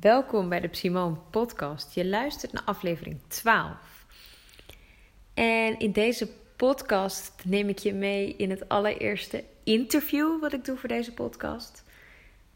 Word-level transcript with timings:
Welkom 0.00 0.48
bij 0.48 0.60
de 0.60 0.68
Simone 0.70 1.16
Podcast. 1.30 1.94
Je 1.94 2.06
luistert 2.06 2.52
naar 2.52 2.62
aflevering 2.64 3.20
12. 3.28 4.06
En 5.34 5.78
in 5.78 5.92
deze 5.92 6.28
podcast 6.56 7.44
neem 7.44 7.68
ik 7.68 7.78
je 7.78 7.94
mee 7.94 8.36
in 8.36 8.50
het 8.50 8.68
allereerste 8.68 9.44
interview 9.64 10.40
wat 10.40 10.52
ik 10.52 10.64
doe 10.64 10.76
voor 10.76 10.88
deze 10.88 11.12
podcast. 11.12 11.84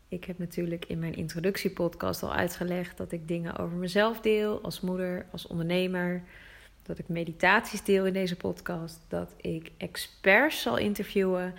Ik 0.09 0.25
heb 0.25 0.39
natuurlijk 0.39 0.85
in 0.85 0.99
mijn 0.99 1.15
introductiepodcast 1.15 2.23
al 2.23 2.35
uitgelegd 2.35 2.97
dat 2.97 3.13
ik 3.13 3.29
dingen 3.29 3.57
over 3.57 3.77
mezelf 3.77 4.21
deel 4.21 4.63
als 4.63 4.81
moeder, 4.81 5.27
als 5.31 5.47
ondernemer. 5.47 6.23
Dat 6.83 6.99
ik 6.99 7.09
meditaties 7.09 7.85
deel 7.85 8.07
in 8.07 8.13
deze 8.13 8.37
podcast. 8.37 9.01
Dat 9.09 9.35
ik 9.37 9.71
experts 9.77 10.63
zal 10.63 10.77
interviewen. 10.77 11.55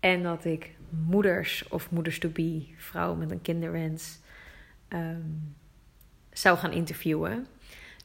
En 0.00 0.22
dat 0.22 0.44
ik 0.44 0.70
moeders 0.88 1.68
of 1.68 1.90
moeders 1.90 2.18
to 2.18 2.28
be, 2.28 2.66
vrouwen 2.76 3.18
met 3.18 3.30
een 3.30 3.42
kinderwens, 3.42 4.20
um, 4.92 5.56
zou 6.32 6.58
gaan 6.58 6.72
interviewen. 6.72 7.46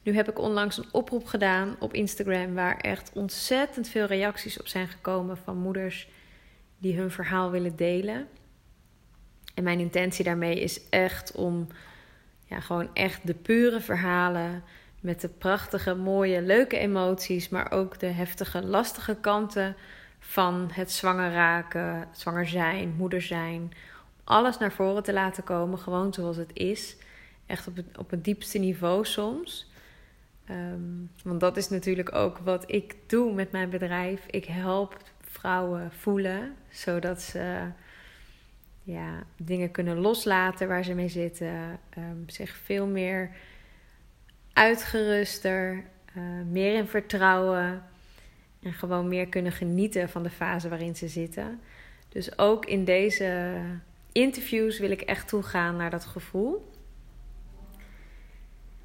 Nu 0.02 0.14
heb 0.14 0.28
ik 0.28 0.38
onlangs 0.38 0.78
een 0.78 0.88
oproep 0.92 1.26
gedaan 1.26 1.76
op 1.78 1.94
Instagram 1.94 2.54
waar 2.54 2.76
echt 2.76 3.10
ontzettend 3.14 3.88
veel 3.88 4.06
reacties 4.06 4.60
op 4.60 4.66
zijn 4.66 4.88
gekomen 4.88 5.36
van 5.36 5.58
moeders 5.58 6.08
die 6.78 6.96
hun 6.96 7.10
verhaal 7.10 7.50
willen 7.50 7.76
delen. 7.76 8.26
En 9.54 9.64
mijn 9.64 9.80
intentie 9.80 10.24
daarmee 10.24 10.60
is 10.60 10.88
echt 10.88 11.32
om 11.32 11.66
ja, 12.44 12.60
gewoon 12.60 12.94
echt 12.94 13.26
de 13.26 13.34
pure 13.34 13.80
verhalen 13.80 14.62
met 15.00 15.20
de 15.20 15.28
prachtige, 15.28 15.94
mooie, 15.94 16.42
leuke 16.42 16.78
emoties, 16.78 17.48
maar 17.48 17.72
ook 17.72 17.98
de 17.98 18.06
heftige, 18.06 18.62
lastige 18.62 19.16
kanten 19.20 19.76
van 20.18 20.68
het 20.72 20.92
zwanger 20.92 21.32
raken, 21.32 22.08
zwanger 22.12 22.46
zijn, 22.48 22.94
moeder 22.96 23.22
zijn. 23.22 23.72
Alles 24.28 24.58
naar 24.58 24.72
voren 24.72 25.02
te 25.02 25.12
laten 25.12 25.44
komen, 25.44 25.78
gewoon 25.78 26.12
zoals 26.12 26.36
het 26.36 26.50
is. 26.52 26.96
Echt 27.46 27.66
op 27.66 27.76
het, 27.76 27.98
op 27.98 28.10
het 28.10 28.24
diepste 28.24 28.58
niveau 28.58 29.04
soms. 29.04 29.70
Ehm, 30.44 30.80
want 31.24 31.40
dat 31.40 31.56
is 31.56 31.68
natuurlijk 31.68 32.14
ook 32.14 32.38
wat 32.38 32.64
ik 32.66 32.96
doe 33.06 33.32
met 33.34 33.52
mijn 33.52 33.70
bedrijf. 33.70 34.26
Ik 34.26 34.44
help 34.44 34.96
vrouwen 35.20 35.92
voelen, 35.92 36.54
zodat 36.70 37.22
ze 37.22 37.60
ja, 38.82 39.22
dingen 39.36 39.70
kunnen 39.70 39.98
loslaten 39.98 40.68
waar 40.68 40.84
ze 40.84 40.94
mee 40.94 41.08
zitten. 41.08 41.78
Um, 41.98 42.24
zich 42.26 42.56
veel 42.56 42.86
meer 42.86 43.30
uitgeruster, 44.52 45.84
uh, 46.16 46.22
meer 46.50 46.74
in 46.74 46.86
vertrouwen. 46.86 47.82
En 48.62 48.72
gewoon 48.72 49.08
meer 49.08 49.28
kunnen 49.28 49.52
genieten 49.52 50.08
van 50.08 50.22
de 50.22 50.30
fase 50.30 50.68
waarin 50.68 50.96
ze 50.96 51.08
zitten. 51.08 51.60
Dus 52.08 52.38
ook 52.38 52.66
in 52.66 52.84
deze 52.84 53.60
interviews 54.18 54.78
wil 54.78 54.90
ik 54.90 55.00
echt 55.00 55.28
toegaan 55.28 55.76
naar 55.76 55.90
dat 55.90 56.04
gevoel. 56.04 56.70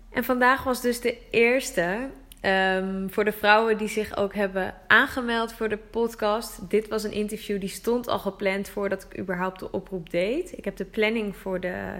En 0.09 0.23
vandaag 0.23 0.63
was 0.63 0.81
dus 0.81 1.01
de 1.01 1.17
eerste 1.29 2.09
um, 2.41 3.11
voor 3.11 3.25
de 3.25 3.31
vrouwen 3.31 3.77
die 3.77 3.87
zich 3.87 4.17
ook 4.17 4.33
hebben 4.33 4.73
aangemeld 4.87 5.53
voor 5.53 5.69
de 5.69 5.77
podcast. 5.77 6.69
Dit 6.69 6.87
was 6.87 7.03
een 7.03 7.11
interview 7.11 7.59
die 7.59 7.69
stond 7.69 8.07
al 8.07 8.19
gepland 8.19 8.69
voordat 8.69 9.03
ik 9.09 9.19
überhaupt 9.19 9.59
de 9.59 9.71
oproep 9.71 10.09
deed. 10.09 10.57
Ik 10.57 10.65
heb 10.65 10.77
de 10.77 10.85
planning 10.85 11.35
voor 11.35 11.59
de, 11.59 11.93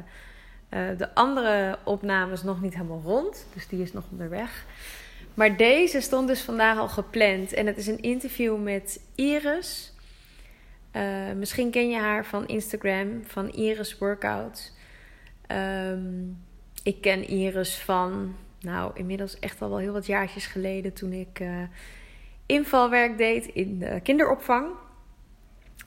uh, 0.69 0.79
de 0.97 1.15
andere 1.15 1.77
opnames 1.83 2.43
nog 2.43 2.61
niet 2.61 2.73
helemaal 2.73 3.01
rond, 3.05 3.47
dus 3.53 3.67
die 3.67 3.81
is 3.81 3.93
nog 3.93 4.03
onderweg. 4.11 4.65
Maar 5.33 5.57
deze 5.57 6.01
stond 6.01 6.27
dus 6.27 6.41
vandaag 6.41 6.77
al 6.77 6.89
gepland. 6.89 7.53
En 7.53 7.67
het 7.67 7.77
is 7.77 7.87
een 7.87 8.01
interview 8.01 8.63
met 8.63 8.99
Iris. 9.15 9.92
Uh, 10.95 11.31
misschien 11.35 11.71
ken 11.71 11.89
je 11.89 11.97
haar 11.97 12.25
van 12.25 12.47
Instagram, 12.47 13.23
van 13.25 13.51
Iris 13.51 13.97
Workouts. 13.97 14.71
Um, 15.47 16.43
ik 16.83 17.01
ken 17.01 17.27
Iris 17.27 17.77
van, 17.77 18.35
nou, 18.59 18.91
inmiddels 18.93 19.39
echt 19.39 19.61
al 19.61 19.69
wel 19.69 19.77
heel 19.77 19.93
wat 19.93 20.05
jaartjes 20.05 20.45
geleden 20.45 20.93
toen 20.93 21.13
ik 21.13 21.39
uh, 21.39 21.61
invalwerk 22.45 23.17
deed 23.17 23.45
in 23.45 23.79
de 23.79 23.99
kinderopvang. 24.03 24.67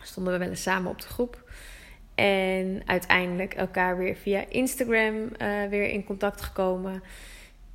Stonden 0.01 0.33
we 0.33 0.39
wel 0.39 0.49
eens 0.49 0.63
samen 0.63 0.91
op 0.91 1.01
de 1.01 1.09
groep. 1.09 1.51
En 2.15 2.83
uiteindelijk 2.87 3.55
elkaar 3.55 3.97
weer 3.97 4.17
via 4.17 4.45
Instagram 4.49 5.15
uh, 5.15 5.65
weer 5.71 5.89
in 5.89 6.05
contact 6.05 6.41
gekomen. 6.41 7.03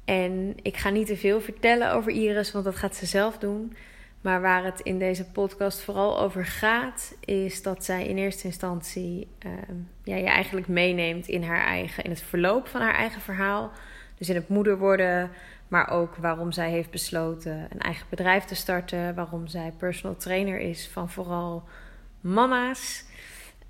En 0.06 0.56
ik 0.62 0.78
ga 0.78 0.90
niet 0.90 1.08
te 1.08 1.18
veel 1.18 1.42
vertellen 1.42 1.94
over 1.94 2.12
Iris, 2.12 2.52
want 2.52 2.66
dat 2.66 2.76
gaat 2.76 2.96
ze 2.96 3.06
zelf 3.06 3.38
doen. 3.38 3.76
Maar 4.22 4.42
waar 4.42 4.64
het 4.64 4.80
in 4.80 5.00
deze 5.00 5.26
podcast 5.26 5.82
vooral 5.82 6.20
over 6.20 6.46
gaat, 6.46 7.16
is 7.20 7.62
dat 7.62 7.86
zij 7.86 8.08
in 8.08 8.18
eerste 8.18 8.48
instantie 8.48 9.28
uh, 9.46 9.52
ja, 10.04 10.16
je 10.16 10.26
eigenlijk 10.26 10.68
meeneemt 10.68 11.28
in 11.28 11.44
haar 11.44 11.66
eigen, 11.66 12.04
in 12.04 12.10
het 12.10 12.22
verloop 12.22 12.68
van 12.68 12.82
haar 12.82 12.96
eigen 12.96 13.22
verhaal. 13.22 13.72
Dus 14.18 14.30
in 14.30 14.36
het 14.36 14.50
moeder 14.50 14.78
worden, 14.78 15.32
maar 15.68 15.90
ook 15.90 16.16
waarom 16.16 16.52
zij 16.52 16.70
heeft 16.70 16.90
besloten 16.90 17.68
een 17.70 17.80
eigen 17.80 18.06
bedrijf 18.10 18.46
te 18.46 18.56
starten. 18.56 19.16
Waarom 19.16 19.48
zij 19.48 19.74
personal 19.78 20.18
trainer 20.18 20.60
is 20.60 20.88
van 20.88 21.10
vooral 21.10 21.64
mama's. 22.20 23.06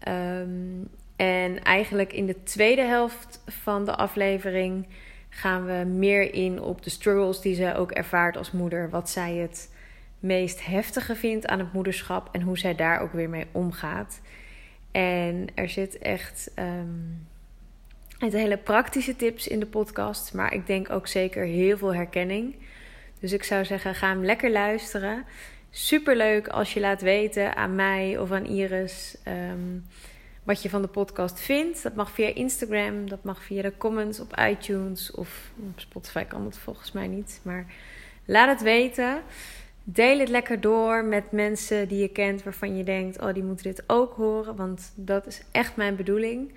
Um, 0.08 0.90
en 1.16 1.64
eigenlijk 1.64 2.14
in 2.14 2.26
de 2.26 2.44
tweede 2.44 2.82
helft 2.82 3.44
van 3.48 3.86
de 3.86 3.96
aflevering 3.96 4.88
gaan 5.30 5.66
we 5.66 5.86
meer 5.86 6.34
in 6.34 6.62
op 6.62 6.84
de 6.84 6.90
struggles 6.90 7.42
die 7.42 7.56
zij 7.56 7.76
ook 7.76 7.92
ervaart 7.92 8.38
als 8.38 8.52
moeder. 8.52 8.90
Wat 8.90 9.10
zij 9.10 9.36
het 9.36 9.71
meest 10.22 10.66
heftige 10.66 11.16
vindt 11.16 11.48
aan 11.48 11.60
het 11.60 11.74
moederschap 11.74 12.30
en 12.32 12.42
hoe 12.42 12.58
zij 12.58 12.76
daar 12.76 13.02
ook 13.02 13.14
weer 13.14 13.30
mee 13.30 13.48
omgaat. 13.52 14.22
En 14.92 15.48
er 15.56 15.70
zit 15.70 15.98
echt 15.98 16.52
het 18.18 18.34
hele 18.34 18.58
praktische 18.58 19.16
tips 19.16 19.48
in 19.48 19.60
de 19.60 19.66
podcast, 19.66 20.34
maar 20.34 20.54
ik 20.54 20.68
denk 20.68 20.90
ook 20.90 21.08
zeker 21.08 21.46
heel 21.46 21.78
veel 21.78 21.94
herkenning. 21.94 22.56
Dus 23.20 23.32
ik 23.32 23.44
zou 23.44 23.66
zeggen, 23.66 23.96
ga 23.96 24.08
hem 24.08 24.26
lekker 24.26 24.52
luisteren. 24.52 25.26
Super 25.70 26.16
leuk 26.16 26.48
als 26.48 26.74
je 26.74 26.80
laat 26.80 27.02
weten 27.02 27.56
aan 27.56 27.76
mij 27.76 28.18
of 28.18 28.32
aan 28.32 28.46
Iris. 28.46 29.18
Um, 29.28 29.86
wat 30.44 30.62
je 30.62 30.70
van 30.70 30.82
de 30.82 30.88
podcast 30.88 31.40
vindt. 31.40 31.84
Dat 31.84 31.96
mag 31.96 32.12
via 32.12 32.28
Instagram, 32.28 33.10
dat 33.10 33.24
mag 33.24 33.44
via 33.44 33.62
de 33.62 33.78
comments 33.78 34.20
op 34.20 34.38
iTunes 34.38 35.12
of 35.12 35.52
op 35.70 35.80
Spotify 35.80 36.24
kan 36.24 36.44
dat 36.44 36.58
volgens 36.58 36.92
mij 36.92 37.08
niet. 37.08 37.40
Maar 37.44 37.66
laat 38.26 38.50
het 38.50 38.62
weten. 38.62 39.22
Deel 39.94 40.20
het 40.20 40.30
lekker 40.30 40.62
door 40.62 41.06
met 41.06 41.32
mensen 41.32 41.88
die 41.88 42.02
je 42.02 42.08
kent 42.08 42.44
waarvan 42.44 42.78
je 42.78 42.84
denkt: 42.84 43.22
oh, 43.22 43.34
die 43.34 43.44
moeten 43.44 43.66
dit 43.66 43.84
ook 43.88 44.14
horen. 44.14 44.56
Want 44.56 44.92
dat 44.96 45.26
is 45.28 45.42
echt 45.52 45.76
mijn 45.76 45.96
bedoeling. 45.96 46.52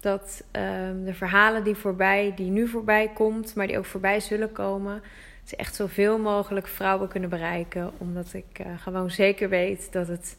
Dat 0.00 0.44
um, 0.52 1.04
de 1.04 1.14
verhalen 1.14 1.64
die 1.64 1.74
voorbij, 1.74 2.32
die 2.36 2.50
nu 2.50 2.68
voorbij 2.68 3.10
komt, 3.14 3.54
maar 3.54 3.66
die 3.66 3.78
ook 3.78 3.84
voorbij 3.84 4.20
zullen 4.20 4.52
komen, 4.52 5.02
ze 5.44 5.56
echt 5.56 5.74
zoveel 5.74 6.18
mogelijk 6.18 6.66
vrouwen 6.66 7.08
kunnen 7.08 7.30
bereiken. 7.30 7.90
Omdat 7.98 8.32
ik 8.32 8.58
uh, 8.60 8.66
gewoon 8.78 9.10
zeker 9.10 9.48
weet 9.48 9.92
dat 9.92 10.08
het 10.08 10.36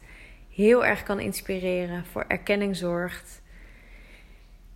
heel 0.54 0.84
erg 0.84 1.02
kan 1.02 1.20
inspireren, 1.20 2.04
voor 2.04 2.24
erkenning 2.28 2.76
zorgt. 2.76 3.40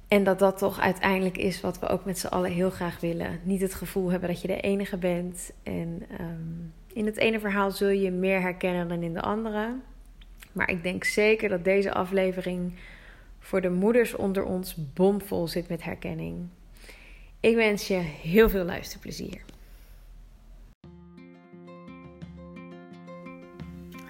En 0.08 0.24
dat 0.24 0.38
dat 0.38 0.58
toch 0.58 0.80
uiteindelijk 0.80 1.36
is 1.36 1.60
wat 1.60 1.78
we 1.78 1.88
ook 1.88 2.04
met 2.04 2.18
z'n 2.18 2.26
allen 2.26 2.50
heel 2.50 2.70
graag 2.70 3.00
willen. 3.00 3.40
Niet 3.42 3.60
het 3.60 3.74
gevoel 3.74 4.10
hebben 4.10 4.28
dat 4.28 4.40
je 4.40 4.48
de 4.48 4.60
enige 4.60 4.96
bent. 4.96 5.52
En 5.62 6.02
um, 6.20 6.72
in 6.94 7.06
het 7.06 7.16
ene 7.16 7.40
verhaal 7.40 7.70
zul 7.70 7.88
je 7.88 8.10
meer 8.10 8.40
herkennen 8.40 8.88
dan 8.88 9.02
in 9.02 9.14
de 9.14 9.20
andere. 9.20 9.74
Maar 10.52 10.70
ik 10.70 10.82
denk 10.82 11.04
zeker 11.04 11.48
dat 11.48 11.64
deze 11.64 11.92
aflevering 11.92 12.72
voor 13.38 13.60
de 13.60 13.70
moeders 13.70 14.14
onder 14.14 14.44
ons 14.44 14.76
bomvol 14.94 15.48
zit 15.48 15.68
met 15.68 15.82
herkenning. 15.84 16.48
Ik 17.40 17.54
wens 17.54 17.88
je 17.88 17.94
heel 18.22 18.48
veel 18.48 18.64
luisterplezier. 18.64 19.40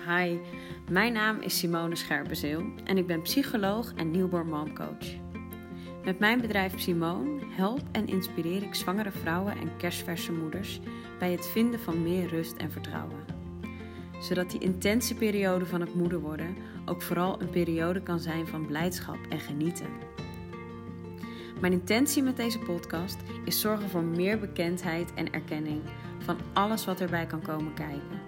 Hi, 0.09 0.39
mijn 0.91 1.13
naam 1.13 1.41
is 1.41 1.59
Simone 1.59 1.97
Scherpenzeel 1.97 2.65
en 2.85 2.99
ik 2.99 3.07
ben 3.07 3.23
psycholoog 3.23 3.93
en 3.95 4.11
newborn 4.11 4.49
momcoach. 4.49 5.24
Met 6.05 6.19
mijn 6.19 6.41
bedrijf 6.41 6.81
Simone 6.81 7.41
help 7.49 7.81
en 7.93 8.07
inspireer 8.07 8.63
ik 8.63 8.75
zwangere 8.75 9.11
vrouwen 9.11 9.53
en 9.53 9.77
kerstverse 9.77 10.33
moeders 10.33 10.81
bij 11.19 11.33
het 11.33 11.47
vinden 11.47 11.81
van 11.81 12.03
meer 12.03 12.29
rust 12.29 12.57
en 12.57 12.71
vertrouwen. 12.71 13.25
Zodat 14.21 14.51
die 14.51 14.61
intense 14.61 15.15
periode 15.15 15.67
van 15.67 15.81
het 15.81 15.95
moeder 15.95 16.21
worden 16.21 16.57
ook 16.85 17.03
vooral 17.03 17.41
een 17.41 17.51
periode 17.51 18.03
kan 18.03 18.21
zijn 18.21 18.47
van 18.47 18.67
blijdschap 18.67 19.19
en 19.29 19.41
genieten. 19.41 19.87
Mijn 21.61 21.73
intentie 21.73 22.23
met 22.23 22.37
deze 22.37 22.59
podcast 22.59 23.17
is 23.45 23.61
zorgen 23.61 23.89
voor 23.89 24.03
meer 24.03 24.39
bekendheid 24.39 25.15
en 25.15 25.33
erkenning 25.33 25.83
van 26.19 26.37
alles 26.53 26.85
wat 26.85 27.01
erbij 27.01 27.27
kan 27.27 27.43
komen 27.43 27.75
kijken. 27.75 28.21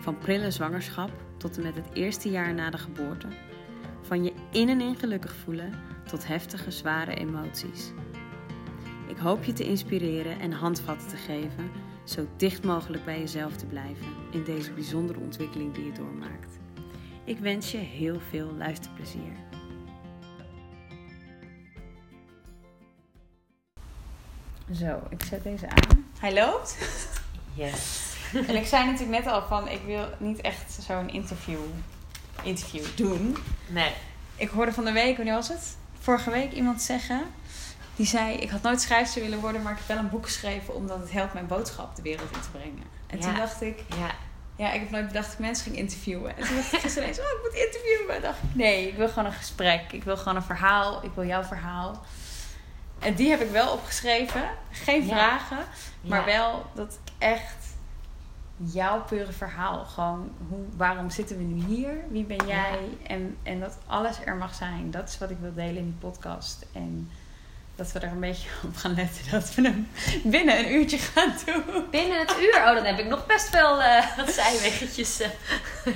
Van 0.00 0.18
prille 0.18 0.50
zwangerschap 0.50 1.10
tot 1.36 1.56
en 1.56 1.62
met 1.62 1.74
het 1.74 1.88
eerste 1.92 2.30
jaar 2.30 2.54
na 2.54 2.70
de 2.70 2.78
geboorte. 2.78 3.26
Van 4.02 4.24
je 4.24 4.32
in 4.52 4.68
en 4.68 4.80
in 4.80 4.96
gelukkig 4.96 5.34
voelen 5.34 5.87
tot 6.08 6.26
heftige, 6.26 6.70
zware 6.70 7.14
emoties. 7.14 7.92
Ik 9.06 9.16
hoop 9.16 9.44
je 9.44 9.52
te 9.52 9.64
inspireren 9.64 10.40
en 10.40 10.52
handvatten 10.52 11.08
te 11.08 11.16
geven, 11.16 11.70
zo 12.04 12.26
dicht 12.36 12.64
mogelijk 12.64 13.04
bij 13.04 13.18
jezelf 13.18 13.56
te 13.56 13.66
blijven 13.66 14.06
in 14.30 14.44
deze 14.44 14.72
bijzondere 14.72 15.18
ontwikkeling 15.18 15.74
die 15.74 15.84
je 15.84 15.92
doormaakt. 15.92 16.58
Ik 17.24 17.38
wens 17.38 17.70
je 17.70 17.78
heel 17.78 18.20
veel 18.30 18.52
luisterplezier. 18.52 19.32
Zo, 24.74 25.02
ik 25.08 25.22
zet 25.22 25.42
deze 25.42 25.68
aan. 25.68 26.06
Hij 26.18 26.34
loopt. 26.34 26.78
Yes. 27.54 28.16
En 28.32 28.56
ik 28.56 28.66
zei 28.66 28.84
natuurlijk 28.84 29.24
net 29.24 29.32
al 29.32 29.42
van, 29.42 29.68
ik 29.68 29.80
wil 29.86 30.08
niet 30.18 30.40
echt 30.40 30.72
zo'n 30.72 31.08
interview, 31.08 31.60
interview 32.42 32.84
doen. 32.96 33.36
Nee. 33.68 33.92
Ik 34.36 34.48
hoorde 34.48 34.72
van 34.72 34.84
de 34.84 34.92
week, 34.92 35.16
wanneer 35.16 35.34
was 35.34 35.48
het? 35.48 35.76
Vorige 36.00 36.30
week 36.30 36.52
iemand 36.52 36.82
zeggen. 36.82 37.22
Die 37.96 38.06
zei, 38.06 38.34
ik 38.34 38.50
had 38.50 38.62
nooit 38.62 38.80
schrijfster 38.80 39.22
willen 39.22 39.40
worden, 39.40 39.62
maar 39.62 39.72
ik 39.72 39.78
heb 39.78 39.88
wel 39.88 39.96
een 39.98 40.08
boek 40.10 40.24
geschreven 40.24 40.74
omdat 40.74 40.98
het 40.98 41.12
helpt 41.12 41.32
mijn 41.32 41.46
boodschap 41.46 41.96
de 41.96 42.02
wereld 42.02 42.30
in 42.32 42.40
te 42.40 42.50
brengen. 42.50 42.84
En 43.06 43.18
Ja. 43.18 43.24
toen 43.24 43.34
dacht 43.34 43.62
ik, 43.62 43.78
Ja. 43.98 44.10
ja, 44.56 44.72
ik 44.72 44.80
heb 44.80 44.90
nooit 44.90 45.06
bedacht 45.06 45.24
dat 45.24 45.34
ik 45.34 45.38
mensen 45.40 45.64
ging 45.64 45.76
interviewen. 45.76 46.36
En 46.36 46.44
toen 46.46 46.56
dacht 46.56 46.72
ik 46.72 46.78
gisteren 46.80 47.08
ineens, 47.08 47.20
oh, 47.20 47.26
ik 47.26 47.38
moet 47.42 47.60
interviewen. 47.66 48.14
En 48.16 48.22
dacht 48.22 48.38
ik, 48.42 48.54
nee, 48.54 48.88
ik 48.88 48.96
wil 48.96 49.08
gewoon 49.08 49.24
een 49.24 49.32
gesprek. 49.32 49.92
Ik 49.92 50.04
wil 50.04 50.16
gewoon 50.16 50.36
een 50.36 50.42
verhaal. 50.42 51.04
Ik 51.04 51.10
wil 51.14 51.24
jouw 51.26 51.42
verhaal. 51.44 52.04
En 52.98 53.14
die 53.14 53.30
heb 53.30 53.40
ik 53.40 53.50
wel 53.50 53.72
opgeschreven. 53.72 54.42
Geen 54.70 55.06
Ja. 55.06 55.14
vragen, 55.16 55.58
maar 56.00 56.24
wel 56.24 56.66
dat 56.74 56.92
ik 57.04 57.12
echt 57.18 57.57
jouw 58.64 59.02
pure 59.02 59.32
verhaal. 59.32 59.84
Gewoon, 59.84 60.30
hoe, 60.48 60.64
waarom 60.76 61.10
zitten 61.10 61.36
we 61.36 61.42
nu 61.42 61.64
hier? 61.64 61.94
Wie 62.08 62.24
ben 62.24 62.46
jij? 62.46 62.78
En, 63.06 63.36
en 63.42 63.60
dat 63.60 63.78
alles 63.86 64.16
er 64.24 64.36
mag 64.36 64.54
zijn. 64.54 64.90
Dat 64.90 65.08
is 65.08 65.18
wat 65.18 65.30
ik 65.30 65.36
wil 65.40 65.54
delen 65.54 65.76
in 65.76 65.84
die 65.84 66.10
podcast. 66.10 66.66
En 66.72 67.10
dat 67.78 67.92
we 67.92 67.98
er 67.98 68.12
een 68.12 68.20
beetje 68.20 68.48
op 68.64 68.76
gaan 68.76 68.94
letten. 68.94 69.30
Dat 69.30 69.54
we 69.54 69.62
hem 69.62 69.88
binnen 70.24 70.58
een 70.58 70.72
uurtje 70.72 70.98
gaan 70.98 71.32
doen. 71.46 71.84
Binnen 71.90 72.18
het 72.18 72.36
uur. 72.40 72.56
Oh, 72.56 72.74
dan 72.74 72.84
heb 72.84 72.98
ik 72.98 73.06
nog 73.06 73.26
best 73.26 73.50
wel 73.50 73.82
eh, 73.82 74.16
wat 74.16 74.30
zijweggetjes 74.30 75.20
eh, 75.20 75.28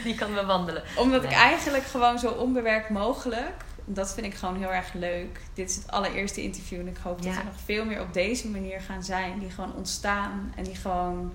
die 0.05 0.15
kan 0.15 0.35
bewandelen. 0.35 0.82
Omdat 0.97 1.25
ik 1.25 1.32
eigenlijk 1.32 1.85
gewoon 1.85 2.19
zo 2.19 2.31
onbewerkt 2.31 2.88
mogelijk. 2.88 3.65
Dat 3.85 4.15
vind 4.15 4.26
ik 4.26 4.35
gewoon 4.35 4.56
heel 4.56 4.73
erg 4.73 4.93
leuk. 4.93 5.41
Dit 5.55 5.70
is 5.70 5.76
het 5.76 5.91
allereerste 5.91 6.43
interview. 6.43 6.81
En 6.81 6.88
ik 6.88 6.97
hoop 7.03 7.23
dat 7.23 7.37
er 7.37 7.44
nog 7.44 7.61
veel 7.65 7.85
meer 7.85 8.00
op 8.00 8.12
deze 8.12 8.49
manier 8.49 8.81
gaan 8.81 9.03
zijn. 9.03 9.38
Die 9.38 9.50
gewoon 9.50 9.75
ontstaan. 9.75 10.53
En 10.56 10.65
die 10.65 10.76
gewoon. 10.76 11.32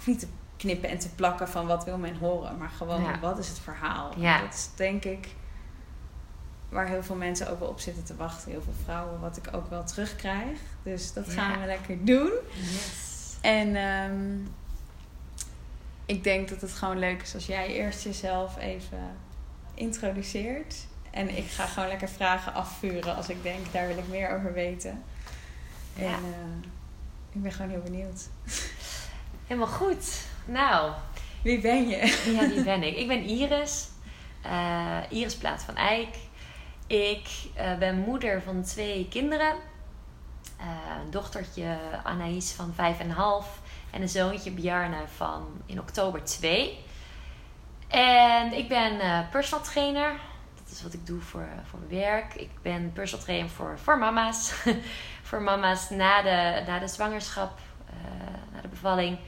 Hoef 0.00 0.06
niet 0.08 0.18
te 0.20 0.26
knippen 0.56 0.88
en 0.88 0.98
te 0.98 1.08
plakken 1.08 1.48
van 1.48 1.66
wat 1.66 1.84
wil 1.84 1.98
men 1.98 2.16
horen. 2.16 2.58
Maar 2.58 2.68
gewoon 2.70 3.02
Ja. 3.02 3.18
wat 3.20 3.38
is 3.38 3.48
het 3.48 3.58
verhaal. 3.58 4.12
Ja. 4.20 4.40
Dat 4.40 4.54
is 4.54 4.68
denk 4.74 5.04
ik 5.04 5.28
waar 6.68 6.86
heel 6.86 7.02
veel 7.02 7.16
mensen 7.16 7.50
ook 7.50 7.58
wel 7.58 7.68
op 7.68 7.80
zitten 7.80 8.04
te 8.04 8.16
wachten. 8.16 8.50
Heel 8.50 8.62
veel 8.62 8.74
vrouwen. 8.84 9.20
Wat 9.20 9.36
ik 9.36 9.48
ook 9.52 9.70
wel 9.70 9.84
terugkrijg. 9.84 10.58
Dus 10.82 11.12
dat 11.12 11.28
gaan 11.28 11.52
Ja. 11.52 11.60
we 11.60 11.66
lekker 11.66 12.04
doen. 12.04 12.30
Yes. 12.54 13.36
En 13.40 13.76
ehm, 13.76 14.36
ik 16.06 16.24
denk 16.24 16.48
dat 16.48 16.60
het 16.60 16.72
gewoon 16.72 16.98
leuk 16.98 17.22
is 17.22 17.34
als 17.34 17.46
jij 17.46 17.66
eerst 17.68 18.02
jezelf 18.04 18.58
even 18.58 19.16
introduceert. 19.74 20.74
En 21.10 21.36
ik 21.36 21.50
ga 21.50 21.66
gewoon 21.66 21.88
lekker 21.88 22.08
vragen 22.08 22.54
afvuren 22.54 23.16
als 23.16 23.28
ik 23.28 23.42
denk, 23.42 23.72
daar 23.72 23.86
wil 23.86 23.98
ik 23.98 24.08
meer 24.08 24.36
over 24.36 24.52
weten. 24.52 25.02
En 25.96 26.04
eh, 26.06 26.68
ik 27.32 27.42
ben 27.42 27.52
gewoon 27.52 27.70
heel 27.70 27.82
benieuwd. 27.82 28.28
Helemaal 29.50 29.72
goed. 29.72 30.24
Nou, 30.44 30.92
Wie 31.42 31.60
ben 31.60 31.88
je? 31.88 31.96
ja, 32.40 32.48
wie 32.48 32.62
ben 32.64 32.82
ik? 32.82 32.96
Ik 32.96 33.08
ben 33.08 33.22
Iris. 33.22 33.88
eh, 34.42 34.96
Iris 35.08 35.36
Plaat 35.36 35.62
van 35.62 35.76
Eyck. 35.76 36.14
Ik 36.86 37.28
eh, 37.54 37.74
ben 37.78 37.98
moeder 37.98 38.42
van 38.42 38.62
twee 38.62 39.06
kinderen. 39.08 39.54
Eh, 40.56 40.66
een 41.04 41.10
dochtertje 41.10 41.78
Anaïs 42.04 42.52
van 42.52 42.72
vijf 42.74 42.98
en 42.98 43.08
een 43.08 43.14
half. 43.16 43.60
En 43.90 44.02
een 44.02 44.08
zoontje 44.08 44.50
Bjarne 44.50 45.02
van 45.16 45.46
in 45.66 45.80
oktober 45.80 46.24
2. 46.24 46.78
En 47.88 48.52
ik 48.52 48.68
ben 48.68 49.00
eh, 49.00 49.18
personal 49.30 49.64
trainer. 49.64 50.12
Dat 50.62 50.72
is 50.72 50.82
wat 50.82 50.92
ik 50.92 51.06
doe 51.06 51.20
voor, 51.20 51.48
voor 51.70 51.78
mijn 51.78 52.00
werk. 52.00 52.34
Ik 52.34 52.50
ben 52.62 52.92
personal 52.92 53.24
trainer 53.24 53.50
voor, 53.50 53.78
voor 53.78 53.98
mama's. 53.98 54.52
voor 55.28 55.42
mama's 55.42 55.90
na 55.90 56.22
de, 56.22 56.62
na 56.66 56.78
de 56.78 56.88
zwangerschap, 56.88 57.58
eh, 57.90 57.94
na 58.54 58.60
de 58.60 58.68
bevalling. 58.68 59.18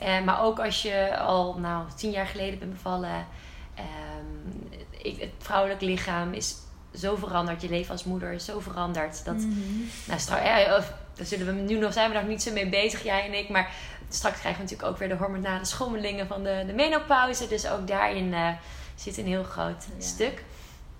Eh, 0.00 0.20
maar 0.24 0.42
ook 0.42 0.58
als 0.60 0.82
je 0.82 1.18
al 1.18 1.54
nou, 1.58 1.84
tien 1.96 2.10
jaar 2.10 2.26
geleden 2.26 2.58
bent 2.58 2.72
bevallen. 2.72 3.26
ehm, 3.74 4.66
ik, 5.02 5.20
het 5.20 5.30
vrouwelijk 5.38 5.80
lichaam 5.80 6.32
is 6.32 6.54
zo 6.94 7.16
veranderd. 7.16 7.62
Je 7.62 7.68
leven 7.68 7.92
als 7.92 8.04
moeder 8.04 8.32
is 8.32 8.44
zo 8.44 8.60
veranderd. 8.60 9.24
Dat, 9.24 9.34
Mhm. 9.36 9.48
nou, 10.06 10.20
straks, 10.20 10.76
of, 10.78 10.92
daar 11.14 11.26
zullen 11.26 11.46
we 11.46 11.52
nu 11.52 11.78
nog 11.78 11.92
zijn 11.92 12.08
we 12.08 12.12
daar 12.14 12.22
nog 12.22 12.30
niet 12.32 12.42
zo 12.42 12.52
mee 12.52 12.68
bezig, 12.68 13.02
jij 13.02 13.24
en 13.26 13.34
ik. 13.34 13.48
Maar 13.48 13.70
straks 14.08 14.38
krijgen 14.38 14.60
we 14.64 14.66
natuurlijk 14.68 14.92
ook 14.92 14.98
weer 14.98 15.08
de 15.08 15.24
hormonale 15.24 15.64
schommelingen 15.64 16.26
van 16.26 16.42
de, 16.42 16.62
de 16.66 16.72
menopauze. 16.72 17.48
Dus 17.48 17.68
ook 17.68 17.86
daarin 17.86 18.34
eh, 18.34 18.48
zit 18.94 19.18
een 19.18 19.26
heel 19.26 19.44
groot 19.44 19.84
Ja. 19.98 20.04
stuk. 20.04 20.44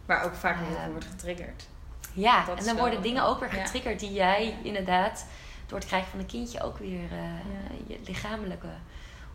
Waar 0.06 0.24
ook 0.24 0.34
vaak 0.34 0.56
heel 0.58 0.66
Ehm, 0.74 0.82
veel 0.82 0.90
wordt 0.92 1.06
getriggerd. 1.10 1.66
Ja, 2.12 2.44
Dat 2.44 2.58
en 2.58 2.64
dan 2.64 2.76
worden 2.76 3.02
dingen 3.02 3.24
ook 3.24 3.40
weer 3.40 3.54
ja. 3.56 3.64
getriggerd 3.64 4.00
die 4.00 4.12
jij 4.12 4.54
inderdaad 4.62 5.26
door 5.70 5.78
het 5.78 5.88
krijgen 5.88 6.10
van 6.10 6.18
een 6.18 6.26
kindje 6.26 6.62
ook 6.62 6.78
weer 6.78 7.12
eh, 7.12 7.18
Ja. 7.18 7.76
je 7.86 7.98
lichamelijke 8.04 8.68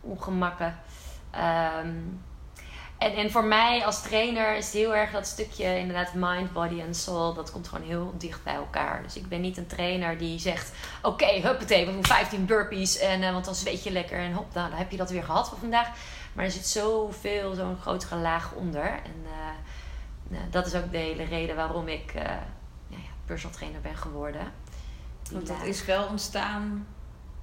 ongemakken. 0.01 0.79
Ehm, 1.31 1.97
en, 2.97 3.15
en 3.15 3.31
voor 3.31 3.43
mij 3.43 3.85
als 3.85 4.01
trainer 4.01 4.55
is 4.55 4.65
het 4.65 4.73
heel 4.73 4.95
erg 4.95 5.11
dat 5.11 5.27
stukje 5.27 5.77
inderdaad 5.77 6.13
mind, 6.13 6.53
body 6.53 6.79
en 6.79 6.95
soul. 6.95 7.33
Dat 7.33 7.51
komt 7.51 7.67
gewoon 7.67 7.87
heel 7.87 8.13
dicht 8.17 8.43
bij 8.43 8.53
elkaar. 8.53 9.03
Dus 9.03 9.15
ik 9.15 9.27
ben 9.27 9.41
niet 9.41 9.57
een 9.57 9.67
trainer 9.67 10.17
die 10.17 10.39
zegt: 10.39 10.71
Oké, 11.01 11.25
huppatee, 11.25 11.85
we 11.85 11.91
doen 11.91 12.05
15 12.05 12.45
burpees. 12.45 12.97
En, 12.97 13.23
eh, 13.23 13.31
want 13.31 13.45
dan 13.45 13.55
zweet 13.55 13.83
je 13.83 13.91
lekker 13.91 14.17
en 14.17 14.33
hop, 14.33 14.53
nou, 14.53 14.69
dan 14.69 14.77
heb 14.77 14.91
je 14.91 14.97
dat 14.97 15.09
weer 15.09 15.23
gehad 15.23 15.49
voor 15.49 15.57
vandaag. 15.57 15.87
Maar 16.33 16.45
er 16.45 16.51
zit 16.51 16.67
zoveel, 16.67 17.53
zo'n 17.53 17.77
grotere 17.81 18.15
laag 18.15 18.53
onder. 18.53 18.85
En 18.85 19.25
eh, 19.25 19.49
nou, 20.27 20.49
dat 20.49 20.65
is 20.65 20.75
ook 20.75 20.91
de 20.91 20.97
hele 20.97 21.23
reden 21.23 21.55
waarom 21.55 21.87
ik 21.87 22.13
ja, 22.13 22.39
ja, 22.87 22.97
personal 23.25 23.55
trainer 23.55 23.81
ben 23.81 23.97
geworden. 23.97 24.51
Want 25.31 25.47
dat 25.47 25.63
is 25.63 25.85
wel 25.85 26.07
ontstaan 26.07 26.87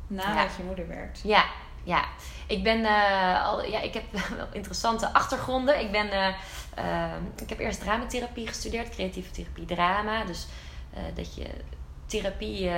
nadat 0.07 0.35
Ja. 0.35 0.57
je 0.57 0.63
moeder 0.63 0.89
werd. 0.89 1.21
Ja, 1.23 1.45
ja. 1.85 2.05
Ik 2.47 2.63
ben 2.63 2.85
eh, 2.85 3.45
al, 3.45 3.65
ja, 3.65 3.81
ik 3.81 3.95
heb 3.95 4.05
wel 4.37 4.47
interessante 4.53 5.13
achtergronden. 5.13 5.81
Ik 5.81 5.91
ben, 5.91 6.11
eh, 6.11 6.29
eh, 6.75 7.13
ik 7.43 7.49
heb 7.49 7.59
eerst 7.59 7.81
dramatherapie 7.81 8.47
gestudeerd, 8.47 8.89
creatieve 8.89 9.31
therapie, 9.31 9.65
drama. 9.65 10.25
Dus 10.25 10.47
dat 11.15 11.35
je 11.35 11.47
therapie 12.07 12.71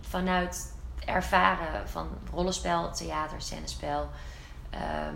vanuit 0.00 0.72
ervaren 1.06 1.88
van 1.88 2.08
rollenspel, 2.32 2.92
theater, 2.92 3.42
scènespel. 3.42 4.10
Ehm, 4.70 5.14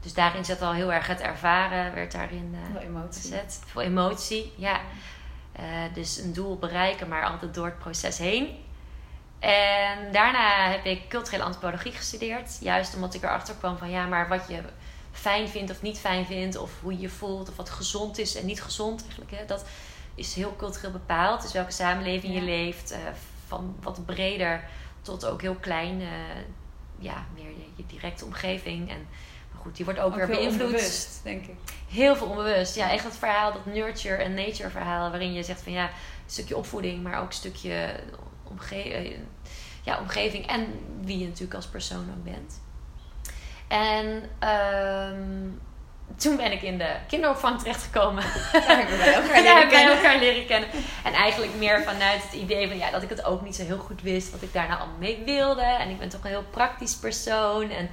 dus 0.00 0.14
daarin 0.14 0.44
zat 0.44 0.62
al 0.62 0.72
heel 0.72 0.92
erg 0.92 1.06
het 1.06 1.20
ervaren, 1.20 1.94
werd 1.94 2.12
daarin 2.12 2.56
Veel 2.72 2.80
emotie. 2.80 3.20
gezet. 3.20 3.60
Veel 3.66 3.82
emotie, 3.82 4.52
ja. 4.56 4.80
Eh, 5.56 5.64
dus 5.94 6.18
een 6.18 6.32
doel 6.32 6.56
bereiken, 6.56 7.08
maar 7.08 7.24
altijd 7.24 7.54
door 7.54 7.66
het 7.66 7.78
proces 7.78 8.18
heen. 8.18 8.64
En 9.38 10.12
daarna 10.12 10.70
heb 10.70 10.84
ik 10.84 11.08
culturele 11.08 11.42
antropologie 11.42 11.92
gestudeerd. 11.92 12.58
Juist 12.60 12.94
omdat 12.94 13.14
ik 13.14 13.22
erachter 13.22 13.54
kwam 13.54 13.78
van 13.78 13.90
ja, 13.90 14.06
maar 14.06 14.28
wat 14.28 14.44
je 14.48 14.62
fijn 15.12 15.48
vindt 15.48 15.70
of 15.70 15.82
niet 15.82 15.98
fijn 15.98 16.26
vindt, 16.26 16.56
of 16.56 16.80
hoe 16.80 16.92
je 16.92 17.00
je 17.00 17.08
voelt, 17.08 17.48
of 17.48 17.56
wat 17.56 17.70
gezond 17.70 18.18
is 18.18 18.34
en 18.34 18.46
niet 18.46 18.62
gezond 18.62 19.02
eigenlijk, 19.02 19.30
hè, 19.30 19.46
dat 19.46 19.64
is 20.14 20.34
heel 20.34 20.56
cultureel 20.56 20.90
bepaald. 20.90 21.42
Dus 21.42 21.52
welke 21.52 21.72
samenleving 21.72 22.34
je 22.34 22.42
leeft, 22.42 22.90
eh, 22.90 22.98
van 23.46 23.76
wat 23.82 24.04
breder 24.04 24.64
tot 25.02 25.26
ook 25.26 25.42
heel 25.42 25.54
klein, 25.54 26.00
eh, 26.00 26.08
ja, 26.98 27.26
meer 27.34 27.50
je, 27.50 27.66
je 27.74 27.86
directe 27.86 28.24
omgeving. 28.24 28.90
En 28.90 29.08
goed, 29.66 29.76
die 29.76 29.84
wordt 29.84 30.00
ook, 30.00 30.14
weer 30.14 30.26
heel 30.26 30.36
beïnvloed. 30.36 30.62
onbewust, 30.62 31.20
denk 31.22 31.46
ik. 31.46 31.54
Heel 31.88 32.16
veel 32.16 32.26
onbewust. 32.26 32.74
Ja, 32.74 32.90
echt 32.90 33.04
het 33.04 33.16
verhaal, 33.16 33.52
dat 33.52 33.66
nurture 33.66 34.22
en 34.22 34.34
nature 34.34 34.70
verhaal. 34.70 35.10
Waarin 35.10 35.32
je 35.32 35.42
zegt 35.42 35.62
van 35.62 35.72
ja, 35.72 35.84
een 35.84 35.90
stukje 36.26 36.56
opvoeding, 36.56 37.02
maar 37.02 37.20
ook 37.20 37.26
een 37.26 37.32
stukje 37.32 38.00
omge 38.44 38.82
eh, 38.82 39.18
ja, 39.82 39.98
omgeving. 40.00 40.46
En 40.46 40.66
wie 41.02 41.18
je 41.18 41.24
natuurlijk 41.24 41.54
als 41.54 41.66
persoon 41.66 42.14
ook 42.16 42.24
bent. 42.24 42.60
En 43.68 44.30
ehm, 44.38 45.48
toen 46.16 46.36
ben 46.36 46.52
ik 46.52 46.62
in 46.62 46.78
de 46.78 46.96
kinderopvang 47.08 47.58
terechtgekomen. 47.58 48.24
Daar 48.52 48.76
hebben 48.78 48.98
wij 48.98 49.14
elkaar 49.14 49.42
leren 49.42 49.68
kennen. 49.68 49.96
elkaar 49.96 50.18
leren 50.18 50.46
kennen. 50.46 50.68
En 51.04 51.12
eigenlijk 51.12 51.54
meer 51.54 51.82
vanuit 51.82 52.22
het 52.22 52.32
idee 52.32 52.68
van 52.68 52.76
ja, 52.76 52.90
dat 52.90 53.02
ik 53.02 53.08
het 53.08 53.24
ook 53.24 53.42
niet 53.42 53.56
zo 53.56 53.64
heel 53.64 53.78
goed 53.78 54.02
wist 54.02 54.30
wat 54.30 54.42
ik 54.42 54.52
daar 54.52 54.68
nou 54.68 54.80
allemaal 54.80 54.98
mee 54.98 55.22
wilde. 55.24 55.62
En 55.62 55.90
ik 55.90 55.98
ben 55.98 56.08
toch 56.08 56.24
een 56.24 56.30
heel 56.30 56.50
praktisch 56.50 56.96
persoon. 56.96 57.70
En 57.70 57.90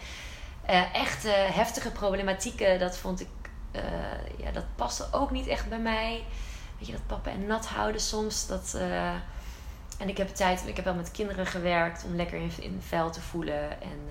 eh 0.65 0.95
echt 0.95 1.25
eh, 1.25 1.33
heftige 1.33 1.91
problematieken, 1.91 2.79
dat 2.79 2.97
vond 2.97 3.21
ik, 3.21 3.27
eh, 3.71 3.81
ja, 4.37 4.51
dat 4.51 4.65
paste 4.75 5.07
ook 5.11 5.31
niet 5.31 5.47
echt 5.47 5.69
bij 5.69 5.79
mij. 5.79 6.23
Weet 6.77 6.87
je, 6.87 6.93
dat 6.93 7.07
pappen 7.07 7.31
en 7.31 7.45
nat 7.47 7.65
houden 7.65 8.01
soms. 8.01 8.47
Dat, 8.47 8.77
en 9.97 10.09
ik 10.09 10.17
heb 10.17 10.27
tijd, 10.27 10.67
ik 10.67 10.75
heb 10.75 10.85
wel 10.85 10.93
met 10.93 11.11
kinderen 11.11 11.45
gewerkt 11.45 12.03
om 12.03 12.15
lekker 12.15 12.37
in, 12.37 12.51
in 12.59 12.81
vel 12.87 13.11
te 13.11 13.21
voelen. 13.21 13.81
En, 13.81 14.09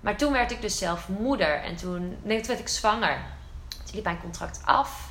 maar 0.00 0.16
toen 0.16 0.32
werd 0.32 0.50
ik 0.50 0.60
dus 0.60 0.78
zelf 0.78 1.08
moeder. 1.08 1.62
En 1.62 1.76
toen, 1.76 2.16
nee, 2.22 2.38
toen 2.38 2.46
werd 2.46 2.60
ik 2.60 2.68
zwanger. 2.68 3.20
Toen 3.68 3.94
liep 3.94 4.04
mijn 4.04 4.20
contract 4.20 4.60
af. 4.64 5.10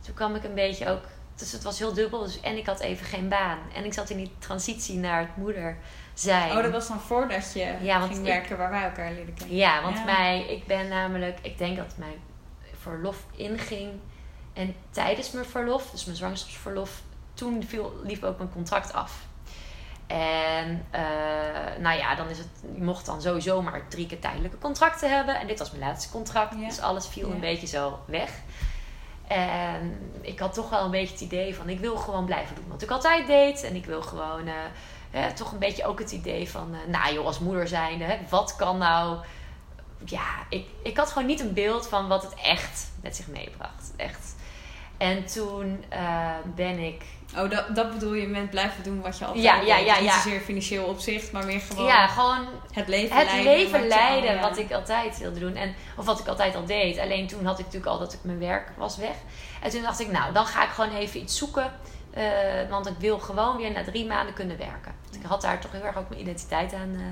Toen 0.00 0.14
kwam 0.14 0.34
ik 0.34 0.44
een 0.44 0.54
beetje 0.54 0.88
ook. 0.88 1.02
Dus 1.36 1.52
het 1.52 1.62
was 1.62 1.78
heel 1.78 1.92
dubbel. 1.92 2.20
Dus, 2.20 2.40
en 2.40 2.56
ik 2.56 2.66
had 2.66 2.80
even 2.80 3.06
geen 3.06 3.28
baan. 3.28 3.58
En 3.74 3.84
ik 3.84 3.92
zat 3.92 4.10
in 4.10 4.16
die 4.16 4.32
transitie 4.38 4.96
naar 4.96 5.20
het 5.20 5.36
moeder 5.36 5.78
zijn. 6.14 6.56
Oh, 6.56 6.62
dat 6.62 6.72
was 6.72 6.88
dan 6.88 7.00
voordat 7.00 7.52
je 7.52 7.74
Ja, 7.80 8.00
ging 8.00 8.18
ik- 8.18 8.24
werken 8.24 8.56
waar 8.56 8.70
wij 8.70 8.82
elkaar 8.82 9.12
leren 9.12 9.34
kennen. 9.34 9.56
Ja, 9.56 9.82
want 9.82 9.96
Ja. 9.98 10.04
Mij, 10.04 10.46
ik 10.48 10.66
ben 10.66 10.88
namelijk, 10.88 11.38
ik 11.42 11.58
denk 11.58 11.76
dat 11.76 11.94
mijn 11.96 12.20
verlof 12.78 13.24
inging. 13.36 13.90
En 14.52 14.74
tijdens 14.90 15.30
mijn 15.30 15.46
verlof, 15.46 15.90
dus 15.90 16.04
mijn 16.04 16.16
zwangerschapsverlof, 16.16 17.02
toen 17.34 17.62
viel, 17.62 17.92
liep 18.02 18.22
ook 18.24 18.38
mijn 18.38 18.52
contract 18.52 18.92
af. 18.92 19.12
En 20.06 20.86
uh, 20.94 21.00
nou 21.78 21.98
ja, 21.98 22.14
dan 22.14 22.28
is 22.28 22.38
het, 22.38 22.48
je 22.74 22.82
mocht 22.82 23.06
dan 23.06 23.22
sowieso 23.22 23.62
maar 23.62 23.88
drie 23.88 24.06
keer 24.06 24.18
tijdelijke 24.20 24.58
contracten 24.58 25.10
hebben. 25.16 25.40
En 25.40 25.46
dit 25.46 25.58
was 25.58 25.70
mijn 25.70 25.82
laatste 25.82 26.10
contract, 26.12 26.58
dus 26.58 26.80
alles 26.80 27.06
viel 27.06 27.30
een 27.30 27.40
beetje 27.40 27.66
zo 27.66 27.98
weg. 28.06 28.30
En 29.28 30.10
ik 30.20 30.38
had 30.38 30.54
toch 30.54 30.70
wel 30.70 30.84
een 30.84 30.90
beetje 30.90 31.12
het 31.14 31.20
idee 31.20 31.54
van, 31.54 31.68
ik 31.68 31.80
wil 31.80 31.96
gewoon 31.96 32.24
blijven 32.24 32.54
doen 32.54 32.64
wat 32.68 32.82
ik 32.82 32.90
altijd 32.90 33.26
deed. 33.26 33.62
En 33.62 33.74
ik 33.74 33.86
wil 33.86 34.02
gewoon 34.02 34.46
uh, 34.48 34.52
toch 35.34 35.52
een 35.52 35.58
beetje 35.58 35.86
ook 35.86 35.98
het 35.98 36.12
idee 36.12 36.50
van, 36.50 36.74
uh, 36.74 36.78
nou 36.92 37.14
joh, 37.14 37.26
als 37.26 37.38
moeder 37.38 37.68
zijnde, 37.68 38.04
hè, 38.04 38.18
wat 38.28 38.56
kan 38.56 38.78
nou... 38.78 39.18
Ja, 40.04 40.26
ik, 40.48 40.66
ik 40.82 40.96
had 40.96 41.08
gewoon 41.08 41.28
niet 41.28 41.40
een 41.40 41.54
beeld 41.54 41.88
van 41.88 42.08
wat 42.08 42.22
het 42.22 42.34
echt 42.34 42.90
met 43.02 43.16
zich 43.16 43.26
meebracht. 43.26 43.92
Echt. 43.96 44.34
En 44.96 45.24
toen 45.26 45.84
ben 46.54 46.78
ik 46.78 47.02
Oh, 47.36 47.50
dat, 47.50 47.74
dat 47.74 47.92
bedoel 47.92 48.14
je 48.14 48.26
met 48.26 48.50
blijven 48.50 48.82
doen 48.82 49.00
wat 49.00 49.18
je 49.18 49.24
altijd 49.24 49.44
ja, 49.44 49.60
ja, 49.60 49.76
ja, 49.76 50.00
Niet 50.00 50.10
zozeer 50.10 50.40
financieel 50.40 50.84
opzicht, 50.84 51.32
maar 51.32 51.46
meer 51.46 51.60
gewoon, 51.60 51.86
ja, 51.86 52.06
gewoon 52.06 52.46
het 52.72 52.88
leven 52.88 53.16
het 53.16 53.26
leiden. 53.26 53.52
Leven 53.52 53.80
wat 53.80 53.88
leiden 53.88 54.40
wat 54.40 54.58
ik 54.58 54.72
altijd 54.72 55.18
wilde 55.18 55.40
doen. 55.40 55.54
En, 55.54 55.74
of 55.96 56.04
wat 56.04 56.20
ik 56.20 56.26
altijd 56.26 56.54
al 56.54 56.64
deed. 56.64 56.98
Alleen 56.98 57.26
toen 57.26 57.44
had 57.44 57.58
ik 57.58 57.64
natuurlijk 57.64 57.92
al 57.92 57.98
dat 57.98 58.12
ik 58.12 58.18
mijn 58.22 58.38
werk 58.38 58.72
was 58.76 58.96
weg. 58.96 59.14
En 59.62 59.70
toen 59.70 59.82
dacht 59.82 60.00
ik, 60.00 60.10
nou, 60.10 60.32
dan 60.32 60.46
ga 60.46 60.64
ik 60.64 60.70
gewoon 60.70 60.96
even 60.96 61.20
iets 61.20 61.38
zoeken. 61.38 61.72
Uh, 62.16 62.70
want 62.70 62.86
ik 62.86 62.96
wil 62.98 63.18
gewoon 63.18 63.56
weer 63.56 63.72
na 63.72 63.84
drie 63.84 64.06
maanden 64.06 64.34
kunnen 64.34 64.58
werken. 64.58 64.94
Ik 65.12 65.22
had 65.26 65.40
daar 65.40 65.60
toch 65.60 65.72
heel 65.72 65.82
erg 65.82 65.96
ook 65.96 66.08
mijn 66.08 66.20
identiteit 66.20 66.72
aan 66.72 66.90
uh, 66.94 67.02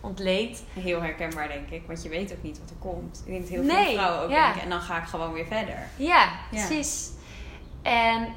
ontleend. 0.00 0.62
Heel 0.72 1.02
herkenbaar, 1.02 1.48
denk 1.48 1.70
ik. 1.70 1.86
Want 1.86 2.02
je 2.02 2.08
weet 2.08 2.32
ook 2.32 2.42
niet 2.42 2.58
wat 2.58 2.70
er 2.70 2.76
komt. 2.76 3.22
Ik 3.24 3.26
denk 3.26 3.40
dat 3.40 3.50
heel 3.50 3.64
veel 3.64 3.74
nee, 3.74 3.94
vrouwen 3.94 4.22
ook 4.22 4.28
denken. 4.28 4.60
En 4.60 4.68
dan 4.68 4.80
ga 4.80 4.98
ik 4.98 5.06
gewoon 5.06 5.32
weer 5.32 5.46
verder. 5.46 5.78
Ja, 5.96 6.28
precies. 6.50 7.10
En 7.82 8.34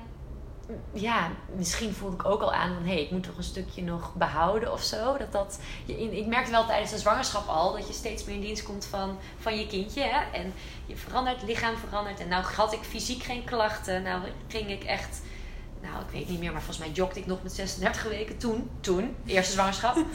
ja, 0.94 1.30
misschien 1.56 1.94
voelde 1.94 2.16
ik 2.16 2.26
ook 2.26 2.42
al 2.42 2.54
aan 2.54 2.74
van 2.74 2.84
hé, 2.84 2.94
hey, 2.94 3.02
ik 3.02 3.12
moet 3.12 3.24
toch 3.24 3.38
een 3.38 3.44
stukje 3.44 3.84
nog 3.84 4.14
behouden 4.14 4.72
of 4.72 4.82
zo. 4.82 5.18
Dat 5.18 5.32
dat, 5.32 5.60
je, 5.86 6.18
ik 6.18 6.26
merkte 6.26 6.52
wel 6.52 6.66
tijdens 6.66 6.92
de 6.92 6.98
zwangerschap 6.98 7.48
al 7.48 7.74
dat 7.74 7.88
je 7.88 7.94
steeds 7.94 8.26
meer 8.26 8.36
in 8.36 8.42
dienst 8.42 8.64
komt 8.64 8.86
van, 8.86 9.18
van 9.40 9.60
je 9.60 9.68
kindje. 9.68 10.02
Hè? 10.02 10.38
En 10.38 10.54
je 10.86 10.96
verandert, 10.96 11.38
het 11.40 11.50
lichaam 11.50 11.76
verandert. 11.78 12.20
En 12.20 12.28
nou 12.28 12.44
had 12.44 12.74
ik 12.74 12.82
fysiek 12.82 13.24
geen 13.24 13.44
klachten. 13.44 14.04
Nou 14.04 14.22
ging 14.48 14.70
ik 14.70 14.84
echt, 14.84 15.22
nou 15.82 16.02
ik 16.02 16.10
weet 16.12 16.30
niet 16.30 16.40
meer, 16.40 16.52
maar 16.52 16.62
volgens 16.62 16.86
mij 16.86 16.96
jogde 16.96 17.20
ik 17.20 17.26
nog 17.26 17.44
met 17.44 17.54
36 17.54 18.04
weken 18.04 18.38
toen. 18.38 18.70
Toen, 18.80 19.16
eerste 19.26 19.52
zwangerschap. 19.52 19.96
um, 19.96 20.06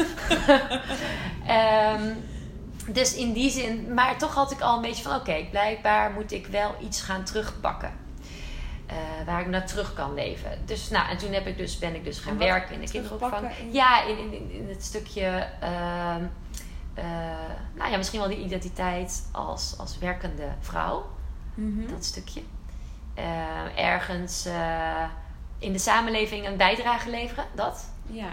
dus 2.95 3.15
in 3.15 3.33
die 3.33 3.51
zin, 3.51 3.95
maar 3.95 4.19
toch 4.19 4.35
had 4.35 4.51
ik 4.51 4.61
al 4.61 4.77
een 4.77 4.83
beetje 4.83 5.03
van 5.03 5.15
oké, 5.15 5.47
blijkbaar 5.51 6.11
moet 6.11 6.33
ik 6.33 6.47
wel 6.47 6.75
iets 6.83 7.01
gaan 7.01 7.25
terugpakken. 7.25 8.03
Uh, 8.91 9.27
waar 9.27 9.41
ik 9.41 9.47
naar 9.47 9.67
terug 9.67 9.93
kan 9.93 10.15
leven. 10.15 10.59
Dus, 10.65 10.91
nou, 10.91 11.09
en 11.09 11.19
toen 11.19 11.33
heb 11.33 11.47
ik 11.47 11.57
dus, 11.57 11.79
ben 11.79 11.95
ik 11.95 12.05
dus 12.05 12.19
gaan 12.19 12.39
werken 12.39 12.75
in 12.75 12.81
de 12.81 12.91
kinderopvang. 12.91 13.51
Ja, 13.71 14.05
in, 14.05 14.19
in, 14.19 14.51
in, 14.51 14.69
het 14.69 14.85
stukje, 14.85 15.49
uh, 15.63 16.15
uh, 16.99 17.05
nou 17.75 17.91
ja, 17.91 17.97
misschien 17.97 18.21
wel 18.21 18.29
die 18.29 18.45
identiteit 18.45 19.29
als, 19.33 19.75
als 19.79 19.99
werkende 19.99 20.49
vrouw. 20.61 21.07
Mm-hmm. 21.55 21.91
Dat 21.91 22.05
stukje. 22.05 22.43
Eh, 23.15 23.79
ergens 23.79 24.49
in 25.65 25.73
de 25.73 25.79
samenleving 25.79 26.47
een 26.47 26.57
bijdrage 26.57 27.11
leveren, 27.11 27.45
dat. 27.55 27.89
Ja. 28.07 28.33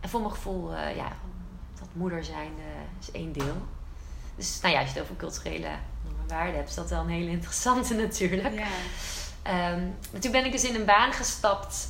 En 0.00 0.08
voor 0.08 0.20
mijn 0.20 0.32
gevoel, 0.32 0.72
ja, 0.76 1.12
dat 1.78 1.88
moeder 1.92 2.24
zijn 2.24 2.52
is 3.00 3.10
één 3.10 3.32
deel. 3.32 3.56
Dus 4.36 4.60
nou 4.60 4.74
ja, 4.74 4.80
als 4.80 4.88
je 4.88 4.94
het 4.94 5.02
over 5.02 5.16
culturele 5.16 5.70
waarden 6.26 6.54
hebt, 6.54 6.68
is 6.68 6.74
dat 6.74 6.90
wel 6.90 7.00
een 7.00 7.08
hele 7.08 7.30
interessante 7.38 7.94
natuurlijk. 7.94 8.64
Ja. 9.44 9.72
Um, 9.72 9.96
toen 10.20 10.32
ben 10.32 10.44
ik 10.44 10.52
dus 10.52 10.64
in 10.64 10.74
een 10.74 10.84
baan 10.84 11.12
gestapt 11.12 11.88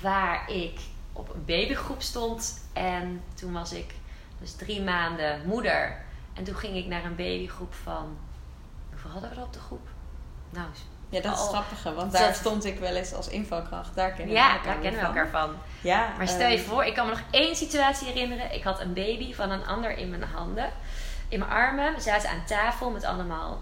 waar 0.00 0.50
ik 0.50 0.80
op 1.12 1.34
een 1.34 1.44
babygroep 1.44 2.02
stond. 2.02 2.64
En 2.72 3.22
toen 3.34 3.52
was 3.52 3.72
ik 3.72 3.94
dus 4.40 4.52
drie 4.52 4.82
maanden 4.82 5.46
moeder. 5.46 6.02
En 6.32 6.44
toen 6.44 6.54
ging 6.54 6.76
ik 6.76 6.86
naar 6.86 7.04
een 7.04 7.16
babygroep 7.16 7.74
van. 7.74 8.16
Hoeveel 8.90 9.10
hadden 9.10 9.30
we 9.30 9.36
er 9.36 9.42
op 9.42 9.52
de 9.52 9.58
groep? 9.58 9.88
Nou, 10.50 10.66
ja, 11.10 11.20
dat 11.20 11.38
is 11.38 11.48
grappig, 11.48 11.82
want 11.82 12.12
daar 12.12 12.34
stond 12.34 12.64
ik 12.64 12.78
wel 12.78 12.94
eens 12.94 13.12
als 13.12 13.28
infokracht. 13.28 13.94
Daar 13.94 14.10
kennen 14.10 14.34
we 14.34 14.40
ja, 14.40 14.52
elkaar 14.52 14.64
daar 14.64 14.82
kennen 14.82 15.00
we 15.00 15.06
elkaar 15.06 15.28
van. 15.28 15.50
Ja, 15.80 16.12
maar 16.16 16.28
stel 16.28 16.48
je 16.48 16.58
voor, 16.58 16.84
ik 16.84 16.94
kan 16.94 17.04
me 17.06 17.10
nog 17.10 17.22
één 17.30 17.56
situatie 17.56 18.06
herinneren. 18.06 18.54
Ik 18.54 18.62
had 18.62 18.80
een 18.80 18.92
baby 18.92 19.34
van 19.34 19.50
een 19.50 19.66
ander 19.66 19.98
in 19.98 20.10
mijn 20.10 20.22
handen, 20.22 20.70
in 21.28 21.38
mijn 21.38 21.50
armen. 21.50 21.94
We 21.94 22.00
zaten 22.00 22.30
aan 22.30 22.44
tafel 22.46 22.90
met 22.90 23.04
allemaal 23.04 23.60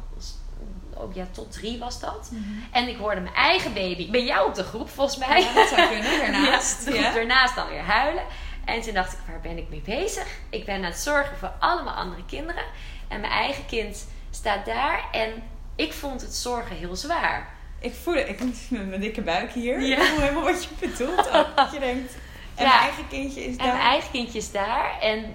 ook 1.00 1.14
ja, 1.14 1.26
tot 1.30 1.52
drie 1.52 1.78
was 1.78 2.00
dat. 2.00 2.28
Mhm. 2.32 2.42
En 2.72 2.88
ik 2.88 2.96
hoorde 2.96 3.20
mijn 3.20 3.34
eigen 3.34 3.72
baby 3.74 4.10
bij 4.10 4.24
jou 4.24 4.48
op 4.48 4.54
de 4.54 4.64
groep, 4.64 4.88
volgens 4.88 5.18
mij. 5.18 5.40
Ja, 5.40 5.52
dat 5.52 5.68
zou 5.68 5.88
kunnen, 5.88 6.18
daarnaast. 6.20 6.84
de 6.84 6.92
groep 6.92 7.14
daarnaast 7.14 7.54
dan 7.54 7.68
weer 7.68 7.82
huilen. 7.82 8.22
En 8.64 8.80
toen 8.80 8.94
dacht 8.94 9.12
ik, 9.12 9.18
waar 9.26 9.40
ben 9.40 9.58
ik 9.58 9.68
mee 9.68 9.82
bezig? 9.84 10.26
Ik 10.50 10.64
ben 10.64 10.74
aan 10.74 10.82
het 10.82 10.98
zorgen 10.98 11.36
voor 11.36 11.52
allemaal 11.58 11.94
andere 11.94 12.24
kinderen. 12.24 12.64
En 13.08 13.20
mijn 13.20 13.32
eigen 13.32 13.66
kind 13.66 14.06
staat 14.30 14.66
daar. 14.66 15.08
En 15.12 15.42
ik 15.78 15.92
vond 15.92 16.20
het 16.20 16.34
zorgen 16.34 16.76
heel 16.76 16.96
zwaar. 16.96 17.48
Ik 17.78 17.94
voel 17.94 18.14
het, 18.14 18.28
ik 18.28 18.40
met 18.70 18.88
mijn 18.88 19.00
dikke 19.00 19.22
buik 19.22 19.52
hier. 19.52 19.80
Ja. 19.80 19.96
Ik 19.96 20.02
voel 20.02 20.20
helemaal 20.20 20.42
wat 20.42 20.64
je 20.64 20.70
bedoelt. 20.80 21.30
Ook, 21.30 21.56
dat 21.56 21.72
je 21.72 21.78
denkt, 21.78 22.16
en 22.54 22.64
mijn 22.64 22.80
eigen 22.80 23.08
kindje 23.08 23.44
is 23.44 23.56
daar. 23.56 23.66
En 23.66 23.72
mijn 23.72 23.88
eigen 23.88 24.10
kindje 24.10 24.38
is 24.38 24.52
daar. 24.52 25.00
En, 25.00 25.34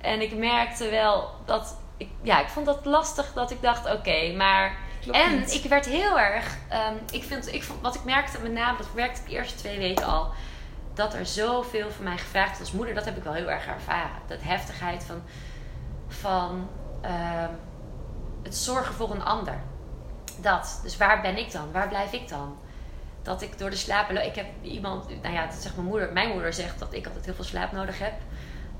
en 0.00 0.20
ik 0.20 0.34
merkte 0.34 0.88
wel 0.88 1.30
dat 1.46 1.76
ik, 1.96 2.08
ja, 2.22 2.40
ik 2.40 2.48
vond 2.48 2.66
dat 2.66 2.84
lastig 2.84 3.32
dat 3.32 3.50
ik 3.50 3.62
dacht, 3.62 3.92
oké, 3.92 4.32
maar... 4.36 4.76
en 5.10 5.52
ik 5.52 5.64
werd 5.64 5.86
heel 5.86 6.18
erg... 6.18 6.56
Um, 6.72 6.98
ik 7.10 7.24
vind, 7.24 7.52
ik 7.52 7.62
vond, 7.62 7.80
wat 7.80 7.94
ik 7.94 8.04
merkte 8.04 8.40
met 8.42 8.52
name, 8.52 8.78
dat 8.78 8.92
werkte 8.94 9.20
ik 9.20 9.26
de 9.26 9.32
eerste 9.32 9.58
twee 9.58 9.78
weken 9.78 10.06
al... 10.06 10.30
dat 10.94 11.14
er 11.14 11.26
zoveel 11.26 11.90
van 11.90 12.04
mij 12.04 12.18
gevraagd 12.18 12.50
was 12.50 12.60
als 12.60 12.72
moeder. 12.72 12.94
Dat 12.94 13.04
heb 13.04 13.16
ik 13.16 13.22
wel 13.22 13.32
heel 13.32 13.50
erg 13.50 13.66
ervaren. 13.66 14.22
Dat 14.26 14.38
heftigheid 14.42 15.04
van... 15.04 15.22
van 16.08 16.68
um, 17.04 17.58
het 18.42 18.56
zorgen 18.56 18.94
voor 18.94 19.10
een 19.10 19.24
ander. 19.24 19.58
Dat. 20.40 20.80
Dus 20.82 20.96
waar 20.96 21.20
ben 21.20 21.38
ik 21.38 21.52
dan? 21.52 21.72
Waar 21.72 21.88
blijf 21.88 22.12
ik 22.12 22.28
dan? 22.28 22.56
Dat 23.22 23.42
ik 23.42 23.58
door 23.58 23.70
de 23.70 23.76
slapen... 23.76 24.26
Ik 24.26 24.34
heb 24.34 24.46
iemand... 24.62 25.22
Nou 25.22 25.34
ja, 25.34 25.46
dat 25.46 25.54
zegt 25.54 25.76
mijn 25.76 25.88
moeder. 25.88 26.12
Mijn 26.12 26.28
moeder 26.28 26.52
zegt 26.52 26.78
dat 26.78 26.94
ik 26.94 27.06
altijd 27.06 27.24
heel 27.24 27.34
veel 27.34 27.44
slaap 27.44 27.72
nodig 27.72 27.98
heb. 27.98 28.12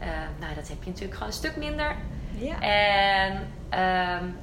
Uh, 0.01 0.07
nou, 0.39 0.55
dat 0.55 0.69
heb 0.69 0.83
je 0.83 0.89
natuurlijk 0.89 1.13
gewoon 1.13 1.29
een 1.29 1.35
stuk 1.35 1.57
minder. 1.57 1.97
Ja. 2.31 2.61
En 2.61 3.53
um, 4.23 4.37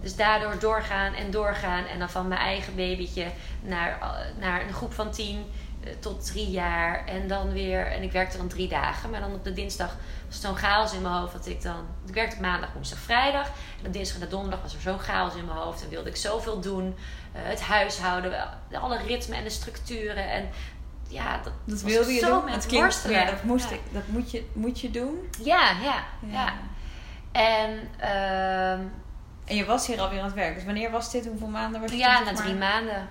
dus 0.00 0.16
daardoor 0.16 0.58
doorgaan 0.58 1.14
en 1.14 1.30
doorgaan. 1.30 1.84
En 1.86 1.98
dan 1.98 2.10
van 2.10 2.28
mijn 2.28 2.40
eigen 2.40 2.74
babytje 2.74 3.26
naar, 3.62 3.98
naar 4.38 4.62
een 4.62 4.72
groep 4.72 4.92
van 4.92 5.10
tien 5.10 5.44
uh, 5.84 5.90
tot 6.00 6.26
drie 6.26 6.50
jaar. 6.50 7.06
En 7.06 7.28
dan 7.28 7.52
weer, 7.52 7.86
en 7.86 8.02
ik 8.02 8.12
werkte 8.12 8.36
dan 8.36 8.48
drie 8.48 8.68
dagen. 8.68 9.10
Maar 9.10 9.20
dan 9.20 9.34
op 9.34 9.44
de 9.44 9.52
dinsdag 9.52 9.96
was 10.34 10.42
het 10.42 10.60
zo'n 10.60 10.70
chaos 10.70 10.92
in 10.92 11.02
mijn 11.02 11.14
hoofd 11.14 11.32
dat 11.32 11.46
ik 11.46 11.62
dan... 11.62 11.86
Ik 12.06 12.14
werkte 12.14 12.40
maandag, 12.40 12.72
woensdag, 12.72 12.98
vrijdag. 12.98 13.46
En 13.46 13.82
dan 13.82 13.92
dinsdag 13.92 14.20
en 14.20 14.28
donderdag 14.28 14.62
was 14.62 14.74
er 14.74 14.80
zo'n 14.80 14.98
chaos 14.98 15.34
in 15.34 15.44
mijn 15.44 15.58
hoofd. 15.58 15.82
En 15.82 15.88
wilde 15.88 16.08
ik 16.08 16.16
zoveel 16.16 16.60
doen. 16.60 16.86
Uh, 16.86 17.40
het 17.42 17.62
huishouden, 17.62 18.48
alle 18.72 18.98
ritmen 18.98 19.38
en 19.38 19.44
de 19.44 19.50
structuren. 19.50 20.30
En 20.30 20.48
ja, 21.08 21.40
dat, 21.42 21.52
dat 21.64 21.80
wilde 21.80 22.12
je 22.12 22.18
zo 22.18 22.28
doen. 22.28 22.44
Met 22.44 22.54
het 22.54 22.70
ja, 22.70 23.24
dat, 23.24 23.42
moest 23.42 23.70
ik, 23.70 23.80
dat 23.92 24.06
moet, 24.06 24.30
je, 24.30 24.46
moet 24.52 24.80
je 24.80 24.90
doen. 24.90 25.28
Ja, 25.42 25.70
ja, 25.82 26.04
ja. 26.30 26.52
En, 27.32 27.88
uh, 28.00 28.70
en 29.44 29.56
je 29.56 29.64
was 29.64 29.86
hier 29.86 30.00
alweer 30.00 30.18
aan 30.18 30.24
het 30.24 30.34
werk. 30.34 30.54
Dus 30.54 30.64
wanneer 30.64 30.90
was 30.90 31.10
dit? 31.10 31.26
Hoeveel 31.26 31.48
maanden 31.48 31.80
was 31.80 31.90
je 31.90 31.96
Ja, 31.96 32.20
na 32.20 32.34
drie 32.34 32.54
maanden. 32.54 33.08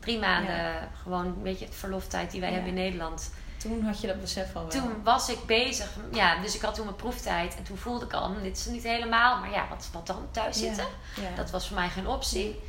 Drie 0.00 0.18
maanden. 0.18 0.88
Gewoon 1.02 1.24
een 1.26 1.42
beetje 1.42 1.64
het 1.64 1.74
verloftijd 1.74 2.30
die 2.30 2.40
wij 2.40 2.52
hebben 2.52 2.68
in 2.68 2.74
Nederland. 2.74 3.32
Toen 3.58 3.82
had 3.82 4.00
je 4.00 4.06
dat 4.06 4.20
besef 4.20 4.56
al 4.56 4.62
wel. 4.62 4.70
Toen 4.70 5.02
was 5.02 5.28
ik 5.28 5.46
bezig. 5.46 5.90
Ja, 6.12 6.40
dus 6.40 6.54
ik 6.54 6.62
had 6.62 6.74
toen 6.74 6.84
mijn 6.84 6.96
proeftijd. 6.96 7.56
En 7.56 7.62
toen 7.62 7.76
voelde 7.76 8.04
ik 8.04 8.12
al, 8.12 8.34
dit 8.42 8.56
is 8.56 8.66
niet 8.66 8.82
helemaal. 8.82 9.38
Maar 9.38 9.50
ja, 9.50 9.68
wat, 9.68 9.88
wat 9.92 10.06
dan? 10.06 10.28
Thuis 10.30 10.58
zitten? 10.58 10.86
Dat 11.36 11.50
was 11.50 11.66
voor 11.66 11.76
mij 11.76 11.88
geen 11.88 12.06
optie. 12.06 12.60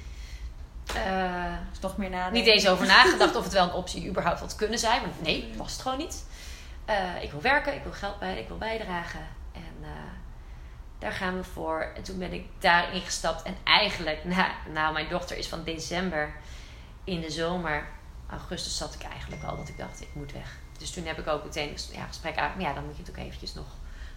Uh, 0.95 1.53
nog 1.81 1.97
meer 1.97 2.09
nadenken. 2.09 2.39
Niet 2.39 2.47
eens 2.47 2.67
over 2.67 2.85
nagedacht 2.85 3.35
of 3.35 3.43
het 3.43 3.53
wel 3.53 3.63
een 3.63 3.73
optie 3.83 4.07
überhaupt 4.07 4.39
had 4.39 4.55
kunnen 4.55 4.79
zijn. 4.79 5.01
Maar 5.01 5.09
nee, 5.19 5.53
was 5.57 5.71
het 5.71 5.81
gewoon 5.81 5.97
niet. 5.97 6.25
Uh, 6.89 7.23
ik 7.23 7.31
wil 7.31 7.41
werken, 7.41 7.75
ik 7.75 7.83
wil 7.83 7.91
geld 7.91 8.19
bij, 8.19 8.39
ik 8.39 8.47
wil 8.47 8.57
bijdragen. 8.57 9.27
En 9.53 9.75
uh, 9.81 9.87
daar 10.99 11.11
gaan 11.11 11.35
we 11.35 11.43
voor. 11.43 11.91
En 11.95 12.03
toen 12.03 12.19
ben 12.19 12.33
ik 12.33 12.45
daarin 12.59 13.01
gestapt. 13.01 13.43
En 13.43 13.55
eigenlijk, 13.63 14.23
nou, 14.23 14.51
nou, 14.73 14.93
mijn 14.93 15.09
dochter 15.09 15.37
is 15.37 15.47
van 15.47 15.63
december 15.63 16.33
in 17.03 17.21
de 17.21 17.31
zomer. 17.31 17.87
Augustus 18.29 18.77
zat 18.77 18.93
ik 18.93 19.01
eigenlijk 19.03 19.43
al 19.43 19.57
dat 19.57 19.69
ik 19.69 19.77
dacht, 19.77 20.01
ik 20.01 20.09
moet 20.13 20.31
weg. 20.31 20.57
Dus 20.79 20.91
toen 20.91 21.05
heb 21.05 21.19
ik 21.19 21.27
ook 21.27 21.43
meteen 21.43 21.77
ja, 21.91 22.05
gesprek 22.05 22.37
uit. 22.37 22.55
Maar 22.55 22.65
ja, 22.65 22.73
dan 22.73 22.85
moet 22.85 22.95
je 22.95 23.01
het 23.01 23.11
ook 23.11 23.25
eventjes 23.25 23.53
nog 23.53 23.65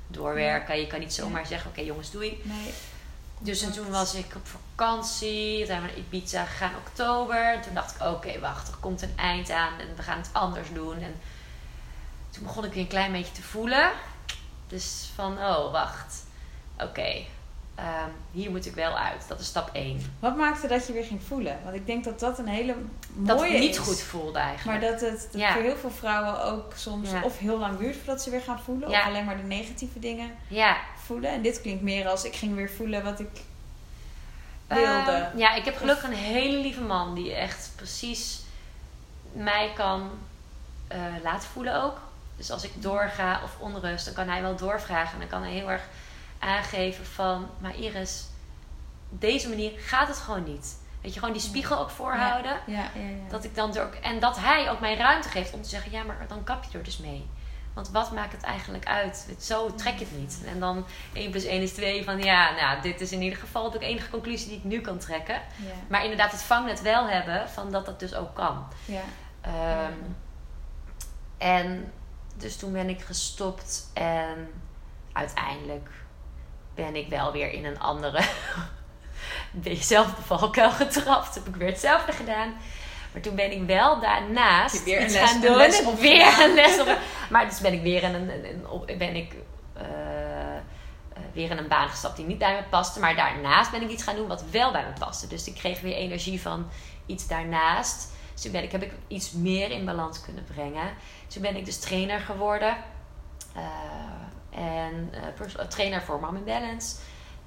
doorwerken. 0.06 0.80
Je 0.80 0.86
kan 0.86 1.00
niet 1.00 1.14
zomaar 1.14 1.46
zeggen, 1.46 1.70
oké 1.70 1.78
okay, 1.78 1.90
jongens, 1.90 2.10
doei. 2.10 2.42
Nee. 2.44 2.72
Dus 3.38 3.62
en 3.62 3.72
toen 3.72 3.90
was 3.90 4.14
ik 4.14 4.34
op 4.36 4.46
vakantie. 4.46 5.58
Toen 5.58 5.66
zijn 5.66 5.80
we 5.80 5.86
naar 5.86 5.96
Ibiza 5.96 6.44
gegaan 6.44 6.76
oktober. 6.86 7.54
En 7.54 7.60
toen 7.60 7.74
dacht 7.74 7.94
ik, 7.94 8.02
oké, 8.02 8.10
okay, 8.10 8.40
wacht, 8.40 8.68
er 8.68 8.76
komt 8.80 9.02
een 9.02 9.16
eind 9.16 9.50
aan. 9.50 9.78
En 9.78 9.96
we 9.96 10.02
gaan 10.02 10.18
het 10.18 10.30
anders 10.32 10.68
doen. 10.72 11.00
En 11.00 11.14
toen 12.30 12.42
begon 12.42 12.64
ik 12.64 12.72
weer 12.72 12.82
een 12.82 12.88
klein 12.88 13.12
beetje 13.12 13.32
te 13.32 13.42
voelen. 13.42 13.90
Dus 14.66 15.10
van, 15.14 15.38
oh, 15.38 15.72
wacht 15.72 16.24
oké, 16.82 17.24
ehm, 17.74 18.08
hier 18.30 18.50
moet 18.50 18.66
ik 18.66 18.74
wel 18.74 18.96
uit. 18.98 19.28
Dat 19.28 19.40
is 19.40 19.46
stap 19.46 19.70
1. 19.72 20.14
Wat 20.18 20.36
maakte 20.36 20.66
dat 20.66 20.86
je 20.86 20.92
weer 20.92 21.04
ging 21.04 21.22
voelen? 21.22 21.58
Want 21.64 21.76
ik 21.76 21.86
denk 21.86 22.04
dat 22.04 22.20
dat 22.20 22.38
een 22.38 22.46
hele 22.48 22.74
mooie 23.14 23.26
Dat 23.26 23.40
het 23.50 23.60
niet 23.60 23.70
is. 23.70 23.78
goed 23.78 24.00
voelde 24.00 24.38
eigenlijk. 24.38 24.80
Maar 24.80 24.90
dat 24.90 25.00
het 25.00 25.28
dat 25.32 25.40
Ja. 25.40 25.52
voor 25.52 25.62
heel 25.62 25.76
veel 25.76 25.90
vrouwen 25.90 26.42
ook 26.44 26.72
soms 26.76 27.10
Ja. 27.10 27.22
of 27.22 27.38
heel 27.38 27.58
lang 27.58 27.78
duurt 27.78 27.96
voordat 27.96 28.22
ze 28.22 28.30
weer 28.30 28.40
gaan 28.40 28.60
voelen. 28.60 28.90
Ja. 28.90 29.00
Of 29.00 29.06
alleen 29.06 29.24
maar 29.24 29.36
de 29.36 29.42
negatieve 29.42 29.98
dingen 29.98 30.30
Ja. 30.48 30.76
voelen. 30.96 31.30
En 31.30 31.42
dit 31.42 31.60
klinkt 31.60 31.82
meer 31.82 32.08
als 32.08 32.24
ik 32.24 32.34
ging 32.36 32.54
weer 32.54 32.70
voelen 32.70 33.02
wat 33.04 33.20
ik 33.20 33.40
wilde. 34.66 35.10
Ehm, 35.10 35.38
ja, 35.38 35.54
ik 35.54 35.64
heb 35.64 35.76
gelukkig 35.76 36.04
een 36.04 36.12
hele 36.16 36.56
lieve 36.56 36.80
man 36.80 37.14
die 37.14 37.34
echt 37.34 37.72
precies 37.76 38.40
mij 39.32 39.70
kan 39.74 40.10
eh, 40.88 40.98
laten 41.22 41.48
voelen 41.48 41.82
ook. 41.82 41.96
Dus 42.36 42.50
als 42.50 42.64
ik 42.64 42.82
doorga 42.82 43.40
of 43.44 43.50
onrust, 43.58 44.04
dan 44.04 44.14
kan 44.14 44.28
hij 44.28 44.42
wel 44.42 44.56
doorvragen. 44.56 45.12
En 45.12 45.18
dan 45.18 45.28
kan 45.28 45.42
hij 45.42 45.50
heel 45.52 45.70
erg 45.70 45.82
aangeven 46.42 47.06
van... 47.06 47.48
Maar 47.58 47.76
Iris, 47.76 48.24
deze 49.08 49.48
manier 49.48 49.72
gaat 49.78 50.08
het 50.08 50.16
gewoon 50.16 50.44
niet. 50.44 50.80
Weet 51.00 51.12
je, 51.14 51.18
gewoon 51.18 51.34
die 51.34 51.44
spiegel 51.44 51.78
ook 51.78 51.90
voorhouden. 51.90 52.52
Ja, 52.66 52.90
ja, 52.94 53.00
ja. 53.00 53.28
Dat 53.28 53.44
ik 53.44 53.54
dan 53.54 53.72
door, 53.72 53.94
en 54.02 54.20
dat 54.20 54.38
hij 54.38 54.70
ook 54.70 54.80
mij 54.80 54.96
ruimte 54.96 55.28
geeft 55.28 55.52
om 55.52 55.62
te 55.62 55.68
zeggen: 55.68 55.90
ja, 55.92 56.02
maar 56.02 56.24
dan 56.28 56.44
kap 56.44 56.64
je 56.64 56.78
er 56.78 56.84
dus 56.84 56.98
mee. 56.98 57.26
Want 57.74 57.90
wat 57.90 58.12
maakt 58.12 58.32
het 58.32 58.42
eigenlijk 58.42 58.86
uit? 58.86 59.34
Zo 59.40 59.74
trek 59.74 59.98
je 59.98 60.04
het 60.04 60.18
niet. 60.18 60.42
En 60.46 60.60
dan 60.60 60.86
1 61.12 61.30
plus 61.30 61.44
1 61.44 61.62
is 61.62 61.72
2 61.72 62.04
van 62.04 62.18
ja, 62.22 62.50
nou, 62.50 62.82
dit 62.82 63.00
is 63.00 63.12
in 63.12 63.22
ieder 63.22 63.38
geval 63.38 63.70
de 63.70 63.78
enige 63.78 64.10
conclusie 64.10 64.48
die 64.48 64.56
ik 64.56 64.64
nu 64.64 64.80
kan 64.80 64.98
trekken. 64.98 65.40
Maar 65.88 66.02
inderdaad, 66.02 66.32
het 66.32 66.42
vangnet 66.42 66.82
wel 66.82 67.08
hebben 67.08 67.48
van 67.48 67.70
dat 67.70 67.86
dat 67.86 68.00
dus 68.00 68.14
ook 68.14 68.34
kan. 68.34 68.66
ja. 68.84 69.00
Ehm, 69.40 69.92
En 71.38 71.92
dus 72.36 72.56
toen 72.56 72.72
ben 72.72 72.88
ik 72.88 73.00
gestopt 73.00 73.90
en 73.94 74.50
uiteindelijk 75.12 75.88
ben 76.74 76.96
ik 76.96 77.08
wel 77.08 77.32
weer 77.32 77.52
in 77.52 77.64
een 77.64 77.80
andere, 77.80 78.20
dezelfde 79.50 80.22
valkuil 80.22 80.70
getrapt. 80.70 81.34
Heb 81.34 81.46
ik 81.48 81.56
weer 81.56 81.68
hetzelfde 81.68 82.12
gedaan. 82.12 82.54
Maar 83.12 83.22
toen 83.22 83.34
ben 83.34 83.52
ik 83.52 83.66
wel 83.66 84.00
daarnaast 84.00 84.84
weer 84.84 84.96
een 84.98 85.04
iets 85.04 85.14
les- 85.14 85.30
gaan 85.30 85.40
doen. 85.40 85.56
les 85.56 85.82
weer 85.98 86.40
een 86.44 86.54
les 86.54 86.80
op. 86.80 86.98
Maar 87.30 87.48
dus 87.48 87.60
ben 87.60 87.72
ik 87.72 87.82
weer 87.82 88.02
in 88.02 88.14
een, 88.14 88.28
een, 88.30 88.44
een- 88.44 88.66
op- 88.68 88.86
ben 88.98 89.14
ik 89.16 89.34
eh, 89.74 89.84
eh, 89.86 90.58
weer 91.32 91.50
in 91.50 91.58
een 91.58 91.68
baan 91.68 91.88
gestapt 91.88 92.16
die 92.16 92.26
niet 92.26 92.38
bij 92.38 92.54
me 92.54 92.62
paste. 92.70 93.00
Maar 93.00 93.16
daarnaast 93.16 93.70
ben 93.70 93.82
ik 93.82 93.88
iets 93.90 94.02
gaan 94.02 94.16
doen 94.16 94.26
wat 94.28 94.44
wel 94.50 94.72
bij 94.72 94.82
me 94.84 94.98
paste. 94.98 95.26
Dus 95.26 95.46
ik 95.46 95.54
kreeg 95.54 95.80
weer 95.80 95.94
energie 95.94 96.40
van 96.40 96.68
iets 97.06 97.26
daarnaast. 97.28 98.10
Dus 98.32 98.42
toen 98.42 98.52
ben 98.52 98.62
ik, 98.62 98.72
heb 98.72 98.82
ik 98.82 98.92
iets 99.08 99.32
meer 99.32 99.70
in 99.70 99.84
balans 99.84 100.20
kunnen 100.20 100.44
brengen. 100.54 100.90
Toen 101.28 101.42
ben 101.42 101.56
ik 101.56 101.64
dus 101.64 101.78
trainer 101.78 102.20
geworden. 102.20 102.76
Eh, 103.54 103.62
en 104.54 105.10
eh, 105.12 105.60
eh, 105.60 105.66
trainer 105.66 106.02
voor 106.02 106.20
Mom 106.20 106.36
in 106.36 106.44
Balance. 106.44 106.96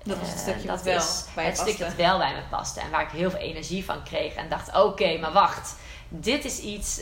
Dat 0.03 0.17
was 0.17 0.27
het 0.27 0.37
Eh, 0.37 0.41
stukje 0.43 0.67
dat 0.67 0.81
wel 0.81 0.97
is 0.97 1.25
bij 1.35 1.45
het 1.45 1.57
stukje 1.57 1.83
dat 1.83 1.95
wel 1.95 2.17
bij 2.17 2.33
me 2.33 2.41
paste. 2.49 2.79
En 2.79 2.89
waar 2.89 3.01
ik 3.01 3.09
heel 3.09 3.29
veel 3.29 3.39
energie 3.39 3.85
van 3.85 4.03
kreeg. 4.03 4.33
En 4.33 4.49
dacht, 4.49 4.75
oké, 4.75 5.17
maar 5.17 5.31
wacht. 5.31 5.75
Dit 6.09 6.45
is 6.45 6.59
iets... 6.59 7.01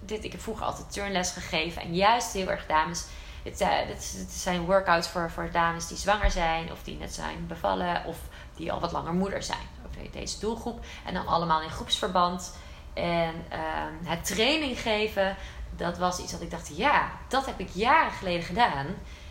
dit, 0.00 0.24
ik 0.24 0.32
heb 0.32 0.40
vroeger 0.40 0.64
altijd 0.64 0.92
turnles 0.92 1.30
gegeven. 1.30 1.82
En 1.82 1.94
juist 1.94 2.32
heel 2.32 2.50
erg 2.50 2.66
dames... 2.66 3.04
Dit 3.42 4.26
zijn 4.28 4.64
workouts 4.64 5.08
voor, 5.08 5.30
voor 5.30 5.48
dames 5.52 5.86
die 5.86 5.96
zwanger 5.96 6.30
zijn. 6.30 6.72
Of 6.72 6.82
die 6.82 6.96
net 6.96 7.14
zijn 7.14 7.46
bevallen. 7.46 8.04
Of 8.04 8.16
die 8.54 8.72
al 8.72 8.80
wat 8.80 8.92
langer 8.92 9.12
moeder 9.12 9.42
zijn. 9.42 9.68
Ook 9.86 10.12
deze 10.12 10.40
doelgroep. 10.40 10.84
En 11.04 11.14
dan 11.14 11.26
allemaal 11.26 11.62
in 11.62 11.70
groepsverband. 11.70 12.56
En 12.94 13.44
ehm, 13.48 13.94
het 14.04 14.24
training 14.24 14.80
geven... 14.80 15.36
Dat 15.76 15.98
was 15.98 16.18
iets 16.18 16.32
dat 16.32 16.40
ik 16.40 16.50
dacht, 16.50 16.76
ja, 16.76 17.10
dat 17.28 17.46
heb 17.46 17.60
ik 17.60 17.68
jaren 17.72 18.12
geleden 18.12 18.42
gedaan. 18.42 18.86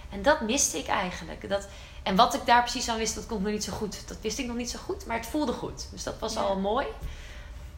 En 0.09 0.21
dat 0.21 0.41
miste 0.41 0.77
ik 0.77 0.87
eigenlijk. 0.87 1.49
Dat, 1.49 1.67
en 2.03 2.15
wat 2.15 2.33
ik 2.33 2.45
daar 2.45 2.61
precies 2.61 2.89
aan 2.89 2.97
wist, 2.97 3.15
dat 3.15 3.25
komt 3.25 3.41
nog 3.41 3.51
niet 3.51 3.63
zo 3.63 3.73
goed. 3.73 4.07
Dat 4.07 4.17
wist 4.21 4.39
ik 4.39 4.47
nog 4.47 4.55
niet 4.55 4.69
zo 4.69 4.79
goed, 4.85 5.05
maar 5.05 5.17
het 5.17 5.25
voelde 5.25 5.53
goed. 5.53 5.87
Dus 5.91 6.03
dat 6.03 6.19
was 6.19 6.33
Ja. 6.33 6.39
al 6.41 6.57
mooi. 6.59 6.85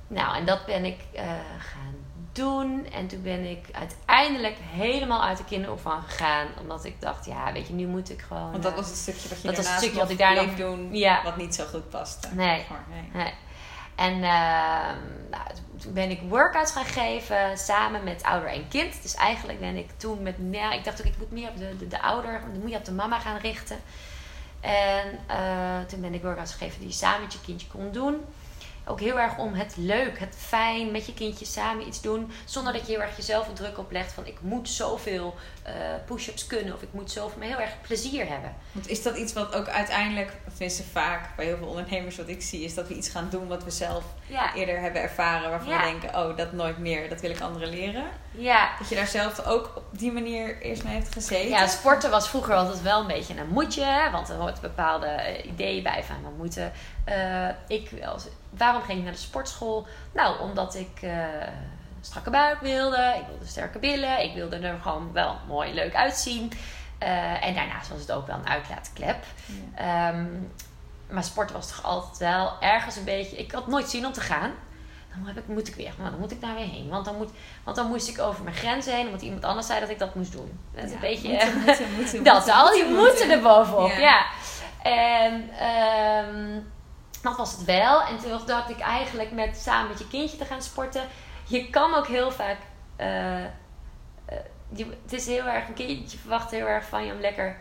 Nou, 0.07 0.35
en 0.35 0.45
dat 0.45 0.65
ben 0.65 0.85
ik 0.85 0.99
eh, 1.13 1.23
gaan 1.59 1.95
doen. 2.31 2.87
En 2.91 3.07
toen 3.07 3.21
ben 3.21 3.43
ik 3.49 3.65
uiteindelijk 3.71 4.55
helemaal 4.61 5.23
uit 5.23 5.37
de 5.37 5.43
kinderopvang 5.43 6.03
gegaan. 6.07 6.47
Omdat 6.61 6.85
ik 6.85 7.01
dacht, 7.01 7.25
ja, 7.25 7.51
weet 7.53 7.67
je, 7.67 7.73
nu 7.73 7.85
moet 7.87 8.09
ik 8.09 8.21
gewoon... 8.21 8.51
Want 8.51 8.63
dat 8.63 8.71
eh, 8.71 8.77
was 8.77 8.87
het 8.87 8.97
stukje 8.97 9.29
wat 9.29 9.41
je 9.41 9.47
dat 9.47 9.57
was 9.57 9.67
het 9.67 9.77
stukje 9.77 9.99
wat 9.99 10.09
ik 10.09 10.17
daar 10.17 10.35
nog- 10.45 10.55
doen. 10.55 10.95
Ja. 10.95 11.23
Wat 11.23 11.37
niet 11.37 11.55
zo 11.55 11.65
goed 11.65 11.89
paste. 11.89 12.27
Nee. 12.33 12.65
Nee. 13.13 13.33
En 13.97 14.13
ehm, 14.13 14.97
nou, 15.29 15.43
toen 15.81 15.93
ben 15.93 16.09
ik 16.09 16.21
workouts 16.29 16.71
gaan 16.71 16.85
geven 16.85 17.57
samen 17.57 18.03
met 18.03 18.23
ouder 18.23 18.49
en 18.49 18.67
kind. 18.67 19.01
Dus 19.01 19.15
eigenlijk 19.15 19.59
ben 19.59 19.75
ik 19.75 19.89
toen 19.97 20.21
met... 20.21 20.35
Ja, 20.51 20.71
ik 20.71 20.83
dacht 20.83 20.99
ook, 20.99 21.07
ik 21.07 21.17
moet 21.17 21.31
meer 21.31 21.49
op 21.49 21.57
de, 21.57 21.77
de, 21.77 21.87
de 21.87 22.01
ouder, 22.01 22.41
moet 22.61 22.71
je 22.71 22.77
op 22.77 22.85
de 22.85 22.91
mama 22.91 23.19
gaan 23.19 23.37
richten. 23.37 23.77
En 24.59 25.19
eh, 25.27 25.79
toen 25.87 26.01
ben 26.01 26.13
ik 26.13 26.21
workouts 26.21 26.51
gegeven 26.51 26.79
die 26.79 26.87
je 26.87 26.93
samen 26.93 27.21
met 27.21 27.33
je 27.33 27.41
kindje 27.41 27.67
kon 27.67 27.91
doen. 27.91 28.25
Ook 28.87 28.99
heel 28.99 29.19
erg 29.19 29.37
om 29.37 29.53
het 29.53 29.73
leuk, 29.77 30.19
het 30.19 30.35
fijn 30.37 30.91
met 30.91 31.05
je 31.05 31.13
kindje 31.13 31.45
samen 31.45 31.87
iets 31.87 32.01
doen. 32.01 32.31
Zonder 32.45 32.73
dat 32.73 32.85
je 32.87 32.91
heel 32.91 33.01
erg 33.01 33.15
jezelf 33.17 33.47
een 33.47 33.53
druk 33.53 33.77
oplegt 33.77 34.11
van 34.11 34.25
ik 34.25 34.37
moet 34.41 34.69
zoveel 34.69 35.35
eh 35.63 35.73
push-ups 36.05 36.47
kunnen. 36.47 36.73
Of 36.73 36.81
ik 36.81 36.87
moet 36.91 37.11
zoveel, 37.11 37.37
maar 37.37 37.47
heel 37.47 37.59
erg 37.59 37.81
plezier 37.81 38.27
hebben. 38.27 38.55
Want 38.71 38.87
is 38.87 39.03
dat 39.03 39.17
iets 39.17 39.33
wat 39.33 39.55
ook 39.55 39.67
uiteindelijk, 39.67 40.31
tenminste 40.49 40.83
vaak 40.91 41.35
bij 41.35 41.45
heel 41.45 41.57
veel 41.57 41.67
ondernemers 41.67 42.15
wat 42.17 42.27
ik 42.27 42.41
zie, 42.41 42.63
is 42.63 42.73
dat 42.73 42.87
we 42.87 42.93
iets 42.95 43.09
gaan 43.09 43.27
doen 43.31 43.47
wat 43.47 43.63
we 43.63 43.71
zelf 43.71 44.03
Ja, 44.27 44.53
eerder 44.55 44.79
hebben 44.79 45.01
ervaren. 45.01 45.49
Waarvan 45.49 45.69
Ja. 45.69 45.77
we 45.79 45.83
denken, 45.99 46.15
oh, 46.19 46.37
dat 46.37 46.51
nooit 46.51 46.77
meer, 46.77 47.09
dat 47.09 47.21
wil 47.21 47.29
ik 47.29 47.41
anderen 47.41 47.69
leren. 47.69 48.03
ja. 48.31 48.69
Dat 48.79 48.89
je 48.89 48.95
daar 48.95 49.07
zelf 49.07 49.45
ook 49.45 49.71
op 49.75 49.83
die 49.91 50.11
manier 50.11 50.61
eerst 50.61 50.83
mee 50.83 50.93
heeft 50.93 51.13
gezeten. 51.13 51.49
Ja, 51.49 51.67
sporten 51.67 52.09
was 52.09 52.29
vroeger 52.29 52.55
altijd 52.55 52.81
wel 52.81 52.99
een 53.01 53.07
beetje 53.07 53.37
een 53.39 53.47
moetje. 53.49 54.09
Want 54.11 54.29
er 54.29 54.35
hoort 54.35 54.61
bepaalde 54.61 55.05
eh, 55.05 55.45
ideeën 55.51 55.83
bij 55.83 56.03
van 56.03 56.15
we 56.23 56.29
moeten. 56.37 56.71
Eh, 57.07 57.49
ik, 57.67 57.89
als, 58.05 58.25
waarom 58.49 58.81
ging 58.81 58.97
ik 58.97 59.03
naar 59.03 59.13
de 59.13 59.19
sportschool? 59.19 59.87
Nou, 60.13 60.39
omdat 60.39 60.75
ik 60.75 61.01
eh, 61.01 61.25
strakke 62.01 62.29
buik 62.29 62.59
wilde. 62.59 63.13
Ik 63.19 63.27
wilde 63.27 63.45
sterke 63.45 63.79
billen. 63.79 64.23
Ik 64.23 64.33
wilde 64.33 64.55
er 64.55 64.79
gewoon 64.81 65.11
wel 65.13 65.37
mooi 65.47 65.73
leuk 65.73 65.95
uitzien. 65.95 66.51
Eh, 66.97 67.45
en 67.45 67.53
daarnaast 67.55 67.89
was 67.89 67.99
het 67.99 68.11
ook 68.11 68.27
wel 68.27 68.35
een 68.35 68.47
uitlaatklep. 68.47 69.23
Ja. 69.75 70.09
Ehm, 70.09 70.25
maar 71.09 71.23
sport 71.23 71.51
was 71.51 71.67
toch 71.67 71.83
altijd 71.83 72.17
wel 72.17 72.53
ergens 72.59 72.95
een 72.95 73.03
beetje. 73.03 73.37
Ik 73.37 73.51
had 73.51 73.67
nooit 73.67 73.89
zin 73.89 74.05
om 74.05 74.11
te 74.13 74.21
gaan. 74.21 74.51
Dan 75.15 75.25
heb 75.25 75.37
ik, 75.37 75.47
moet 75.47 75.67
ik 75.67 75.75
weer. 75.75 75.93
Nou, 75.97 76.09
dan 76.09 76.19
moet 76.19 76.31
ik 76.31 76.41
daar 76.41 76.55
weer 76.55 76.67
heen. 76.67 76.89
Want 76.89 77.05
dan, 77.05 77.15
moet, 77.17 77.29
want 77.63 77.75
dan 77.75 77.87
moest 77.87 78.09
ik 78.09 78.19
over 78.19 78.43
mijn 78.43 78.55
grenzen 78.55 78.95
heen. 78.95 79.05
Omdat 79.05 79.21
iemand 79.21 79.43
anders 79.43 79.67
zei 79.67 79.79
dat 79.79 79.89
ik 79.89 79.99
dat 79.99 80.15
moest 80.15 80.31
doen. 80.31 80.59
Dat 80.75 80.83
is 80.83 80.89
Ja, 80.89 80.95
een 80.95 81.01
beetje. 81.01 81.29
moeten, 81.29 81.63
moeten, 81.65 81.93
moeten, 81.93 82.23
dat 82.33 82.49
al 82.49 82.71
die 82.71 82.85
moeten, 82.85 83.31
er 83.31 83.41
bovenop. 83.41 83.91
Ja. 83.91 83.97
Ja. 83.99 84.25
En 84.83 85.49
ehm, 85.59 86.59
dat 87.27 87.37
was 87.37 87.51
het 87.51 87.65
wel. 87.65 88.01
En 88.01 88.17
toen 88.17 88.39
dacht 88.45 88.69
ik 88.69 88.79
eigenlijk 88.79 89.31
met 89.31 89.57
samen 89.57 89.89
met 89.89 89.99
je 89.99 90.07
kindje 90.07 90.37
te 90.37 90.45
gaan 90.45 90.61
sporten. 90.61 91.07
Je 91.47 91.69
kan 91.69 91.93
ook 91.93 92.07
heel 92.07 92.31
vaak. 92.31 92.57
eh, 92.95 93.43
eh, 93.43 93.49
het 95.03 95.13
is 95.13 95.25
heel 95.25 95.45
erg. 95.45 95.67
Een 95.67 95.73
kindje 95.73 96.17
verwacht 96.17 96.51
heel 96.51 96.65
erg 96.65 96.85
van 96.85 97.05
je 97.05 97.13
om 97.13 97.19
lekker 97.19 97.57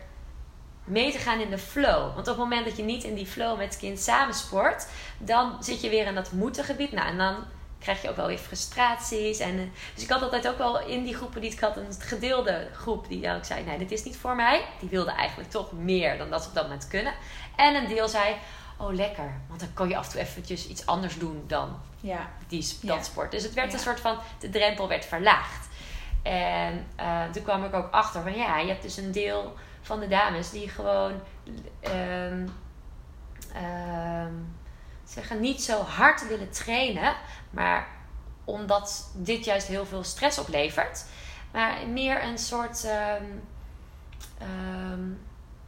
mee 0.83 1.11
te 1.11 1.17
gaan 1.17 1.39
in 1.39 1.49
de 1.49 1.57
flow. 1.57 2.13
Want 2.13 2.17
op 2.17 2.25
het 2.25 2.37
moment 2.37 2.65
dat 2.65 2.77
je 2.77 2.83
niet 2.83 3.03
in 3.03 3.15
die 3.15 3.25
flow 3.25 3.57
met 3.57 3.67
het 3.67 3.77
kind 3.77 3.99
samen 3.99 4.33
sport, 4.33 4.87
dan 5.17 5.57
zit 5.63 5.81
je 5.81 5.89
weer 5.89 6.05
in 6.05 6.15
dat 6.15 6.31
moeten 6.31 6.63
gebied. 6.63 6.91
Nou, 6.91 7.07
en 7.07 7.17
dan 7.17 7.35
krijg 7.79 8.01
je 8.01 8.09
ook 8.09 8.15
wel 8.15 8.27
weer 8.27 8.37
frustraties. 8.37 9.39
En, 9.39 9.57
eh, 9.59 9.65
dus 9.93 10.03
ik 10.03 10.09
had 10.09 10.21
altijd 10.21 10.47
ook 10.47 10.57
wel 10.57 10.81
in 10.81 11.03
die 11.03 11.15
groepen 11.15 11.41
die 11.41 11.51
ik 11.51 11.59
had, 11.59 11.77
een 11.77 11.93
gedeelde 11.99 12.69
groep 12.73 13.07
die 13.07 13.31
ook 13.31 13.45
zei: 13.45 13.63
Nee, 13.63 13.77
dit 13.77 13.91
is 13.91 14.03
niet 14.03 14.17
voor 14.17 14.35
mij. 14.35 14.65
Die 14.79 14.89
wilde 14.89 15.11
eigenlijk 15.11 15.49
toch 15.49 15.71
meer 15.71 16.17
dan 16.17 16.29
dat 16.29 16.41
ze 16.43 16.49
op 16.49 16.55
dat 16.55 16.63
moment 16.63 16.87
kunnen. 16.87 17.13
En 17.55 17.75
een 17.75 17.87
deel 17.87 18.07
zei: 18.07 18.35
Oh, 18.77 18.93
lekker. 18.93 19.31
Want 19.47 19.59
dan 19.59 19.73
kon 19.73 19.89
je 19.89 19.97
af 19.97 20.05
en 20.05 20.11
toe 20.11 20.21
eventjes 20.21 20.67
iets 20.67 20.85
anders 20.85 21.17
doen 21.19 21.43
dan 21.47 21.79
Ja, 21.99 22.29
die, 22.47 22.77
Ja. 22.81 22.95
dat 22.95 23.05
sport. 23.05 23.31
Dus 23.31 23.43
het 23.43 23.53
werd 23.53 23.67
Ja. 23.67 23.73
een 23.73 23.83
soort 23.83 23.99
van, 23.99 24.17
de 24.39 24.49
drempel 24.49 24.87
werd 24.87 25.05
verlaagd. 25.05 25.67
En 26.23 26.87
eh, 26.95 27.23
toen 27.31 27.43
kwam 27.43 27.63
ik 27.63 27.73
ook 27.73 27.91
achter 27.91 28.21
van 28.21 28.33
ja, 28.35 28.57
je 28.59 28.67
hebt 28.67 28.81
dus 28.81 28.97
een 28.97 29.11
deel 29.11 29.53
van 29.81 29.99
de 29.99 30.07
dames 30.07 30.49
die 30.49 30.69
gewoon 30.69 31.21
ehm, 31.79 32.47
ehm, 33.53 34.33
zeggen 35.03 35.39
niet 35.39 35.61
zo 35.63 35.81
hard 35.81 36.27
willen 36.27 36.51
trainen, 36.51 37.15
maar 37.49 37.87
omdat 38.43 39.09
dit 39.15 39.45
juist 39.45 39.67
heel 39.67 39.85
veel 39.85 40.03
stress 40.03 40.39
oplevert, 40.39 41.05
maar 41.51 41.87
meer 41.87 42.23
een 42.23 42.37
soort 42.37 42.83
ehm, 42.83 43.23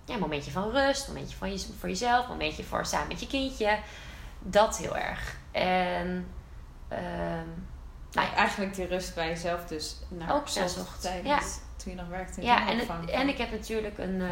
ja, 0.09 0.17
momentje 0.17 0.51
van 0.51 0.71
rust, 0.71 1.07
momentje 1.07 1.37
van 1.37 1.51
je, 1.51 1.65
voor 1.79 1.89
jezelf, 1.89 2.27
momentje 2.27 2.63
voor 2.63 2.85
samen 2.85 3.07
met 3.07 3.19
je 3.19 3.27
kindje, 3.27 3.79
dat 4.39 4.77
heel 4.77 4.97
erg. 4.97 5.37
En 5.51 6.27
ehm, 6.87 7.47
nou 8.11 8.27
ja, 8.27 8.33
eigenlijk 8.33 8.75
die 8.75 8.85
rust 8.85 9.15
bij 9.15 9.27
jezelf 9.27 9.65
dus 9.65 9.95
naar 10.07 10.35
Ook 10.35 10.47
zocht 10.47 11.01
tijdens 11.01 11.27
Ja. 11.27 11.39
toen 11.83 11.91
je 11.91 11.97
nog 11.97 12.07
werkte 12.07 12.33
in 12.33 12.39
de 12.39 12.45
Ja, 12.45 12.55
en, 12.55 12.77
het, 12.77 12.87
kinderopvang. 12.87 13.09
en 13.09 13.27
ik 13.27 13.37
heb 13.37 13.51
natuurlijk 13.51 13.97
een 13.97 14.15
uh, 14.19 14.31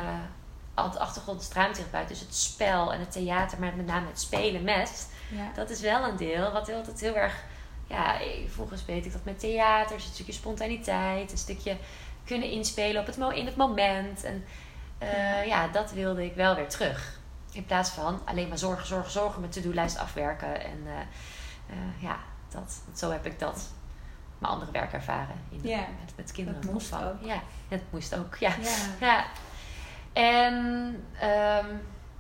altijd 0.73 1.01
achtergrond 1.01 1.49
dramatherapeut. 1.49 2.07
Dus 2.07 2.19
het 2.19 2.35
spel 2.35 2.93
en 2.93 2.99
het 2.99 3.11
theater, 3.11 3.59
maar 3.59 3.75
met 3.75 3.85
name 3.85 4.07
het 4.07 4.19
spelen 4.19 4.63
met. 4.63 5.09
Ja. 5.31 5.51
Dat 5.55 5.69
is 5.69 5.79
wel 5.81 6.03
een 6.03 6.17
deel 6.17 6.51
wat 6.51 6.71
altijd 6.71 6.99
heel 6.99 7.15
erg... 7.15 7.43
Ja, 7.87 8.17
vroeger 8.47 8.77
speelde 8.77 9.05
ik 9.05 9.11
dat 9.11 9.23
met 9.23 9.39
theater. 9.39 9.95
Dus 9.95 10.05
een 10.05 10.13
stukje 10.13 10.33
spontaniteit. 10.33 11.31
Een 11.31 11.37
stukje 11.37 11.77
kunnen 12.25 12.51
inspelen 12.51 13.01
op 13.01 13.07
het, 13.07 13.17
in 13.35 13.45
het 13.45 13.55
moment. 13.55 14.23
En 14.23 14.45
eh, 14.97 15.45
ja. 15.45 15.67
dat 15.67 15.91
wilde 15.91 16.25
ik 16.25 16.35
wel 16.35 16.55
weer 16.55 16.69
terug. 16.69 17.19
In 17.51 17.65
plaats 17.65 17.89
van 17.89 18.21
alleen 18.25 18.47
maar 18.47 18.57
zorgen, 18.57 18.87
zorgen, 18.87 19.11
zorgen 19.11 19.41
met 19.41 19.51
to-do-lijst 19.51 19.97
afwerken. 19.97 20.61
En 20.63 20.79
eh, 20.85 20.99
eh, 21.69 22.01
ja, 22.01 22.17
dat, 22.49 22.81
zo 22.95 23.11
heb 23.11 23.25
ik 23.25 23.39
dat 23.39 23.67
mijn 24.37 24.53
andere 24.53 24.71
werk 24.71 24.93
ervaren. 24.93 25.35
In, 25.49 25.59
Ja, 25.63 25.77
met, 25.77 26.13
met 26.15 26.31
kinderen. 26.31 26.61
dat 26.61 26.71
moest 26.71 26.93
ook. 26.93 27.21
Ja, 27.21 27.39
dat 27.67 27.79
moest 27.89 28.15
ook. 28.15 28.35
Ja. 28.35 28.51
Ja. 28.61 28.75
ja. 29.07 29.25
En 30.13 30.53
ehm, 31.19 31.65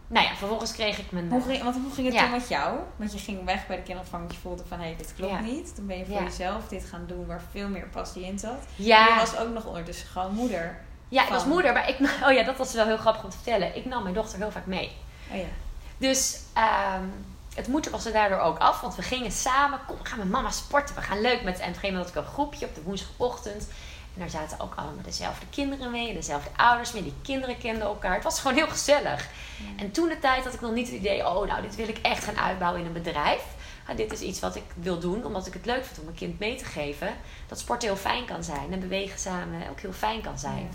nou 0.07 0.25
ja, 0.25 0.35
vervolgens 0.35 0.73
kreeg 0.73 0.97
ik 0.99 1.11
mijn... 1.11 1.29
Hoe 1.29 1.41
ging, 1.41 1.63
want 1.63 1.75
hoe 1.75 1.91
ging 1.93 2.07
het 2.07 2.15
Ja. 2.15 2.21
toen 2.21 2.31
met 2.31 2.47
jou? 2.47 2.79
Want 2.95 3.11
je 3.13 3.19
ging 3.19 3.45
weg 3.45 3.67
bij 3.67 3.75
de 3.75 3.81
kinderopvang, 3.83 4.21
want 4.23 4.35
je 4.35 4.41
voelde 4.41 4.65
van 4.67 4.79
hé, 4.79 4.85
hey, 4.85 4.95
dit 4.95 5.13
klopt 5.15 5.33
Ja. 5.33 5.39
niet. 5.39 5.75
Toen 5.75 5.87
ben 5.87 5.97
je 5.97 6.05
voor 6.05 6.23
jezelf 6.23 6.67
dit 6.67 6.85
gaan 6.85 7.03
doen 7.07 7.25
waar 7.25 7.41
veel 7.51 7.67
meer 7.69 7.87
passie 7.87 8.25
in 8.25 8.39
zat. 8.39 8.65
ja, 8.75 9.07
Je 9.07 9.15
was 9.15 9.37
ook 9.37 9.53
nog 9.53 9.65
ondertussen 9.65 10.07
gewoon 10.07 10.33
moeder. 10.33 10.81
Ja, 11.09 11.23
ik 11.23 11.29
was 11.29 11.45
moeder, 11.45 11.73
maar 11.73 11.89
ik... 11.89 11.97
Oh 12.25 12.31
ja, 12.31 12.43
dat 12.43 12.57
was 12.57 12.73
wel 12.73 12.85
heel 12.85 12.97
grappig 12.97 13.23
om 13.23 13.29
te 13.29 13.35
vertellen. 13.35 13.75
Ik 13.75 13.85
nam 13.85 14.03
mijn 14.03 14.15
dochter 14.15 14.37
heel 14.37 14.51
vaak 14.51 14.65
mee. 14.65 14.91
Oh 15.31 15.37
ja. 15.37 15.45
Dus 15.97 16.39
ehm, 16.53 17.03
het 17.55 17.67
moeten 17.67 17.91
was 17.91 18.05
er 18.05 18.11
daardoor 18.11 18.39
ook 18.39 18.57
af. 18.57 18.81
Want 18.81 18.95
we 18.95 19.01
gingen 19.01 19.31
samen, 19.31 19.79
kom, 19.87 19.97
we 20.03 20.09
gaan 20.09 20.17
met 20.17 20.29
mama 20.29 20.51
sporten. 20.51 20.95
We 20.95 21.01
gaan 21.01 21.21
leuk 21.21 21.43
met... 21.43 21.59
En 21.59 21.61
op 21.61 21.67
een 21.67 21.73
gegeven 21.73 21.89
moment 21.89 22.13
had 22.13 22.23
ik 22.23 22.29
een 22.29 22.33
groepje 22.33 22.65
op 22.65 22.75
de 22.75 22.81
woensdagochtend. 22.81 23.67
En 24.13 24.19
daar 24.19 24.29
zaten 24.29 24.59
ook 24.59 24.73
allemaal 24.75 25.03
dezelfde 25.03 25.45
kinderen 25.49 25.91
mee. 25.91 26.13
Dezelfde 26.13 26.49
ouders 26.55 26.91
mee. 26.91 27.03
Die 27.03 27.15
kinderen 27.21 27.57
kenden 27.57 27.87
elkaar. 27.87 28.13
Het 28.13 28.23
was 28.23 28.39
gewoon 28.39 28.57
heel 28.57 28.67
gezellig. 28.67 29.27
En 29.77 29.91
toen 29.91 30.09
de 30.09 30.19
tijd 30.19 30.43
had 30.43 30.53
ik 30.53 30.61
nog 30.61 30.71
niet 30.71 30.87
het 30.87 30.95
idee... 30.95 31.27
Oh, 31.27 31.47
nou, 31.47 31.61
dit 31.61 31.75
wil 31.75 31.87
ik 31.87 31.97
echt 31.97 32.23
gaan 32.23 32.37
uitbouwen 32.39 32.81
in 32.81 32.87
een 32.87 32.93
bedrijf. 32.93 33.43
Ah, 33.87 33.97
dit 33.97 34.11
is 34.11 34.19
iets 34.21 34.39
wat 34.39 34.55
ik 34.55 34.63
wil 34.73 34.99
doen. 34.99 35.25
Omdat 35.25 35.47
ik 35.47 35.53
het 35.53 35.65
leuk 35.65 35.85
vind 35.85 35.97
om 35.99 36.03
mijn 36.05 36.17
kind 36.17 36.39
mee 36.39 36.55
te 36.55 36.65
geven. 36.65 37.15
Dat 37.47 37.59
sport 37.59 37.81
heel 37.81 37.95
fijn 37.95 38.25
kan 38.25 38.43
zijn. 38.43 38.73
En 38.73 38.79
bewegen 38.79 39.19
samen 39.19 39.69
ook 39.69 39.79
heel 39.79 39.93
fijn 39.93 40.21
kan 40.21 40.39
zijn. 40.39 40.69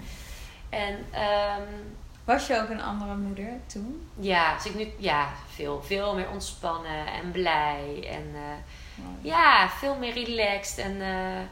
Ja. 0.71 0.79
En... 0.79 1.05
ehm, 1.11 1.63
Was 2.25 2.47
je 2.47 2.61
ook 2.61 2.69
een 2.69 2.83
andere 2.83 3.15
moeder 3.15 3.49
toen? 3.67 4.09
ja, 4.19 4.55
dus 4.55 4.67
ik 4.67 4.75
nu 4.75 4.93
ja, 4.99 5.29
veel, 5.55 5.83
veel 5.83 6.15
meer 6.15 6.31
ontspannen 6.31 7.07
en 7.07 7.31
blij. 7.31 8.09
En 8.11 8.31
eh, 8.35 9.05
ja, 9.21 9.69
veel 9.69 9.95
meer 9.97 10.13
relaxed. 10.13 10.79
En 10.79 11.01
eh, 11.01 11.43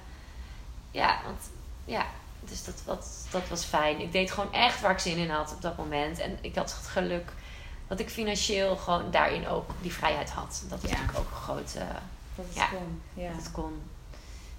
ja, 0.91 1.21
want 1.25 1.51
ja, 1.85 2.07
dus 2.41 2.65
dat, 2.65 2.83
dat, 2.85 3.27
dat 3.31 3.49
was 3.49 3.65
fijn. 3.65 4.01
Ik 4.01 4.13
deed 4.13 4.31
gewoon 4.33 4.53
echt 4.53 4.81
waar 4.81 4.91
ik 4.91 4.99
zin 4.99 5.17
in 5.17 5.31
had 5.31 5.53
op 5.53 5.63
dat 5.63 5.77
moment. 5.77 6.19
En 6.19 6.39
ik 6.41 6.55
had 6.55 6.75
het 6.77 6.87
geluk 6.87 7.33
dat 7.91 8.01
ik 8.01 8.11
financieel 8.11 8.77
gewoon 8.77 9.11
daarin 9.11 9.49
ook 9.49 9.71
die 9.81 9.93
vrijheid 9.93 10.31
had. 10.31 10.63
Dat 10.69 10.83
is 10.83 10.91
Ja. 10.91 10.97
natuurlijk 10.97 11.19
ook 11.19 11.31
een 11.31 11.37
grote 11.43 11.79
Dat 12.35 12.47
het 12.47 12.55
Ja. 12.55 12.67
kon. 12.67 13.03
Ja. 13.15 13.29
dat 13.29 13.37
het 13.37 13.51
kon. 13.53 13.83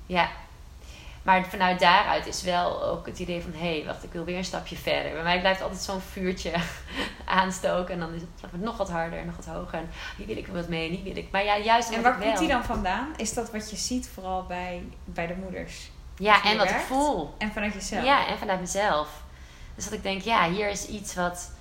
Ja. 0.05 0.29
Maar 1.23 1.45
vanuit 1.45 1.79
daaruit 1.79 2.25
is 2.27 2.41
wel 2.43 2.83
ook 2.83 3.05
het 3.05 3.19
idee 3.19 3.41
van... 3.41 3.51
hé, 3.53 3.75
hey, 3.77 3.85
wacht, 3.85 4.03
ik 4.03 4.11
wil 4.11 4.23
weer 4.23 4.37
een 4.37 4.43
stapje 4.45 4.75
verder. 4.75 5.11
Bij 5.11 5.23
mij 5.23 5.39
blijft 5.39 5.61
altijd 5.61 5.81
zo'n 5.81 6.01
vuurtje 6.01 6.53
aanstoken. 7.25 7.93
En 7.93 7.99
dan 7.99 8.13
is 8.13 8.21
het 8.21 8.61
nog 8.61 8.77
wat 8.77 8.89
harder 8.89 9.19
en 9.19 9.25
nog 9.25 9.35
wat 9.35 9.45
hoger. 9.45 9.79
En 9.79 9.89
hier 10.17 10.27
wil 10.27 10.37
ik 10.37 10.47
wat 10.47 10.67
mee, 10.67 10.89
niet 10.89 11.03
wil 11.03 11.15
ik. 11.15 11.31
Maar 11.31 11.43
ja, 11.43 11.57
juist 11.57 11.89
En 11.89 12.01
waar 12.01 12.17
komt 12.17 12.37
die 12.37 12.47
dan 12.47 12.63
vandaan? 12.63 13.13
Is 13.17 13.33
dat 13.33 13.51
wat 13.51 13.69
je 13.69 13.75
ziet 13.75 14.09
vooral 14.13 14.43
bij, 14.43 14.83
bij 15.05 15.27
de 15.27 15.35
moeders? 15.35 15.89
Ja, 16.17 16.43
en 16.43 16.57
wat 16.57 16.69
ik 16.69 16.79
voel. 16.79 17.33
En 17.37 17.51
vanuit 17.51 17.73
jezelf? 17.73 18.05
Ja, 18.05 18.27
en 18.27 18.37
vanuit 18.37 18.59
mezelf. 18.59 19.07
Dus 19.75 19.83
dat 19.83 19.93
ik 19.93 20.03
denk, 20.03 20.21
ja, 20.21 20.49
hier 20.49 20.69
is 20.69 20.87
iets 20.87 21.15
wat, 21.15 21.51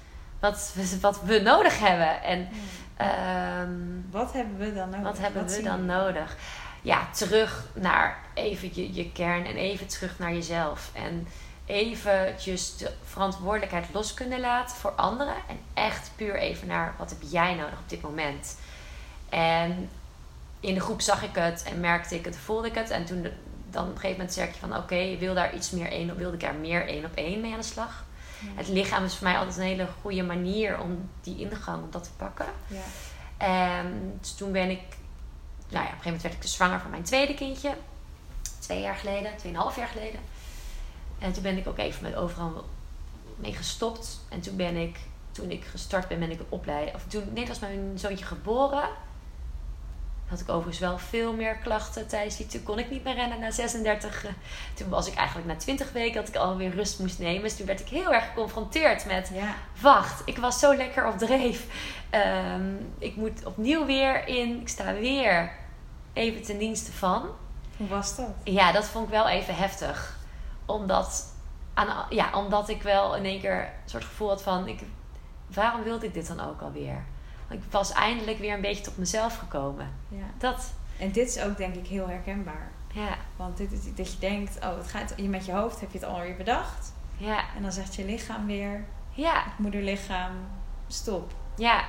wat, 0.40 0.72
we- 0.74 0.98
wat 1.00 1.20
we 1.22 1.38
nodig 1.40 1.78
hebben. 1.78 2.22
En 2.22 2.48
ehm, 2.96 3.70
Wat 4.10 4.32
hebben 4.32 4.56
we 4.58 4.74
dan 4.74 4.90
nodig? 4.90 5.04
wat 5.06 5.18
hebben 5.18 5.46
we 5.46 5.62
dan 5.62 5.86
nodig? 5.86 6.36
Ja, 6.82 7.08
terug 7.12 7.64
naar 7.74 8.18
even 8.34 8.70
je, 8.74 8.94
je 8.94 9.12
kern 9.12 9.46
en 9.46 9.56
even 9.56 9.86
terug 9.86 10.18
naar 10.18 10.32
jezelf. 10.32 10.90
En 10.94 11.28
eventjes 11.66 12.76
de 12.76 12.90
verantwoordelijkheid 13.04 13.86
los 13.92 14.14
kunnen 14.14 14.40
laten 14.40 14.76
voor 14.76 14.90
anderen. 14.90 15.34
En 15.48 15.58
echt 15.74 16.10
puur 16.16 16.34
even 16.34 16.66
naar 16.68 16.94
wat 16.98 17.10
heb 17.10 17.18
jij 17.30 17.54
nodig 17.54 17.78
op 17.78 17.88
dit 17.88 18.00
moment. 18.02 18.56
En 19.28 19.90
in 20.60 20.74
de 20.74 20.80
groep 20.80 21.00
zag 21.00 21.22
ik 21.22 21.34
het 21.34 21.62
en 21.62 21.80
merkte 21.80 22.14
ik 22.14 22.24
het, 22.24 22.36
voelde 22.36 22.68
ik 22.68 22.74
het. 22.74 22.90
En 22.90 23.04
toen 23.04 23.22
de- 23.22 23.32
dan 23.70 23.82
op 23.84 23.88
een 23.90 23.94
gegeven 23.94 24.16
moment 24.16 24.34
zeg 24.34 24.46
je 24.52 24.60
van 24.60 24.76
oké, 24.76 24.94
je 24.94 25.16
wil 25.18 25.34
daar 25.34 25.54
iets 25.54 25.70
meer 25.70 25.90
één 25.92 26.10
op, 26.10 26.16
wilde 26.18 26.36
ik 26.36 26.42
er 26.42 26.54
meer 26.54 26.88
één 26.88 27.04
op 27.04 27.14
één 27.14 27.40
mee 27.40 27.52
aan 27.52 27.60
de 27.60 27.64
slag. 27.66 28.04
Het 28.54 28.68
lichaam 28.68 29.04
is 29.04 29.16
voor 29.16 29.26
mij 29.26 29.38
altijd 29.38 29.56
een 29.56 29.62
hele 29.62 29.88
goede 30.00 30.22
manier 30.22 30.80
om 30.80 31.08
die 31.20 31.38
ingang, 31.38 31.82
om 31.82 31.90
dat 31.90 32.04
te 32.04 32.10
pakken. 32.16 32.46
Ja. 32.66 32.82
En 33.36 34.16
dus 34.20 34.34
toen 34.34 34.52
ben 34.52 34.70
ik, 34.70 34.82
nou 35.68 35.72
ja, 35.72 35.80
op 35.80 35.86
een 35.86 35.86
gegeven 35.86 36.04
moment 36.04 36.22
werd 36.22 36.34
ik 36.34 36.42
dus 36.42 36.52
zwanger 36.52 36.80
van 36.80 36.90
mijn 36.90 37.02
tweede 37.02 37.34
kindje. 37.34 37.74
Twee 38.58 38.80
jaar 38.80 38.94
geleden, 38.94 39.36
tweeënhalf 39.36 39.76
jaar 39.76 39.88
geleden. 39.88 40.20
En 41.18 41.32
toen 41.32 41.42
ben 41.42 41.56
ik 41.56 41.68
ook 41.68 41.78
even 41.78 42.02
met 42.02 42.14
overal 42.14 42.64
mee 43.36 43.54
gestopt. 43.54 44.20
En 44.28 44.40
toen 44.40 44.56
ben 44.56 44.76
ik, 44.76 44.98
toen 45.30 45.50
ik 45.50 45.64
gestart 45.64 46.08
ben, 46.08 46.18
ben 46.18 46.30
ik 46.30 46.38
een 46.38 46.46
opleiding. 46.48 46.96
Of 46.96 47.04
toen, 47.08 47.32
nee, 47.32 47.46
was 47.46 47.58
mijn 47.58 47.98
zoontje 47.98 48.24
geboren. 48.24 48.88
Had 50.30 50.40
ik 50.40 50.48
overigens 50.48 50.78
wel 50.78 50.98
veel 50.98 51.32
meer 51.32 51.54
klachten 51.56 52.06
tijdens 52.08 52.36
die. 52.36 52.46
Toen 52.46 52.62
kon 52.62 52.78
ik 52.78 52.90
niet 52.90 53.04
meer 53.04 53.14
rennen 53.14 53.38
na 53.40 53.50
36. 53.50 54.24
eh, 54.24 54.30
Toen 54.74 54.88
was 54.88 55.06
ik 55.08 55.14
eigenlijk 55.14 55.48
na 55.48 55.56
20 55.56 55.92
weken 55.92 56.14
dat 56.20 56.28
ik 56.28 56.36
alweer 56.36 56.70
rust 56.74 56.98
moest 56.98 57.18
nemen. 57.18 57.42
Dus 57.42 57.56
toen 57.56 57.66
werd 57.66 57.80
ik 57.80 57.88
heel 57.88 58.12
erg 58.14 58.26
geconfronteerd 58.26 59.06
met 59.06 59.30
Ja. 59.34 59.54
wacht, 59.80 60.22
ik 60.24 60.38
was 60.38 60.58
zo 60.58 60.74
lekker 60.76 61.06
op 61.06 61.18
dreef. 61.18 61.66
Ehm, 62.10 62.74
ik 62.98 63.16
moet 63.16 63.44
opnieuw 63.46 63.86
weer 63.86 64.26
in, 64.28 64.60
ik 64.60 64.68
sta 64.68 64.94
weer 64.94 65.50
even 66.12 66.42
ten 66.42 66.58
dienste 66.58 66.92
van. 66.92 67.28
Hoe 67.76 67.88
was 67.88 68.16
dat? 68.16 68.28
Ja, 68.44 68.72
dat 68.72 68.84
vond 68.84 69.04
ik 69.04 69.10
wel 69.10 69.28
even 69.28 69.54
heftig. 69.56 70.18
Omdat, 70.66 71.24
aan, 71.74 72.06
ja, 72.10 72.30
omdat 72.34 72.68
ik 72.68 72.82
wel 72.82 73.16
in 73.16 73.24
één 73.24 73.40
keer 73.40 73.60
een 73.62 73.90
soort 73.90 74.04
gevoel 74.04 74.28
had 74.28 74.42
van, 74.42 74.68
ik, 74.68 74.80
waarom 75.54 75.82
wilde 75.82 76.06
ik 76.06 76.14
dit 76.14 76.26
dan 76.26 76.40
ook 76.40 76.60
alweer? 76.60 77.04
Ik 77.50 77.62
was 77.70 77.92
eindelijk 77.92 78.38
weer 78.38 78.54
een 78.54 78.60
beetje 78.60 78.84
tot 78.84 78.98
mezelf 78.98 79.36
gekomen. 79.36 79.90
Ja. 80.08 80.24
Dat, 80.38 80.72
En 80.98 81.12
dit 81.12 81.28
is 81.28 81.42
ook 81.42 81.56
denk 81.56 81.74
ik 81.74 81.86
heel 81.86 82.08
herkenbaar. 82.08 82.70
ja, 82.92 83.16
Want 83.36 83.56
dit 83.56 83.72
is 83.72 83.94
dat 83.94 84.12
je 84.12 84.18
denkt, 84.18 84.56
oh, 84.64 84.76
het 84.76 84.88
gaat 84.88 85.12
je 85.16 85.28
met 85.28 85.46
je 85.46 85.52
hoofd 85.52 85.80
heb 85.80 85.92
je 85.92 85.98
het 85.98 86.06
alweer 86.06 86.36
bedacht. 86.36 86.92
ja, 87.16 87.44
En 87.56 87.62
dan 87.62 87.72
zegt 87.72 87.94
je 87.94 88.04
lichaam 88.04 88.46
weer, 88.46 88.84
ja. 89.10 89.42
het 89.44 89.58
moederlichaam, 89.58 90.32
stop. 90.86 91.32
Ja, 91.56 91.84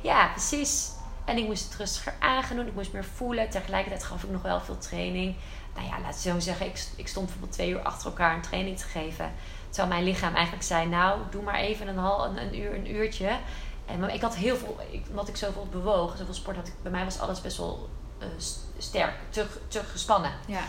ja, 0.00 0.28
precies. 0.28 0.92
En 1.24 1.36
ik 1.36 1.46
moest 1.46 1.64
het 1.64 1.74
rustiger 1.74 2.14
aangaan 2.18 2.66
Ik 2.66 2.74
moest 2.74 2.92
meer 2.92 3.04
voelen. 3.04 3.50
Tegelijkertijd 3.50 4.04
gaf 4.04 4.22
ik 4.22 4.30
nog 4.30 4.42
wel 4.42 4.60
veel 4.60 4.78
training. 4.78 5.34
Nou 5.74 5.86
ja, 5.86 6.00
laat 6.00 6.14
ik 6.14 6.20
zo 6.20 6.38
zeggen. 6.40 6.66
Ik, 6.66 6.86
ik 6.96 7.08
stond 7.08 7.26
bijvoorbeeld 7.26 7.54
twee 7.54 7.70
uur 7.70 7.82
achter 7.82 8.06
elkaar 8.06 8.34
een 8.34 8.40
training 8.40 8.78
te 8.78 8.84
geven. 8.84 9.32
Terwijl 9.68 9.88
mijn 9.88 10.04
lichaam 10.04 10.34
eigenlijk 10.34 10.64
zei... 10.64 10.86
Nou, 10.86 11.20
doe 11.30 11.42
maar 11.42 11.54
even 11.54 11.88
een, 11.88 11.98
hal, 11.98 12.26
een, 12.26 12.42
een 12.42 12.58
uur, 12.58 12.74
een 12.74 12.94
uurtje. 12.94 13.38
En 13.86 14.00
maar 14.00 14.14
ik 14.14 14.20
had 14.20 14.34
heel 14.34 14.56
veel... 14.56 14.76
Ik, 14.90 15.04
omdat 15.10 15.28
ik 15.28 15.36
zoveel 15.36 15.66
bewoog, 15.70 16.16
zoveel 16.16 16.34
sport 16.34 16.56
had 16.56 16.66
ik... 16.66 16.74
Bij 16.82 16.92
mij 16.92 17.04
was 17.04 17.18
alles 17.18 17.40
best 17.40 17.56
wel 17.56 17.88
eh, 18.18 18.26
st- 18.36 18.64
sterk, 18.78 19.14
te, 19.30 19.46
te 19.68 19.80
gespannen. 19.80 20.32
Ja. 20.46 20.62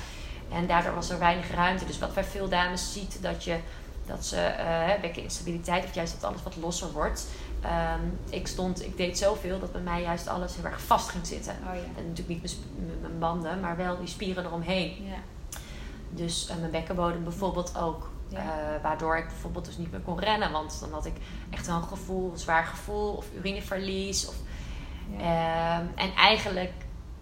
En 0.52 0.68
daardoor 0.68 0.94
was 0.96 1.10
er 1.10 1.20
weinig 1.20 1.52
ruimte. 1.52 1.86
Dus 1.86 2.00
wat 2.00 2.14
bij 2.14 2.24
veel 2.24 2.50
dames 2.50 2.94
ziet, 2.94 3.22
dat 3.22 3.44
je 3.44 3.60
dat 4.06 4.26
ze 4.26 4.38
eh 4.38 5.02
bekkeninstabiliteit 5.02 5.84
of 5.84 5.94
juist 5.94 6.14
dat 6.14 6.24
alles 6.30 6.44
wat 6.44 6.56
losser 6.56 6.92
wordt. 6.92 7.28
Ehm, 7.62 8.02
ik 8.30 8.48
stond, 8.48 8.84
ik 8.86 8.98
deed 8.98 9.18
zoveel 9.18 9.60
dat 9.60 9.72
bij 9.72 9.82
mij 9.82 10.02
juist 10.02 10.28
alles 10.28 10.56
heel 10.56 10.66
erg 10.66 10.82
vast 10.82 11.10
ging 11.10 11.28
zitten. 11.28 11.54
Oh 11.54 11.76
ja. 11.76 11.82
En 11.98 12.08
natuurlijk 12.08 12.42
niet 12.42 12.58
mijn, 13.02 13.20
banden, 13.20 13.60
maar 13.60 13.78
wel 13.78 13.98
die 13.98 14.08
spieren 14.08 14.46
eromheen. 14.46 15.06
Ja. 15.06 15.18
Dus 16.10 16.48
eh, 16.48 16.56
mijn 16.58 16.72
bekkenbodem 16.72 17.24
bijvoorbeeld 17.24 17.78
ook. 17.78 18.10
Ja. 18.28 18.38
Eh, 18.40 18.82
waardoor 18.82 19.18
ik 19.18 19.28
bijvoorbeeld 19.28 19.66
dus 19.66 19.78
niet 19.78 19.92
meer 19.92 20.00
kon 20.00 20.20
rennen. 20.20 20.52
Want 20.52 20.80
dan 20.80 20.92
had 20.92 21.06
ik 21.06 21.16
echt 21.50 21.68
wel 21.68 21.76
een 21.76 21.84
gevoel, 21.84 22.32
een 22.32 22.38
zwaar 22.38 22.66
gevoel. 22.66 23.14
Of 23.14 23.26
urineverlies. 23.38 24.28
Of, 24.28 24.36
Ja. 25.18 25.20
Ehm, 25.20 25.86
en 25.96 26.14
eigenlijk, 26.16 26.72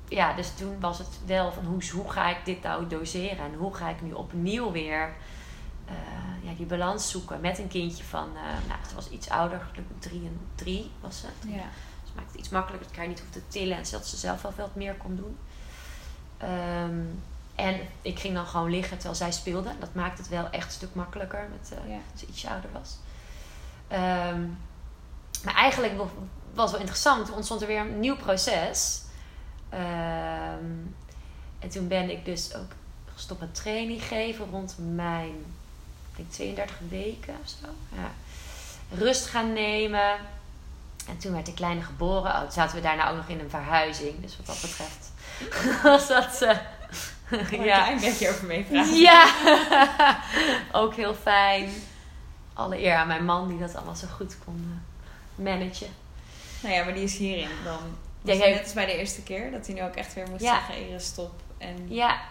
ja, 0.08 0.34
dus 0.34 0.54
toen 0.56 0.80
was 0.80 0.98
het 0.98 1.20
wel 1.26 1.52
van 1.52 1.66
hoe, 1.66 1.82
hoe 1.94 2.12
ga 2.12 2.30
ik 2.30 2.46
dit 2.46 2.64
nou 2.64 2.88
doseren? 2.88 3.46
En 3.46 3.54
hoe 3.54 3.76
ga 3.76 3.90
ik 3.90 4.02
nu 4.02 4.12
opnieuw 4.12 4.72
weer 4.72 5.14
eh, 5.86 6.50
ja, 6.50 6.54
die 6.58 6.66
balans 6.66 7.10
zoeken 7.12 7.42
met 7.42 7.60
een 7.60 7.68
kindje 7.68 8.04
van, 8.04 8.28
eh 8.36 8.68
nou, 8.68 8.80
ze 8.90 8.96
was 8.96 9.10
iets 9.10 9.30
ouder, 9.30 9.68
drie 10.00 10.26
en 10.26 10.40
drie 10.56 10.92
was 11.02 11.20
ze. 11.20 11.28
ja. 11.48 11.64
Dus 12.04 12.14
maakte 12.16 12.32
het 12.32 12.40
iets 12.40 12.50
makkelijker 12.50 12.84
dat 12.88 12.92
ik 12.96 13.00
haar 13.00 13.08
niet 13.08 13.20
hoefde 13.20 13.40
te 13.40 13.48
tillen 13.48 13.78
en 13.78 13.84
dat 13.92 14.08
ze 14.08 14.18
zelf 14.18 14.42
wel 14.42 14.54
wat 14.58 14.76
meer 14.76 14.96
kon 14.96 15.16
doen. 15.16 15.38
Ehm, 16.38 17.06
en 17.56 17.80
ik 18.02 18.20
ging 18.20 18.34
dan 18.34 18.46
gewoon 18.46 18.70
liggen 18.70 18.98
terwijl 18.98 19.16
zij 19.16 19.32
speelde. 19.32 19.72
Dat 19.80 19.94
maakte 19.94 20.22
het 20.22 20.32
wel 20.32 20.50
echt 20.50 20.66
een 20.66 20.72
stuk 20.72 20.96
makkelijker 20.96 21.48
met, 21.60 21.72
eh, 21.72 21.90
Ja. 21.90 22.00
als 22.12 22.20
ze 22.20 22.26
ietsje 22.26 22.50
ouder 22.50 22.70
was. 22.72 22.98
Ehm, 23.88 24.42
maar 25.44 25.56
eigenlijk 25.56 25.98
wa- 25.98 26.06
was 26.54 26.72
wel 26.72 26.80
interessant. 26.80 27.26
Toen 27.26 27.36
ontstond 27.36 27.62
er 27.62 27.68
weer 27.68 27.80
een 27.80 28.00
nieuw 28.00 28.16
proces. 28.16 29.02
Ehm, 29.70 30.66
en 31.60 31.70
toen 31.70 31.88
ben 31.88 32.10
ik 32.10 32.26
dus 32.26 32.56
ook 32.56 32.72
gestopt 33.14 33.40
met 33.40 33.56
training 33.56 34.04
geven 34.04 34.46
rond 34.52 34.76
mijn 34.78 35.36
ik 36.12 36.16
denk 36.20 36.32
32 36.32 36.78
weken 36.90 37.36
of 37.44 37.50
zo. 37.50 37.68
Ja. 37.96 38.12
Rust 38.98 39.26
gaan 39.26 39.54
nemen. 39.54 40.16
En 41.08 41.18
toen 41.18 41.32
werd 41.34 41.46
de 41.46 41.54
kleine 41.54 41.82
geboren. 41.82 42.32
Oh, 42.44 42.50
zaten 42.50 42.76
we 42.76 42.82
daarna 42.82 43.10
ook 43.10 43.16
nog 43.16 43.28
in 43.28 43.40
een 43.40 43.50
verhuizing. 43.50 44.22
Dus 44.22 44.38
wat 44.38 44.46
dat 44.46 44.62
betreft 44.62 45.12
was 45.84 46.08
dat... 46.08 46.42
eh, 46.42 46.58
Ik 47.32 47.52
een 47.52 47.64
ja. 47.64 47.82
klein 47.84 48.00
beetje 48.00 48.30
over 48.30 48.46
meevragen? 48.46 48.96
Ja, 49.00 49.28
ook 50.82 50.96
heel 50.96 51.14
fijn. 51.16 51.70
Alle 52.54 52.82
eer 52.84 52.96
aan 52.96 53.08
mijn 53.08 53.26
man 53.26 53.48
die 53.48 53.60
dat 53.60 53.76
allemaal 53.76 53.96
zo 53.96 54.08
goed 54.16 54.38
kon 54.46 54.82
eh, 55.38 55.44
managen. 55.44 55.88
Nou 56.62 56.76
ja, 56.76 56.84
maar 56.84 56.94
die 56.94 57.04
is 57.04 57.18
hierin 57.18 57.50
dan. 57.64 57.80
Ja, 58.22 58.34
jij- 58.34 58.52
net 58.54 58.64
als 58.64 58.74
bij 58.74 58.86
de 58.86 58.98
eerste 58.98 59.22
keer, 59.24 59.52
dat 59.52 59.66
hij 59.66 59.76
nu 59.76 59.84
ook 59.84 59.96
echt 59.96 60.14
weer 60.14 60.30
moest 60.30 60.44
Ja. 60.44 60.54
zeggen, 60.54 60.88
Iris, 60.88 61.06
stop. 61.06 61.32
En 61.58 61.86
Ja. 61.90 62.22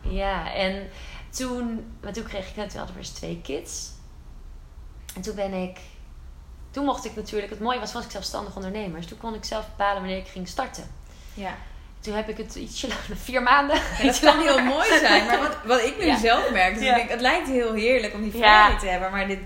Ja, 0.00 0.52
en 0.54 0.88
toen, 1.30 1.92
maar 2.02 2.12
toen 2.12 2.24
kreeg 2.24 2.48
ik 2.48 2.56
net, 2.56 2.72
we 2.72 2.78
hadden 2.78 2.96
we 2.96 3.02
eens 3.02 3.10
twee 3.10 3.40
kids. 3.42 3.90
En 5.14 5.22
toen 5.22 5.34
ben 5.34 5.52
ik, 5.52 5.78
toen 6.70 6.84
mocht 6.84 7.04
ik 7.04 7.16
natuurlijk, 7.16 7.50
het 7.50 7.60
mooie 7.60 7.78
was, 7.80 7.92
was 7.92 8.04
ik 8.04 8.10
zelfstandig 8.10 8.56
ondernemer. 8.56 8.96
Dus 9.00 9.08
toen 9.08 9.18
kon 9.18 9.34
ik 9.34 9.44
zelf 9.44 9.66
bepalen 9.68 10.00
wanneer 10.00 10.18
ik 10.18 10.28
ging 10.28 10.48
starten. 10.48 10.90
ja. 11.34 11.56
Toen 12.00 12.14
heb 12.14 12.28
ik 12.28 12.36
het 12.36 12.54
ietsje 12.54 12.88
vier 13.24 13.42
maanden. 13.42 13.76
Ja, 13.98 14.04
dat 14.04 14.18
kan 14.18 14.38
heel 14.40 14.58
mooi 14.74 14.98
zijn. 14.98 15.26
Maar 15.26 15.38
wat, 15.38 15.56
wat 15.64 15.82
ik 15.82 15.98
nu 15.98 16.06
Ja. 16.06 16.18
zelf 16.18 16.50
merk, 16.50 16.74
dus 16.74 16.82
Ja. 16.84 16.90
ik 16.90 16.96
denk, 16.96 17.10
het 17.10 17.20
lijkt 17.20 17.48
heel 17.48 17.72
heerlijk 17.74 18.14
om 18.14 18.22
die 18.22 18.32
vrijheid 18.32 18.78
te 18.80 18.86
hebben. 18.86 19.10
Maar 19.10 19.26
dit, 19.26 19.38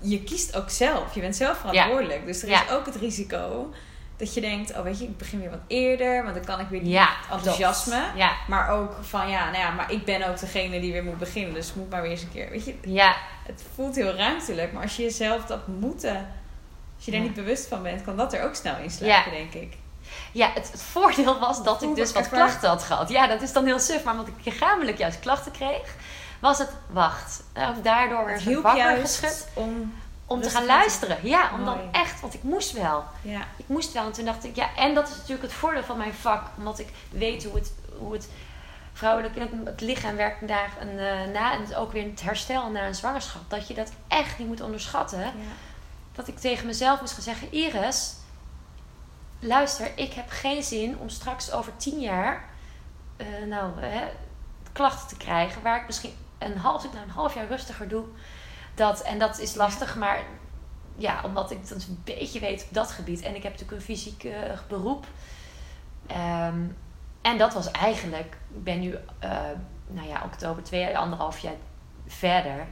je 0.00 0.22
kiest 0.22 0.56
ook 0.56 0.70
zelf. 0.70 1.14
Je 1.14 1.20
bent 1.20 1.36
zelf 1.36 1.58
verantwoordelijk. 1.58 2.26
Dus 2.26 2.42
er 2.42 2.48
is 2.48 2.70
ook 2.70 2.86
het 2.86 2.96
risico 2.96 3.72
dat 4.16 4.34
je 4.34 4.40
denkt, 4.40 4.76
oh 4.76 4.82
weet 4.82 4.98
je, 4.98 5.04
ik 5.04 5.16
begin 5.18 5.40
weer 5.40 5.50
wat 5.50 5.60
eerder. 5.66 6.22
Want 6.22 6.34
dan 6.34 6.44
kan 6.44 6.60
ik 6.60 6.66
weer 6.68 6.82
die 6.84 6.98
enthousiasme. 7.30 8.02
Maar 8.48 8.68
ook 8.70 8.92
van, 9.02 9.28
ja, 9.30 9.44
nou 9.44 9.56
ja, 9.58 9.70
maar 9.70 9.92
ik 9.92 10.04
ben 10.04 10.28
ook 10.28 10.40
degene 10.40 10.80
die 10.80 10.92
weer 10.92 11.04
moet 11.04 11.18
beginnen. 11.18 11.54
Dus 11.54 11.74
moet 11.74 11.90
maar 11.90 12.02
weer 12.02 12.10
eens 12.10 12.22
een 12.22 12.32
keer, 12.32 12.50
weet 12.50 12.64
je. 12.64 12.74
ja, 12.84 13.16
Het 13.46 13.64
voelt 13.74 13.96
heel 13.96 14.14
ruimtelijk. 14.14 14.72
Maar 14.72 14.82
als 14.82 14.96
je 14.96 15.02
jezelf 15.02 15.44
dat 15.44 15.66
moeten, 15.66 16.16
als 16.96 17.04
je 17.04 17.12
er 17.12 17.16
Ja. 17.18 17.22
niet 17.22 17.34
bewust 17.34 17.66
van 17.68 17.82
bent, 17.82 18.02
kan 18.04 18.16
dat 18.16 18.32
er 18.32 18.44
ook 18.44 18.54
snel 18.54 18.76
insluiten, 18.82 19.32
denk 19.32 19.54
ik. 19.54 19.74
Ja 20.32 20.50
het, 20.54 20.70
het 20.72 20.82
voordeel 20.82 21.38
was 21.38 21.62
dat 21.62 21.82
ik 21.82 21.94
dus 21.94 22.08
ik 22.08 22.14
wat 22.14 22.28
klachten 22.28 22.68
had 22.68 22.82
gehad. 22.82 23.08
Ja, 23.08 23.26
dat 23.26 23.42
is 23.42 23.52
dan 23.52 23.64
heel 23.64 23.78
suf. 23.78 24.04
Maar 24.04 24.12
omdat 24.14 24.28
ik 24.28 24.44
lichamelijk 24.44 24.98
juist 24.98 25.20
klachten 25.20 25.52
kreeg, 25.52 25.94
was 26.40 26.58
het, 26.58 26.70
wacht, 26.90 27.42
ook 27.58 27.84
daardoor 27.84 28.38
zo 28.38 28.48
hielp 28.48 28.62
wakker 28.62 28.96
geschud. 28.96 29.48
om... 29.54 29.94
Om 30.26 30.40
te 30.42 30.50
gaan 30.50 30.60
aan 30.60 30.66
te- 30.66 30.72
luisteren. 30.72 31.18
Ja, 31.22 31.50
om 31.54 31.64
dan 31.64 31.78
echt, 31.92 32.20
want 32.20 32.34
ik 32.34 32.42
moest 32.42 32.72
wel. 32.72 33.04
Ja, 33.22 33.40
Ik 33.56 33.64
moest 33.68 33.92
wel. 33.92 34.04
En 34.04 34.12
toen 34.12 34.24
dacht 34.24 34.44
ik, 34.44 34.56
ja, 34.56 34.68
en 34.76 34.94
dat 34.94 35.08
is 35.08 35.14
natuurlijk 35.16 35.42
het 35.42 35.52
voordeel 35.52 35.82
van 35.82 35.96
mijn 35.96 36.14
vak. 36.14 36.42
Omdat 36.56 36.78
ik 36.78 36.88
weet 37.10 37.44
hoe 37.44 37.54
het, 37.54 37.72
hoe 37.98 38.12
het 38.12 38.28
vrouwelijk, 38.92 39.34
het 39.64 39.80
lichaam 39.80 40.16
werkt 40.16 40.48
daar 40.48 40.70
een, 40.80 40.98
eh, 40.98 41.32
na. 41.32 41.52
En 41.52 41.60
het 41.60 41.74
ook 41.74 41.92
weer 41.92 42.04
het 42.04 42.20
herstel 42.22 42.70
na 42.70 42.86
een 42.86 42.94
zwangerschap. 42.94 43.42
Dat 43.48 43.68
je 43.68 43.74
dat 43.74 43.92
echt 44.08 44.38
niet 44.38 44.48
moet 44.48 44.60
onderschatten. 44.60 45.18
ja. 45.18 45.30
Dat 46.14 46.28
ik 46.28 46.38
tegen 46.38 46.66
mezelf 46.66 47.00
moest 47.00 47.12
gaan 47.12 47.22
zeggen, 47.22 47.52
Iris, 47.52 48.12
luister, 49.40 49.90
ik 49.94 50.12
heb 50.12 50.28
geen 50.28 50.62
zin 50.62 50.98
om 50.98 51.08
straks 51.08 51.52
over 51.52 51.76
tien 51.76 52.00
jaar, 52.00 52.44
eh, 53.16 53.26
nou, 53.48 53.72
klachten 54.72 55.08
te 55.08 55.16
krijgen. 55.16 55.62
Waar 55.62 55.80
ik 55.80 55.86
misschien 55.86 56.12
een 56.38 56.56
half, 56.56 56.82
nou, 56.92 57.04
een 57.04 57.10
half 57.10 57.34
jaar 57.34 57.46
rustiger 57.46 57.88
doe. 57.88 58.04
Dat, 58.74 59.02
en 59.02 59.18
dat 59.18 59.38
is 59.38 59.54
lastig, 59.54 59.96
maar 59.96 60.22
ja, 60.96 61.20
omdat 61.24 61.50
ik 61.50 61.68
dat 61.68 61.86
een 61.88 62.00
beetje 62.04 62.40
weet 62.40 62.64
op 62.68 62.74
dat 62.74 62.90
gebied. 62.90 63.20
En 63.22 63.34
ik 63.34 63.42
heb 63.42 63.52
natuurlijk 63.52 63.78
een 63.80 63.86
fysiek 63.86 64.24
eh, 64.24 64.58
beroep. 64.68 65.06
Ehm, 66.06 66.60
en 67.22 67.38
dat 67.38 67.54
was 67.54 67.70
eigenlijk, 67.70 68.36
ik 68.54 68.64
ben 68.64 68.80
nu, 68.80 68.96
eh, 69.18 69.30
nou 69.86 70.08
ja, 70.08 70.22
oktober, 70.24 70.62
twee, 70.62 70.98
anderhalf 70.98 71.38
jaar 71.38 71.54
verder. 72.06 72.66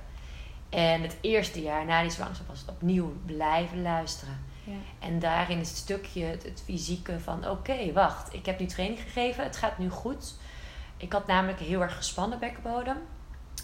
En 0.68 1.02
het 1.02 1.16
eerste 1.20 1.62
jaar 1.62 1.84
na 1.84 2.02
die 2.02 2.10
zwangerschap 2.10 2.48
was 2.48 2.60
het 2.60 2.68
opnieuw 2.68 3.12
blijven 3.26 3.82
luisteren. 3.82 4.44
Ja. 4.70 5.06
En 5.06 5.18
daarin 5.18 5.58
is 5.58 5.68
het 5.68 5.76
stukje, 5.78 6.24
het, 6.24 6.42
het 6.42 6.62
fysieke 6.64 7.20
van... 7.20 7.48
Oké, 7.48 7.92
wacht, 7.92 8.34
ik 8.34 8.46
heb 8.46 8.58
nu 8.58 8.66
training 8.66 9.00
gegeven. 9.00 9.44
Het 9.44 9.56
gaat 9.56 9.78
nu 9.78 9.88
goed. 9.90 10.34
Ik 10.96 11.12
had 11.12 11.26
namelijk 11.26 11.58
heel 11.60 11.80
erg 11.82 11.96
gespannen 11.96 12.38
bekkenbodem. 12.38 12.96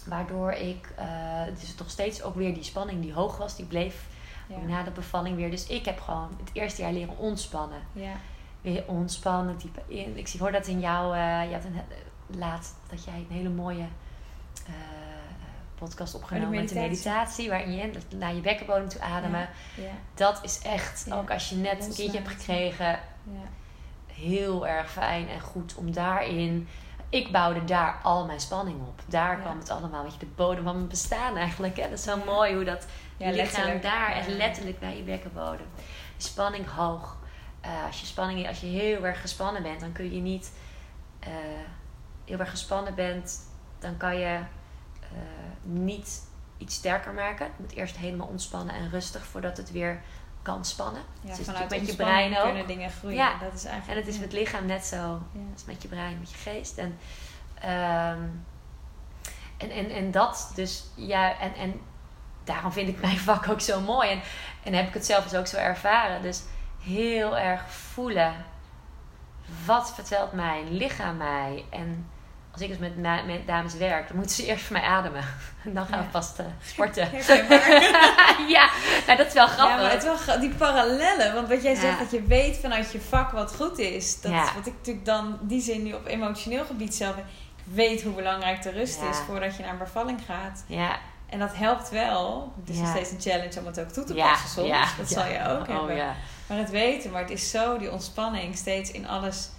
Waardoor 0.05 0.51
ik... 0.51 0.93
eh 0.95 1.41
dus 1.59 1.75
nog 1.75 1.89
steeds 1.89 2.21
ook 2.23 2.35
weer 2.35 2.53
die 2.53 2.63
spanning 2.63 3.01
die 3.01 3.13
hoog 3.13 3.37
was, 3.37 3.55
die 3.55 3.65
bleef 3.65 4.05
Ja. 4.47 4.57
na 4.67 4.83
de 4.83 4.91
bevalling 4.91 5.35
weer. 5.35 5.51
Dus 5.51 5.67
ik 5.67 5.85
heb 5.85 5.99
gewoon 5.99 6.29
het 6.39 6.49
eerste 6.53 6.81
jaar 6.81 6.93
leren 6.93 7.17
ontspannen. 7.17 7.79
Ja. 7.93 8.13
Weer 8.61 8.83
ontspannen, 8.87 9.57
diepe 9.57 9.81
in. 9.87 10.17
Ik 10.17 10.27
zie, 10.27 10.39
hoor 10.39 10.51
dat 10.51 10.67
in 10.67 10.79
jou... 10.79 11.15
eh 11.17 11.47
je 11.49 11.53
had 11.53 11.63
een, 11.63 11.81
laat 12.37 12.75
dat 12.89 13.03
jij 13.03 13.13
een 13.29 13.35
hele 13.35 13.49
mooie... 13.49 13.85
eh, 14.65 14.73
podcast 15.75 16.15
opgenomen 16.15 16.59
met 16.59 16.69
de 16.69 16.75
meditatie. 16.75 17.49
waarin 17.49 17.75
je 17.75 17.91
naar 18.15 18.33
je 18.35 18.41
bekkenbodem 18.41 18.89
toe 18.89 19.01
ademen. 19.01 19.49
Ja. 19.75 19.91
Dat 20.13 20.43
is 20.43 20.59
echt, 20.61 21.07
ook 21.13 21.31
als 21.31 21.49
je 21.49 21.55
net 21.55 21.85
een 21.85 21.93
kindje 21.93 22.17
hebt 22.17 22.29
gekregen, 22.29 22.99
Ja. 23.23 23.47
heel 24.13 24.67
erg 24.67 24.91
fijn 24.91 25.29
en 25.29 25.39
goed 25.39 25.75
om 25.75 25.91
daarin. 25.93 26.67
Ik 27.09 27.31
bouwde 27.31 27.63
daar 27.63 27.99
al 28.03 28.25
mijn 28.25 28.39
spanning 28.39 28.81
op. 28.87 29.01
Daar 29.07 29.37
kwam 29.37 29.59
het 29.59 29.69
allemaal, 29.69 30.03
weet 30.03 30.13
je, 30.13 30.19
de 30.19 30.25
bodem 30.35 30.63
van 30.63 30.75
mijn 30.75 30.87
bestaan 30.87 31.37
eigenlijk. 31.37 31.75
Hè? 31.77 31.89
Dat 31.89 31.97
is 31.97 32.03
zo 32.03 32.17
mooi 32.25 32.55
hoe 32.55 32.63
dat 32.63 32.85
lichaam 33.17 33.35
letterlijk. 33.35 33.81
daar, 33.81 34.11
echt 34.11 34.27
letterlijk 34.27 34.79
bij 34.79 34.97
je 34.97 35.03
bekkenbodem. 35.03 35.67
Spanning 36.17 36.67
hoog. 36.69 37.17
Eh, 37.61 37.85
als, 37.85 37.99
je 37.99 38.05
spanning, 38.05 38.47
als 38.47 38.59
je 38.59 38.67
heel 38.67 39.05
erg 39.05 39.21
gespannen 39.21 39.63
bent, 39.63 39.79
dan 39.79 39.91
kun 39.91 40.13
je 40.13 40.21
niet 40.21 40.51
eh, 41.19 41.29
heel 42.25 42.39
erg 42.39 42.49
gespannen 42.49 42.95
bent, 42.95 43.39
dan 43.79 43.97
kan 43.97 44.17
je 44.17 44.39
niet 45.61 46.21
iets 46.57 46.75
sterker 46.75 47.13
maken. 47.13 47.45
Het 47.45 47.59
moet 47.59 47.73
eerst 47.73 47.97
helemaal 47.97 48.27
ontspannen 48.27 48.75
en 48.75 48.89
rustig 48.89 49.25
voordat 49.25 49.57
het 49.57 49.71
weer 49.71 50.01
kan 50.41 50.65
spannen. 50.65 51.01
Ja, 51.21 51.29
het 51.29 51.39
is 51.39 51.45
vanuit 51.45 51.69
met 51.69 51.87
je 51.87 51.95
brein 51.95 52.37
ook. 52.37 52.43
kunnen 52.43 52.67
dingen 52.67 52.91
groeien. 52.91 53.17
Ja. 53.17 53.37
Dat 53.39 53.53
is 53.53 53.63
En 53.63 53.71
eigenlijk... 53.71 53.99
het 53.99 54.07
is 54.07 54.15
ja. 54.15 54.21
met 54.21 54.33
lichaam 54.33 54.65
net 54.65 54.85
zo. 54.85 55.21
Ja. 55.31 55.41
Is 55.55 55.65
met 55.65 55.81
je 55.81 55.87
brein, 55.87 56.19
met 56.19 56.31
je 56.31 56.37
geest. 56.37 56.77
En, 56.77 56.97
ehm, 57.59 58.21
en, 59.57 59.69
en, 59.69 59.89
en 59.89 60.11
dat 60.11 60.51
dus, 60.55 60.83
ja, 60.95 61.39
en, 61.39 61.53
en 61.55 61.81
daarom 62.43 62.71
vind 62.71 62.89
ik 62.89 63.01
mijn 63.01 63.17
vak 63.29 63.49
ook 63.49 63.61
zo 63.61 63.81
mooi. 63.81 64.09
En, 64.09 64.21
en 64.63 64.73
heb 64.73 64.87
ik 64.87 64.93
het 64.93 65.05
zelf 65.05 65.23
dus 65.23 65.39
ook 65.39 65.47
zo 65.47 65.57
ervaren. 65.57 66.21
Dus 66.21 66.43
heel 66.79 67.37
erg 67.37 67.71
voelen. 67.71 68.33
Wat 69.65 69.93
vertelt 69.93 70.31
mijn 70.31 70.71
lichaam 70.71 71.17
mij? 71.17 71.65
En 71.69 72.09
als 72.55 72.63
ik 72.63 72.69
dus 72.69 72.77
met, 72.77 72.97
met 73.25 73.47
dames 73.47 73.73
werk, 73.73 74.07
dan 74.07 74.17
moeten 74.17 74.35
ze 74.35 74.45
eerst 74.45 74.63
voor 74.65 74.77
mij 74.77 74.85
ademen. 74.85 75.23
En 75.63 75.73
dan 75.73 75.85
gaan 75.85 75.97
we 75.99 76.03
Ja. 76.05 76.11
pas 76.11 76.31
eh, 76.37 76.45
sporten. 76.65 77.09
Ja, 78.47 78.69
nou, 79.05 79.17
dat 79.17 79.27
is 79.27 79.33
wel 79.33 79.45
Ja, 79.45 79.51
grappig. 79.53 79.77
maar 79.81 79.91
het 79.91 80.25
wel 80.25 80.39
die 80.39 80.49
parallellen. 80.49 81.33
Want 81.33 81.47
wat 81.49 81.63
jij 81.63 81.73
Ja. 81.73 81.79
zegt, 81.79 81.99
dat 81.99 82.11
je 82.11 82.23
weet 82.23 82.57
vanuit 82.57 82.91
je 82.91 83.01
vak 83.01 83.31
wat 83.31 83.55
goed 83.55 83.77
is. 83.79 84.21
Dat 84.21 84.31
Ja. 84.31 84.43
is 84.43 84.53
wat 84.53 84.65
ik 84.65 84.73
natuurlijk 84.77 85.05
dan 85.05 85.37
die 85.41 85.61
zin 85.61 85.83
nu 85.83 85.93
op 85.93 86.05
emotioneel 86.05 86.65
gebied 86.65 86.95
zelf... 86.95 87.15
Ik 87.17 87.23
weet 87.73 88.01
hoe 88.03 88.13
belangrijk 88.13 88.61
de 88.61 88.69
rust 88.71 89.01
Ja. 89.01 89.09
is 89.09 89.17
voordat 89.17 89.55
je 89.55 89.61
naar 89.63 89.71
een 89.71 89.77
bevalling 89.77 90.19
gaat. 90.25 90.63
Ja, 90.67 90.97
En 91.29 91.39
dat 91.39 91.55
helpt 91.55 91.89
wel. 91.89 92.53
Het 92.59 92.69
is 92.69 92.75
Ja. 92.75 92.81
nog 92.81 92.91
steeds 92.91 93.11
een 93.11 93.21
challenge 93.31 93.59
om 93.59 93.65
het 93.65 93.79
ook 93.79 93.89
toe 93.89 94.03
te 94.03 94.13
ja, 94.13 94.29
passen 94.29 94.49
soms. 94.49 94.67
ja, 94.67 94.85
dat 94.97 95.09
ja. 95.09 95.21
zal 95.21 95.31
je 95.31 95.47
ook 95.47 95.67
oh, 95.67 95.75
hebben. 95.77 95.95
Ja. 95.95 96.15
Maar 96.47 96.57
het 96.57 96.69
weten, 96.69 97.11
maar 97.11 97.21
het 97.21 97.29
is 97.31 97.49
zo 97.49 97.77
die 97.77 97.91
ontspanning 97.91 98.55
steeds 98.57 98.91
in 98.91 99.07
alles. 99.07 99.49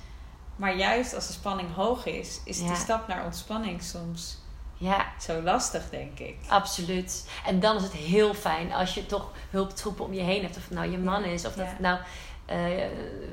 Maar 0.57 0.77
juist 0.77 1.15
als 1.15 1.27
de 1.27 1.33
spanning 1.33 1.75
hoog 1.75 2.07
is, 2.07 2.41
is 2.45 2.59
Ja. 2.59 2.67
die 2.67 2.77
stap 2.77 3.09
naar 3.09 3.25
ontspanning 3.25 3.83
soms 3.83 4.39
ja, 4.79 5.07
zo 5.21 5.43
lastig, 5.43 5.91
denk 5.91 6.19
ik. 6.19 6.37
Absoluut. 6.49 7.29
En 7.47 7.61
dan 7.61 7.77
is 7.77 7.83
het 7.83 7.93
heel 7.93 8.35
fijn 8.35 8.73
als 8.73 8.95
je 8.95 9.07
toch 9.07 9.31
hulptroepen 9.51 10.05
om 10.05 10.13
je 10.13 10.21
heen 10.23 10.43
hebt. 10.43 10.57
Of 10.57 10.63
het 10.65 10.73
nou 10.73 10.91
je 10.91 10.99
man 10.99 11.23
Ja, 11.23 11.29
is, 11.29 11.45
of 11.47 11.55
dat 11.55 11.65
ja. 11.65 11.71
het 11.71 11.81
nou 11.81 11.99
eh, 12.47 12.83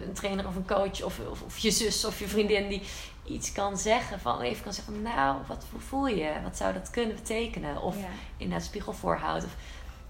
een 0.05 0.13
trainer 0.13 0.47
of 0.47 0.55
een 0.55 0.67
coach 0.67 1.03
of, 1.03 1.19
of, 1.29 1.41
of 1.41 1.57
je 1.57 1.71
zus 1.71 2.05
of 2.05 2.19
je 2.19 2.27
vriendin 2.27 2.67
die 2.67 2.81
iets 3.23 3.51
kan 3.51 3.77
zeggen. 3.77 4.19
Van 4.19 4.41
even 4.41 4.63
kan 4.63 4.73
zeggen, 4.73 5.01
nou, 5.01 5.37
wat 5.47 5.65
hoe 5.71 5.79
voel 5.81 6.07
je? 6.07 6.31
Wat 6.43 6.57
zou 6.57 6.73
dat 6.73 6.89
kunnen 6.89 7.15
betekenen? 7.15 7.81
Of 7.81 7.95
inderdaad 8.37 8.67
spiegel 8.67 8.93
voorhoudt. 8.93 9.45
Of, 9.45 9.55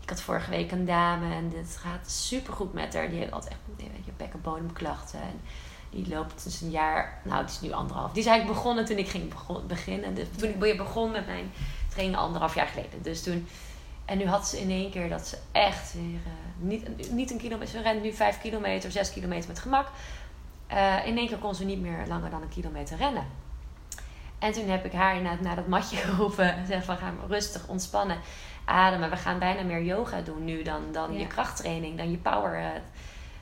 ik 0.02 0.10
had 0.10 0.21
vorige 0.21 0.49
week 0.49 0.71
een 0.71 0.86
dame 0.86 1.34
en 1.36 1.52
het 1.56 1.78
gaat 1.78 2.12
super 2.12 2.54
goed 2.54 2.73
met 2.73 2.93
haar. 2.93 3.10
Die 3.10 3.19
heeft 3.19 3.32
altijd 3.32 3.52
echt 3.52 3.78
beetje 3.78 4.12
bekkenbodemklachten. 4.17 5.21
En 5.21 5.41
die 5.94 6.08
loopt 6.16 6.44
dus 6.44 6.62
een 6.62 6.70
jaar, 6.72 7.20
nou 7.24 7.42
het 7.42 7.50
is 7.50 7.62
nu 7.62 7.72
anderhalf. 7.72 8.12
Die 8.12 8.22
is 8.22 8.28
eigenlijk 8.28 8.58
begonnen 8.58 8.86
toen 8.86 8.98
ik 8.98 9.10
ging 9.10 9.30
begon- 9.30 9.68
beginnen. 9.68 10.14
Dus 10.14 10.28
toen 10.38 10.50
ik 10.64 10.78
begon 10.78 11.12
met 11.12 11.26
mijn 11.26 11.52
training 11.90 12.18
anderhalf 12.18 12.56
jaar 12.56 12.68
geleden. 12.68 13.02
Dus 13.02 13.24
toen, 13.24 13.48
en 14.06 14.18
nu 14.18 14.26
had 14.28 14.48
ze 14.48 14.60
in 14.62 14.70
één 14.70 14.92
keer 14.92 15.10
dat 15.10 15.28
ze 15.28 15.38
echt 15.52 15.94
weer, 15.94 16.20
eh, 16.26 16.32
niet, 16.58 17.12
niet 17.12 17.32
een 17.32 17.38
kilometer, 17.38 17.70
ze 17.76 17.82
rent 17.82 18.02
nu 18.02 18.12
vijf 18.14 18.42
kilometer, 18.42 18.92
zes 18.92 19.12
kilometer 19.14 19.48
met 19.48 19.60
gemak. 19.60 19.88
Eh, 20.68 21.06
in 21.08 21.18
één 21.18 21.28
keer 21.28 21.38
kon 21.38 21.56
ze 21.56 21.66
niet 21.66 21.82
meer 21.82 22.04
langer 22.08 22.30
dan 22.30 22.42
een 22.42 22.50
kilometer 22.50 22.98
rennen. 22.98 23.26
En 24.40 24.52
toen 24.52 24.70
heb 24.70 24.86
ik 24.86 24.92
haar 24.94 25.22
naar, 25.22 25.38
naar 25.42 25.56
dat 25.56 25.68
matje 25.68 25.96
geroepen. 26.06 26.56
En 26.56 26.66
zei 26.68 26.82
van 26.82 26.98
ga 26.98 27.12
maar 27.12 27.28
rustig 27.28 27.68
ontspannen, 27.68 28.18
ademen. 28.66 29.10
We 29.10 29.18
gaan 29.18 29.40
bijna 29.40 29.62
meer 29.64 29.84
yoga 29.84 30.22
doen 30.22 30.46
nu 30.46 30.64
dan, 30.64 30.82
dan 30.92 31.14
Ja. 31.14 31.20
je 31.20 31.28
krachttraining, 31.28 31.98
dan 31.98 32.12
je 32.12 32.18
power 32.18 32.60
eh, 32.60 32.68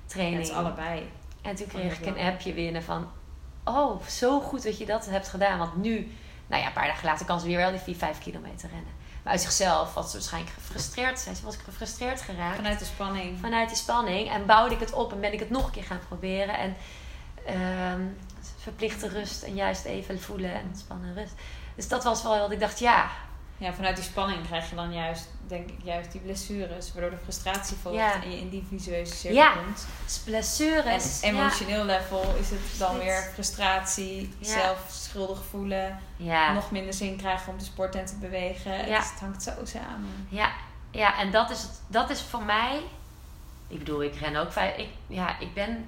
training. 0.05 0.37
het 0.41 0.47
is 0.49 0.53
allebei. 0.55 1.09
En 1.41 1.55
toen 1.55 1.65
Oh, 1.65 1.71
kreeg 1.71 1.99
ik 1.99 2.05
een 2.05 2.17
appje 2.17 2.53
binnen 2.53 2.83
van... 2.83 3.11
Oh, 3.63 4.05
zo 4.07 4.39
goed 4.39 4.63
dat 4.63 4.77
je 4.77 4.85
dat 4.85 5.05
hebt 5.05 5.27
gedaan. 5.27 5.57
Want 5.57 5.75
nu, 5.75 6.11
nou 6.47 6.61
ja, 6.61 6.67
een 6.67 6.73
paar 6.73 6.87
dagen 6.87 7.05
later 7.05 7.25
kan 7.25 7.39
ze 7.39 7.47
weer 7.47 7.57
wel 7.57 7.71
die 7.71 7.79
4, 7.79 7.95
5 7.95 8.19
kilometer 8.19 8.69
rennen. 8.69 8.99
Maar 9.23 9.31
uit 9.31 9.41
zichzelf 9.41 9.93
was 9.93 10.11
ze 10.11 10.17
waarschijnlijk 10.17 10.53
gefrustreerd. 10.53 11.19
Zei 11.19 11.35
ze, 11.35 11.43
was 11.43 11.55
ik 11.55 11.61
gefrustreerd 11.61 12.21
geraakt 12.21 12.55
Vanuit 12.55 12.79
de 12.79 12.85
spanning. 12.85 13.39
vanuit 13.39 13.67
die 13.67 13.77
spanning. 13.77 14.29
En 14.29 14.45
bouwde 14.45 14.73
ik 14.73 14.79
het 14.79 14.93
op 14.93 15.11
en 15.11 15.19
ben 15.19 15.33
ik 15.33 15.39
het 15.39 15.49
nog 15.49 15.65
een 15.65 15.71
keer 15.71 15.83
gaan 15.83 15.99
proberen. 16.07 16.57
En 16.57 16.75
ehm, 17.45 18.01
verplichte 18.57 19.07
rust 19.07 19.43
en 19.43 19.55
juist 19.55 19.85
even 19.85 20.21
voelen 20.21 20.53
en 20.53 20.65
ontspannen 20.67 21.13
rust. 21.13 21.33
Dus 21.75 21.87
dat 21.87 22.03
was 22.03 22.23
wel 22.23 22.39
wat 22.39 22.51
ik 22.51 22.59
dacht, 22.59 22.79
ja, 22.79 23.09
Ja, 23.61 23.73
vanuit 23.73 23.95
die 23.95 24.05
spanning 24.05 24.45
krijg 24.47 24.69
je 24.69 24.75
dan 24.75 24.93
juist, 24.93 25.27
denk 25.47 25.69
ik, 25.69 25.75
juist 25.83 26.11
die 26.11 26.21
blessures. 26.21 26.93
Waardoor 26.93 27.09
de 27.11 27.17
frustratie 27.23 27.77
volgt 27.81 27.97
Ja. 27.97 28.23
en 28.23 28.31
je 28.31 28.37
in 28.37 28.49
die 28.49 28.65
visueuze 28.69 29.15
cirkel 29.15 29.39
Ja. 29.39 29.51
komt. 29.51 29.87
En 30.15 30.21
Blessures. 30.25 31.21
emotioneel 31.21 31.85
level 31.85 32.35
is 32.39 32.49
het 32.49 32.59
dan 32.79 32.97
weer 32.97 33.29
frustratie, 33.33 34.33
zelf 34.39 34.85
schuldig 34.89 35.43
voelen. 35.49 35.99
Nog 36.53 36.71
minder 36.71 36.93
zin 36.93 37.15
krijgen 37.17 37.51
om 37.51 37.57
te 37.59 37.65
sporten 37.65 37.99
en 37.99 38.05
te 38.05 38.15
bewegen. 38.15 38.71
Het, 38.77 38.87
het 39.11 39.19
hangt 39.19 39.43
zo 39.43 39.51
samen. 39.63 40.25
Ja, 40.29 40.51
ja 40.91 41.17
en 41.19 41.31
dat 41.31 41.49
is, 41.49 41.61
het, 41.61 41.81
dat 41.87 42.09
is 42.09 42.21
voor 42.21 42.43
mij. 42.43 42.81
Ik 43.67 43.77
bedoel, 43.77 44.03
ik 44.03 44.15
ren 44.15 44.35
ook. 44.35 44.55
Ik, 44.77 44.87
ja, 45.07 45.39
ik 45.39 45.53
ben, 45.53 45.87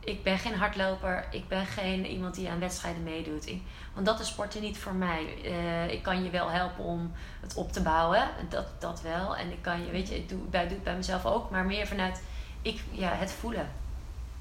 ik 0.00 0.22
ben 0.22 0.38
geen 0.38 0.54
hardloper. 0.54 1.24
Ik 1.30 1.48
ben 1.48 1.66
geen 1.66 2.06
iemand 2.06 2.34
die 2.34 2.50
aan 2.50 2.58
wedstrijden 2.60 3.02
meedoet. 3.02 3.46
Ik, 3.48 3.62
want 3.96 4.08
dat 4.08 4.20
is 4.20 4.28
sporten 4.28 4.60
niet 4.62 4.78
voor 4.78 4.94
mij. 4.94 5.42
Eh, 5.44 5.90
ik 5.92 6.02
kan 6.02 6.24
je 6.24 6.30
wel 6.30 6.50
helpen 6.50 6.84
om 6.84 7.12
het 7.40 7.54
op 7.54 7.72
te 7.72 7.82
bouwen. 7.82 8.28
Dat, 8.48 8.66
dat 8.78 9.00
wel. 9.02 9.36
En 9.36 9.50
ik 9.52 9.62
kan 9.62 9.84
je, 9.84 9.90
weet 9.90 10.08
je, 10.08 10.16
ik 10.16 10.28
doe, 10.28 10.38
bij, 10.38 10.62
doe 10.62 10.74
het 10.74 10.84
bij 10.84 10.96
mezelf 10.96 11.26
ook. 11.26 11.50
Maar 11.50 11.64
meer 11.64 11.86
vanuit 11.86 12.20
ik, 12.62 12.80
ja, 12.90 13.12
het 13.14 13.32
voelen. 13.32 13.68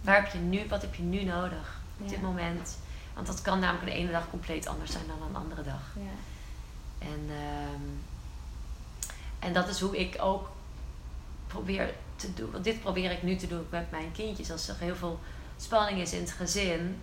Waar 0.01 0.15
heb 0.23 0.31
je 0.33 0.37
nu, 0.37 0.67
wat 0.67 0.81
heb 0.81 0.95
je 0.95 1.03
nu 1.03 1.23
nodig 1.23 1.79
op 1.99 2.07
dit 2.07 2.17
Ja. 2.19 2.23
moment? 2.25 2.77
Want 3.13 3.27
dat 3.27 3.41
kan 3.41 3.59
namelijk 3.59 3.85
de 3.85 3.97
ene 3.97 4.11
dag 4.11 4.29
compleet 4.29 4.67
anders 4.67 4.91
zijn 4.91 5.07
dan 5.07 5.27
een 5.29 5.35
andere 5.35 5.63
dag. 5.63 5.81
Ja. 5.95 6.11
En, 7.07 7.29
ehm, 7.29 7.81
en 9.39 9.53
dat 9.53 9.67
is 9.67 9.79
hoe 9.79 9.97
ik 9.99 10.17
ook 10.21 10.49
probeer 11.47 11.93
te 12.15 12.33
doen. 12.33 12.51
Want 12.51 12.63
dit 12.63 12.81
probeer 12.81 13.11
ik 13.11 13.23
nu 13.23 13.35
te 13.35 13.47
doen 13.47 13.67
met 13.69 13.91
mijn 13.91 14.11
kindjes. 14.11 14.51
Als 14.51 14.67
er 14.67 14.75
heel 14.79 14.95
veel 14.95 15.19
spanning 15.57 15.99
is 15.99 16.13
in 16.13 16.19
het 16.21 16.31
gezin, 16.31 17.01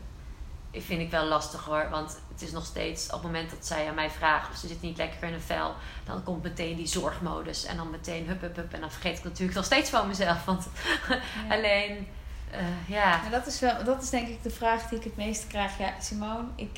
vind 0.72 1.00
ik 1.00 1.10
wel 1.10 1.24
lastig 1.24 1.64
hoor. 1.64 1.88
Want 1.90 2.18
het 2.32 2.42
is 2.42 2.52
nog 2.52 2.64
steeds, 2.64 3.06
op 3.06 3.12
het 3.12 3.22
moment 3.22 3.50
dat 3.50 3.66
zij 3.66 3.88
aan 3.88 3.94
mij 3.94 4.10
vragen 4.10 4.52
of 4.52 4.56
ze 4.58 4.68
zit 4.68 4.82
niet 4.82 4.96
lekker 4.96 5.28
in 5.28 5.34
een 5.34 5.40
vel, 5.40 5.74
dan 6.04 6.22
komt 6.22 6.42
meteen 6.42 6.76
die 6.76 6.86
zorgmodus. 6.86 7.64
En 7.64 7.76
dan 7.76 7.90
meteen 7.90 8.26
hup, 8.26 8.40
hup, 8.40 8.56
hup. 8.56 8.72
En 8.72 8.80
dan 8.80 8.90
vergeet 8.90 9.18
ik 9.18 9.24
natuurlijk 9.24 9.56
nog 9.56 9.64
steeds 9.64 9.90
van 9.90 10.08
mezelf. 10.08 10.44
Want 10.44 10.68
Ja. 11.08 11.20
alleen, 11.56 12.06
eh, 12.50 12.88
ja. 12.88 13.20
Maar 13.22 13.30
dat 13.30 13.46
is, 13.46 13.60
wel, 13.60 13.84
dat 13.84 14.02
is 14.02 14.10
denk 14.10 14.28
ik 14.28 14.42
de 14.42 14.50
vraag 14.50 14.88
die 14.88 14.98
ik 14.98 15.04
het 15.04 15.16
meest 15.16 15.46
krijg. 15.46 15.78
Ja, 15.78 15.92
Simone, 16.00 16.44
ik... 16.54 16.70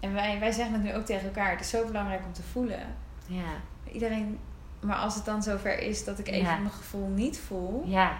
En 0.00 0.12
wij, 0.12 0.38
wij 0.40 0.52
zeggen 0.52 0.74
het 0.74 0.82
nu 0.82 0.94
ook 0.94 1.04
tegen 1.06 1.24
elkaar. 1.26 1.50
Het 1.50 1.60
is 1.60 1.70
zo 1.70 1.86
belangrijk 1.86 2.24
om 2.26 2.32
te 2.32 2.42
voelen. 2.52 2.96
Ja, 3.26 3.42
Iedereen... 3.92 4.38
Maar 4.80 4.96
als 4.96 5.14
het 5.14 5.24
dan 5.24 5.42
zover 5.42 5.78
is 5.78 6.04
dat 6.04 6.18
ik 6.18 6.28
even 6.28 6.42
Ja. 6.50 6.56
mijn 6.56 6.70
gevoel 6.72 7.08
niet 7.08 7.38
voel... 7.46 7.82
ja, 7.86 8.16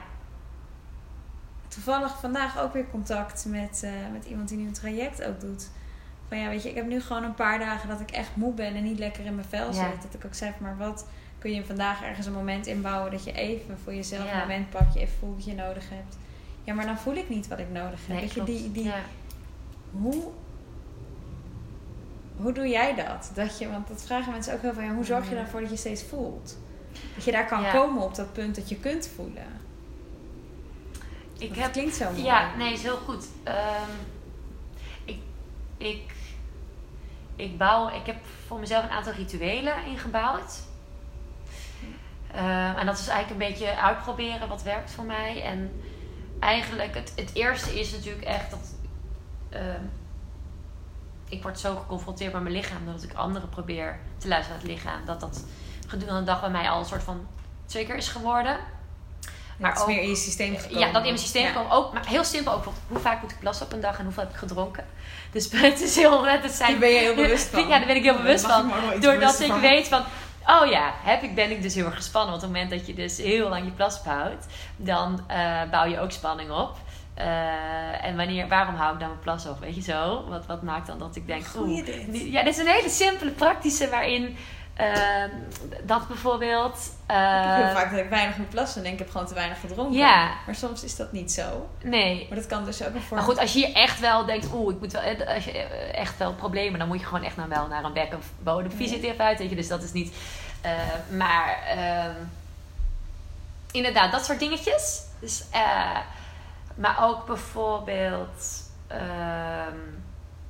Toevallig 1.84 2.18
vandaag 2.20 2.58
ook 2.60 2.72
weer 2.72 2.86
contact 2.90 3.44
met, 3.48 3.80
eh, 3.84 3.90
met 4.12 4.24
iemand 4.24 4.48
die 4.48 4.58
nu 4.58 4.66
een 4.66 4.72
traject 4.72 5.22
ook 5.24 5.40
doet. 5.40 5.68
Van 6.28 6.38
ja, 6.38 6.48
weet 6.48 6.62
je, 6.62 6.68
ik 6.68 6.74
heb 6.74 6.86
nu 6.86 7.00
gewoon 7.00 7.22
een 7.24 7.34
paar 7.34 7.58
dagen 7.58 7.88
dat 7.88 8.00
ik 8.00 8.10
echt 8.10 8.28
moe 8.36 8.52
ben 8.54 8.74
en 8.74 8.82
niet 8.82 8.98
lekker 8.98 9.24
in 9.24 9.34
mijn 9.34 9.46
vel 9.48 9.66
Ja. 9.66 9.72
zit. 9.72 10.02
Dat 10.02 10.14
ik 10.14 10.24
ook 10.24 10.34
zeg, 10.34 10.58
maar 10.58 10.76
wat 10.76 11.06
kun 11.38 11.52
je 11.52 11.64
vandaag 11.64 12.02
ergens 12.02 12.26
een 12.26 12.32
moment 12.32 12.66
inbouwen 12.66 13.10
dat 13.10 13.24
je 13.24 13.32
even 13.32 13.78
voor 13.84 13.94
jezelf 13.94 14.24
Ja. 14.24 14.32
een 14.34 14.38
moment 14.40 14.70
pakt, 14.70 14.94
je 14.94 15.00
even 15.00 15.14
voelt 15.18 15.34
wat 15.34 15.44
je 15.44 15.54
nodig 15.54 15.88
hebt. 15.90 16.16
Ja, 16.64 16.74
maar 16.74 16.86
dan 16.86 16.98
voel 16.98 17.14
ik 17.14 17.28
niet 17.28 17.48
wat 17.48 17.58
ik 17.58 17.70
nodig 17.72 17.98
heb. 18.06 18.08
nee, 18.08 18.20
weet 18.20 18.32
je, 18.32 18.42
die, 18.44 18.72
die, 18.72 18.84
ja. 18.84 18.94
hoe, 19.90 20.22
hoe 22.36 22.52
doe 22.52 22.68
jij 22.68 22.94
dat? 22.94 23.30
dat 23.34 23.58
je, 23.58 23.70
want 23.70 23.88
dat 23.88 24.02
vragen 24.02 24.32
mensen 24.32 24.54
ook 24.54 24.62
heel 24.62 24.72
veel. 24.72 24.82
Ja, 24.82 24.94
hoe 24.94 25.04
zorg 25.04 25.28
je 25.28 25.34
Mm. 25.34 25.40
ervoor 25.40 25.60
dat 25.60 25.70
je 25.70 25.76
steeds 25.76 26.02
voelt? 26.02 26.56
Dat 27.14 27.24
je 27.24 27.32
daar 27.32 27.46
kan 27.46 27.70
komen 27.70 28.02
op 28.02 28.14
dat 28.14 28.32
punt 28.32 28.54
dat 28.54 28.68
je 28.68 28.76
kunt 28.76 29.10
voelen. 29.14 29.64
Ik 31.38 31.48
Dat 31.48 31.58
heb 31.58 31.72
klinkt 31.72 31.94
zo 31.94 32.10
mooi. 32.10 32.22
Ja, 32.24 32.54
nee, 32.56 32.72
is 32.72 32.82
heel 32.82 32.96
goed. 32.96 33.26
Ehm, 33.42 33.90
ik, 35.04 35.18
ik, 35.76 36.12
ik 37.36 37.58
bouw, 37.58 37.88
ik 37.88 38.06
heb 38.06 38.16
voor 38.46 38.58
mezelf 38.58 38.84
een 38.84 38.90
aantal 38.90 39.12
rituelen 39.12 39.84
ingebouwd. 39.86 40.62
Ehm, 42.32 42.76
en 42.76 42.86
dat 42.86 42.98
is 42.98 43.08
eigenlijk 43.08 43.42
een 43.42 43.48
beetje 43.48 43.80
uitproberen 43.80 44.48
wat 44.48 44.62
werkt 44.62 44.90
voor 44.90 45.04
mij. 45.04 45.42
En 45.42 45.80
eigenlijk, 46.40 46.94
het, 46.94 47.12
het 47.16 47.34
eerste 47.34 47.78
is 47.80 47.92
natuurlijk 47.92 48.24
echt 48.24 48.50
dat. 48.50 48.74
ehm, 49.48 49.82
ik 51.28 51.42
word 51.42 51.60
zo 51.60 51.76
geconfronteerd 51.76 52.32
met 52.32 52.42
mijn 52.42 52.54
lichaam 52.54 52.86
dat 52.86 53.02
ik 53.02 53.14
anderen 53.14 53.48
probeer 53.48 53.98
te 54.18 54.28
luisteren 54.28 54.58
naar 54.60 54.68
het 54.68 54.76
lichaam. 54.76 55.04
Dat 55.04 55.20
dat 55.20 55.44
gedurende 55.86 56.20
de 56.20 56.26
dag 56.26 56.40
bij 56.40 56.50
mij 56.50 56.70
al 56.70 56.78
een 56.78 56.84
soort 56.84 57.02
van 57.02 57.26
trigger 57.64 57.96
is 57.96 58.08
geworden. 58.08 58.58
Maar 59.56 59.70
het 59.70 59.78
is 59.78 59.84
ook- 59.84 59.90
meer 59.90 60.02
in 60.02 60.08
je 60.08 60.16
systeem 60.16 60.56
gekomen. 60.56 60.78
Ja, 60.80 60.86
dat 60.86 60.96
in 60.96 61.02
mijn 61.02 61.18
systeem 61.18 61.42
Ja. 61.44 61.52
komen 61.52 61.70
ook. 61.72 61.92
Maar 61.92 62.06
heel 62.06 62.24
simpel 62.24 62.52
ook. 62.52 62.64
Hoe 62.88 62.98
vaak 62.98 63.22
moet 63.22 63.30
ik 63.30 63.38
plassen 63.38 63.66
op 63.66 63.72
een 63.72 63.80
dag 63.80 63.98
en 63.98 64.04
hoeveel 64.04 64.22
heb 64.22 64.32
ik 64.32 64.38
gedronken? 64.38 64.84
Dus 65.32 65.48
het 65.52 65.80
is 65.80 65.96
heel... 65.96 66.26
Het 66.26 66.52
zijn, 66.52 66.70
Daar 66.70 66.78
ben 66.80 66.88
je 66.90 66.98
heel 66.98 67.14
bewust 67.14 67.48
van. 67.52 67.60
Ja, 67.68 67.78
daar 67.78 67.86
ben 67.86 67.96
ik 67.96 68.02
heel 68.02 68.16
bewust 68.16 68.46
van. 68.46 68.68
Doordat 69.00 69.18
bewust 69.18 69.40
ik 69.40 69.46
van. 69.48 69.60
weet 69.60 69.88
van... 69.88 70.02
Oh 70.46 70.66
ja, 70.70 70.92
heb 71.02 71.22
ik, 71.22 71.34
ben 71.34 71.50
ik 71.50 71.62
dus 71.62 71.74
heel 71.74 71.84
erg 71.86 71.94
gespannen. 71.94 72.30
Want 72.30 72.42
op 72.42 72.48
het 72.48 72.58
moment 72.58 72.78
dat 72.78 72.86
je 72.86 72.94
dus 73.02 73.16
heel 73.16 73.48
lang 73.48 73.64
je 73.64 73.70
plas 73.70 74.00
houdt... 74.04 74.46
dan 74.76 75.24
eh, 75.26 75.62
bouw 75.70 75.84
je 75.84 76.00
ook 76.00 76.10
spanning 76.10 76.50
op. 76.50 76.76
Eh, 77.14 78.04
en 78.04 78.16
wanneer, 78.16 78.48
waarom 78.48 78.74
hou 78.74 78.92
ik 78.94 78.98
dan 79.00 79.08
mijn 79.08 79.20
plas 79.20 79.46
op? 79.46 79.60
Weet 79.60 79.74
je 79.74 79.82
zo? 79.82 80.24
Wat, 80.28 80.46
wat 80.46 80.62
maakt 80.62 80.86
dan 80.86 80.98
dat 80.98 81.16
ik 81.16 81.26
denk... 81.26 81.46
Goeie 81.46 81.82
dit. 81.82 82.06
Ja, 82.12 82.42
dit 82.42 82.54
is 82.54 82.60
een 82.60 82.72
hele 82.72 82.88
simpele, 82.88 83.30
praktische 83.30 83.88
waarin... 83.88 84.36
ehm, 84.76 85.30
dat 85.82 86.08
bijvoorbeeld... 86.08 86.74
Ik 86.74 87.14
heb 87.14 87.54
heel 87.56 87.64
eh, 87.64 87.74
vaak 87.74 87.90
dat 87.90 87.98
ik 88.00 88.08
weinig 88.08 88.36
moet 88.36 88.48
plassen 88.48 88.76
en 88.76 88.82
denk 88.82 88.94
ik 88.94 89.00
heb 89.00 89.10
gewoon 89.10 89.26
te 89.26 89.34
weinig 89.34 89.60
gedronken. 89.60 89.96
Ja. 89.98 90.30
Maar 90.46 90.54
soms 90.54 90.84
is 90.84 90.96
dat 90.96 91.12
niet 91.12 91.32
zo. 91.32 91.68
nee, 91.82 92.26
Maar 92.28 92.38
dat 92.38 92.46
kan 92.46 92.64
dus 92.64 92.82
ook 92.82 92.94
een 92.94 93.00
vorm 93.02 93.14
Maar 93.20 93.28
goed, 93.28 93.38
als 93.38 93.52
je 93.52 93.66
hier 93.66 93.74
echt 93.74 94.00
wel 94.00 94.24
denkt, 94.24 94.46
oeh, 94.54 94.74
ik 94.74 94.80
moet 94.80 94.92
wel, 94.92 95.02
eh, 95.02 95.34
als 95.34 95.44
je 95.44 95.52
eh, 95.52 96.00
echt 96.00 96.18
wel 96.18 96.34
problemen, 96.34 96.78
dan 96.78 96.88
moet 96.88 97.00
je 97.00 97.06
gewoon 97.06 97.24
echt 97.24 97.36
naar, 97.36 97.48
wel 97.48 97.66
naar 97.66 97.84
een 97.84 97.92
bek- 97.92 98.14
of 98.14 98.26
bodemfysiotherapeut, 98.38 99.38
weet 99.38 99.50
je. 99.50 99.56
Dus 99.56 99.68
dat 99.68 99.82
is 99.82 99.92
niet. 99.92 100.14
maar 101.16 101.58
ehm, 101.66 102.14
inderdaad, 103.72 104.12
dat 104.12 104.24
soort 104.24 104.38
dingetjes. 104.38 105.02
Dus, 105.20 105.44
maar 106.74 106.96
ook 107.04 107.26
bijvoorbeeld. 107.26 108.62
ehm, 108.86 109.76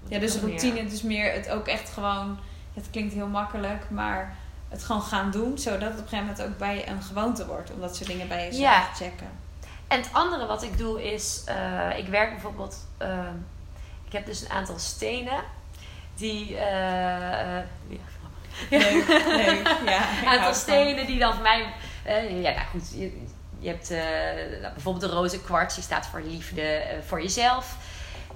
Ja, 0.09 0.19
dus 0.19 0.37
routine, 0.41 0.73
meer? 0.73 0.89
dus 0.89 1.03
meer 1.03 1.33
het 1.33 1.49
ook 1.51 1.67
echt 1.67 1.89
gewoon... 1.91 2.39
Het 2.77 2.91
klinkt 2.91 3.15
heel 3.15 3.27
makkelijk, 3.27 3.91
maar 3.91 4.35
het 4.69 4.85
gewoon 4.85 5.03
gaan 5.03 5.31
doen. 5.31 5.59
Zodat 5.59 5.81
het 5.81 5.91
op 5.93 5.99
een 5.99 6.09
gegeven 6.09 6.27
moment 6.27 6.43
ook 6.43 6.59
bij 6.59 6.77
je 6.77 6.89
een 6.89 7.03
gewoonte 7.03 7.47
wordt. 7.47 7.71
Om 7.73 7.81
dat 7.81 7.97
soort 7.97 8.09
dingen 8.09 8.29
bij 8.29 8.45
jezelf 8.45 8.63
Ja. 8.63 8.89
te 8.95 9.05
checken. 9.05 9.27
En 9.89 10.01
het 10.01 10.09
andere 10.13 10.47
wat 10.47 10.63
ik 10.63 10.79
doe 10.79 11.13
is, 11.13 11.43
eh, 11.47 11.99
ik 11.99 12.07
werk 12.09 12.31
bijvoorbeeld, 12.31 12.77
ehm, 12.99 13.35
ik 14.07 14.13
heb 14.13 14.27
dus 14.27 14.41
een 14.43 14.51
aantal 14.51 14.79
stenen 14.79 15.41
die, 16.15 16.57
eh, 16.57 17.59
eh, 17.59 17.65
ja, 17.89 17.99
Leuk, 18.71 19.07
leuk. 19.09 19.69
Ja, 19.87 20.11
ik 20.11 20.21
een 20.23 20.29
aantal 20.29 20.45
van. 20.45 20.55
stenen 20.55 21.07
die 21.07 21.19
dan 21.19 21.33
voor 21.35 21.43
mij, 21.43 21.73
eh, 22.05 22.43
ja, 22.43 22.51
nou 22.51 22.67
goed, 22.71 22.91
je, 22.95 23.23
je 23.59 23.69
hebt 23.69 23.91
eh, 23.91 24.71
bijvoorbeeld 24.73 25.05
de 25.11 25.17
roze 25.17 25.41
kwarts, 25.41 25.75
die 25.75 25.85
staat 25.85 26.07
voor 26.07 26.21
liefde 26.21 26.63
eh, 26.63 26.97
voor 27.07 27.23
jezelf. 27.23 27.77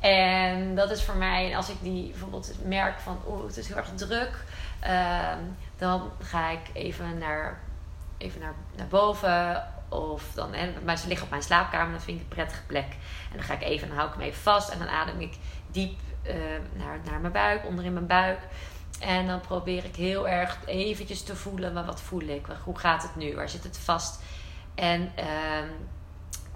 En 0.00 0.74
dat 0.74 0.90
is 0.90 1.04
voor 1.04 1.16
mij, 1.16 1.56
als 1.56 1.68
ik 1.68 1.76
die 1.82 2.10
bijvoorbeeld 2.10 2.54
merk 2.64 3.00
van, 3.00 3.18
oh, 3.24 3.46
het 3.46 3.56
is 3.56 3.68
heel 3.68 3.76
erg 3.76 3.90
druk, 3.94 4.44
ehm, 4.80 5.38
dan 5.76 6.10
ga 6.18 6.50
ik 6.50 6.70
even 6.72 7.18
naar, 7.18 7.60
even 8.18 8.40
naar, 8.40 8.54
naar 8.76 8.86
boven. 8.86 9.68
Of 9.88 10.32
dan, 10.34 10.54
hè, 10.54 10.72
maar 10.84 10.98
ze 10.98 11.06
liggen 11.08 11.24
op 11.24 11.30
mijn 11.30 11.42
slaapkamer, 11.42 11.92
dat 11.92 12.02
vind 12.02 12.16
ik 12.16 12.22
een 12.22 12.28
prettige 12.28 12.62
plek. 12.66 12.96
En 13.30 13.36
dan 13.36 13.42
ga 13.42 13.54
ik 13.54 13.62
even, 13.62 13.88
dan 13.88 13.96
hou 13.96 14.08
ik 14.08 14.14
hem 14.14 14.24
even 14.24 14.42
vast 14.42 14.70
en 14.70 14.78
dan 14.78 14.88
adem 14.88 15.20
ik 15.20 15.36
diep 15.70 15.98
eh, 16.22 16.34
naar, 16.72 16.98
naar 17.04 17.20
mijn 17.20 17.32
buik, 17.32 17.66
onderin 17.66 17.92
mijn 17.92 18.06
buik. 18.06 18.38
En 19.00 19.26
dan 19.26 19.40
probeer 19.40 19.84
ik 19.84 19.96
heel 19.96 20.28
erg 20.28 20.58
eventjes 20.66 21.22
te 21.22 21.36
voelen, 21.36 21.72
maar 21.72 21.84
wat 21.84 22.00
voel 22.00 22.20
ik? 22.20 22.46
Hoe 22.64 22.78
gaat 22.78 23.02
het 23.02 23.16
nu? 23.16 23.34
Waar 23.34 23.48
zit 23.48 23.62
het 23.62 23.78
vast? 23.78 24.22
En 24.74 25.12
ehm, 25.14 25.68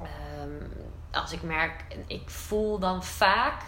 ehm, 0.03 0.67
als 1.15 1.33
ik 1.33 1.43
merk, 1.43 1.85
en 1.89 2.05
ik 2.07 2.31
voel 2.31 2.79
dan 2.79 3.05
vaak 3.05 3.63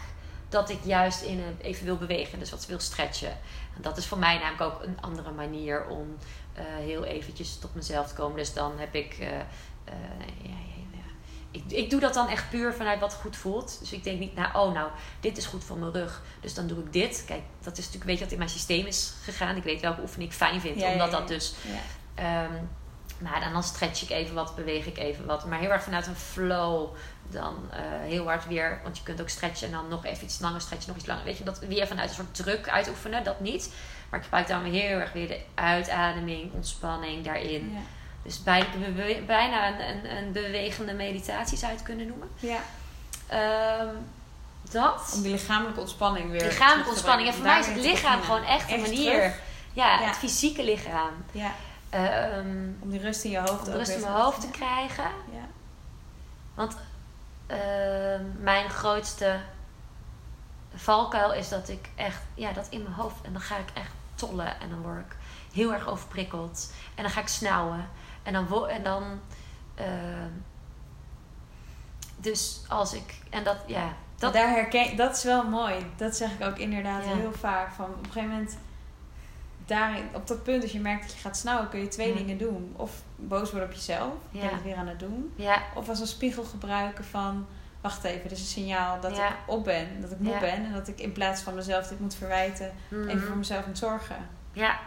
dat 0.49 0.71
ik 0.71 0.79
juist 0.83 1.23
in 1.23 1.41
een, 1.41 1.59
even 1.61 1.85
wil 1.85 1.97
bewegen, 1.97 2.39
dus 2.39 2.51
wat 2.51 2.67
wil 2.67 2.81
stretchen. 2.81 3.39
En 3.77 3.83
dat 3.83 3.97
is 3.97 4.07
voor 4.07 4.19
mij 4.19 4.39
namelijk 4.39 4.63
ook 4.63 4.83
een 4.83 5.01
andere 5.01 5.31
manier 5.31 5.87
om 5.87 6.17
eh, 6.53 6.65
heel 6.65 7.05
eventjes 7.05 7.59
tot 7.59 7.75
mezelf 7.75 8.09
te 8.09 8.15
komen. 8.15 8.37
Dus 8.37 8.53
dan 8.53 8.79
heb 8.79 8.95
ik, 8.95 9.17
eh, 9.21 9.27
eh, 9.37 9.45
ja, 10.43 10.51
ja, 10.51 10.85
ja. 10.93 11.05
Ik, 11.51 11.63
ik 11.67 11.91
doe 11.91 12.01
dat 12.01 12.15
dan 12.15 12.29
echt 12.29 12.51
puur 12.51 12.75
vanuit 12.75 13.01
wat 13.01 13.15
goed 13.15 13.37
voelt. 13.37 13.77
Dus 13.81 13.93
ik 13.93 14.05
denk 14.05 14.19
niet, 14.19 14.35
nou, 14.35 14.49
oh 14.55 14.75
nou, 14.75 14.91
dit 15.21 15.37
is 15.37 15.47
goed 15.47 15.65
voor 15.65 15.79
mijn 15.79 15.93
rug. 15.93 16.23
Dus 16.41 16.55
dan 16.55 16.67
doe 16.67 16.79
ik 16.79 16.93
dit. 16.93 17.25
Kijk, 17.27 17.43
dat 17.63 17.79
is 17.79 17.85
natuurlijk, 17.85 18.05
weet 18.05 18.19
je, 18.19 18.25
wat 18.25 18.33
in 18.33 18.39
mijn 18.39 18.51
systeem 18.51 18.87
is 18.87 19.13
gegaan. 19.23 19.57
Ik 19.57 19.63
weet 19.63 19.81
welke 19.81 20.01
oefening 20.01 20.31
ik 20.31 20.37
fijn 20.37 20.61
vind. 20.61 20.83
Omdat 20.83 21.11
dat 21.11 21.29
dus. 21.29 21.55
Ehm, 22.15 22.55
maar 23.19 23.41
dan, 23.41 23.53
dan 23.53 23.63
stretch 23.63 24.03
ik 24.03 24.11
even 24.11 24.35
wat, 24.35 24.55
beweeg 24.55 24.87
ik 24.87 24.99
even 24.99 25.27
wat. 25.27 25.47
Maar 25.47 25.59
heel 25.59 25.71
erg 25.71 25.83
vanuit 25.83 26.07
een 26.07 26.17
flow. 26.17 26.95
Dan 27.31 27.55
eh, 27.71 27.79
heel 28.09 28.25
hard 28.27 28.47
weer. 28.47 28.81
Want 28.83 28.97
je 28.97 29.03
kunt 29.03 29.21
ook 29.21 29.29
stretchen 29.29 29.67
en 29.67 29.73
dan 29.73 29.89
nog 29.89 30.05
even 30.05 30.25
iets 30.25 30.41
langer 30.41 30.61
stretchen, 30.61 30.89
nog 30.89 30.97
iets 30.97 31.07
langer. 31.07 31.25
Weet 31.25 31.39
je, 31.39 31.45
dat 31.45 31.59
weer 31.59 31.87
vanuit 31.87 32.09
een 32.09 32.15
soort 32.15 32.35
druk 32.35 32.69
uitoefenen, 32.69 33.25
dat 33.25 33.41
niet. 33.41 33.73
Maar 34.11 34.19
ik 34.19 34.25
gebruik 34.25 34.49
dan 34.49 34.63
weer 34.63 34.83
heel 34.83 34.99
erg 34.99 35.13
weer 35.13 35.29
de 35.29 35.41
uitademing, 35.55 36.53
ontspanning 36.53 37.25
daarin. 37.25 37.71
Ja. 37.73 37.81
Dus 38.23 38.43
bij, 38.43 38.67
bijna 39.27 39.69
een, 39.69 39.89
een, 39.89 40.17
een 40.17 40.33
bewegende 40.33 40.93
meditatie 40.95 41.59
zou 41.59 41.71
je 41.71 41.77
het 41.77 41.87
kunnen 41.87 42.07
noemen. 42.07 42.29
ja. 42.39 42.59
Ehm, 43.27 43.95
dat. 44.71 45.13
Om 45.15 45.23
die 45.23 45.31
lichamelijke 45.31 45.81
ontspanning 45.81 46.31
weer 46.31 46.41
Lichamelijke 46.43 46.89
ontspanning. 46.91 47.29
En 47.29 47.35
voor 47.35 47.45
mij 47.45 47.59
is 47.61 47.67
het 47.67 47.77
lichaam 47.77 48.23
gewoon 48.23 48.45
echt 48.45 48.71
een 48.73 48.81
manier. 48.81 49.23
ja, 49.73 50.01
Ja. 50.01 50.07
het 50.07 50.17
fysieke 50.17 50.65
lichaam. 50.65 51.11
Ja, 51.33 51.53
Ehm, 51.91 52.69
om 52.81 52.91
die 52.91 53.01
rust 53.01 53.25
in 53.25 53.31
je 53.31 53.39
hoofd 53.39 53.69
om 53.69 53.75
rust 53.75 53.91
in 53.93 54.01
mijn 54.01 54.13
hoofd 54.13 54.41
te 54.41 54.51
krijgen. 54.51 55.05
Ja. 55.33 55.47
Want 56.55 56.77
ehm, 57.47 58.25
mijn 58.41 58.71
grootste 58.71 59.41
valkuil 60.75 61.33
is 61.33 61.49
dat 61.49 61.69
ik 61.69 61.89
echt, 61.95 62.21
ja, 62.35 62.53
dat 62.53 62.67
in 62.71 62.83
mijn 62.83 62.95
hoofd. 62.95 63.25
En 63.25 63.33
dan 63.33 63.43
ga 63.43 63.57
ik 63.57 63.71
echt 63.75 63.91
tollen. 64.15 64.61
En 64.61 64.71
dan 64.71 64.83
word 64.83 64.99
ik 64.99 65.17
heel 65.53 65.73
erg 65.73 65.87
overprikkeld. 65.89 66.73
En 66.95 67.03
dan 67.03 67.13
ga 67.13 67.21
ik 67.21 67.29
snauwen. 67.29 67.89
En 68.23 68.33
dan, 68.33 68.69
en 68.69 68.83
dan 68.83 69.21
ehm, 69.75 70.31
dus 72.17 72.63
als 72.69 72.93
ik, 72.93 73.15
en 73.31 73.45
dat, 73.45 73.57
ja, 73.67 73.85
Dat, 73.85 73.93
dat, 74.19 74.33
daar 74.33 74.49
herken, 74.51 74.97
dat 74.97 75.17
is 75.17 75.23
wel 75.25 75.45
mooi. 75.45 75.87
Dat 75.97 76.17
zeg 76.17 76.31
ik 76.33 76.45
ook 76.47 76.59
inderdaad 76.59 77.05
Ja. 77.05 77.15
heel 77.15 77.33
vaak. 77.33 77.73
Van 77.73 77.85
op 77.85 77.99
een 77.99 78.13
gegeven 78.13 78.29
moment, 78.29 78.59
daarin, 79.67 80.05
op 80.13 80.27
dat 80.27 80.43
punt, 80.43 80.63
als 80.63 80.73
je 80.73 80.81
merkt 80.81 81.03
dat 81.03 81.13
je 81.13 81.19
gaat 81.19 81.37
snauwen, 81.37 81.69
kun 81.69 81.81
je 81.81 81.89
twee 81.89 82.09
Ja. 82.09 82.15
dingen 82.15 82.39
doen. 82.39 82.75
Of 82.77 82.91
boos 83.17 83.51
worden 83.51 83.69
op 83.69 83.75
jezelf, 83.75 84.13
ben 84.31 84.43
Ja. 84.43 84.49
het 84.51 84.63
weer 84.63 84.77
aan 84.77 84.87
het 84.89 84.99
doen. 84.99 85.33
ja, 85.37 85.63
Of 85.75 85.89
als 85.89 86.01
een 86.01 86.07
spiegel 86.07 86.45
gebruiken 86.45 87.05
van, 87.05 87.47
wacht 87.81 88.05
even, 88.05 88.23
dit 88.23 88.33
is 88.33 88.41
een 88.41 88.47
signaal 88.47 89.01
dat 89.01 89.13
ik 89.19 89.33
op 89.47 89.65
ben, 89.65 90.01
dat 90.01 90.11
ik 90.11 90.19
moe 90.19 90.39
ben. 90.39 90.65
En 90.65 90.73
dat 90.73 90.89
ik 90.89 91.01
in 91.01 91.13
plaats 91.13 91.43
van 91.43 91.55
mezelf 91.55 91.87
dit 91.87 92.01
moet 92.01 92.15
verwijten, 92.15 92.73
mhm, 92.89 93.09
even 93.09 93.23
voor 93.27 93.37
mezelf 93.37 93.67
moet 93.67 93.79
zorgen. 93.79 94.17
ja, 94.53 94.79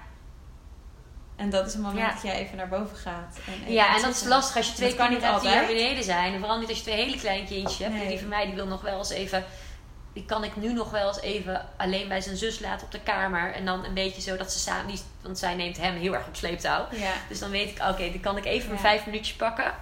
En 1.36 1.50
dat 1.50 1.68
is 1.68 1.74
een 1.74 1.82
moment 1.82 2.14
dat 2.14 2.22
jij 2.22 2.36
even 2.40 2.58
naar 2.58 2.68
boven 2.70 2.98
gaat. 2.98 3.40
En 3.66 3.74
Ja, 3.74 3.96
en 3.96 4.02
dat 4.02 4.12
is 4.12 4.24
lastig 4.24 4.56
als 4.56 4.68
je 4.68 4.74
twee 4.74 4.96
kinderen 4.96 5.30
hebt 5.30 5.42
die 5.42 5.50
naar 5.52 5.66
beneden 5.66 6.04
zijn. 6.04 6.34
En 6.34 6.40
vooral 6.40 6.60
niet 6.60 6.70
als 6.70 6.78
je 6.78 6.84
twee 6.84 6.96
hele 7.06 7.18
kleine 7.18 7.48
kindjes 7.48 7.78
hebt. 7.78 7.94
Nee. 7.94 8.08
Die 8.08 8.20
van 8.20 8.28
mij 8.28 8.46
die 8.46 8.56
wil 8.56 8.68
nog 8.68 8.82
wel 8.82 8.98
eens 8.98 9.10
even... 9.10 9.44
Die 10.14 10.26
kan 10.26 10.44
ik 10.44 10.56
nu 10.56 10.74
nog 10.74 10.90
wel 10.92 11.08
eens 11.08 11.20
even 11.22 11.66
alleen 11.78 12.08
bij 12.08 12.22
zijn 12.22 12.38
zus 12.38 12.60
laten 12.60 12.86
op 12.86 12.92
de 12.92 13.00
kamer. 13.00 13.54
En 13.54 13.66
dan 13.66 13.86
een 13.86 13.94
beetje 13.94 14.22
zo 14.22 14.38
dat 14.38 14.52
ze 14.52 14.60
samen... 14.60 14.88
Die, 14.88 15.00
want 15.22 15.38
zij 15.40 15.56
neemt 15.56 15.78
hem 15.78 15.96
heel 15.98 16.14
erg 16.14 16.28
op 16.28 16.36
sleeptouw. 16.36 16.88
Ja. 16.92 17.12
Dus 17.30 17.40
dan 17.40 17.50
weet 17.50 17.70
ik, 17.70 17.82
oké, 17.90 18.10
dan 18.12 18.20
kan 18.20 18.38
ik 18.38 18.46
even 18.46 18.70
mijn 18.70 18.82
Ja. 18.82 18.88
vijf 18.90 19.06
minuutjes 19.06 19.36
pakken. 19.36 19.64
ja. 19.64 19.76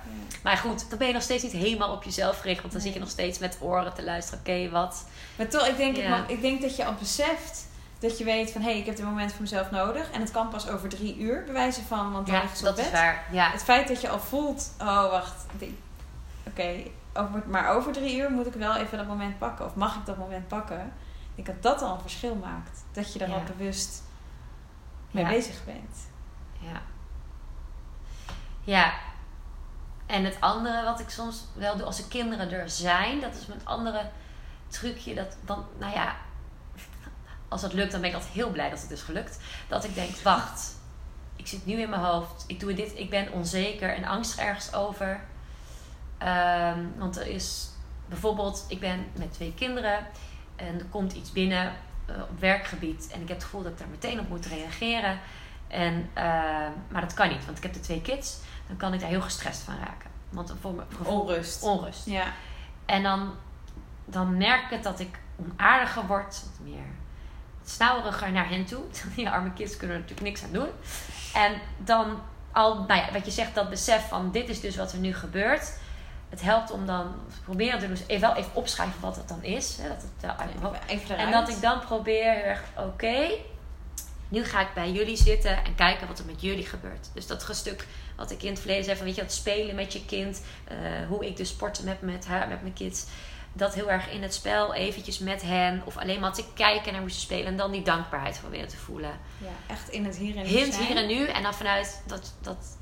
Maar 0.44 0.58
goed, 0.58 0.90
dan 0.90 0.98
ben 0.98 1.08
je 1.08 1.14
nog 1.14 1.22
steeds 1.22 1.44
niet 1.44 1.52
helemaal 1.52 1.92
op 1.92 2.04
jezelf 2.04 2.40
gericht. 2.40 2.62
Want 2.62 2.74
dan 2.74 2.82
Nee. 2.82 2.92
zit 2.92 2.94
je 2.94 3.00
nog 3.06 3.14
steeds 3.14 3.40
met 3.40 3.58
oren 3.62 3.94
te 3.94 4.04
luisteren. 4.04 4.40
Oké, 4.40 4.70
wat? 4.70 5.06
Maar 5.36 5.48
toch, 5.48 5.68
ik 5.68 5.78
denk, 5.78 6.08
mag- 6.08 6.28
ik 6.28 6.42
denk 6.42 6.62
dat 6.62 6.76
je 6.76 6.86
al 6.86 6.94
beseft 7.00 7.66
dat 8.00 8.18
je 8.18 8.24
weet 8.24 8.52
van 8.52 8.62
hé, 8.62 8.70
ik 8.70 8.86
heb 8.86 8.96
dit 8.96 9.06
moment 9.06 9.32
voor 9.32 9.42
mezelf 9.42 9.72
nodig. 9.72 10.12
En 10.12 10.22
het 10.22 10.32
kan 10.32 10.50
pas 10.50 10.68
over 10.70 10.90
drie 10.90 11.18
uur 11.18 11.44
bewijzen 11.44 11.84
van, 11.84 12.12
want 12.12 12.26
dan 12.28 12.36
Ja, 12.36 12.42
ligt 12.42 12.58
ze 12.58 12.60
op 12.70 12.76
dat 12.76 12.76
bed. 12.76 12.86
is 12.86 12.92
waar. 12.92 13.24
Ja, 13.32 13.52
Het 13.52 13.64
feit 13.64 13.88
dat 13.88 14.02
je 14.02 14.10
al 14.10 14.20
voelt, 14.20 14.72
oh 14.80 15.10
wacht, 15.10 15.46
ik- 15.58 15.78
oké, 16.48 16.84
over, 17.18 17.44
maar 17.48 17.70
over 17.70 17.92
drie 17.94 18.18
uur 18.18 18.32
moet 18.32 18.46
ik 18.48 18.54
wel 18.54 18.76
even 18.76 18.98
dat 18.98 19.08
moment 19.08 19.38
pakken. 19.38 19.66
Of 19.66 19.76
mag 19.76 19.96
ik 19.96 20.06
dat 20.06 20.18
moment 20.18 20.48
pakken? 20.48 20.94
Ik 21.36 21.46
denk 21.46 21.62
dat 21.62 21.74
dat 21.80 21.90
al 21.90 21.96
een 21.96 22.02
verschil 22.02 22.36
maakt. 22.36 22.84
Dat 22.92 23.14
je 23.14 23.20
daar 23.20 23.30
Ja. 23.30 23.34
al 23.36 23.44
bewust 23.58 24.04
mee 25.12 25.24
Ja. 25.24 25.30
bezig 25.30 25.66
bent. 25.66 25.98
Ja. 26.60 26.82
Ja. 28.64 28.94
En 30.06 30.24
het 30.24 30.38
andere 30.40 30.84
wat 30.84 31.00
ik 31.00 31.10
soms 31.10 31.44
wel 31.56 31.78
doe 31.78 31.86
als 31.86 31.98
de 31.98 32.08
kinderen 32.08 32.52
er 32.52 32.70
zijn, 32.70 33.20
dat 33.20 33.36
is 33.36 33.46
met 33.46 33.66
andere 33.66 34.10
trucje. 34.68 35.16
Dat 35.16 35.38
dan, 35.46 35.66
nou 35.78 35.94
ja, 35.94 36.16
als 37.48 37.62
dat 37.62 37.74
lukt, 37.74 37.92
dan 37.92 38.02
ben 38.02 38.10
ik 38.10 38.16
altijd 38.16 38.34
heel 38.34 38.50
blij 38.52 38.70
dat 38.70 38.82
het 38.82 38.92
is 38.92 39.02
gelukt. 39.02 39.40
Dat 39.68 39.84
ik 39.84 39.94
denk, 39.96 40.16
wacht, 40.18 40.76
ik 41.36 41.48
zit 41.48 41.66
nu 41.66 41.74
in 41.82 41.90
mijn 41.90 42.02
hoofd, 42.02 42.44
ik 42.48 42.60
doe 42.60 42.74
dit, 42.74 42.98
ik 42.98 43.10
ben 43.10 43.32
onzeker 43.32 43.94
en 43.96 44.04
angstig 44.06 44.40
ergens 44.46 44.74
over. 44.74 45.22
Ehm, 46.18 46.80
want 46.98 47.18
er 47.18 47.28
is 47.28 47.70
bijvoorbeeld, 48.06 48.66
ik 48.68 48.80
ben 48.80 49.06
met 49.18 49.34
twee 49.34 49.54
kinderen 49.54 50.08
en 50.56 50.80
er 50.80 50.86
komt 50.86 51.14
iets 51.14 51.32
binnen 51.32 51.74
eh, 52.06 52.16
op 52.22 52.40
werkgebied 52.40 53.10
en 53.14 53.22
ik 53.22 53.28
heb 53.28 53.38
het 53.38 53.46
gevoel 53.46 53.64
dat 53.64 53.72
ik 53.72 53.78
daar 53.78 53.88
meteen 53.88 54.20
op 54.20 54.30
moet 54.30 54.46
reageren. 54.46 55.20
En, 55.68 56.10
ehm, 56.14 56.72
maar 56.90 57.02
dat 57.02 57.14
kan 57.14 57.30
niet, 57.30 57.46
want 57.46 57.58
ik 57.58 57.64
heb 57.64 57.74
de 57.74 57.80
twee 57.80 58.02
kids. 58.02 58.38
Dan 58.68 58.78
kan 58.78 58.94
ik 58.94 59.00
daar 59.00 59.10
heel 59.10 59.22
gestrest 59.22 59.62
van 59.62 59.76
raken. 59.78 60.10
Want 60.30 60.54
voor 60.62 60.74
mijn 60.74 60.88
gevoel 60.98 61.22
Onrust. 61.22 61.64
onrust. 61.64 62.06
Ja, 62.06 62.26
En 62.86 63.04
dan, 63.04 63.34
dan 64.06 64.38
merk 64.38 64.64
ik 64.64 64.70
het 64.70 64.84
dat 64.84 65.00
ik 65.00 65.20
onaardiger 65.36 66.08
word, 66.08 66.44
wat 66.44 66.68
meer 66.68 66.86
snauweriger 67.66 68.32
naar 68.32 68.50
hen 68.50 68.66
toe. 68.66 68.84
Die 69.16 69.30
arme 69.30 69.54
kids 69.54 69.78
kunnen 69.78 69.96
er 69.96 70.02
natuurlijk 70.02 70.30
niks 70.30 70.44
aan 70.44 70.52
doen. 70.52 70.70
En 71.34 71.54
dan 71.78 72.20
al, 72.52 72.76
nou 72.76 73.02
ja, 73.02 73.12
wat 73.12 73.26
je 73.26 73.32
zegt, 73.32 73.56
dat 73.56 73.70
besef 73.70 74.08
van 74.08 74.32
dit 74.32 74.50
is 74.50 74.62
dus 74.62 74.76
wat 74.76 74.92
er 74.92 75.00
nu 75.00 75.14
gebeurt. 75.14 75.80
Het 76.30 76.42
helpt 76.42 76.72
om 76.72 76.86
dan 76.86 77.16
te 77.34 77.42
proberen 77.42 77.80
te 77.80 77.88
dus 77.88 78.02
even, 78.08 78.28
wel 78.28 78.36
even 78.36 78.52
opschrijven 78.54 79.02
wat 79.02 79.16
het 79.16 79.28
dan 79.28 79.44
is. 79.44 79.78
Hè, 79.82 79.88
dat 79.88 80.02
het 80.02 80.62
wel 80.62 80.76
even 80.88 81.18
en 81.18 81.32
dat 81.32 81.50
ik 81.50 81.62
dan 81.62 81.80
probeer 81.80 82.34
heel 82.34 82.44
erg, 82.44 82.64
oké, 82.78 83.30
nu 84.30 84.44
ga 84.44 84.62
ik 84.62 84.74
bij 84.74 84.92
jullie 84.92 85.18
zitten 85.18 85.64
en 85.64 85.76
kijken 85.76 86.08
wat 86.08 86.20
er 86.20 86.26
met 86.26 86.42
jullie 86.42 86.66
gebeurt. 86.66 87.10
Dus 87.14 87.28
dat 87.28 87.48
stuk 87.52 87.88
wat 88.16 88.32
ik 88.32 88.44
in 88.44 88.50
het 88.50 88.60
verleden 88.60 88.84
zei 88.84 88.98
van, 88.98 89.06
weet 89.06 89.16
je, 89.16 89.22
dat 89.22 89.32
spelen 89.32 89.76
met 89.76 89.94
je 89.94 90.06
kind, 90.06 90.42
eh, 90.68 90.78
hoe 91.08 91.26
ik 91.26 91.38
dus 91.38 91.50
sporten 91.50 91.86
met, 91.86 92.02
met, 92.02 92.26
haar, 92.26 92.48
met 92.48 92.62
mijn 92.62 92.74
kids. 92.74 93.06
Dat 93.54 93.74
heel 93.74 93.92
erg 93.92 94.10
in 94.10 94.22
het 94.22 94.34
spel 94.34 94.74
eventjes 94.74 95.20
met 95.20 95.42
hen 95.42 95.82
of 95.86 95.98
alleen 95.98 96.20
maar 96.20 96.34
te 96.34 96.44
kijken 96.54 96.92
naar 96.92 97.02
hoe 97.02 97.12
ze 97.12 97.20
spelen 97.20 97.46
en 97.46 97.58
dan 97.58 97.72
die 97.72 97.82
dankbaarheid 97.82 98.40
proberen 98.40 98.68
te 98.68 98.78
voelen. 98.78 99.20
Ja, 99.38 99.74
echt 99.74 99.90
in 99.90 100.06
het 100.06 100.18
hier 100.18 100.38
en 100.38 100.44
nu 100.44 100.50
Hint 100.50 100.74
zijn. 100.74 100.86
hier 100.86 100.98
en 100.98 101.08
nu 101.08 101.28
en 101.28 101.44
dan 101.44 101.54
vanuit 101.54 102.02
dat, 102.06 102.34
dat 102.42 102.78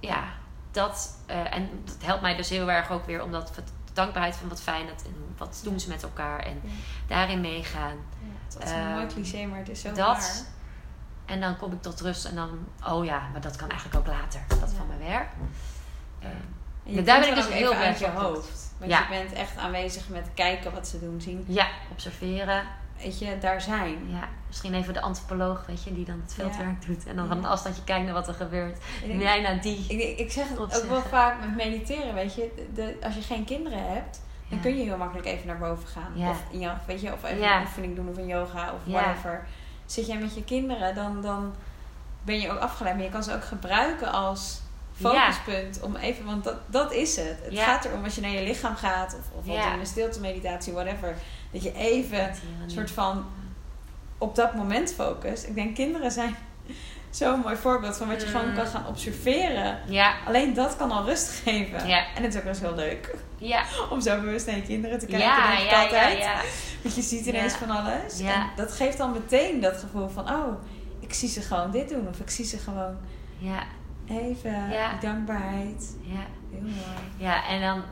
ja, 0.00 0.32
dat, 0.74 1.16
eh, 1.26 1.54
en 1.54 1.68
dat 1.84 1.96
helpt 2.02 2.22
mij 2.22 2.36
dus 2.36 2.48
heel 2.48 2.70
erg 2.70 2.90
ook 2.90 3.06
weer 3.06 3.22
omdat 3.22 3.52
de 3.54 3.62
dankbaarheid 3.92 4.36
van 4.36 4.48
wat 4.48 4.60
fijn 4.62 4.86
dat 4.86 5.02
en 5.06 5.14
wat 5.38 5.60
doen 5.64 5.80
ze 5.80 5.88
met 5.88 6.02
elkaar 6.02 6.38
en 6.38 6.60
Ja. 6.62 6.70
daarin 7.06 7.40
meegaan. 7.40 7.96
Ja, 8.20 8.54
dat 8.54 8.62
is 8.64 8.70
een 8.70 8.88
mooi 8.90 9.04
Ehm, 9.04 9.12
cliché, 9.14 9.46
maar 9.46 9.58
het 9.58 9.68
is 9.68 9.80
zo 9.80 9.88
dat. 9.92 9.96
waar. 10.06 10.30
En 11.24 11.40
dan 11.40 11.56
kom 11.56 11.72
ik 11.72 11.82
tot 11.82 12.00
rust 12.00 12.24
en 12.24 12.34
dan, 12.34 12.58
oh 12.86 13.04
ja, 13.04 13.28
maar 13.32 13.40
dat 13.40 13.56
kan 13.56 13.68
eigenlijk 13.68 14.00
ook 14.00 14.14
later. 14.14 14.40
Dat 14.48 14.58
Ja. 14.70 14.76
van 14.76 14.86
mijn 14.86 14.98
werk. 15.10 15.28
Eh, 16.18 16.28
En 16.28 16.92
je 16.92 16.94
Ja, 16.98 17.02
daar 17.02 17.20
ben 17.20 17.28
ik 17.28 17.34
dus 17.34 17.48
heel 17.48 17.72
even 17.72 17.84
uit 17.84 17.98
je 17.98 18.08
hoofd. 18.08 18.72
Want 18.78 18.90
je 18.92 19.06
bent 19.10 19.32
echt 19.32 19.56
aanwezig 19.56 20.08
met 20.08 20.28
kijken 20.34 20.72
wat 20.72 20.88
ze 20.88 21.00
doen, 21.00 21.20
zien. 21.20 21.44
ja, 21.48 21.66
observeren. 21.90 22.62
Weet 23.04 23.18
je, 23.18 23.38
daar 23.38 23.60
zijn. 23.60 24.08
Ja, 24.10 24.28
misschien 24.46 24.74
even 24.74 24.94
de 24.94 25.00
antropoloog, 25.00 25.66
weet 25.66 25.82
je, 25.84 25.94
die 25.94 26.04
dan 26.04 26.20
het 26.24 26.34
veldwerk 26.34 26.86
doet. 26.86 27.06
En 27.06 27.16
dan 27.16 27.26
van 27.26 27.36
Ja. 27.36 27.42
een 27.42 27.48
afstandje 27.48 27.84
kijkt 27.84 28.04
naar 28.04 28.14
wat 28.14 28.28
er 28.28 28.34
gebeurt. 28.34 28.78
Ik 29.02 29.14
Nee, 29.14 29.40
naar 29.40 29.60
die. 29.60 29.84
Ik, 29.88 30.18
ik, 30.18 30.32
zeg 30.32 30.48
het 30.48 30.58
ook 30.58 30.88
wel 30.88 31.02
vaak 31.02 31.40
met 31.40 31.54
mediteren, 31.56 32.14
weet 32.14 32.34
je. 32.34 32.66
De, 32.74 32.96
als 33.02 33.14
je 33.14 33.20
geen 33.22 33.44
kinderen 33.44 33.92
hebt, 33.92 34.20
dan 34.48 34.58
Ja. 34.58 34.62
kun 34.64 34.76
je 34.76 34.84
heel 34.84 34.96
makkelijk 34.96 35.26
even 35.26 35.46
naar 35.46 35.58
boven 35.58 35.88
gaan. 35.88 36.12
Ja. 36.14 36.30
Of, 36.30 36.42
jouw, 36.50 36.74
weet 36.86 37.00
je, 37.00 37.12
of 37.12 37.24
even 37.24 37.38
Ja. 37.38 37.56
een 37.56 37.62
oefening 37.62 37.96
doen 37.96 38.08
of 38.08 38.16
een 38.16 38.26
yoga 38.26 38.72
of 38.72 38.80
Ja. 38.84 38.92
whatever. 38.92 39.46
Zit 39.86 40.06
jij 40.06 40.18
met 40.18 40.34
je 40.34 40.44
kinderen, 40.44 40.94
dan, 40.94 41.22
dan 41.22 41.54
ben 42.22 42.40
je 42.40 42.50
ook 42.50 42.58
afgeleid. 42.58 42.94
Maar 42.94 43.04
je 43.04 43.10
kan 43.10 43.22
ze 43.24 43.34
ook 43.34 43.44
gebruiken 43.44 44.12
als 44.12 44.60
focuspunt. 45.00 45.80
Om 45.82 45.96
even, 45.96 46.24
want 46.24 46.44
dat, 46.44 46.56
dat 46.66 46.92
is 46.92 47.16
het. 47.16 47.38
Het 47.42 47.52
Ja. 47.52 47.64
gaat 47.64 47.84
erom 47.84 48.04
als 48.04 48.14
je 48.14 48.20
naar 48.20 48.30
je 48.30 48.42
lichaam 48.42 48.76
gaat 48.76 49.16
of, 49.18 49.38
of 49.38 49.46
Ja. 49.54 49.72
in 49.72 49.78
een 49.80 49.86
stilte 49.86 50.20
meditatie, 50.20 50.72
whatever. 50.72 51.14
Dat 51.54 51.62
je 51.62 51.72
even 51.72 52.28
een 52.62 52.70
soort 52.70 52.90
van 52.90 53.24
op 54.18 54.34
dat 54.34 54.54
moment 54.54 54.92
focust. 54.94 55.46
Ik 55.46 55.54
denk 55.54 55.74
kinderen 55.74 56.10
zijn 56.12 56.34
zo'n 57.10 57.40
mooi 57.40 57.56
voorbeeld 57.56 57.96
van 57.96 58.08
wat 58.08 58.20
je 58.22 58.26
Mm. 58.28 58.32
gewoon 58.34 58.54
kan 58.54 58.66
gaan 58.66 58.86
observeren. 58.86 59.78
Ja, 59.86 60.14
Alleen 60.26 60.54
dat 60.54 60.76
kan 60.76 60.90
al 60.90 61.04
rust 61.04 61.28
geven. 61.44 61.88
Ja. 61.88 62.04
En 62.16 62.22
het 62.22 62.32
is 62.32 62.36
ook 62.38 62.44
wel 62.44 62.52
eens 62.52 62.62
heel 62.62 62.74
leuk 62.74 63.14
ja, 63.38 63.64
om 63.90 64.00
zo 64.00 64.20
bewust 64.20 64.46
naar 64.46 64.56
je 64.56 64.62
kinderen 64.62 64.98
te 64.98 65.06
kijken. 65.06 65.26
ja, 65.28 65.46
denk 65.50 65.60
ik 65.62 65.70
ja, 65.70 65.82
altijd. 65.82 66.18
ja. 66.18 66.40
Want 66.82 66.94
je 66.94 67.02
ziet 67.02 67.26
ineens 67.26 67.54
van 67.54 67.70
alles. 67.70 68.18
Ja. 68.18 68.34
En 68.34 68.46
dat 68.56 68.72
geeft 68.72 68.98
dan 68.98 69.12
meteen 69.12 69.60
dat 69.60 69.76
gevoel 69.76 70.08
van... 70.08 70.30
Oh, 70.30 70.62
ik 71.00 71.12
zie 71.14 71.28
ze 71.28 71.40
gewoon 71.40 71.70
dit 71.70 71.88
doen. 71.88 72.08
Of 72.08 72.18
ik 72.20 72.30
zie 72.30 72.44
ze 72.44 72.58
gewoon 72.58 72.96
Ja, 73.38 73.62
even. 74.08 74.70
Dankbaarheid. 75.00 75.96
ja. 76.02 76.20
Heel 76.50 76.60
mooi. 76.62 76.74
Ja, 77.16 77.48
en 77.48 77.60
dan, 77.60 77.82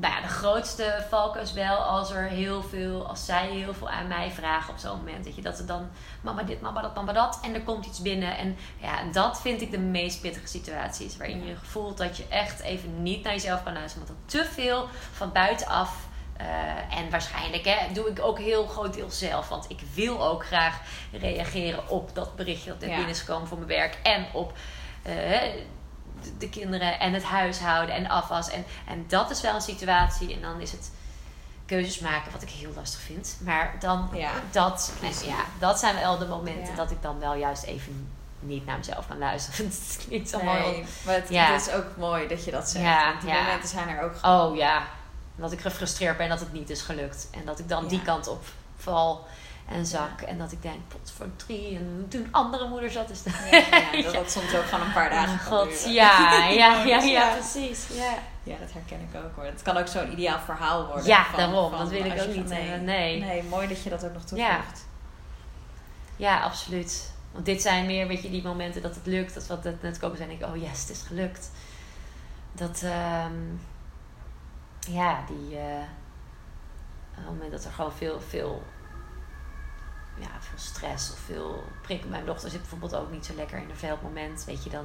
nou 0.00 0.14
ja, 0.14 0.20
de 0.20 0.28
grootste 0.28 1.04
valk 1.08 1.36
is 1.36 1.52
wel 1.52 1.76
als 1.76 2.10
er 2.10 2.22
heel 2.22 2.62
veel, 2.62 3.06
als 3.08 3.24
zij 3.24 3.48
heel 3.48 3.74
veel 3.74 3.88
aan 3.90 4.06
mij 4.08 4.30
vragen 4.30 4.72
op 4.72 4.78
zo'n 4.78 4.96
moment. 4.96 5.24
Dat 5.24 5.34
je 5.36 5.42
dat 5.42 5.58
er 5.58 5.66
dan, 5.66 5.90
mama 6.20 6.42
dit, 6.42 6.60
mama 6.60 6.80
dat, 6.82 6.94
mama 6.94 7.12
dat, 7.12 7.38
en 7.42 7.54
er 7.54 7.62
komt 7.62 7.86
iets 7.86 8.02
binnen. 8.02 8.36
En 8.36 8.56
ja, 8.80 9.02
dat 9.12 9.40
vind 9.40 9.60
ik 9.60 9.70
de 9.70 9.78
meest 9.78 10.20
pittige 10.20 10.46
situaties. 10.46 11.16
Waarin 11.16 11.46
je 11.46 11.54
voelt 11.62 11.98
dat 11.98 12.16
je 12.16 12.24
echt 12.28 12.60
even 12.60 13.02
niet 13.02 13.22
naar 13.22 13.32
jezelf 13.32 13.62
kan 13.62 13.72
luisteren. 13.72 14.06
Want 14.06 14.18
er 14.18 14.24
te 14.44 14.50
veel 14.52 14.88
van 15.12 15.32
buitenaf. 15.32 16.08
eh, 16.36 16.98
en 16.98 17.10
waarschijnlijk 17.10 17.64
hè, 17.64 17.92
doe 17.92 18.08
ik 18.08 18.20
ook 18.22 18.38
heel 18.38 18.66
groot 18.66 18.94
deel 18.94 19.10
zelf. 19.10 19.48
Want 19.48 19.64
ik 19.70 19.80
wil 19.94 20.26
ook 20.26 20.46
graag 20.46 20.80
reageren 21.12 21.88
op 21.88 22.14
dat 22.14 22.36
berichtje 22.36 22.70
dat 22.70 22.80
net 22.80 22.88
Ja. 22.88 22.94
binnen 22.96 23.14
is 23.14 23.20
gekomen 23.20 23.48
voor 23.48 23.56
mijn 23.56 23.68
werk. 23.68 23.98
En 24.02 24.26
op 24.32 24.52
eh, 25.02 25.14
de, 26.22 26.36
de 26.38 26.48
kinderen 26.48 26.98
en 27.00 27.12
het 27.12 27.22
huishouden 27.22 27.94
en 27.94 28.08
afwas. 28.08 28.50
En, 28.50 28.64
en 28.86 29.04
dat 29.08 29.30
is 29.30 29.40
wel 29.40 29.54
een 29.54 29.60
situatie. 29.60 30.34
En 30.34 30.40
dan 30.40 30.60
is 30.60 30.72
het 30.72 30.90
keuzes 31.66 31.98
maken, 31.98 32.32
wat 32.32 32.42
ik 32.42 32.50
heel 32.50 32.72
lastig 32.76 33.00
vind. 33.00 33.36
Maar 33.44 33.74
dan, 33.80 34.08
Ja. 34.12 34.30
dat, 34.50 34.92
ja, 35.24 35.44
dat 35.58 35.78
zijn 35.78 35.94
wel 35.94 36.18
de 36.18 36.26
momenten 36.26 36.70
Ja. 36.70 36.76
dat 36.76 36.90
ik 36.90 37.02
dan 37.02 37.18
wel 37.18 37.34
juist 37.34 37.62
even 37.62 38.12
niet 38.40 38.66
naar 38.66 38.76
mezelf 38.78 39.06
kan 39.08 39.18
luisteren. 39.18 39.66
Het 39.70 40.04
klinkt 40.06 40.34
allemaal 40.34 40.58
Nee, 40.58 40.84
maar 41.04 41.14
het, 41.14 41.28
Ja. 41.28 41.52
het 41.52 41.66
is 41.66 41.72
ook 41.72 41.96
mooi 41.96 42.28
dat 42.28 42.44
je 42.44 42.50
dat 42.50 42.68
zegt. 42.70 42.84
Ja, 42.84 43.14
die 43.20 43.32
momenten 43.32 43.68
zijn 43.68 43.88
er 43.88 44.02
ook 44.02 44.16
gewoon. 44.16 44.50
Oh 44.50 44.56
ja, 44.56 44.86
dat 45.36 45.52
ik 45.52 45.60
gefrustreerd 45.60 46.16
ben 46.16 46.28
dat 46.28 46.40
het 46.40 46.52
niet 46.52 46.70
is 46.70 46.82
gelukt. 46.82 47.28
En 47.30 47.44
dat 47.44 47.58
ik 47.58 47.68
dan 47.68 47.86
die 47.88 48.02
kant 48.02 48.28
op 48.28 48.44
val. 48.76 49.26
En 49.68 49.86
zak. 49.86 50.20
En 50.20 50.38
dat 50.38 50.52
ik 50.52 50.62
denk, 50.62 50.88
pot 50.88 51.12
voor 51.16 51.26
drie. 51.36 51.76
En 51.76 52.06
toen 52.08 52.28
andere 52.30 52.68
moeders 52.68 52.94
dat 52.94 53.10
is. 53.10 53.22
Ja, 53.50 53.56
ja, 53.92 54.02
dat 54.02 54.12
dat 54.14 54.30
soms 54.30 54.54
ook 54.54 54.64
gewoon 54.64 54.86
een 54.86 54.92
paar 54.92 55.10
dagen 55.10 55.32
Oh, 55.52 55.58
God, 55.58 55.84
ja, 55.92 56.44
ja, 56.48 56.82
ja, 56.84 57.00
Dus 57.00 57.10
ja, 57.10 57.30
precies. 57.32 57.86
Ja, 57.92 58.14
Ja, 58.42 58.56
dat 58.58 58.72
herken 58.72 59.00
ik 59.00 59.16
ook 59.24 59.34
hoor. 59.36 59.44
Het 59.44 59.62
kan 59.62 59.76
ook 59.76 59.86
zo'n 59.86 60.12
ideaal 60.12 60.38
verhaal 60.40 60.86
worden. 60.86 61.06
Ja, 61.06 61.24
van- 61.24 61.38
daarom. 61.38 61.70
van 61.70 61.78
Dat 61.78 61.88
wil 61.88 62.04
ik 62.04 62.20
ook 62.20 62.26
niet 62.34 62.48
van- 62.48 62.56
hebben. 62.56 62.84
Nee. 62.84 63.20
Nee, 63.20 63.42
mooi 63.42 63.68
dat 63.68 63.82
je 63.82 63.90
dat 63.90 64.04
ook 64.04 64.12
nog 64.12 64.24
toevoegt. 64.24 64.86
ja, 66.16 66.40
absoluut. 66.42 67.12
Want 67.32 67.44
dit 67.44 67.62
zijn 67.62 67.86
meer, 67.86 68.06
weet 68.06 68.22
je, 68.22 68.30
die 68.30 68.42
momenten 68.42 68.82
dat 68.82 68.94
het 68.94 69.06
lukt. 69.06 69.34
Dat 69.34 69.46
wat 69.46 69.64
net 69.80 69.98
komen 69.98 70.16
zijn, 70.16 70.28
denk 70.28 70.40
ik, 70.40 70.46
oh 70.48 70.56
yes, 70.56 70.80
het 70.80 70.90
is 70.90 71.02
gelukt. 71.06 71.50
Dat, 72.52 72.82
ehm, 72.82 73.32
ja, 74.80 75.18
die, 75.26 75.58
eh, 75.58 75.64
op 77.10 77.16
het 77.16 77.24
moment 77.34 77.50
dat 77.52 77.64
er 77.64 77.72
gewoon 77.72 77.92
veel, 77.92 78.20
veel, 78.28 78.62
ja, 80.20 80.28
veel 80.40 80.58
stress 80.58 81.12
of 81.12 81.18
veel 81.18 81.62
prik. 81.82 82.04
Mijn 82.08 82.24
dochter 82.26 82.50
zit 82.50 82.60
bijvoorbeeld 82.60 82.94
ook 82.94 83.10
niet 83.10 83.26
zo 83.26 83.34
lekker 83.34 83.58
in 83.58 83.70
een 83.70 83.76
vel 83.76 83.94
op 83.94 84.00
het 84.02 84.08
moment, 84.14 84.44
weet 84.44 84.64
je, 84.64 84.70
dan 84.70 84.84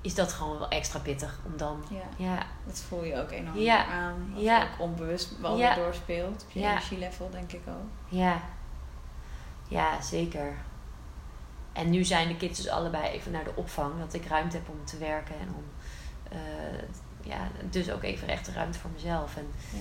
is 0.00 0.14
dat 0.14 0.32
gewoon 0.32 0.58
wel 0.58 0.68
extra 0.68 0.98
pittig. 0.98 1.38
Om 1.44 1.56
dan, 1.56 1.84
Ja. 1.90 2.24
ja, 2.24 2.46
Dat 2.66 2.80
voel 2.88 3.04
je 3.04 3.16
ook 3.16 3.30
enorm 3.30 3.56
Ja. 3.58 3.86
aan. 3.86 4.30
Wat 4.34 4.42
Ja. 4.42 4.62
ook 4.62 4.68
onbewust 4.80 5.40
wel 5.40 5.56
weer 5.56 5.74
doorspeelt. 5.74 6.42
Op 6.42 6.50
je 6.50 6.60
energielevel 6.60 7.30
denk 7.30 7.52
ik 7.52 7.62
ook. 7.68 7.88
Ja, 8.08 8.40
ja, 9.68 10.00
zeker. 10.02 10.54
En 11.72 11.90
nu 11.90 12.04
zijn 12.04 12.28
de 12.28 12.36
kids 12.36 12.56
dus 12.62 12.68
allebei 12.68 13.04
even 13.08 13.32
naar 13.32 13.44
de 13.44 13.52
opvang, 13.54 13.98
dat 13.98 14.14
ik 14.14 14.26
ruimte 14.26 14.56
heb 14.56 14.68
om 14.68 14.84
te 14.84 14.98
werken 14.98 15.34
en 15.40 15.48
om, 15.54 15.64
eh, 16.30 16.38
ja, 17.20 17.48
dus 17.70 17.90
ook 17.90 18.02
even 18.02 18.28
echt 18.28 18.48
ruimte 18.48 18.78
voor 18.78 18.90
mezelf. 18.90 19.36
En 19.36 19.52
Ja. 19.72 19.78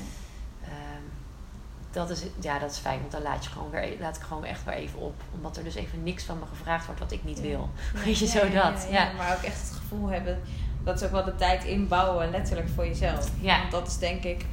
Dat, 1.92 2.10
is, 2.10 2.24
ja, 2.40 2.60
dat 2.60 2.72
is 2.72 2.78
fijn, 2.78 3.00
want 3.00 3.12
dan 3.12 3.22
laat, 3.22 3.44
je 3.44 3.50
gewoon 3.50 3.70
weer, 3.70 3.94
laat 4.00 4.16
ik 4.16 4.22
gewoon 4.22 4.46
echt 4.46 4.64
weer 4.64 4.74
even 4.74 5.00
op. 5.00 5.14
Omdat 5.36 5.58
er 5.58 5.64
dus 5.64 5.76
even 5.76 6.04
niks 6.04 6.24
van 6.24 6.40
me 6.40 6.46
gevraagd 6.46 6.86
wordt 6.86 7.00
wat 7.02 7.12
ik 7.12 7.24
niet 7.24 7.42
wil. 7.42 7.70
Ja, 7.94 8.00
Weet 8.06 8.18
je, 8.18 8.26
ja, 8.26 8.32
zo 8.32 8.40
dat. 8.50 8.88
ja, 8.90 9.04
Ja. 9.04 9.12
Maar 9.18 9.36
ook 9.38 9.42
echt 9.44 9.62
het 9.70 9.78
gevoel 9.78 10.08
hebben 10.08 10.40
dat 10.84 11.00
ze 11.00 11.06
ook 11.06 11.12
wel 11.12 11.24
de 11.24 11.36
tijd 11.36 11.64
inbouwen, 11.64 12.30
letterlijk 12.30 12.70
voor 12.76 12.86
jezelf. 12.86 13.30
Ja. 13.40 13.60
Want 13.60 13.72
dat 13.72 13.88
is 13.88 13.98
denk 13.98 14.24
ik 14.24 14.46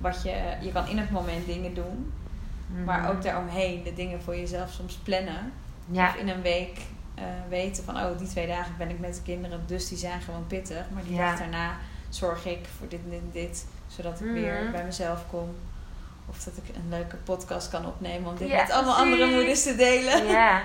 wat 0.00 0.22
je. 0.22 0.56
Je 0.60 0.72
kan 0.72 0.88
in 0.88 0.98
het 0.98 1.10
moment 1.10 1.46
dingen 1.46 1.74
doen, 1.74 2.12
maar 2.84 3.00
Mhm. 3.00 3.10
ook 3.10 3.22
daaromheen 3.22 3.82
de 3.82 3.94
dingen 3.94 4.22
voor 4.22 4.36
jezelf 4.36 4.70
soms 4.70 4.94
plannen. 4.94 5.52
Ja, 5.90 6.08
Of 6.08 6.14
in 6.16 6.28
een 6.28 6.42
week 6.42 6.80
eh, 7.14 7.24
weten 7.48 7.84
van, 7.84 7.96
oh, 7.96 8.18
die 8.18 8.28
twee 8.28 8.46
dagen 8.46 8.74
ben 8.78 8.90
ik 8.90 8.98
met 8.98 9.14
de 9.14 9.22
kinderen, 9.22 9.60
dus 9.66 9.88
die 9.88 9.98
zijn 9.98 10.20
gewoon 10.20 10.46
pittig. 10.46 10.84
Maar 10.94 11.02
die 11.04 11.16
dag 11.16 11.38
daarna 11.38 11.76
zorg 12.08 12.46
ik 12.46 12.66
voor 12.78 12.88
dit 12.88 13.00
en 13.04 13.10
dit, 13.10 13.32
dit, 13.32 13.66
zodat 13.86 14.20
ik 14.20 14.26
weer 14.32 14.68
bij 14.72 14.84
mezelf 14.84 15.24
kom. 15.30 15.54
Of 16.32 16.44
dat 16.44 16.54
ik 16.56 16.76
een 16.76 16.88
leuke 16.88 17.16
podcast 17.16 17.70
kan 17.70 17.86
opnemen 17.86 18.30
om 18.30 18.36
dit 18.36 18.48
Ja, 18.48 18.60
met 18.62 18.70
allemaal 18.70 18.94
precies. 18.94 19.12
andere 19.12 19.36
moeders 19.36 19.62
te 19.62 19.74
delen. 19.76 20.26
ja. 20.26 20.62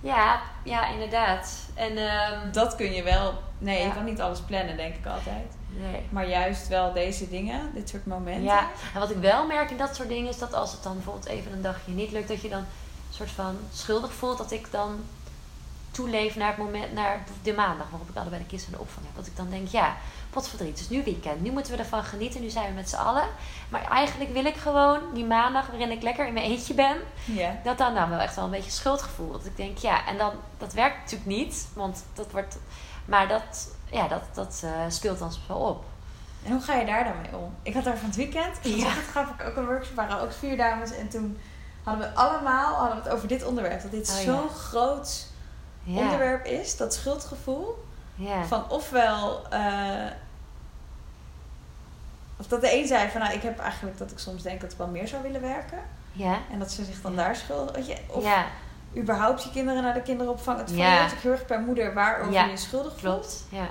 Ja, 0.00 0.40
ja, 0.62 0.86
inderdaad. 0.88 1.52
En 1.74 1.96
ehm, 1.96 2.52
Dat 2.52 2.76
kun 2.76 2.92
je 2.92 3.02
wel. 3.02 3.34
Nee, 3.58 3.78
Ja. 3.80 3.86
je 3.86 3.92
kan 3.94 4.04
niet 4.04 4.20
alles 4.20 4.40
plannen, 4.40 4.76
denk 4.76 4.94
ik 4.94 5.06
altijd. 5.06 5.46
nee. 5.68 6.00
Maar 6.10 6.28
juist 6.28 6.68
wel 6.68 6.92
deze 6.92 7.28
dingen, 7.28 7.70
dit 7.74 7.88
soort 7.88 8.06
momenten. 8.06 8.42
Ja, 8.44 8.66
en 8.94 9.00
wat 9.00 9.10
ik 9.10 9.16
wel 9.16 9.46
merk 9.46 9.70
in 9.70 9.76
dat 9.76 9.96
soort 9.96 10.08
dingen 10.08 10.28
is 10.28 10.38
dat 10.38 10.54
als 10.54 10.72
het 10.72 10.82
dan 10.82 10.94
bijvoorbeeld 10.94 11.26
even 11.26 11.52
een 11.52 11.62
dagje 11.62 11.92
niet 11.92 12.12
lukt, 12.12 12.28
dat 12.28 12.40
je 12.42 12.48
dan 12.48 12.58
een 12.58 12.66
soort 13.14 13.30
van 13.30 13.56
schuldig 13.72 14.12
voelt 14.12 14.38
dat 14.38 14.50
ik 14.52 14.66
dan 14.70 15.00
toeleef 15.96 16.36
naar 16.36 16.48
het 16.48 16.56
moment, 16.56 16.92
naar 16.92 17.24
de 17.42 17.52
maandag 17.52 17.86
waarop 17.90 18.08
ik 18.08 18.16
allebei 18.16 18.42
de 18.42 18.48
kinderen 18.48 18.72
in 18.72 18.78
de 18.78 18.84
opvang 18.84 19.06
heb. 19.06 19.16
Dat 19.16 19.26
ik 19.26 19.36
dan 19.36 19.50
denk, 19.50 19.68
ja, 19.68 19.96
potverdriet, 20.30 20.70
het 20.70 20.80
is 20.80 20.88
nu 20.88 21.04
weekend, 21.04 21.40
nu 21.40 21.50
moeten 21.50 21.72
we 21.72 21.78
ervan 21.78 22.04
genieten, 22.04 22.40
nu 22.40 22.48
zijn 22.50 22.68
we 22.68 22.74
met 22.74 22.88
z'n 22.90 22.96
allen. 22.96 23.24
Maar 23.68 23.84
eigenlijk 23.90 24.32
wil 24.32 24.44
ik 24.44 24.56
gewoon 24.56 25.00
die 25.14 25.24
maandag 25.24 25.66
waarin 25.66 25.90
ik 25.90 26.02
lekker 26.02 26.26
in 26.26 26.32
mijn 26.32 26.46
eentje 26.46 26.74
ben, 26.74 26.96
dat 27.64 27.78
dan 27.78 27.94
dan 27.94 28.08
wel 28.10 28.18
echt 28.18 28.34
wel 28.34 28.44
een 28.44 28.50
beetje 28.50 28.70
schuldgevoel. 28.70 29.32
Dat 29.32 29.46
ik 29.46 29.56
denk, 29.56 29.78
ja, 29.78 30.06
en 30.06 30.18
dan, 30.18 30.32
dat 30.58 30.72
werkt 30.72 30.96
natuurlijk 31.00 31.26
niet, 31.30 31.68
want 31.74 32.04
dat 32.14 32.30
wordt, 32.30 32.56
maar 33.04 33.28
dat, 33.28 33.68
ja, 33.90 34.08
dat, 34.08 34.22
dat 34.34 34.60
eh, 34.64 34.70
speelt 34.88 35.18
dan 35.18 35.32
wel 35.48 35.58
op. 35.58 35.84
En 36.44 36.52
hoe 36.52 36.60
ga 36.60 36.74
je 36.74 36.86
daar 36.86 37.04
dan 37.04 37.20
mee 37.22 37.40
om? 37.40 37.54
Ik 37.62 37.74
had 37.74 37.84
daar 37.84 37.96
van 37.96 38.06
het 38.06 38.16
weekend, 38.16 38.56
Ja. 38.62 38.90
gaf 39.12 39.28
ik 39.38 39.46
ook 39.46 39.56
een 39.56 39.66
workshop, 39.66 39.94
waren 39.96 40.20
ook 40.20 40.32
vier 40.32 40.56
dames. 40.56 40.92
En 40.92 41.08
toen 41.08 41.38
hadden 41.82 42.08
we 42.08 42.14
allemaal 42.14 42.74
hadden 42.74 42.96
we 42.96 43.02
het 43.02 43.12
over 43.12 43.28
dit 43.28 43.44
onderwerp. 43.44 43.82
Dat 43.82 43.90
dit 43.90 44.08
Oh, 44.10 44.16
ja. 44.16 44.22
zo'n 44.22 44.48
groot 44.48 45.26
Ja, 45.86 46.00
onderwerp 46.00 46.44
is, 46.46 46.76
dat 46.76 46.94
schuldgevoel. 46.94 47.84
ja. 48.14 48.44
Van 48.44 48.70
ofwel... 48.70 49.48
eh, 49.50 50.10
of 52.36 52.46
dat 52.46 52.60
de 52.60 52.74
een 52.78 52.86
zei 52.86 53.10
van, 53.10 53.20
nou, 53.20 53.32
ik 53.34 53.42
heb 53.42 53.58
eigenlijk 53.58 53.98
dat 53.98 54.10
ik 54.10 54.18
soms 54.18 54.42
denk 54.42 54.60
dat 54.60 54.72
ik 54.72 54.78
wel 54.78 54.86
meer 54.86 55.08
zou 55.08 55.22
willen 55.22 55.40
werken. 55.40 55.78
ja. 56.12 56.38
En 56.52 56.58
dat 56.58 56.70
ze 56.70 56.84
zich 56.84 57.00
dan 57.00 57.16
daar 57.16 57.36
je, 57.86 57.96
of 58.06 58.24
ja, 58.24 58.44
überhaupt 58.96 59.42
je 59.42 59.50
kinderen 59.50 59.82
naar 59.82 59.94
de 59.94 60.02
kinderopvang. 60.02 60.58
Het 60.58 60.70
Ja. 60.70 61.04
ook 61.04 61.18
heel 61.18 61.32
erg 61.32 61.46
per 61.46 61.60
moeder 61.60 61.94
waarover 61.94 62.32
je 62.32 62.50
je 62.50 62.56
schuldig 62.56 62.90
voelt. 62.90 63.00
klopt. 63.02 63.44
Ja. 63.48 63.66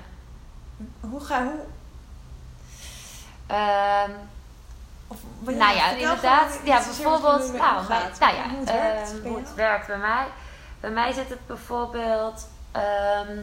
Hoe 1.00 1.20
ga 1.20 1.44
hoe, 1.44 1.60
Ehm, 3.48 4.12
of, 5.08 5.18
nou 5.44 5.76
ja, 5.76 5.92
inderdaad. 5.92 6.60
Ja, 6.64 6.76
bijvoorbeeld, 6.84 7.54
nou, 7.54 7.88
nou 8.20 8.36
ja, 8.36 8.50
hoe 8.50 8.60
het 8.60 8.72
werkt. 8.72 9.12
het 9.40 9.54
werkt 9.56 9.88
bij 9.88 9.98
mij. 9.98 10.26
Bij 10.86 10.94
mij 10.94 11.12
zit 11.14 11.30
het 11.30 11.48
bijvoorbeeld. 11.48 12.48
ehm, 12.72 13.38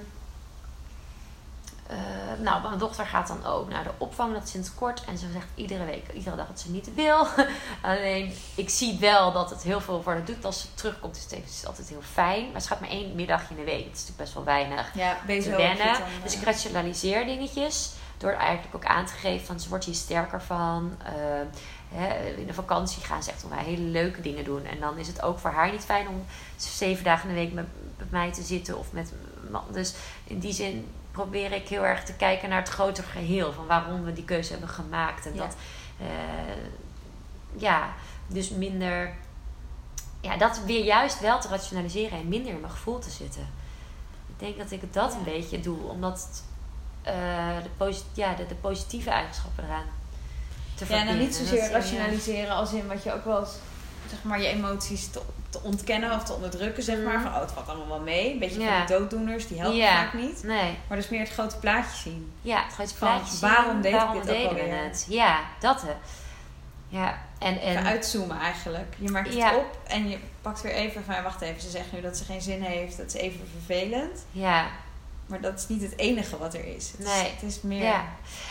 eh, 1.87 1.97
nou, 2.39 2.63
mijn 2.63 2.79
dochter 2.79 3.07
gaat 3.07 3.29
dan 3.29 3.45
ook 3.47 3.69
naar 3.69 3.85
de 3.85 3.91
opvang, 3.99 4.35
dat 4.35 4.49
sinds 4.49 4.75
kort. 4.75 5.05
En 5.05 5.19
ze 5.19 5.27
zegt 5.33 5.47
iedere 5.55 5.85
week, 5.85 6.13
iedere 6.13 6.37
dag 6.37 6.47
dat 6.47 6.61
ze 6.61 6.71
niet 6.71 6.95
wil. 6.95 7.27
Alleen, 7.83 8.33
ik 8.55 8.71
zie 8.71 8.99
wel 9.01 9.33
dat 9.33 9.51
het 9.51 9.63
heel 9.63 9.81
veel 9.81 10.03
voor 10.03 10.13
haar 10.13 10.25
doet. 10.25 10.45
Als 10.45 10.61
ze 10.61 10.75
terugkomt, 10.75 11.17
is 11.17 11.23
het, 11.23 11.33
even- 11.33 11.45
is 11.49 11.67
altijd 11.67 11.89
heel 11.89 12.03
fijn. 12.13 12.53
Maar 12.53 12.61
ze 12.61 12.69
gaat 12.69 12.81
maar 12.81 12.89
één 12.91 13.15
middagje 13.15 13.47
in 13.55 13.57
de 13.57 13.71
week. 13.71 13.85
Dat 13.85 13.93
is 13.95 14.01
natuurlijk 14.01 14.19
best 14.19 14.35
wel 14.35 14.45
weinig 14.45 14.95
Ja, 14.95 15.17
te 15.27 15.51
wennen. 15.57 15.97
Dus 16.23 16.33
eh, 16.35 16.39
ik 16.41 16.45
rationaliseer 16.47 17.25
dingetjes. 17.25 17.91
Door 18.19 18.33
eigenlijk 18.33 18.75
ook 18.75 18.85
aan 18.85 19.07
te 19.07 19.13
geven 19.13 19.47
van 19.47 19.61
ze 19.61 19.69
wordt 19.69 19.85
hier 19.85 19.95
sterker 19.95 20.43
van. 20.43 20.97
Eh, 21.05 21.13
hè, 21.93 22.27
in 22.31 22.47
de 22.47 22.55
vakantie 22.55 23.03
gaan 23.05 23.23
ze 23.23 23.31
echt 23.31 23.49
wel 23.49 23.59
hele 23.59 23.83
leuke 23.83 24.21
dingen 24.21 24.45
doen. 24.45 24.65
En 24.65 24.81
dan 24.81 24.99
is 24.99 25.07
het 25.07 25.23
ook 25.23 25.39
voor 25.39 25.51
haar 25.51 25.71
niet 25.71 25.85
fijn 25.85 26.09
om 26.09 26.25
zeven 26.57 27.05
dagen 27.05 27.29
in 27.29 27.35
de 27.35 27.41
week 27.41 27.53
met, 27.53 27.67
met 27.99 28.11
mij 28.11 28.33
te 28.33 28.43
zitten 28.43 28.79
of 28.79 28.93
met 28.93 29.13
man. 29.51 29.65
Dus 29.73 29.95
in 30.25 30.39
die 30.39 30.53
zin 30.53 30.89
probeer 31.11 31.53
ik 31.53 31.69
heel 31.69 31.85
erg 31.85 32.05
te 32.05 32.13
kijken 32.15 32.49
naar 32.49 32.59
het 32.61 32.69
grotere 32.69 33.07
geheel. 33.07 33.53
Van 33.53 33.67
waarom 33.67 34.05
we 34.05 34.13
die 34.13 34.25
keuze 34.25 34.51
hebben 34.51 34.69
gemaakt. 34.69 35.27
En 35.27 35.35
Ja. 35.35 35.41
dat, 35.41 35.57
eh, 35.99 36.07
ja, 37.57 37.93
dus 38.27 38.51
minder. 38.51 39.15
Ja, 40.21 40.37
dat 40.37 40.61
weer 40.65 40.85
juist 40.85 41.21
wel 41.21 41.41
te 41.41 41.49
rationaliseren 41.49 42.19
en 42.19 42.29
minder 42.29 42.53
in 42.53 42.61
mijn 42.61 42.73
gevoel 42.73 42.99
te 42.99 43.11
zitten. 43.11 43.49
Ik 44.29 44.39
denk 44.39 44.59
dat 44.59 44.71
ik 44.71 44.93
dat 44.93 45.13
Ja. 45.13 45.19
een 45.19 45.25
beetje 45.25 45.61
doe, 45.61 45.83
omdat 45.83 46.43
eh, 47.03 47.57
de, 47.79 48.01
ja, 48.15 48.35
de, 48.35 48.47
de 48.47 48.55
positieve 48.55 49.11
eigenschappen 49.11 49.65
eraan 49.65 49.87
te 50.87 50.93
Ja, 50.93 51.05
nou 51.05 51.07
verbinden. 51.09 51.19
niet 51.27 51.35
zozeer 51.35 51.61
Dat, 51.61 51.69
eh, 51.69 51.73
rationaliseren 51.75 52.55
als 52.55 52.73
in 52.73 52.87
wat 52.87 53.03
je 53.03 53.13
ook 53.13 53.25
wel 53.25 53.41
eens, 53.41 53.55
zeg 54.11 54.23
maar, 54.23 54.41
je 54.41 54.47
emoties 54.49 55.11
te, 55.11 55.21
te 55.51 55.61
ontkennen 55.63 56.13
of 56.15 56.23
te 56.25 56.33
onderdrukken, 56.33 56.83
zeg 56.83 56.97
maar. 57.05 57.15
Mhm. 57.15 57.23
Van, 57.23 57.33
oh, 57.35 57.41
het 57.41 57.53
valt 57.53 57.69
allemaal 57.69 57.89
wel 57.89 58.01
mee. 58.01 58.33
Een 58.33 58.39
beetje 58.39 58.61
Ja. 58.61 58.69
van 58.79 58.87
die 58.87 58.97
dooddoeners, 58.97 59.47
die 59.49 59.61
helpen 59.61 59.87
vaak 59.87 60.13
niet. 60.15 60.43
Nee, 60.43 60.79
Maar 60.89 60.97
dus 60.99 61.09
meer 61.09 61.21
het 61.21 61.31
grote 61.31 61.57
plaatje 61.57 61.97
zien. 62.03 62.33
ja, 62.43 62.63
het 62.65 62.73
grote 62.73 62.95
Van, 62.95 63.09
plaatje 63.09 63.37
zien. 63.37 63.49
waarom 63.51 63.81
deed 63.83 63.93
ik 63.95 64.13
dit 64.25 64.37
ook 64.37 64.49
alweer? 64.49 64.83
het? 64.85 65.07
Ja, 65.09 65.41
dat 65.61 65.83
hè. 65.83 65.93
Ja, 66.89 67.19
en, 67.39 67.61
en 67.61 67.85
uitzoomen 67.85 68.39
eigenlijk. 68.41 68.95
Je 68.99 69.11
maakt 69.11 69.35
het 69.35 69.55
op 69.57 69.79
en 69.87 70.09
je 70.09 70.19
pakt 70.43 70.61
weer 70.63 70.73
even 70.73 71.05
van, 71.05 71.23
wacht 71.23 71.41
even, 71.41 71.61
ze 71.61 71.71
zegt 71.71 71.93
nu 71.93 72.01
dat 72.01 72.17
ze 72.17 72.25
geen 72.25 72.41
zin 72.43 72.63
heeft. 72.63 72.97
Dat 72.97 73.07
is 73.07 73.15
even 73.15 73.41
vervelend. 73.65 74.25
ja, 74.31 74.67
Maar 75.27 75.41
dat 75.41 75.59
is 75.59 75.69
niet 75.69 75.83
het 75.83 75.99
enige 75.99 76.39
wat 76.39 76.55
er 76.55 76.65
is. 76.65 76.91
Het, 76.91 77.07
Nee. 77.07 77.25
is, 77.25 77.31
het 77.31 77.43
is 77.43 77.61
meer... 77.63 77.83
Ja, 77.83 78.05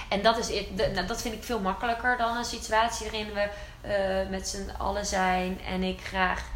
en 0.09 0.21
dat, 0.21 0.37
is, 0.37 0.63
nou, 0.93 1.05
dat 1.07 1.21
vind 1.21 1.33
ik 1.33 1.43
veel 1.43 1.59
makkelijker 1.59 2.17
dan 2.17 2.37
een 2.37 2.45
situatie 2.45 3.09
waarin 3.11 3.33
we 3.33 3.49
eh, 3.81 4.29
met 4.29 4.47
z'n 4.47 4.69
allen 4.77 5.05
zijn 5.05 5.61
en 5.61 5.83
ik 5.83 6.01
graag 6.01 6.49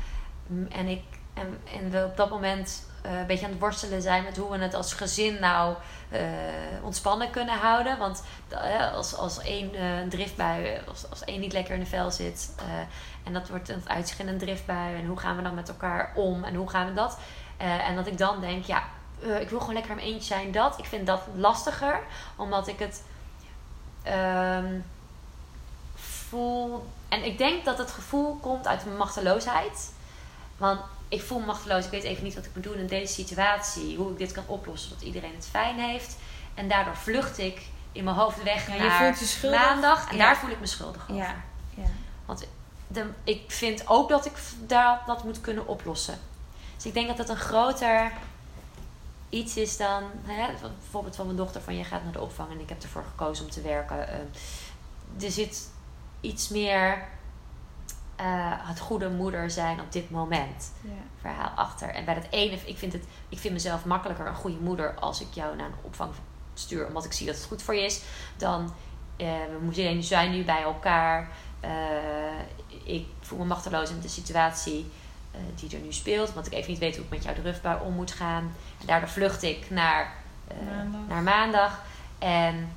en, 0.69 0.87
ik, 0.87 1.03
en, 1.33 1.59
en 1.73 1.89
we 1.89 2.05
op 2.05 2.17
dat 2.17 2.29
moment 2.29 2.83
eh, 3.01 3.19
een 3.19 3.27
beetje 3.27 3.45
aan 3.45 3.51
het 3.51 3.59
worstelen 3.59 4.01
zijn 4.01 4.23
met 4.23 4.37
hoe 4.37 4.51
we 4.51 4.57
het 4.57 4.73
als 4.73 4.93
gezin 4.93 5.39
nou 5.39 5.75
eh, 6.09 6.21
ontspannen 6.83 7.29
kunnen 7.29 7.57
houden. 7.57 7.97
Want 7.97 8.23
als, 8.93 9.15
als 9.15 9.39
één 9.41 9.71
driftbui, 10.09 10.79
als, 10.87 11.09
als 11.09 11.23
één 11.23 11.39
niet 11.39 11.53
lekker 11.53 11.73
in 11.73 11.79
de 11.79 11.85
vel 11.85 12.11
zit 12.11 12.55
en 13.23 13.33
dat 13.33 13.49
wordt 13.49 13.69
een 13.69 13.89
uitzicht 13.89 14.19
in 14.19 14.27
een 14.27 14.37
driftbui 14.37 14.95
en 14.95 15.05
hoe 15.05 15.19
gaan 15.19 15.35
we 15.35 15.41
dan 15.41 15.55
met 15.55 15.69
elkaar 15.69 16.11
om 16.15 16.43
en 16.43 16.55
hoe 16.55 16.69
gaan 16.69 16.87
we 16.87 16.93
dat? 16.93 17.17
En 17.57 17.95
dat 17.95 18.07
ik 18.07 18.17
dan 18.17 18.41
denk, 18.41 18.65
ja, 18.65 18.83
eh, 19.23 19.41
ik 19.41 19.49
wil 19.49 19.59
gewoon 19.59 19.73
lekker 19.73 19.91
in 19.91 19.97
mijn 19.97 20.07
eentje 20.07 20.27
zijn. 20.33 20.51
Dat, 20.51 20.77
ik 20.79 20.85
vind 20.85 21.07
dat 21.07 21.21
lastiger, 21.35 21.99
omdat 22.35 22.67
ik 22.67 22.79
het 22.79 23.03
ehm, 24.03 24.79
voel. 25.95 26.85
En 27.09 27.25
ik 27.25 27.37
denk 27.37 27.65
dat 27.65 27.77
het 27.77 27.91
gevoel 27.91 28.35
komt 28.35 28.67
uit 28.67 28.85
mijn 28.85 28.97
machteloosheid. 28.97 29.91
Want 30.57 30.79
ik 31.07 31.21
voel 31.21 31.39
me 31.39 31.45
machteloos. 31.45 31.85
Ik 31.85 31.91
weet 31.91 32.03
even 32.03 32.23
niet 32.23 32.35
wat 32.35 32.45
ik 32.45 32.51
moet 32.55 32.63
doen 32.63 32.75
in 32.77 32.87
deze 32.87 33.13
situatie. 33.13 33.97
Hoe 33.97 34.11
ik 34.11 34.17
dit 34.17 34.31
kan 34.31 34.43
oplossen, 34.47 34.89
zodat 34.89 35.03
iedereen 35.03 35.35
het 35.35 35.47
fijn 35.47 35.79
heeft. 35.79 36.15
En 36.53 36.67
daardoor 36.67 36.95
vlucht 36.95 37.37
ik 37.37 37.61
in 37.91 38.03
mijn 38.03 38.15
hoofd 38.15 38.43
weg 38.43 38.67
Ja, 38.67 38.73
je 38.73 38.79
naar 38.79 39.03
voelt 39.03 39.19
je 39.19 39.25
schuldig. 39.25 39.59
maandag. 39.59 40.09
En 40.09 40.17
Ja. 40.17 40.25
daar 40.25 40.37
voel 40.37 40.49
ik 40.49 40.59
me 40.59 40.65
schuldig 40.65 41.01
over. 41.01 41.15
Ja. 41.15 41.35
ja. 41.75 42.35
de, 42.87 43.05
ik 43.23 43.43
vind 43.51 43.87
ook 43.87 44.09
dat 44.09 44.25
ik 44.25 44.33
daar, 44.59 45.01
dat 45.05 45.23
moet 45.23 45.41
kunnen 45.41 45.67
oplossen. 45.67 46.19
Dus 46.75 46.85
ik 46.85 46.93
denk 46.93 47.07
dat 47.07 47.17
dat 47.17 47.29
een 47.29 47.37
groter 47.37 48.11
iets 49.29 49.57
is 49.57 49.77
dan... 49.77 50.03
Hè, 50.23 50.47
bijvoorbeeld 50.61 51.15
van 51.15 51.25
mijn 51.25 51.37
dochter 51.37 51.61
van... 51.61 51.77
je 51.77 51.83
gaat 51.83 52.03
naar 52.03 52.11
de 52.11 52.21
opvang 52.21 52.51
en 52.51 52.59
ik 52.59 52.69
heb 52.69 52.83
ervoor 52.83 53.03
gekozen 53.03 53.45
om 53.45 53.51
te 53.51 53.61
werken. 53.61 53.97
Uh, 53.97 55.25
er 55.25 55.31
zit 55.31 55.69
iets 56.21 56.49
meer... 56.49 57.13
Uh, 58.21 58.25
het 58.67 58.79
goede 58.79 59.09
moeder 59.09 59.51
zijn 59.51 59.79
op 59.79 59.91
dit 59.91 60.09
moment. 60.09 60.71
Ja. 60.81 60.89
Verhaal 61.21 61.49
achter. 61.49 61.89
En 61.89 62.05
bij 62.05 62.13
dat 62.13 62.27
ene, 62.29 62.59
ik 62.65 62.77
vind, 62.77 62.93
het, 62.93 63.03
ik 63.29 63.39
vind 63.39 63.53
mezelf 63.53 63.85
makkelijker 63.85 64.27
een 64.27 64.35
goede 64.35 64.57
moeder 64.57 64.93
als 64.93 65.21
ik 65.21 65.27
jou 65.33 65.55
naar 65.55 65.67
een 65.67 65.73
opvang 65.81 66.11
stuur, 66.53 66.87
omdat 66.87 67.05
ik 67.05 67.13
zie 67.13 67.25
dat 67.25 67.35
het 67.35 67.45
goed 67.45 67.61
voor 67.61 67.75
je 67.75 67.85
is, 67.85 68.01
dan 68.37 68.73
uh, 69.17 69.27
we 69.69 70.01
zijn 70.01 70.31
nu 70.31 70.43
bij 70.43 70.61
elkaar. 70.61 71.29
Uh, 71.63 71.69
ik 72.83 73.07
voel 73.19 73.39
me 73.39 73.45
machteloos 73.45 73.89
in 73.89 73.99
de 73.99 74.07
situatie 74.07 74.91
die 75.55 75.75
er 75.77 75.83
nu 75.83 75.93
speelt, 75.93 76.33
want 76.33 76.45
ik 76.47 76.53
even 76.53 76.69
niet 76.71 76.79
weet 76.79 76.95
hoe 76.95 77.03
ik 77.05 77.09
met 77.11 77.23
jou 77.23 77.35
de 77.35 77.41
rugbaar 77.41 77.81
om 77.81 77.93
moet 77.93 78.11
gaan. 78.11 78.55
En 78.79 78.85
daardoor 78.85 79.09
vlucht 79.09 79.43
ik 79.43 79.69
naar, 79.69 80.13
maandag. 80.65 81.01
naar 81.07 81.21
maandag. 81.23 81.79
En, 82.19 82.69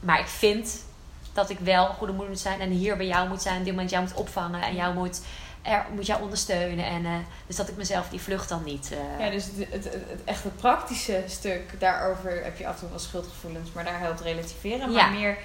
maar 0.00 0.20
ik 0.20 0.26
vind 0.26 0.84
dat 1.32 1.50
ik 1.50 1.58
wel 1.58 1.88
een 1.88 1.94
goede 1.94 2.12
moeder 2.12 2.30
moet 2.30 2.40
zijn 2.40 2.60
en 2.60 2.70
hier 2.70 2.96
bij 2.96 3.06
jou 3.06 3.28
moet 3.28 3.42
zijn, 3.42 3.58
op 3.58 3.64
dit 3.64 3.72
moment 3.72 3.90
jou 3.90 4.02
moet 4.04 4.14
opvangen 4.14 4.62
en 4.62 4.74
jou 4.74 4.94
moet 4.94 5.20
er 5.62 5.86
moet 5.94 6.06
jou 6.06 6.22
ondersteunen. 6.22 6.84
En, 6.86 7.04
uh, 7.04 7.12
dus 7.46 7.56
dat 7.56 7.68
ik 7.68 7.76
mezelf 7.76 8.08
die 8.08 8.20
vlucht 8.20 8.48
dan 8.48 8.64
niet. 8.64 8.90
Uh... 8.92 9.24
Ja, 9.26 9.30
dus 9.30 9.44
het, 9.44 9.84
het, 9.84 9.98
echt 10.24 10.44
het 10.44 10.56
praktische 10.56 11.24
stuk, 11.28 11.80
daarover 11.80 12.44
heb 12.44 12.58
je 12.58 12.66
af 12.66 12.74
en 12.74 12.80
toe 12.80 12.88
wel 12.88 12.98
schuldgevoelens, 12.98 13.72
maar 13.72 13.84
daar 13.84 13.98
helpt 13.98 14.20
relativeren. 14.20 14.92
Maar 14.92 15.04
Ja. 15.12 15.18
meer 15.18 15.36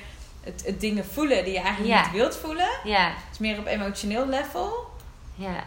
het, 0.43 0.63
het 0.65 0.79
dingen 0.79 1.05
voelen 1.05 1.43
die 1.43 1.53
je 1.53 1.59
eigenlijk 1.59 1.93
Ja. 1.95 2.01
niet 2.01 2.11
wilt 2.11 2.35
voelen. 2.35 2.69
Ja, 2.83 3.11
Dus 3.29 3.37
meer 3.37 3.59
op 3.59 3.65
emotioneel 3.65 4.27
level. 4.27 4.89
ja. 5.35 5.63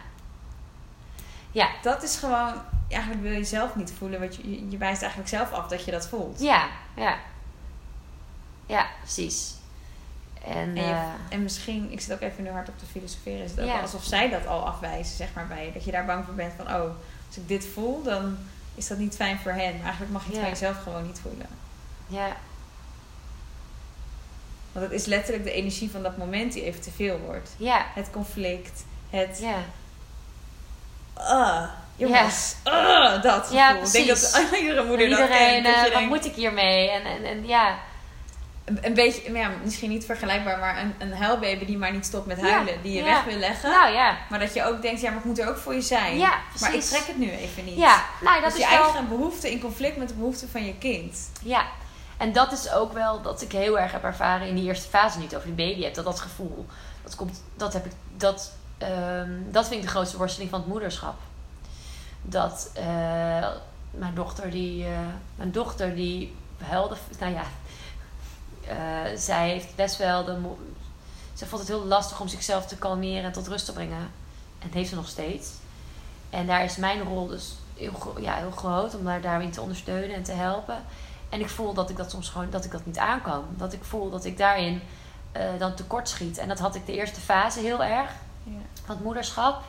Ja, 1.53 1.69
Dat 1.81 2.03
is 2.03 2.15
gewoon, 2.15 2.53
eigenlijk 2.89 3.21
wil 3.21 3.31
je 3.31 3.43
zelf 3.43 3.75
niet 3.75 3.93
voelen, 3.97 4.19
want 4.19 4.35
je, 4.35 4.69
je, 4.69 4.77
wijst 4.77 5.01
eigenlijk 5.01 5.29
zelf 5.31 5.51
af 5.51 5.67
dat 5.67 5.85
je 5.85 5.91
dat 5.91 6.07
voelt. 6.07 6.39
ja, 6.39 6.67
ja. 6.95 7.17
Ja, 8.65 8.87
precies. 9.01 9.53
En, 10.45 10.53
En, 10.55 10.75
je- 10.75 10.81
eh, 10.81 11.03
en 11.29 11.43
misschien, 11.43 11.91
ik 11.91 12.01
zit 12.01 12.13
ook 12.13 12.21
even 12.21 12.43
nu 12.43 12.49
hard 12.49 12.69
op 12.69 12.77
te 12.79 12.85
filosoferen, 12.85 13.43
is 13.43 13.51
het 13.51 13.59
ook 13.59 13.65
Ja. 13.65 13.79
alsof 13.79 14.03
zij 14.03 14.29
dat 14.29 14.47
al 14.47 14.65
afwijzen, 14.67 15.15
zeg 15.15 15.27
maar, 15.35 15.47
bij 15.47 15.65
je. 15.65 15.71
Dat 15.71 15.83
je 15.85 15.91
daar 15.91 16.05
bang 16.05 16.25
voor 16.25 16.33
bent 16.33 16.53
van, 16.57 16.65
oh, 16.67 16.81
als 17.27 17.37
ik 17.37 17.47
dit 17.47 17.65
voel, 17.73 18.03
dan 18.03 18.37
is 18.75 18.87
dat 18.87 18.97
niet 18.97 19.15
fijn 19.15 19.39
voor 19.39 19.51
hen. 19.51 19.73
Maar 19.75 19.83
eigenlijk 19.83 20.11
mag 20.11 20.21
je 20.21 20.27
het 20.27 20.35
Ja. 20.37 20.41
van 20.41 20.51
jezelf 20.51 20.83
gewoon 20.83 21.05
niet 21.05 21.19
voelen. 21.19 21.47
ja, 22.07 22.35
Want 24.71 24.85
het 24.85 24.93
is 24.99 25.05
letterlijk 25.05 25.43
de 25.43 25.51
energie 25.51 25.91
van 25.91 26.03
dat 26.03 26.17
moment 26.17 26.53
die 26.53 26.63
even 26.63 26.81
te 26.81 26.91
veel 26.91 27.17
wordt. 27.19 27.49
ja, 27.57 27.85
Het 27.93 28.09
conflict, 28.11 28.83
het, 29.09 29.39
ja. 29.41 29.57
Ah, 31.13 31.63
jongens, 31.95 32.55
ah, 32.63 33.21
dat 33.21 33.41
gevoel. 33.41 33.57
Ja, 33.57 33.77
ik 33.77 33.91
denk 33.91 34.07
dat 34.07 34.41
iedere 34.61 34.83
moeder 34.83 35.07
Iedereen, 35.07 35.63
dat 35.63 35.73
kent. 35.73 35.83
dat 35.83 35.93
eh, 35.93 35.99
wat 35.99 36.09
moet 36.09 36.25
ik 36.25 36.33
hiermee? 36.33 36.89
En, 36.89 37.05
en, 37.05 37.25
en 37.25 37.47
ja, 37.47 37.77
een, 38.65 38.93
beetje, 38.93 39.33
ja, 39.33 39.51
misschien 39.63 39.89
niet 39.89 40.05
vergelijkbaar, 40.05 40.59
maar 40.59 40.77
een, 40.77 40.93
een 40.97 41.13
huilbaby 41.13 41.65
die 41.65 41.77
maar 41.77 41.91
niet 41.91 42.05
stopt 42.05 42.25
met 42.25 42.39
Ja, 42.39 42.47
huilen. 42.47 42.81
Die 42.81 42.93
je 42.93 43.03
ja. 43.03 43.05
weg 43.05 43.23
wil 43.23 43.37
leggen. 43.37 43.69
nou 43.69 43.93
ja. 43.93 44.17
Maar 44.29 44.39
dat 44.39 44.53
je 44.53 44.63
ook 44.63 44.81
denkt, 44.81 45.01
ja, 45.01 45.09
maar 45.09 45.19
ik 45.19 45.25
moet 45.25 45.39
er 45.39 45.49
ook 45.49 45.57
voor 45.57 45.73
je 45.73 45.81
zijn. 45.81 46.17
Maar 46.59 46.73
ik 46.73 46.81
trek 46.81 47.07
het 47.07 47.17
nu 47.17 47.29
even 47.29 47.65
niet. 47.65 47.77
Ja, 47.77 48.03
nou 48.21 48.41
dat 48.41 48.51
dus 48.51 48.59
is 48.59 48.69
je 48.69 48.75
wel... 48.75 48.83
eigen 48.83 49.07
behoefte 49.07 49.51
in 49.51 49.59
conflict 49.59 49.97
met 49.97 50.07
de 50.07 50.13
behoefte 50.13 50.47
van 50.47 50.65
je 50.65 50.77
kind. 50.77 51.31
Ja, 51.41 51.65
en 52.17 52.31
dat 52.31 52.51
is 52.51 52.71
ook 52.71 52.93
wel 52.93 53.21
dat 53.21 53.41
ik 53.41 53.51
heel 53.51 53.79
erg 53.79 53.91
heb 53.91 54.03
ervaren 54.03 54.47
in 54.47 54.55
die 54.55 54.63
eerste 54.63 54.89
fase 54.89 55.19
niet 55.19 55.35
over 55.35 55.55
die 55.55 55.67
baby 55.67 55.81
hebt. 55.81 55.95
Dat 55.95 56.05
dat 56.05 56.19
gevoel, 56.19 56.65
dat 57.03 57.15
komt, 57.15 57.43
dat 57.55 57.73
heb 57.73 57.85
ik, 57.85 57.91
dat, 58.17 58.51
ehm, 58.83 59.31
dat 59.51 59.67
vind 59.67 59.79
ik 59.79 59.85
de 59.85 59.91
grootste 59.91 60.17
worsteling 60.17 60.49
van 60.49 60.59
het 60.59 60.69
moederschap. 60.69 61.15
Dat 62.21 62.71
eh, 62.73 63.47
mijn 63.91 64.13
dochter 64.13 64.51
die, 64.51 64.85
eh, 64.85 64.99
mijn 65.35 65.51
dochter 65.51 65.95
die 65.95 66.35
huilde, 66.57 66.95
nou 67.19 67.33
ja, 67.33 67.43
eh, 68.67 69.17
zij 69.17 69.49
heeft 69.49 69.75
best 69.75 69.97
wel 69.97 70.23
de, 70.25 70.37
ze 71.33 71.45
vond 71.45 71.61
het 71.61 71.69
heel 71.69 71.85
lastig 71.85 72.19
om 72.19 72.27
zichzelf 72.27 72.65
te 72.65 72.77
kalmeren 72.77 73.23
en 73.23 73.31
tot 73.31 73.47
rust 73.47 73.65
te 73.65 73.73
brengen. 73.73 74.11
En 74.59 74.69
heeft 74.71 74.89
ze 74.89 74.95
nog 74.95 75.07
steeds. 75.07 75.49
En 76.29 76.47
daar 76.47 76.63
is 76.63 76.75
mijn 76.75 77.01
rol 77.01 77.27
dus 77.27 77.55
heel, 77.73 78.15
ja, 78.19 78.35
heel 78.35 78.51
groot 78.51 78.95
om 78.95 79.07
haar 79.07 79.21
daarin 79.21 79.51
te 79.51 79.61
ondersteunen 79.61 80.15
en 80.15 80.23
te 80.23 80.31
helpen. 80.31 80.83
En 81.29 81.39
ik 81.39 81.49
voel 81.49 81.73
dat 81.73 81.89
ik 81.89 81.97
dat 81.97 82.11
soms 82.11 82.29
gewoon 82.29 82.49
dat 82.49 82.65
ik 82.65 82.71
dat 82.71 82.85
niet 82.85 82.97
aankan. 82.97 83.43
Dat 83.57 83.73
ik 83.73 83.83
voel 83.83 84.09
dat 84.09 84.25
ik 84.25 84.37
daarin 84.37 84.81
dan 85.57 85.75
tekort 85.75 86.09
schiet. 86.09 86.37
En 86.37 86.47
dat 86.47 86.59
had 86.59 86.75
ik 86.75 86.85
de 86.85 86.93
eerste 86.93 87.19
fase 87.19 87.59
heel 87.59 87.83
erg 87.83 88.11
Ja. 88.43 88.51
van 88.85 88.95
het 88.95 89.03
moederschap. 89.03 89.63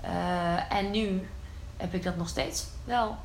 Eh, 0.00 0.72
en 0.72 0.90
nu 0.90 1.28
heb 1.76 1.94
ik 1.94 2.02
dat 2.02 2.16
nog 2.16 2.28
steeds 2.28 2.66
wel. 2.84 3.16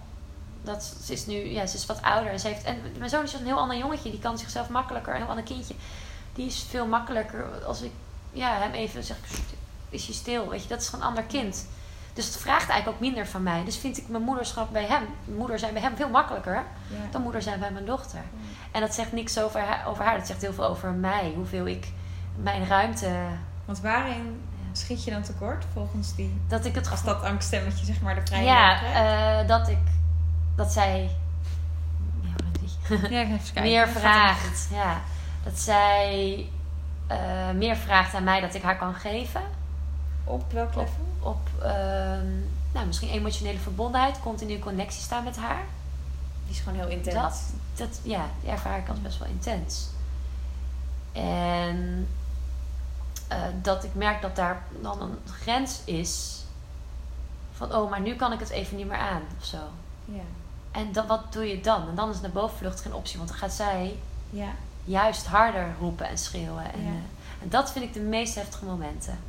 Dat, 0.63 0.95
ze 1.03 1.13
is 1.13 1.25
nu, 1.25 1.35
ja, 1.35 1.65
ze 1.65 1.75
is 1.75 1.85
wat 1.85 2.01
ouder. 2.01 2.31
En, 2.31 2.39
ze 2.39 2.47
heeft, 2.47 2.63
en 2.63 2.77
mijn 2.97 3.09
zoon 3.09 3.23
is 3.23 3.33
een 3.33 3.45
heel 3.45 3.57
ander 3.59 3.77
jongetje. 3.77 4.09
Die 4.09 4.19
kan 4.19 4.37
zichzelf 4.37 4.69
makkelijker, 4.69 5.13
een 5.13 5.19
heel 5.19 5.29
ander 5.29 5.43
kindje. 5.45 5.73
Die 6.33 6.45
is 6.45 6.65
veel 6.69 6.85
makkelijker 6.85 7.65
als 7.65 7.81
ik 7.81 7.91
ja, 8.31 8.57
hem 8.57 8.71
even 8.71 9.03
zeg, 9.03 9.17
is 9.89 10.05
hij 10.05 10.15
stil? 10.15 10.49
Weet 10.49 10.61
je, 10.63 10.67
dat 10.67 10.81
is 10.81 10.87
gewoon 10.87 11.01
een 11.01 11.07
ander 11.07 11.23
kind. 11.23 11.67
Dus 12.13 12.25
het 12.25 12.37
vraagt 12.37 12.69
eigenlijk 12.69 12.87
ook 12.87 12.99
minder 12.99 13.27
van 13.27 13.43
mij. 13.43 13.63
Dus 13.63 13.77
vind 13.77 13.97
ik 13.97 14.07
mijn 14.07 14.23
moederschap 14.23 14.71
bij 14.71 14.85
hem, 14.85 15.03
moeder 15.37 15.59
zijn 15.59 15.73
bij 15.73 15.81
hem 15.81 15.95
veel 15.95 16.09
makkelijker 16.09 16.53
Ja. 16.53 16.97
dan 17.11 17.21
moeder 17.21 17.41
zijn 17.41 17.59
bij 17.59 17.71
mijn 17.71 17.85
dochter. 17.85 18.21
En 18.71 18.81
dat 18.81 18.93
zegt 18.93 19.11
niks 19.11 19.39
over 19.39 19.59
haar, 19.59 19.87
over 19.87 20.03
haar. 20.03 20.17
Dat 20.17 20.27
zegt 20.27 20.41
heel 20.41 20.53
veel 20.53 20.65
over 20.65 20.91
mij. 20.91 21.31
Hoeveel 21.35 21.65
ik 21.65 21.87
mijn 22.35 22.67
ruimte. 22.67 23.11
Want 23.65 23.79
waarin 23.79 24.41
schiet 24.77 25.03
je 25.03 25.11
dan 25.11 25.21
tekort 25.21 25.65
volgens 25.73 26.15
die... 26.15 26.41
Dat 26.47 26.65
ik 26.65 26.75
het 26.75 26.91
Als 26.91 27.03
dat 27.03 27.21
angststemmetje 27.21 27.85
zeg 27.85 28.01
maar 28.01 28.15
de 28.15 28.21
vrije 28.25 28.43
Ja, 28.43 28.81
eh, 29.41 29.47
dat 29.47 29.67
ik. 29.67 29.77
Dat 30.55 30.71
zij. 30.71 31.09
Ja, 32.21 33.23
kijken. 33.27 33.61
meer 33.61 33.87
vraagt. 33.87 34.67
Ja. 34.71 35.01
Dat 35.43 35.59
zij 35.59 36.45
eh, 37.07 37.51
meer 37.55 37.75
vraagt 37.75 38.13
aan 38.13 38.23
mij 38.23 38.41
dat 38.41 38.53
ik 38.53 38.61
haar 38.61 38.77
kan 38.77 38.93
geven. 38.93 39.41
Op 40.23 40.51
welk 40.51 40.75
level? 40.75 41.05
Op 41.19 41.49
ehm, 41.61 42.27
nou, 42.73 42.85
misschien 42.85 43.09
emotionele 43.09 43.59
verbondenheid, 43.59 44.19
continu 44.19 44.59
connectie 44.59 45.01
staan 45.01 45.23
met 45.23 45.37
haar. 45.37 45.63
Die 46.45 46.55
is 46.55 46.59
gewoon 46.59 46.79
heel 46.79 46.87
intens. 46.87 47.15
Dat, 47.15 47.41
dat, 47.75 47.99
ja, 48.03 48.25
die 48.41 48.49
ervaar 48.49 48.77
ik 48.77 48.89
als 48.89 49.01
best 49.01 49.19
wel 49.19 49.27
intens. 49.27 49.89
En 51.11 52.07
eh, 53.27 53.37
dat 53.61 53.83
ik 53.83 53.93
merk 53.95 54.21
dat 54.21 54.35
daar 54.35 54.61
dan 54.81 55.01
een 55.01 55.17
grens 55.41 55.81
is. 55.85 56.41
Van, 57.53 57.75
oh, 57.75 57.89
maar 57.89 58.01
nu 58.01 58.15
kan 58.15 58.33
ik 58.33 58.39
het 58.39 58.49
even 58.49 58.77
niet 58.77 58.87
meer 58.87 58.97
aan, 58.97 59.21
of 59.39 59.45
zo. 59.45 59.57
Ja. 60.05 60.21
En 60.71 60.91
dan, 60.91 61.07
wat 61.07 61.33
doe 61.33 61.47
je 61.47 61.61
dan? 61.61 61.87
En 61.87 61.95
dan 61.95 62.09
is 62.09 62.21
naar 62.21 62.31
bovenvlucht 62.31 62.81
geen 62.81 62.93
optie, 62.93 63.17
want 63.17 63.29
dan 63.29 63.37
gaat 63.37 63.53
zij 63.53 63.99
Ja. 64.29 64.49
juist 64.83 65.25
harder 65.27 65.67
roepen 65.79 66.07
en 66.07 66.17
schreeuwen. 66.17 66.73
En, 66.73 66.81
Ja. 66.81 66.87
eh, 66.87 67.41
en 67.41 67.49
dat 67.49 67.71
vind 67.71 67.85
ik 67.85 67.93
de 67.93 67.99
meest 67.99 68.35
heftige 68.35 68.65
momenten. 68.65 69.19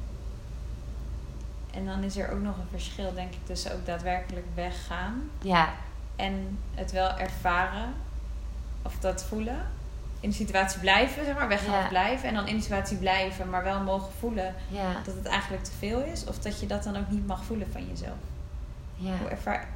En 1.71 1.87
dan 1.87 2.03
is 2.03 2.17
er 2.17 2.33
ook 2.33 2.41
nog 2.41 2.57
een 2.57 2.69
verschil, 2.71 3.15
denk 3.15 3.33
ik, 3.33 3.47
tussen 3.47 3.75
ook 3.75 3.87
daadwerkelijk 3.87 4.47
weggaan 4.55 5.31
Ja, 5.43 5.69
en 6.17 6.59
het 6.75 6.93
wel 6.93 7.11
ervaren 7.19 7.95
of 8.83 8.95
dat 9.01 9.23
voelen. 9.25 9.67
In 10.21 10.29
de 10.31 10.35
situatie 10.37 10.81
blijven, 10.81 11.25
zeg 11.25 11.35
maar, 11.35 11.49
weggaan 11.49 11.81
Ja. 11.83 11.89
blijven. 11.89 12.29
En 12.29 12.35
dan 12.35 12.47
in 12.47 12.57
de 12.57 12.63
situatie 12.63 12.97
blijven, 12.97 13.51
maar 13.51 13.65
wel 13.65 13.81
mogen 13.81 14.13
voelen 14.19 14.55
ja, 14.69 14.93
dat 15.05 15.15
het 15.15 15.27
eigenlijk 15.27 15.65
te 15.65 15.71
veel 15.79 16.01
is. 16.13 16.25
Of 16.25 16.39
dat 16.39 16.61
je 16.61 16.67
dat 16.67 16.85
dan 16.85 16.97
ook 16.97 17.09
niet 17.11 17.27
mag 17.27 17.45
voelen 17.45 17.69
van 17.73 17.87
jezelf. 17.89 18.17
ja. 18.97 19.13
Hoe 19.21 19.29
ervaar 19.29 19.69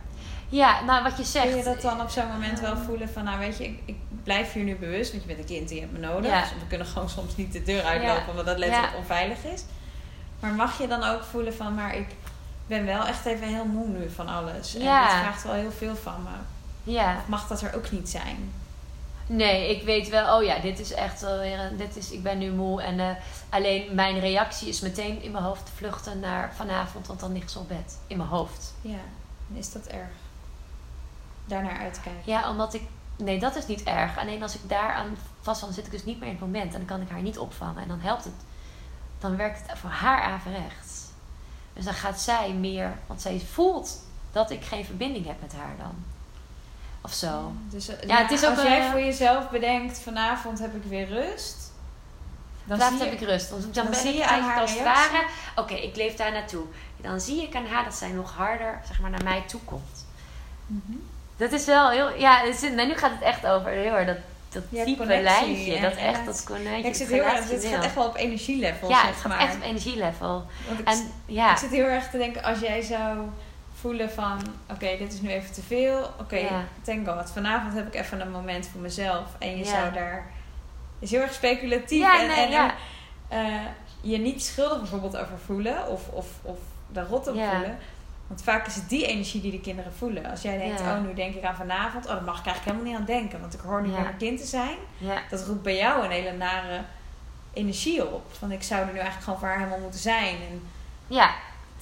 Ja, 0.49 0.83
nou 0.85 1.03
wat 1.03 1.17
je 1.17 1.25
zegt. 1.25 1.47
Kun 1.49 1.57
je 1.57 1.65
dat 1.65 1.81
dan 1.81 2.01
op 2.01 2.09
zo'n 2.11 2.27
moment 2.33 2.61
wel 2.61 2.77
voelen 2.77 3.09
van, 3.09 3.25
nou 3.25 3.39
weet 3.39 3.59
je, 3.59 3.65
ik, 3.65 3.81
ik 3.85 3.97
blijf 4.23 4.53
hier 4.53 4.65
nu 4.65 4.77
bewust, 4.77 5.11
want 5.11 5.23
je 5.23 5.29
bent 5.29 5.41
een 5.41 5.55
kind 5.57 5.69
en 5.71 5.75
je 5.75 5.81
hebt 5.81 5.93
me 5.93 5.99
nodig. 5.99 6.31
Ja. 6.31 6.41
Dus 6.41 6.51
we 6.51 6.67
kunnen 6.69 6.87
gewoon 6.87 7.09
soms 7.09 7.37
niet 7.37 7.53
de 7.53 7.63
deur 7.63 7.83
uitlopen, 7.85 8.29
omdat 8.31 8.47
dat 8.47 8.59
letterlijk 8.59 8.97
onveilig 8.97 9.45
is. 9.45 9.65
Maar 10.41 10.53
mag 10.53 10.79
je 10.79 10.87
dan 10.87 11.03
ook 11.05 11.23
voelen 11.23 11.55
van, 11.55 11.75
maar 11.75 11.97
ik 11.97 12.07
ben 12.67 12.85
wel 12.85 13.07
echt 13.07 13.25
even 13.27 13.47
heel 13.47 13.65
moe 13.65 13.89
nu 13.89 14.11
van 14.11 14.29
alles. 14.29 14.75
En 14.75 14.83
Ja. 14.83 15.03
het 15.03 15.13
vraagt 15.21 15.43
wel 15.43 15.53
heel 15.55 15.73
veel 15.73 15.97
van 15.97 16.23
me. 16.23 16.37
Ja. 16.93 17.17
Of 17.17 17.29
mag 17.29 17.47
dat 17.49 17.61
er 17.63 17.75
ook 17.77 17.91
niet 17.91 18.09
zijn? 18.11 18.53
Nee, 19.27 19.77
ik 19.77 19.83
weet 19.83 20.09
wel, 20.09 20.37
oh 20.37 20.45
ja, 20.45 20.59
dit 20.59 20.79
is 20.79 20.93
echt 20.93 21.21
wel 21.21 21.39
weer 21.39 21.59
een, 21.59 21.77
dit 21.77 21.97
is, 21.97 22.11
ik 22.11 22.23
ben 22.23 22.39
nu 22.39 22.51
moe. 22.51 22.83
En 22.83 23.01
eh, 23.01 23.09
alleen 23.49 23.95
mijn 23.95 24.19
reactie 24.19 24.69
is 24.69 24.81
meteen 24.81 25.23
in 25.23 25.31
mijn 25.31 25.45
hoofd 25.45 25.67
te 25.67 25.73
vluchten 25.73 26.21
naar 26.21 26.55
vanavond, 26.55 27.07
want 27.07 27.21
dan 27.21 27.33
ligt 27.33 27.51
ze 27.51 27.59
op 27.59 27.69
bed. 27.69 27.99
In 28.07 28.17
mijn 28.17 28.29
hoofd. 28.29 28.75
Ja, 28.81 29.01
is 29.53 29.73
dat 29.73 29.87
erg? 29.87 30.11
Daarnaar 31.45 31.79
uitkijken. 31.79 32.23
Ja, 32.25 32.51
omdat 32.51 32.75
ik, 32.75 32.83
nee, 33.17 33.39
dat 33.39 33.57
is 33.57 33.67
niet 33.67 33.83
erg. 33.83 34.19
Alleen 34.19 34.43
als 34.43 34.55
ik 34.55 34.69
daaraan 34.69 35.17
vast 35.41 35.61
dan 35.61 35.73
zit 35.73 35.87
ik 35.87 35.93
dus 35.93 36.05
niet 36.05 36.19
meer 36.19 36.29
in 36.29 36.35
het 36.35 36.45
moment. 36.45 36.73
En 36.73 36.79
dan 36.79 36.89
kan 36.89 37.01
ik 37.01 37.09
haar 37.09 37.23
niet 37.23 37.39
opvangen. 37.39 37.83
En 37.83 37.89
dan 37.89 38.01
helpt 38.01 38.25
het, 38.25 38.35
dan 39.19 39.37
werkt 39.37 39.63
het 39.67 39.79
voor 39.79 39.91
haar 39.91 40.23
averechts. 40.23 41.01
Dus 41.73 41.85
dan 41.85 41.95
gaat 41.95 42.21
zij 42.21 42.53
meer, 42.53 42.99
want 43.07 43.21
zij 43.21 43.41
voelt 43.41 44.03
dat 44.33 44.51
ik 44.51 44.65
geen 44.65 44.85
verbinding 44.85 45.27
heb 45.27 45.41
met 45.41 45.53
haar 45.53 45.77
dan. 45.79 46.05
Of 47.03 47.13
zo. 47.13 47.53
Dus 47.71 47.89
eh, 47.89 48.09
Ja, 48.09 48.17
het 48.17 48.31
is 48.31 48.45
ook 48.45 48.57
als 48.57 48.63
jij 48.63 48.91
voor 48.91 49.01
jezelf 49.01 49.51
bedenkt, 49.51 49.99
vanavond 49.99 50.59
heb 50.59 50.75
ik 50.75 50.83
weer 50.85 51.09
rust. 51.09 51.73
Dan 52.65 52.79
laatst 52.79 53.01
heb 53.01 53.13
ik 53.13 53.21
rust. 53.21 53.51
Dan, 53.51 53.61
dan, 53.73 53.91
ben 53.91 54.15
ik 54.15 54.21
eigenlijk 54.21 54.61
als 54.61 54.71
het 54.73 54.83
ware... 54.83 55.25
Oké, 55.57 55.75
ik 55.75 55.97
leef 55.97 56.15
daar 56.15 56.33
naartoe. 56.33 56.65
Dan 56.97 57.21
zie 57.21 57.43
ik 57.43 57.55
aan 57.55 57.67
haar 57.67 57.85
dat 57.85 57.95
zij 57.95 58.09
nog 58.09 58.33
harder 58.37 58.81
zeg 58.87 59.01
maar, 59.01 59.11
naar 59.11 59.25
mij 59.25 59.43
toe 59.47 59.61
komt. 59.65 60.07
Mhm. 60.67 60.99
Dat 61.37 61.53
is 61.53 61.65
wel 61.65 61.91
heel... 61.91 62.19
Ja, 62.19 62.43
is, 62.43 62.61
nu 62.61 62.95
gaat 62.95 63.11
het 63.11 63.23
echt 63.23 63.47
over 63.47 63.71
heel 63.71 64.07
dat, 64.07 64.17
dat 64.49 64.85
diepe 64.87 65.07
lijntje. 65.07 65.81
Dat 65.81 65.97
echt, 65.97 66.27
dat 66.27 66.45
konijntje. 66.45 66.89
ik 66.89 66.95
zit 66.95 67.09
heel 67.09 67.25
erg, 67.25 67.51
het 67.51 67.65
gaat 67.65 67.85
echt 67.85 67.95
wel 67.95 68.07
op 68.07 68.17
energielevel. 68.17 68.89
Ja, 68.89 69.07
het 69.07 69.17
gaat 69.17 69.41
echt 69.41 69.55
op 69.55 69.63
energielevel. 69.63 70.47
En, 70.85 71.13
ja. 71.27 71.53
ik 71.53 71.59
zit 71.59 71.71
heel 71.71 71.85
erg 71.85 72.11
te 72.11 72.19
denken, 72.19 72.43
als 72.43 72.59
jij 72.59 72.83
zou 72.83 73.19
voelen 73.83 74.11
van... 74.11 74.39
Oké, 74.71 74.97
dit 74.99 75.13
is 75.13 75.21
nu 75.21 75.29
even 75.29 75.53
te 75.53 75.63
veel. 75.63 75.99
Oké, 75.99 76.21
okay, 76.21 76.43
ja. 76.43 76.65
thank 76.83 77.09
God. 77.09 77.31
Vanavond 77.31 77.75
heb 77.75 77.87
ik 77.87 77.95
even 77.95 78.21
een 78.21 78.31
moment 78.31 78.69
voor 78.69 78.81
mezelf. 78.81 79.27
En 79.39 79.59
je 79.59 79.65
zou 79.65 79.93
daar... 79.93 80.27
is 80.99 81.11
heel 81.11 81.21
erg 81.21 81.33
speculatief. 81.33 82.01
Ja, 82.01 82.21
en, 82.21 82.29
nee, 82.29 82.51
ja. 82.51 82.75
Uh, 83.33 83.61
je 84.01 84.19
niet 84.19 84.45
schuldig 84.45 84.79
bijvoorbeeld 84.79 85.17
over 85.17 85.39
voelen. 85.47 85.89
Of, 85.89 86.09
of, 86.09 86.27
of 86.43 86.59
daar 86.89 87.07
rot 87.07 87.27
op 87.29 87.35
voelen. 87.35 87.79
Want 88.27 88.43
vaak 88.43 88.67
is 88.67 88.75
het 88.75 88.89
die 88.89 89.07
energie 89.07 89.41
die 89.41 89.51
de 89.51 89.61
kinderen 89.61 89.93
voelen. 89.93 90.31
Als 90.31 90.43
jij 90.43 90.59
denkt, 90.59 90.81
oh 90.81 91.01
nu 91.01 91.15
denk 91.15 91.35
ik 91.35 91.45
aan 91.45 91.57
vanavond. 91.57 92.07
Oh, 92.07 92.15
dan 92.15 92.25
mag 92.25 92.39
ik 92.39 92.47
eigenlijk 92.47 92.77
helemaal 92.77 93.01
niet 93.01 93.09
aan 93.09 93.21
denken. 93.21 93.41
Want 93.41 93.55
ik 93.55 93.61
hoor 93.61 93.83
nu 93.83 93.91
bij 93.91 94.03
mijn 94.03 94.17
kind 94.17 94.41
te 94.41 94.47
zijn. 94.47 94.77
Dat 95.31 95.47
roept 95.47 95.63
bij 95.63 95.77
jou 95.77 96.05
een 96.05 96.11
hele 96.11 96.33
nare 96.33 96.81
energie 97.53 98.07
op. 98.07 98.25
Van 98.39 98.53
ik 98.53 98.63
zou 98.63 98.81
er 98.81 98.87
nu 98.87 98.93
eigenlijk 98.93 99.25
gewoon 99.25 99.39
voor 99.39 99.49
haar 99.49 99.59
helemaal 99.59 99.79
moeten 99.79 100.01
zijn. 100.01 100.35
En 100.35 100.63
ja. 101.07 101.31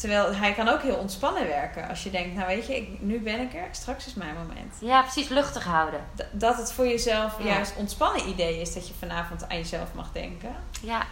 Terwijl 0.00 0.34
hij 0.34 0.52
kan 0.52 0.68
ook 0.68 0.82
heel 0.82 0.96
ontspannen 0.96 1.46
werken. 1.46 1.88
Als 1.88 2.02
je 2.02 2.10
denkt, 2.10 2.34
nou 2.34 2.46
weet 2.46 2.66
je, 2.66 2.76
ik, 2.76 3.00
nu 3.00 3.20
ben 3.20 3.40
ik 3.40 3.54
er, 3.54 3.68
straks 3.70 4.06
is 4.06 4.14
mijn 4.14 4.34
moment. 4.34 4.74
Ja, 4.80 5.02
precies, 5.02 5.28
luchtig 5.28 5.64
houden. 5.64 6.00
dat 6.32 6.56
het 6.56 6.72
voor 6.72 6.86
jezelf 6.86 7.42
juist 7.42 7.76
ontspannen 7.76 8.28
idee 8.28 8.60
is 8.60 8.74
dat 8.74 8.88
je 8.88 8.94
vanavond 8.98 9.48
aan 9.48 9.56
jezelf 9.56 9.88
mag 9.94 10.12
denken. 10.12 10.54
Ja. 10.82 11.06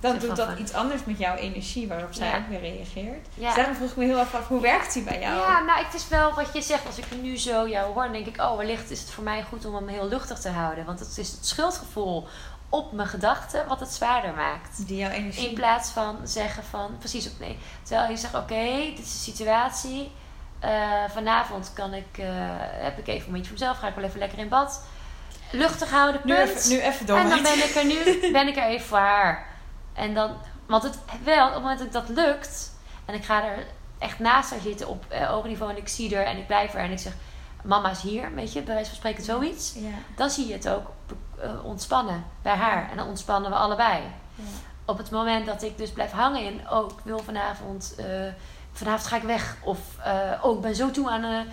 Dan 0.00 0.18
doet 0.18 0.36
dat 0.36 0.58
iets 0.58 0.72
anders 0.72 1.04
met 1.04 1.18
jouw 1.18 1.34
energie, 1.34 1.88
waarop 1.88 2.14
zij 2.14 2.36
ook 2.36 2.48
weer 2.48 2.60
reageert. 2.60 3.26
Ja. 3.34 3.46
Dus 3.46 3.54
daarom 3.54 3.74
vroeg 3.74 3.90
ik 3.90 3.96
me 3.96 4.04
heel 4.04 4.18
erg 4.18 4.34
af, 4.34 4.48
hoe 4.48 4.60
werkt 4.60 4.92
die 4.92 5.02
bij 5.02 5.20
jou? 5.20 5.36
Ja, 5.36 5.60
nou, 5.60 5.84
het 5.84 5.94
is 5.94 6.08
wel 6.08 6.34
wat 6.34 6.52
je 6.52 6.62
zegt. 6.62 6.86
Als 6.86 6.98
ik 6.98 7.04
nu 7.22 7.38
zo 7.38 7.68
jou 7.68 7.92
hoor, 7.92 8.02
dan 8.02 8.12
denk 8.12 8.26
ik, 8.26 8.40
oh, 8.40 8.56
wellicht 8.56 8.90
is 8.90 9.00
het 9.00 9.10
voor 9.10 9.24
mij 9.24 9.42
goed 9.42 9.64
om 9.64 9.74
hem 9.74 9.88
heel 9.88 10.08
luchtig 10.08 10.38
te 10.38 10.48
houden. 10.48 10.84
Want 10.84 11.00
het 11.00 11.18
is 11.18 11.30
het 11.32 11.46
schuldgevoel 11.46 12.26
op 12.68 12.92
mijn 12.92 13.08
gedachten 13.08 13.66
wat 13.66 13.80
het 13.80 13.88
zwaarder 13.88 14.34
maakt. 14.34 14.86
Die 14.86 14.96
jouw 14.96 15.10
energie. 15.10 15.48
In 15.48 15.54
plaats 15.54 15.90
van 15.90 16.16
zeggen 16.24 16.64
van, 16.64 16.98
precies 16.98 17.26
of 17.26 17.38
nee. 17.38 17.58
Terwijl 17.82 18.10
je 18.10 18.16
zegt, 18.16 18.34
oké, 18.34 18.64
dit 18.96 18.98
is 18.98 19.12
de 19.12 19.32
situatie. 19.32 20.12
Uh, 20.64 20.70
vanavond 21.08 21.70
kan 21.74 21.94
ik, 21.94 22.18
uh, 22.18 22.26
heb 22.60 22.98
ik 22.98 23.06
even 23.06 23.20
een 23.20 23.26
momentje 23.26 23.50
voor 23.50 23.58
mezelf, 23.58 23.78
ga 23.78 23.88
ik 23.88 23.94
wel 23.94 24.04
even 24.04 24.18
lekker 24.18 24.38
in 24.38 24.48
bad. 24.48 24.82
Luchtig 25.50 25.90
houden, 25.90 26.20
punt. 26.20 26.32
Nu 26.32 26.36
even, 26.36 26.70
nu 26.70 26.80
even 26.80 27.06
door. 27.06 27.18
En 27.18 27.28
dan 27.28 27.42
ben 27.42 27.58
ik 27.58 27.74
er 27.74 27.84
nu, 27.84 28.32
ben 28.32 28.48
ik 28.48 28.56
er 28.56 28.62
even 28.62 28.86
voor 28.86 28.98
haar. 28.98 29.46
En 29.94 30.14
dan, 30.14 30.36
want 30.66 30.82
het 30.82 30.98
wel, 31.24 31.46
op 31.46 31.52
het 31.52 31.62
moment 31.62 31.78
dat 31.78 31.92
dat 31.92 32.16
lukt, 32.16 32.72
en 33.04 33.14
ik 33.14 33.24
ga 33.24 33.44
er 33.44 33.66
echt 33.98 34.18
naast 34.18 34.50
haar 34.50 34.60
zitten 34.60 34.88
op 34.88 35.04
uh, 35.12 35.34
oogniveau 35.34 35.70
en 35.70 35.76
ik 35.76 35.88
zie 35.88 36.16
er 36.16 36.24
en 36.24 36.36
ik 36.36 36.46
blijf 36.46 36.74
er 36.74 36.80
en 36.80 36.90
ik 36.90 36.98
zeg, 36.98 37.12
mama 37.62 37.90
is 37.90 38.00
hier, 38.00 38.34
weet 38.34 38.52
je, 38.52 38.62
bij 38.62 38.74
wijze 38.74 38.88
van 38.88 38.98
spreken 38.98 39.24
zoiets. 39.24 39.72
Ja. 39.74 39.88
Dan 40.16 40.30
zie 40.30 40.46
je 40.46 40.52
het 40.52 40.68
ook 40.68 40.90
uh, 41.44 41.64
ontspannen 41.64 42.24
bij 42.42 42.54
haar. 42.54 42.90
En 42.90 42.96
dan 42.96 43.06
ontspannen 43.06 43.50
we 43.50 43.56
allebei. 43.56 44.02
Ja. 44.34 44.44
Op 44.84 44.98
het 44.98 45.10
moment 45.10 45.46
dat 45.46 45.62
ik 45.62 45.78
dus 45.78 45.90
blijf 45.90 46.10
hangen 46.10 46.42
in, 46.42 46.60
oh, 46.70 46.90
ik 46.90 46.98
wil 47.02 47.18
vanavond, 47.18 47.94
uh, 48.00 48.06
vanavond 48.72 49.06
ga 49.06 49.16
ik 49.16 49.22
weg. 49.22 49.56
Of, 49.62 49.78
oh, 50.42 50.54
ik 50.54 50.60
ben 50.60 50.74
zo 50.76 50.90
toe 50.90 51.10
aan 51.10 51.46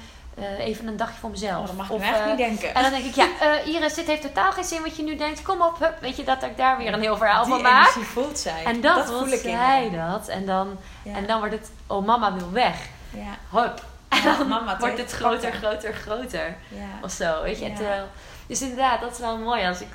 even 0.57 0.87
een 0.87 0.97
dagje 0.97 1.19
voor 1.19 1.29
mezelf. 1.29 1.61
Oh, 1.61 1.65
dat 1.65 1.75
mag 1.75 1.87
je 1.87 1.99
echt 1.99 2.25
niet 2.25 2.37
denken. 2.37 2.73
En 2.75 2.81
dan 2.81 2.91
denk 2.91 3.05
ik, 3.05 3.15
ja, 3.15 3.59
Iris, 3.65 3.93
dit 3.93 4.07
heeft 4.07 4.21
totaal 4.21 4.51
geen 4.51 4.63
zin 4.63 4.81
wat 4.81 4.95
je 4.95 5.03
nu 5.03 5.15
denkt. 5.15 5.41
Kom 5.41 5.61
op, 5.61 5.79
hup, 5.79 5.99
weet 5.99 6.15
je, 6.15 6.23
dat 6.23 6.43
ik 6.43 6.57
daar 6.57 6.77
weer 6.77 6.93
een 6.93 7.01
heel 7.01 7.17
verhaal 7.17 7.45
van 7.45 7.61
maak. 7.61 7.93
Die 7.93 8.03
voelt 8.03 8.39
zij. 8.39 8.63
En 8.63 8.81
dat, 8.81 8.95
dat 8.95 9.05
voel 9.05 9.27
ik 9.27 9.39
zij 9.39 9.89
dat. 9.89 10.27
En 10.27 10.45
dan, 10.45 10.77
en 11.03 11.25
dan 11.25 11.39
wordt 11.39 11.53
het, 11.53 11.71
oh, 11.87 12.05
mama 12.05 12.33
wil 12.33 12.51
weg. 12.51 12.75
Ja. 13.09 13.59
Hup. 13.59 13.83
En 14.07 14.23
dan 14.23 14.47
mama 14.47 14.77
wordt 14.79 14.97
het 14.97 15.11
groter, 15.11 15.51
groter, 15.51 15.93
groter. 15.93 16.57
Ja. 16.67 16.85
Of 17.01 17.11
zo, 17.11 17.41
weet 17.41 17.59
je. 17.59 17.73
Terwijl, 17.73 18.07
dus 18.47 18.61
inderdaad, 18.61 19.01
dat 19.01 19.11
is 19.11 19.19
wel 19.19 19.37
mooi 19.37 19.65
als 19.65 19.81
ik 19.81 19.87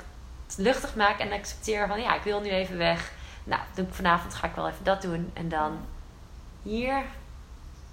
het 0.47 0.57
luchtig 0.57 0.95
maak 0.95 1.19
en 1.19 1.31
accepteer 1.31 1.87
van 1.87 2.01
ja, 2.01 2.15
ik 2.15 2.23
wil 2.23 2.41
nu 2.41 2.49
even 2.49 2.77
weg. 2.77 3.11
Nou, 3.43 3.61
vanavond 3.91 4.33
ga 4.33 4.47
ik 4.47 4.55
wel 4.55 4.67
even 4.67 4.83
dat 4.83 5.01
doen. 5.01 5.31
En 5.33 5.49
dan 5.49 5.79
hier 6.63 7.03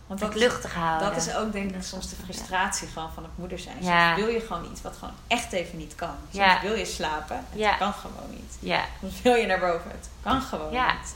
want 0.08 0.20
dat 0.20 0.34
luchtig 0.34 0.74
houden. 0.74 1.08
Dat 1.08 1.16
is 1.16 1.34
ook 1.34 1.52
denk 1.52 1.74
ik 1.74 1.82
soms 1.82 2.10
de 2.10 2.16
frustratie 2.16 2.88
gewoon 2.88 3.12
van 3.12 3.22
het 3.22 3.32
moeder 3.38 3.58
zijn. 3.58 3.76
Soms 3.82 4.14
wil 4.16 4.26
je 4.26 4.40
gewoon 4.40 4.70
iets 4.70 4.82
wat 4.82 4.96
gewoon 4.96 5.14
echt 5.26 5.52
even 5.52 5.78
niet 5.78 5.94
kan. 5.94 6.14
Soms 6.32 6.60
wil 6.62 6.74
je 6.74 6.84
slapen. 6.84 7.44
Het 7.50 7.76
kan 7.78 7.92
gewoon 7.92 8.30
niet. 8.30 8.56
Ja. 8.60 8.84
Soms 9.00 9.22
wil 9.22 9.34
je 9.34 9.46
naar 9.46 9.58
boven. 9.58 9.90
Het 9.90 10.08
kan 10.22 10.40
gewoon 10.40 10.70
niet. 10.70 11.14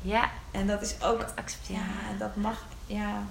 Ja. 0.00 0.30
En 0.50 0.66
dat 0.66 0.82
is 0.82 1.02
ook... 1.02 1.24
accepteren. 1.34 1.82
Ja, 1.82 2.18
dat 2.18 2.36
mag... 2.36 2.64
Ja, 2.86 3.22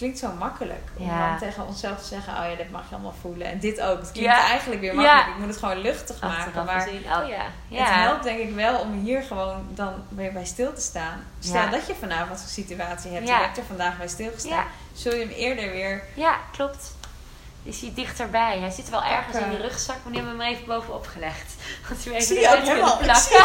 klinkt 0.00 0.18
zo 0.18 0.32
makkelijk. 0.38 0.88
Om 0.96 1.08
dan 1.08 1.38
tegen 1.38 1.66
onszelf 1.66 1.98
te 1.98 2.04
zeggen, 2.04 2.32
oh 2.32 2.50
ja, 2.50 2.56
dit 2.56 2.70
mag 2.70 2.88
je 2.88 2.94
allemaal 2.94 3.14
voelen. 3.20 3.46
En 3.46 3.58
dit 3.58 3.80
ook. 3.80 4.00
Het 4.00 4.12
klinkt 4.12 4.32
eigenlijk 4.32 4.80
weer 4.80 4.94
makkelijk. 4.94 5.28
Ik 5.28 5.38
moet 5.38 5.48
het 5.48 5.56
gewoon 5.56 5.78
luchtig 5.78 6.20
maken. 6.20 6.64
Maar 6.64 6.88
oh 6.88 7.28
ja. 7.28 7.44
het 7.68 7.88
helpt 7.88 8.22
denk 8.22 8.38
ik 8.38 8.54
wel 8.54 8.78
om 8.78 8.92
hier 8.92 9.22
gewoon 9.22 9.66
dan 9.68 9.92
weer 10.08 10.32
bij 10.32 10.44
stil 10.44 10.74
te 10.74 10.80
staan. 10.80 11.24
Stel 11.38 11.70
dat 11.70 11.86
je 11.86 11.94
vanavond 11.94 12.40
een 12.40 12.48
situatie 12.48 13.10
hebt. 13.10 13.28
Je 13.28 13.34
hebt 13.34 13.58
er 13.58 13.64
vandaag 13.64 13.98
bij 13.98 14.08
stilgestaan. 14.08 14.66
Zul 14.92 15.14
je 15.14 15.20
hem 15.20 15.28
eerder 15.28 15.70
weer... 15.70 16.04
Ja, 16.14 16.36
klopt. 16.52 16.98
Is 17.62 17.80
hij 17.80 17.92
dichterbij. 17.94 18.58
Hij 18.58 18.70
zit 18.70 18.90
wel 18.90 19.02
ergens 19.04 19.36
in 19.36 19.50
je 19.50 19.58
rugzak, 19.58 19.96
maar 20.04 20.14
hebben 20.14 20.36
we 20.36 20.44
hem 20.44 20.52
even 20.52 20.66
bovenop 20.66 21.06
gelegd. 21.06 21.54
Want 21.88 22.02
we 22.04 22.10
even 22.10 22.22
zie 22.22 22.40
je 22.40 22.56
ook 22.56 22.64
helemaal, 22.64 22.96
plakken. 23.04 23.44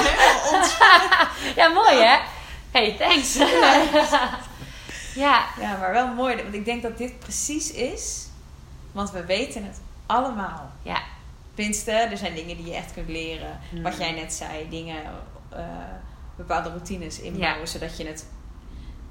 ja, 1.56 1.68
mooi 1.68 1.96
hè? 1.96 2.18
Hey, 2.72 2.96
thanks. 3.00 3.38
Ja. 5.16 5.46
Ja, 5.60 5.78
maar 5.78 5.92
wel 5.92 6.08
mooi. 6.08 6.36
Want 6.36 6.54
ik 6.54 6.66
denk 6.66 6.82
dat 6.82 6.98
dit 6.98 7.20
precies 7.20 7.72
is. 7.72 8.28
Want 8.92 9.12
we 9.12 9.26
weten 9.26 9.64
het 9.64 9.80
allemaal. 10.06 10.72
Ja. 10.82 11.02
Tenminste, 11.54 11.92
er 11.92 12.18
zijn 12.18 12.36
dingen 12.36 12.58
die 12.58 12.66
je 12.66 12.74
echt 12.74 12.94
kunt 12.94 13.10
leren. 13.10 13.60
Hmm. 13.70 13.84
Wat 13.84 13.98
jij 13.98 14.12
net 14.12 14.34
zei. 14.34 14.70
Dingen, 14.70 15.04
uh, 15.54 15.60
bepaalde 16.36 16.70
routines 16.70 17.20
inbouwen. 17.20 17.68
Zodat 17.68 17.98
je 17.98 18.08
het... 18.08 18.26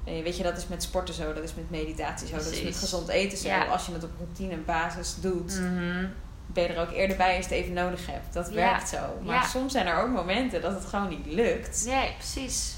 Eh, 0.03 0.23
weet 0.23 0.37
je, 0.37 0.43
dat 0.43 0.57
is 0.57 0.67
met 0.67 0.83
sporten 0.83 1.13
zo. 1.13 1.33
Dat 1.33 1.43
is 1.43 1.55
met 1.55 1.69
meditatie 1.69 2.27
zo. 2.27 2.35
Dat 2.35 2.45
is 2.45 2.63
met 2.63 2.75
gezond 2.75 3.07
eten 3.07 3.37
zo. 3.37 3.49
Als 3.49 3.85
je 3.85 3.93
het 3.93 4.03
op 4.03 4.11
routinebasis 4.17 5.15
doet... 5.21 5.59
Mm 5.59 6.13
ben 6.45 6.63
je 6.63 6.69
er 6.69 6.81
ook 6.81 6.91
eerder 6.91 7.17
bij 7.17 7.35
als 7.35 7.47
je 7.47 7.53
het 7.53 7.63
even 7.63 7.73
nodig 7.73 8.07
hebt. 8.07 8.33
Dat 8.33 8.49
werkt 8.49 8.89
zo. 8.89 8.97
Maar 9.23 9.45
soms 9.45 9.71
zijn 9.71 9.87
er 9.87 9.97
ook 9.97 10.09
momenten 10.09 10.61
dat 10.61 10.73
het 10.73 10.85
gewoon 10.85 11.09
niet 11.09 11.25
lukt. 11.25 11.85
Nee, 11.85 12.13
precies. 12.17 12.75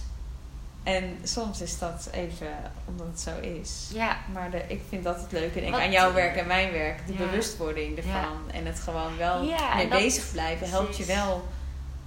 En 0.87 1.17
soms 1.23 1.61
is 1.61 1.79
dat 1.79 2.09
even 2.11 2.47
omdat 2.85 3.07
het 3.07 3.19
zo 3.19 3.39
is. 3.39 3.89
Ja. 3.93 4.17
Maar 4.33 4.51
de, 4.51 4.63
ik 4.67 4.81
vind 4.89 5.03
dat 5.03 5.21
het 5.21 5.31
leuke 5.31 5.59
denk, 5.59 5.75
aan 5.75 5.91
jouw 5.91 6.13
werk 6.13 6.35
en 6.35 6.47
mijn 6.47 6.71
werk. 6.71 7.07
De 7.07 7.13
bewustwording 7.13 7.97
ervan. 7.97 8.51
En 8.51 8.65
het 8.65 8.79
gewoon 8.79 9.17
wel 9.17 9.43
mee 9.75 9.87
bezig 9.87 10.31
blijven 10.31 10.69
helpt 10.69 10.97
je 10.97 11.05
wel 11.05 11.47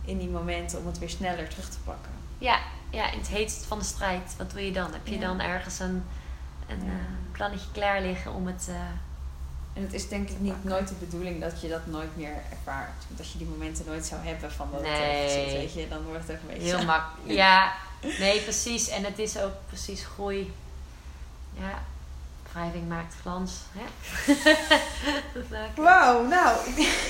in 0.04 0.18
die 0.18 0.28
momenten 0.28 0.78
om 0.78 0.86
het 0.86 0.98
weer 0.98 1.08
sneller 1.08 1.48
terug 1.48 1.68
te 1.68 1.78
pakken. 1.84 2.10
Ja, 2.38 2.58
ja 2.90 3.12
in 3.12 3.18
het 3.18 3.28
heetst 3.28 3.64
van 3.64 3.78
de 3.78 3.84
strijd. 3.84 4.34
Wat 4.38 4.50
doe 4.50 4.64
je 4.64 4.72
dan? 4.72 4.92
Heb 4.92 5.06
je 5.06 5.18
dan 5.18 5.40
ergens 5.40 5.78
een, 5.78 6.04
een 6.68 6.84
uh, 6.84 6.92
plannetje 7.32 7.68
klaar 7.72 8.02
liggen 8.02 8.34
om 8.34 8.46
het... 8.46 8.66
Uh, 8.68 8.76
en 9.72 9.82
het 9.82 9.92
is 9.92 10.08
denk 10.08 10.28
ik 10.28 10.40
niet 10.40 10.64
nooit 10.64 10.88
de 10.88 10.94
bedoeling 10.94 11.40
dat 11.40 11.60
je 11.60 11.68
dat 11.68 11.86
nooit 11.86 12.16
meer 12.16 12.34
ervaart. 12.50 13.04
Dat 13.08 13.32
je 13.32 13.38
die 13.38 13.46
momenten 13.46 13.84
nooit 13.86 14.06
zou 14.06 14.20
hebben 14.24 14.52
van 14.52 14.68
dat 14.72 14.82
nee. 14.82 14.92
het 14.92 15.30
zit, 15.30 15.52
weet 15.52 15.72
je. 15.72 15.88
Dan 15.88 16.02
wordt 16.02 16.26
het 16.26 16.36
ook 16.36 16.42
een 16.42 16.58
beetje... 16.58 16.76
Heel 16.76 16.86
makkelijk. 16.86 17.30
Ja, 17.44 17.72
Nee, 18.18 18.40
precies. 18.40 18.88
En 18.88 19.04
het 19.04 19.18
is 19.18 19.38
ook 19.38 19.52
precies 19.68 20.04
groei. 20.14 20.52
Ja, 21.58 21.82
wrijving 22.52 22.88
maakt 22.88 23.14
glans. 23.20 23.52
Wauw, 25.74 26.26
nou. 26.26 26.58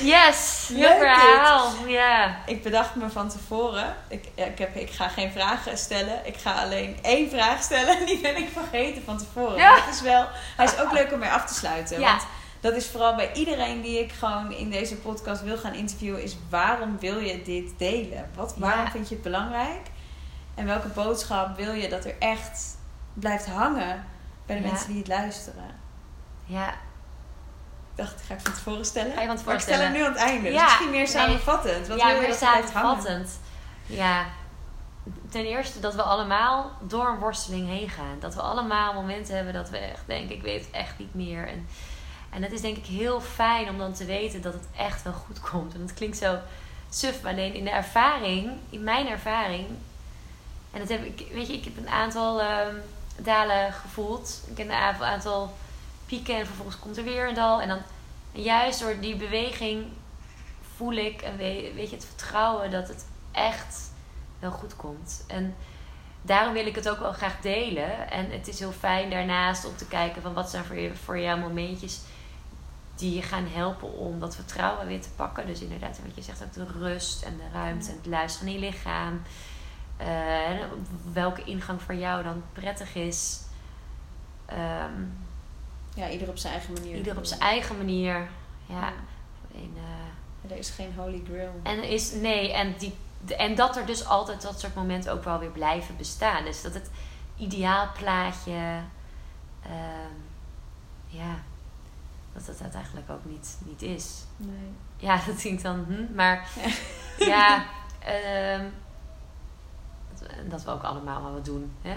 Yes, 0.02 0.66
je 0.74 0.96
verhaal. 0.98 1.72
Ja. 1.86 2.38
Ik 2.46 2.62
bedacht 2.62 2.94
me 2.94 3.10
van 3.10 3.28
tevoren. 3.28 3.96
Ik, 4.08 4.24
ik, 4.34 4.58
heb, 4.58 4.76
ik 4.76 4.90
ga 4.90 5.08
geen 5.08 5.32
vragen 5.32 5.78
stellen. 5.78 6.26
Ik 6.26 6.36
ga 6.36 6.52
alleen 6.52 6.98
één 7.02 7.30
vraag 7.30 7.62
stellen. 7.62 7.98
En 7.98 8.06
die 8.06 8.20
ben 8.20 8.36
ik 8.36 8.48
vergeten 8.52 9.02
van 9.04 9.18
tevoren. 9.18 9.56
Ja. 9.56 9.74
Dat 9.74 9.94
is 9.94 10.00
wel, 10.00 10.26
hij 10.56 10.64
is 10.64 10.78
ook 10.78 10.92
leuk 10.92 11.12
om 11.12 11.18
mee 11.18 11.30
af 11.30 11.46
te 11.46 11.54
sluiten. 11.54 12.00
Ja. 12.00 12.10
Want 12.10 12.26
dat 12.60 12.74
is 12.74 12.86
vooral 12.86 13.14
bij 13.14 13.32
iedereen 13.32 13.80
die 13.80 13.98
ik 13.98 14.12
gewoon 14.12 14.52
in 14.52 14.70
deze 14.70 14.96
podcast 14.96 15.42
wil 15.42 15.58
gaan 15.58 15.74
interviewen. 15.74 16.22
Is 16.22 16.36
waarom 16.50 16.98
wil 16.98 17.18
je 17.18 17.42
dit 17.42 17.78
delen? 17.78 18.30
Wat, 18.34 18.54
waarom 18.56 18.90
vind 18.90 19.08
je 19.08 19.14
het 19.14 19.24
belangrijk? 19.24 19.86
En 20.54 20.66
welke 20.66 20.88
boodschap 20.88 21.56
wil 21.56 21.72
je 21.72 21.88
dat 21.88 22.04
er 22.04 22.14
echt 22.18 22.76
blijft 23.14 23.46
hangen 23.46 24.04
bij 24.46 24.56
de 24.56 24.68
mensen 24.68 24.88
die 24.88 24.98
het 24.98 25.08
luisteren? 25.08 25.78
Ja. 26.44 26.68
Ik 26.70 27.96
dacht, 27.96 28.22
ga 28.26 28.34
ik 28.34 28.40
van 28.40 28.52
tevoren 28.52 28.84
stellen? 28.84 29.12
Ga 29.12 29.20
je 29.20 29.26
van 29.26 29.36
tevoren 29.36 29.58
ik 29.58 29.64
stel 29.64 29.78
hem 29.78 29.92
nu 29.92 30.04
aan 30.04 30.12
het 30.12 30.20
einde. 30.20 30.50
Ja. 30.50 30.64
Misschien 30.64 30.90
meer 30.90 31.08
samenvattend. 31.08 31.86
Wat 31.88 31.98
ja, 31.98 32.06
wil 32.06 32.14
je 32.14 32.20
meer 32.20 32.34
samenvattend. 32.34 33.40
Ja. 33.86 34.26
Ten 35.28 35.44
eerste 35.44 35.80
dat 35.80 35.94
we 35.94 36.02
allemaal 36.02 36.70
door 36.80 37.08
een 37.08 37.18
worsteling 37.18 37.68
heen 37.68 37.88
gaan. 37.88 38.16
Dat 38.20 38.34
we 38.34 38.40
allemaal 38.40 38.94
momenten 38.94 39.34
hebben 39.34 39.52
dat 39.52 39.70
we 39.70 39.78
echt 39.78 40.02
denken, 40.06 40.36
ik 40.36 40.42
weet 40.42 40.64
het 40.64 40.74
echt 40.74 40.98
niet 40.98 41.14
meer. 41.14 41.48
En, 41.48 41.66
en 42.30 42.42
het 42.42 42.52
is 42.52 42.60
denk 42.60 42.76
ik 42.76 42.86
heel 42.86 43.20
fijn 43.20 43.68
om 43.68 43.78
dan 43.78 43.92
te 43.92 44.04
weten 44.04 44.42
dat 44.42 44.52
het 44.52 44.66
echt 44.76 45.02
wel 45.02 45.12
goed 45.12 45.40
komt. 45.40 45.74
En 45.74 45.80
dat 45.80 45.94
klinkt 45.94 46.16
zo 46.16 46.38
suf. 46.88 47.22
Maar 47.22 47.32
alleen 47.32 47.54
in 47.54 47.64
de 47.64 47.70
ervaring, 47.70 48.50
in 48.70 48.84
mijn 48.84 49.08
ervaring. 49.08 49.66
En 50.72 50.80
dat 50.80 50.88
heb 50.88 51.04
ik, 51.04 51.26
weet 51.32 51.46
je, 51.46 51.52
ik 51.52 51.64
heb 51.64 51.76
een 51.76 51.88
aantal 51.88 52.40
ehm, 52.40 52.74
dalen 53.16 53.72
gevoeld. 53.72 54.42
Ik 54.50 54.58
heb 54.58 54.68
een 54.68 55.04
aantal 55.04 55.56
pieken 56.06 56.36
en 56.36 56.46
vervolgens 56.46 56.78
komt 56.78 56.96
er 56.96 57.04
weer 57.04 57.28
een 57.28 57.34
dal. 57.34 57.60
En 57.60 57.68
dan 57.68 57.82
juist 58.32 58.80
door 58.80 59.00
die 59.00 59.16
beweging 59.16 59.86
voel 60.76 60.92
ik 60.92 61.22
en 61.22 61.36
weet 61.36 61.90
je, 61.90 61.96
het 61.96 62.04
vertrouwen 62.04 62.70
dat 62.70 62.88
het 62.88 63.06
echt 63.32 63.90
wel 64.38 64.50
goed 64.50 64.76
komt. 64.76 65.24
En 65.26 65.54
daarom 66.22 66.52
wil 66.52 66.66
ik 66.66 66.74
het 66.74 66.88
ook 66.88 66.98
wel 66.98 67.12
graag 67.12 67.40
delen. 67.40 68.10
En 68.10 68.30
het 68.30 68.48
is 68.48 68.58
heel 68.58 68.72
fijn 68.72 69.10
daarnaast 69.10 69.66
om 69.66 69.76
te 69.76 69.86
kijken 69.86 70.22
van 70.22 70.34
wat 70.34 70.50
zijn 70.50 70.64
voor, 70.64 70.78
je, 70.78 70.94
voor 70.94 71.18
jou 71.18 71.40
momentjes 71.40 72.00
die 72.94 73.14
je 73.14 73.22
gaan 73.22 73.46
helpen 73.46 73.92
om 73.92 74.20
dat 74.20 74.34
vertrouwen 74.34 74.86
weer 74.86 75.00
te 75.00 75.08
pakken. 75.16 75.46
Dus 75.46 75.60
inderdaad, 75.60 76.00
wat 76.06 76.14
je 76.14 76.22
zegt, 76.22 76.42
ook 76.42 76.54
de 76.54 76.78
rust 76.78 77.22
en 77.22 77.36
de 77.36 77.58
ruimte 77.58 77.90
en 77.90 77.96
het 77.96 78.06
luisteren 78.06 78.52
naar 78.52 78.62
je 78.62 78.70
lichaam. 78.70 79.22
Uh, 80.00 80.64
welke 81.12 81.44
ingang 81.44 81.82
voor 81.82 81.94
jou 81.94 82.22
dan 82.22 82.42
prettig 82.52 82.94
is. 82.94 83.40
Ehm, 84.46 85.02
ja, 85.94 86.08
ieder 86.08 86.28
op 86.28 86.36
zijn 86.36 86.52
eigen 86.52 86.72
manier. 86.72 86.96
Ieder 86.96 87.16
op 87.16 87.24
zijn 87.24 87.40
eigen 87.40 87.76
manier. 87.76 88.28
Ja. 88.66 88.92
En, 89.54 89.74
uh, 89.76 90.50
er 90.50 90.58
is 90.58 90.70
geen 90.70 90.94
holy 90.96 91.22
grail. 91.26 91.60
En 91.62 91.82
is, 91.82 92.12
nee, 92.12 92.52
en, 92.52 92.74
die, 92.78 92.94
en 93.36 93.54
dat 93.54 93.76
er 93.76 93.86
dus 93.86 94.06
altijd 94.06 94.42
dat 94.42 94.60
soort 94.60 94.74
momenten 94.74 95.12
ook 95.12 95.24
wel 95.24 95.38
weer 95.38 95.50
blijven 95.50 95.96
bestaan. 95.96 96.44
Dus 96.44 96.62
dat 96.62 96.74
het 96.74 96.90
ideaalplaatje, 97.36 98.80
uh, 99.66 100.10
ja, 101.06 101.34
dat 102.32 102.46
het 102.46 102.58
dat 102.58 102.74
eigenlijk 102.74 103.10
ook 103.10 103.24
niet, 103.24 103.58
niet 103.64 103.82
is. 103.82 104.24
Nee. 104.36 104.72
Ja, 104.96 105.20
dat 105.26 105.36
klinkt 105.36 105.62
dan, 105.62 105.84
hm, 105.84 106.14
maar 106.14 106.48
ja, 107.18 107.64
ja 108.02 108.56
um, 108.56 108.72
dat 110.48 110.64
we 110.64 110.70
ook 110.70 110.82
allemaal 110.82 111.20
maar 111.20 111.32
wat 111.32 111.44
doen. 111.44 111.72
Hè? 111.82 111.96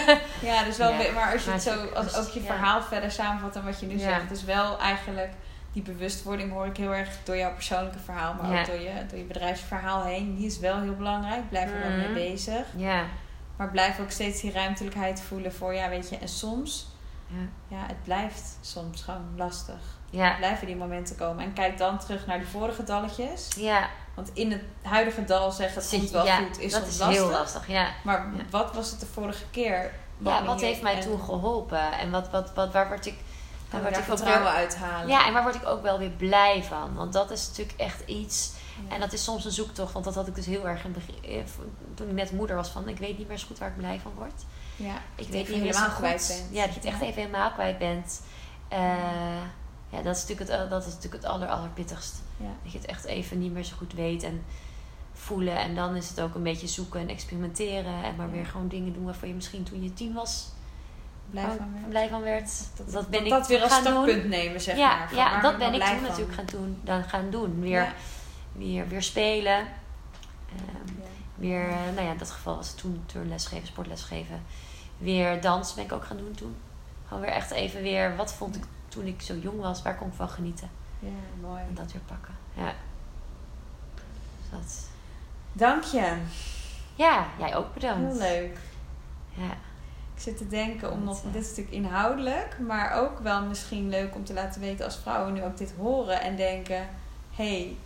ja, 0.48 0.64
dus 0.64 0.76
wel, 0.76 0.92
maar 1.14 1.32
als 1.32 1.44
je 1.44 1.50
het 1.50 1.62
zo, 1.62 1.86
als 1.94 2.16
ook 2.16 2.28
je 2.28 2.40
verhaal 2.40 2.82
verder 2.82 3.10
samenvat 3.10 3.56
en 3.56 3.64
wat 3.64 3.80
je 3.80 3.86
nu 3.86 3.98
zegt, 3.98 4.30
is 4.30 4.44
wel 4.44 4.78
eigenlijk 4.78 5.32
die 5.72 5.82
bewustwording 5.82 6.52
hoor 6.52 6.66
ik 6.66 6.76
heel 6.76 6.94
erg 6.94 7.08
door 7.24 7.36
jouw 7.36 7.54
persoonlijke 7.54 7.98
verhaal, 7.98 8.34
maar 8.34 8.60
ook 8.60 8.66
door 8.66 8.80
je, 8.80 8.92
door 9.08 9.18
je 9.18 9.24
bedrijfsverhaal 9.24 10.04
heen. 10.04 10.36
Die 10.36 10.46
is 10.46 10.58
wel 10.58 10.80
heel 10.80 10.96
belangrijk. 10.96 11.48
Blijf 11.48 11.70
er 11.70 11.80
wel 11.80 11.90
mee 11.90 12.04
mhm. 12.04 12.14
bezig. 12.14 12.66
Ja. 12.76 13.04
Maar 13.56 13.70
blijf 13.70 14.00
ook 14.00 14.10
steeds 14.10 14.40
die 14.40 14.52
ruimtelijkheid 14.52 15.20
voelen 15.20 15.52
voor, 15.52 15.74
ja, 15.74 15.88
weet 15.88 16.08
je, 16.08 16.18
en 16.18 16.28
soms, 16.28 16.86
ja 17.68 17.86
het 17.86 18.02
blijft 18.04 18.58
soms 18.60 19.02
gewoon 19.02 19.32
lastig. 19.36 19.93
Ja. 20.14 20.34
Blijven 20.36 20.66
die 20.66 20.76
momenten 20.76 21.16
komen. 21.16 21.44
En 21.44 21.52
kijk 21.52 21.78
dan 21.78 21.98
terug 21.98 22.26
naar 22.26 22.38
die 22.38 22.46
vorige 22.46 22.84
dalletjes. 22.84 23.48
Ja. 23.56 23.88
Want 24.14 24.30
in 24.32 24.50
het 24.50 24.62
huidige 24.82 25.24
dal 25.24 25.50
zeggen 25.50 25.82
het 25.82 25.90
komt 25.90 26.10
wel 26.10 26.26
goed 26.26 26.58
is 26.58 26.72
dat 26.72 26.86
is 26.86 26.98
lastig. 26.98 27.18
heel 27.18 27.30
lastig. 27.30 27.68
Ja. 27.68 27.88
Maar 28.02 28.26
wat 28.50 28.74
was 28.74 28.90
het 28.90 29.00
de 29.00 29.06
vorige 29.06 29.44
keer? 29.50 29.92
Ja, 30.18 30.44
wat 30.44 30.60
heeft 30.60 30.82
mij 30.82 31.00
toen 31.00 31.20
geholpen? 31.20 31.92
En 31.92 32.10
wat, 32.10 32.30
wat, 32.30 32.54
wat, 32.54 32.72
waar 32.72 32.88
word 32.88 33.06
ik... 33.06 33.14
Waar 33.70 33.82
word 33.82 33.96
ik 33.96 34.04
vertrouwen 34.04 34.52
uithalen. 34.52 35.08
Ja, 35.08 35.26
en 35.26 35.32
waar 35.32 35.42
word 35.42 35.54
ik 35.54 35.66
ook 35.66 35.82
wel 35.82 35.98
weer 35.98 36.10
blij 36.10 36.62
van? 36.62 36.94
Want 36.94 37.12
dat 37.12 37.30
is 37.30 37.48
natuurlijk 37.48 37.80
echt 37.80 38.02
iets... 38.06 38.52
En 38.88 39.00
dat 39.00 39.12
is 39.12 39.24
soms 39.24 39.44
een 39.44 39.50
zoektocht, 39.50 39.92
want 39.92 40.04
dat 40.04 40.14
had 40.14 40.26
ik 40.26 40.34
dus 40.34 40.46
heel 40.46 40.68
erg 40.68 40.84
in 40.84 40.92
begin, 40.92 41.14
eh, 41.24 41.44
toen 41.94 42.08
ik 42.08 42.14
net 42.14 42.32
moeder 42.32 42.56
was 42.56 42.68
van, 42.68 42.88
ik 42.88 42.98
weet 42.98 43.18
niet 43.18 43.28
meer 43.28 43.38
zo 43.38 43.46
goed 43.46 43.58
waar 43.58 43.68
ik 43.68 43.76
blij 43.76 44.00
van 44.02 44.12
word. 44.16 44.42
Ja, 44.76 44.94
ik 45.14 45.28
weet 45.28 45.48
niet 45.48 45.58
helemaal 45.58 45.90
kwijt 45.90 46.26
bent. 46.28 46.48
Ja, 46.50 46.64
dat 46.64 46.74
je 46.74 46.80
het 46.80 46.88
echt 46.88 47.00
even 47.00 47.22
helemaal 47.22 47.50
kwijt 47.50 47.78
bent. 47.78 48.20
Uh, 48.72 48.78
ja, 49.94 50.02
dat 50.02 50.16
is 50.16 50.26
natuurlijk 50.26 50.50
het, 50.50 50.70
dat 50.70 50.86
is 50.86 50.92
natuurlijk 50.94 51.22
het 51.22 51.32
aller, 51.32 51.48
allerbitterst. 51.48 52.14
Ja. 52.36 52.50
Dat 52.62 52.72
je 52.72 52.78
het 52.78 52.86
echt 52.86 53.04
even 53.04 53.38
niet 53.38 53.52
meer 53.52 53.64
zo 53.64 53.76
goed 53.76 53.92
weet 53.92 54.22
en 54.22 54.44
voelen. 55.12 55.56
En 55.58 55.74
dan 55.74 55.96
is 55.96 56.08
het 56.08 56.20
ook 56.20 56.34
een 56.34 56.42
beetje 56.42 56.66
zoeken 56.66 57.00
en 57.00 57.08
experimenteren. 57.08 58.04
En 58.04 58.16
maar 58.16 58.30
weer 58.30 58.46
gewoon 58.46 58.68
dingen 58.68 58.92
doen 58.92 59.04
waarvan 59.04 59.28
je 59.28 59.34
misschien 59.34 59.62
toen 59.62 59.82
je 59.82 59.94
tien 59.94 60.12
was 60.12 60.52
blij 61.30 61.56
van 61.56 61.72
werd. 61.72 61.88
Blij 61.88 62.08
van 62.08 62.22
werd. 62.22 62.50
Dat, 62.76 62.92
dat, 62.92 63.08
ben 63.08 63.24
ik 63.24 63.30
dat 63.30 63.46
weer 63.46 63.62
als 63.62 63.74
startpunt 63.74 64.24
nemen, 64.28 64.60
zeg 64.60 64.76
ja, 64.76 64.98
maar. 64.98 65.14
ja, 65.14 65.40
dat 65.40 65.58
ben 65.58 65.74
ik 65.74 65.82
toen 65.82 66.02
natuurlijk 66.02 66.34
gaan 66.34 66.46
doen. 66.46 66.80
Dan 66.82 67.04
gaan 67.04 67.30
doen. 67.30 67.60
Weer, 67.60 67.94
weer, 68.52 68.88
weer 68.88 69.02
spelen. 69.02 69.58
Um, 69.58 71.02
weer, 71.34 71.68
uh, 71.68 71.74
nou 71.94 72.06
ja, 72.06 72.12
in 72.12 72.18
dat 72.18 72.30
geval 72.30 72.56
was 72.56 72.68
het 72.68 72.76
toen 72.78 73.02
turnles 73.06 73.46
geven, 73.46 73.66
sportles 73.66 74.02
geven. 74.02 74.42
Weer 74.98 75.40
dans 75.40 75.74
ben 75.74 75.84
ik 75.84 75.92
ook 75.92 76.04
gaan 76.04 76.16
doen 76.16 76.32
toen. 76.32 76.56
Gewoon 77.06 77.22
weer 77.22 77.32
echt 77.32 77.50
even 77.50 77.82
weer, 77.82 78.16
wat 78.16 78.34
vond 78.34 78.56
ik 78.56 78.64
toen 78.94 79.06
ik 79.06 79.22
zo 79.22 79.34
jong 79.34 79.60
was, 79.60 79.82
waar 79.82 79.96
kon 79.96 80.08
ik 80.08 80.14
van 80.14 80.28
genieten? 80.28 80.70
Ja, 80.98 81.08
mooi. 81.40 81.62
En 81.68 81.74
dat 81.74 81.92
weer 81.92 82.02
pakken. 82.06 82.34
Ja. 82.54 82.72
Dus 84.40 84.50
dat. 84.50 84.88
Dank 85.52 85.82
je. 85.82 86.16
Ja, 86.94 87.26
jij 87.38 87.56
ook 87.56 87.74
bedankt. 87.74 88.12
Heel 88.12 88.30
leuk. 88.30 88.58
Ja. 89.34 89.50
Ik 90.14 90.20
zit 90.20 90.36
te 90.36 90.48
denken 90.48 90.92
om 90.92 91.04
nog, 91.04 91.20
dit 91.20 91.42
is 91.42 91.48
natuurlijk 91.48 91.76
inhoudelijk, 91.76 92.58
maar 92.58 92.92
ook 92.92 93.18
wel 93.18 93.42
misschien 93.42 93.88
leuk 93.88 94.14
om 94.14 94.24
te 94.24 94.32
laten 94.32 94.60
weten 94.60 94.84
als 94.84 94.96
vrouwen 94.96 95.32
nu 95.32 95.42
ook 95.42 95.56
dit 95.56 95.74
horen 95.78 96.20
en 96.20 96.36
denken: 96.36 96.88
hey, 97.30 97.76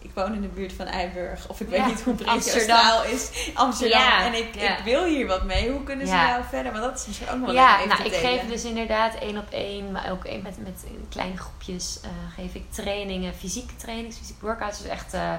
ik 0.00 0.10
woon 0.14 0.34
in 0.34 0.40
de 0.40 0.48
buurt 0.48 0.72
van 0.72 0.86
Eiburg. 0.86 1.48
Of 1.48 1.60
ik 1.60 1.68
weet 1.68 1.86
niet 1.86 2.02
hoe 2.02 2.14
breed 2.14 2.28
Amsterdam 2.28 3.02
is. 3.02 3.50
Amsterdam. 3.54 4.18
en 4.18 4.34
ik, 4.34 4.54
ik 4.54 4.80
wil 4.84 5.04
hier 5.04 5.26
wat 5.26 5.44
mee. 5.44 5.70
Hoe 5.70 5.82
kunnen 5.82 6.06
ze 6.06 6.12
nou 6.12 6.42
verder? 6.48 6.72
Want 6.72 6.84
dat 6.84 6.98
is 6.98 7.06
misschien 7.06 7.28
ook 7.30 7.44
wel 7.44 7.54
Ja, 7.54 7.84
nou, 7.84 8.02
ik 8.04 8.14
geef 8.14 8.46
dus 8.48 8.64
inderdaad 8.64 9.14
één 9.14 9.38
op 9.38 9.50
één. 9.50 9.92
Maar 9.92 10.10
ook 10.10 10.22
met, 10.42 10.58
met 10.58 10.84
kleine 11.08 11.36
groepjes 11.36 12.00
uh, 12.04 12.10
geef 12.34 12.54
ik 12.54 12.70
trainingen. 12.70 13.34
Fysieke 13.34 13.76
trainings, 13.76 14.16
fysieke 14.16 14.44
workouts. 14.44 14.78
Dus 14.78 14.90
echt 14.90 15.14
uh, 15.14 15.34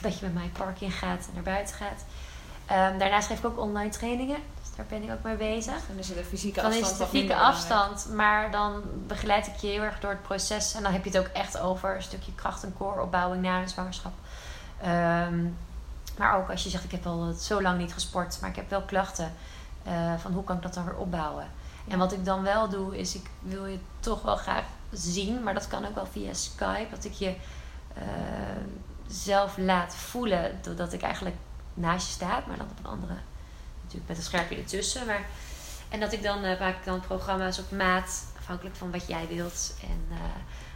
dat 0.00 0.18
je 0.18 0.24
met 0.24 0.34
mij 0.34 0.50
park 0.52 0.80
in 0.80 0.90
gaat 0.90 1.26
en 1.26 1.34
naar 1.34 1.42
buiten 1.42 1.74
gaat. 1.74 2.04
Um, 2.92 2.98
daarnaast 2.98 3.26
geef 3.26 3.38
ik 3.38 3.44
ook 3.44 3.58
online 3.58 3.90
trainingen. 3.90 4.38
Daar 4.80 4.98
ben 4.98 5.08
ik 5.08 5.14
ook 5.14 5.22
mee 5.22 5.36
bezig. 5.36 5.74
En 5.90 5.98
is 5.98 6.08
het 6.08 6.16
de 6.16 6.24
fysieke 6.24 6.62
afstand. 6.62 6.82
Dan 6.82 6.92
is 6.92 6.98
het 6.98 7.08
fysieke 7.08 7.36
afstand. 7.36 8.08
Maar 8.14 8.50
dan 8.50 8.82
begeleid 9.06 9.46
ik 9.46 9.56
je 9.56 9.66
heel 9.66 9.82
erg 9.82 10.00
door 10.00 10.10
het 10.10 10.22
proces. 10.22 10.74
En 10.74 10.82
dan 10.82 10.92
heb 10.92 11.04
je 11.04 11.10
het 11.10 11.18
ook 11.18 11.26
echt 11.26 11.58
over 11.58 11.94
een 11.94 12.02
stukje 12.02 12.34
kracht- 12.34 12.64
en 12.64 12.74
kooropbouwing 12.78 13.42
na 13.42 13.60
een 13.60 13.68
zwangerschap. 13.68 14.12
Um, 14.86 15.56
maar 16.18 16.36
ook 16.36 16.50
als 16.50 16.62
je 16.62 16.68
zegt, 16.68 16.84
ik 16.84 16.90
heb 16.90 17.06
al 17.06 17.32
zo 17.32 17.62
lang 17.62 17.78
niet 17.78 17.92
gesport, 17.92 18.40
maar 18.40 18.50
ik 18.50 18.56
heb 18.56 18.70
wel 18.70 18.82
klachten. 18.82 19.32
Uh, 19.86 20.14
van 20.18 20.32
hoe 20.32 20.44
kan 20.44 20.56
ik 20.56 20.62
dat 20.62 20.74
dan 20.74 20.84
weer 20.84 20.96
opbouwen? 20.96 21.46
En 21.88 21.98
wat 21.98 22.12
ik 22.12 22.24
dan 22.24 22.42
wel 22.42 22.68
doe, 22.68 22.98
is 22.98 23.14
ik 23.14 23.26
wil 23.40 23.66
je 23.66 23.78
toch 24.00 24.22
wel 24.22 24.36
graag 24.36 24.64
zien, 24.92 25.42
maar 25.42 25.54
dat 25.54 25.68
kan 25.68 25.86
ook 25.86 25.94
wel 25.94 26.06
via 26.06 26.34
Skype. 26.34 26.90
Dat 26.90 27.04
ik 27.04 27.12
je 27.12 27.34
uh, 27.96 28.04
zelf 29.06 29.56
laat 29.56 29.94
voelen, 29.94 30.58
doordat 30.62 30.92
ik 30.92 31.02
eigenlijk 31.02 31.36
naast 31.74 32.06
je 32.06 32.12
sta, 32.12 32.42
maar 32.46 32.56
dan 32.56 32.70
op 32.70 32.78
een 32.78 32.90
andere, 32.90 33.14
natuurlijk 33.92 34.08
met 34.08 34.16
een 34.16 34.30
scherpje 34.30 34.56
ertussen. 34.56 35.06
Maar, 35.06 35.26
en 35.88 36.00
dat 36.00 36.12
ik 36.12 36.22
dan 36.22 36.44
uh, 36.44 36.60
maak 36.60 36.76
ik 36.76 36.84
dan 36.84 37.00
programma's 37.00 37.58
op 37.58 37.70
maat, 37.70 38.26
afhankelijk 38.38 38.76
van 38.76 38.90
wat 38.90 39.06
jij 39.06 39.26
wilt 39.28 39.74
en 39.82 40.18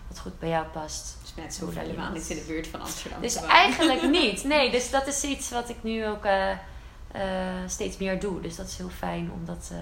wat 0.08 0.18
goed 0.18 0.38
bij 0.38 0.48
jou 0.48 0.66
past 0.66 1.16
net 1.36 1.54
zo 1.54 1.70
helemaal 1.70 2.12
niet 2.12 2.28
in 2.28 2.36
de 2.36 2.42
buurt 2.42 2.66
van 2.66 2.80
Amsterdam. 2.80 3.20
Dus 3.20 3.36
eigenlijk 3.36 4.02
niet. 4.20 4.44
Nee, 4.44 4.70
dus 4.70 4.90
dat 4.90 5.06
is 5.06 5.22
iets 5.22 5.50
wat 5.50 5.68
ik 5.68 5.82
nu 5.82 6.06
ook 6.06 6.24
uh, 6.24 6.50
steeds 7.66 7.96
meer 7.96 8.20
doe. 8.20 8.40
Dus 8.40 8.56
dat 8.56 8.66
is 8.66 8.76
heel 8.76 8.88
fijn 8.88 9.30
om 9.32 9.44
dat 9.44 9.70
uh, 9.72 9.78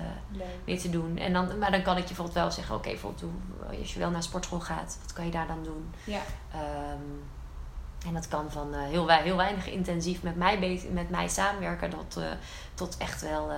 weer 0.65 0.81
te 0.81 0.91
doen. 0.91 1.19
En 1.19 1.33
dan, 1.33 1.59
maar 1.59 1.71
dan 1.71 1.83
kan 1.83 1.97
ik 1.97 2.03
je 2.03 2.07
bijvoorbeeld 2.07 2.37
wel 2.37 2.51
zeggen: 2.51 2.75
oké, 2.75 2.89
bijvoorbeeld 2.89 3.33
als 3.81 3.93
je 3.93 3.99
wel 3.99 4.11
naar 4.11 4.23
sportschool 4.23 4.61
gaat, 4.61 4.99
wat 5.03 5.13
kan 5.13 5.25
je 5.25 5.31
daar 5.31 5.47
dan 5.47 5.65
doen? 5.65 5.95
Ja. 6.05 6.23
Um, 6.93 7.23
en 8.07 8.15
dat 8.15 8.29
kan 8.29 8.51
van 8.51 8.75
heel, 8.75 9.09
heel 9.09 9.37
weinig 9.37 9.69
intensief 9.69 10.23
met 10.23 10.37
mij, 10.37 10.83
met 10.93 11.11
mij 11.11 11.29
samenwerken 11.29 11.91
tot, 11.91 12.19
tot 12.75 12.97
echt 12.97 13.21
wel 13.21 13.51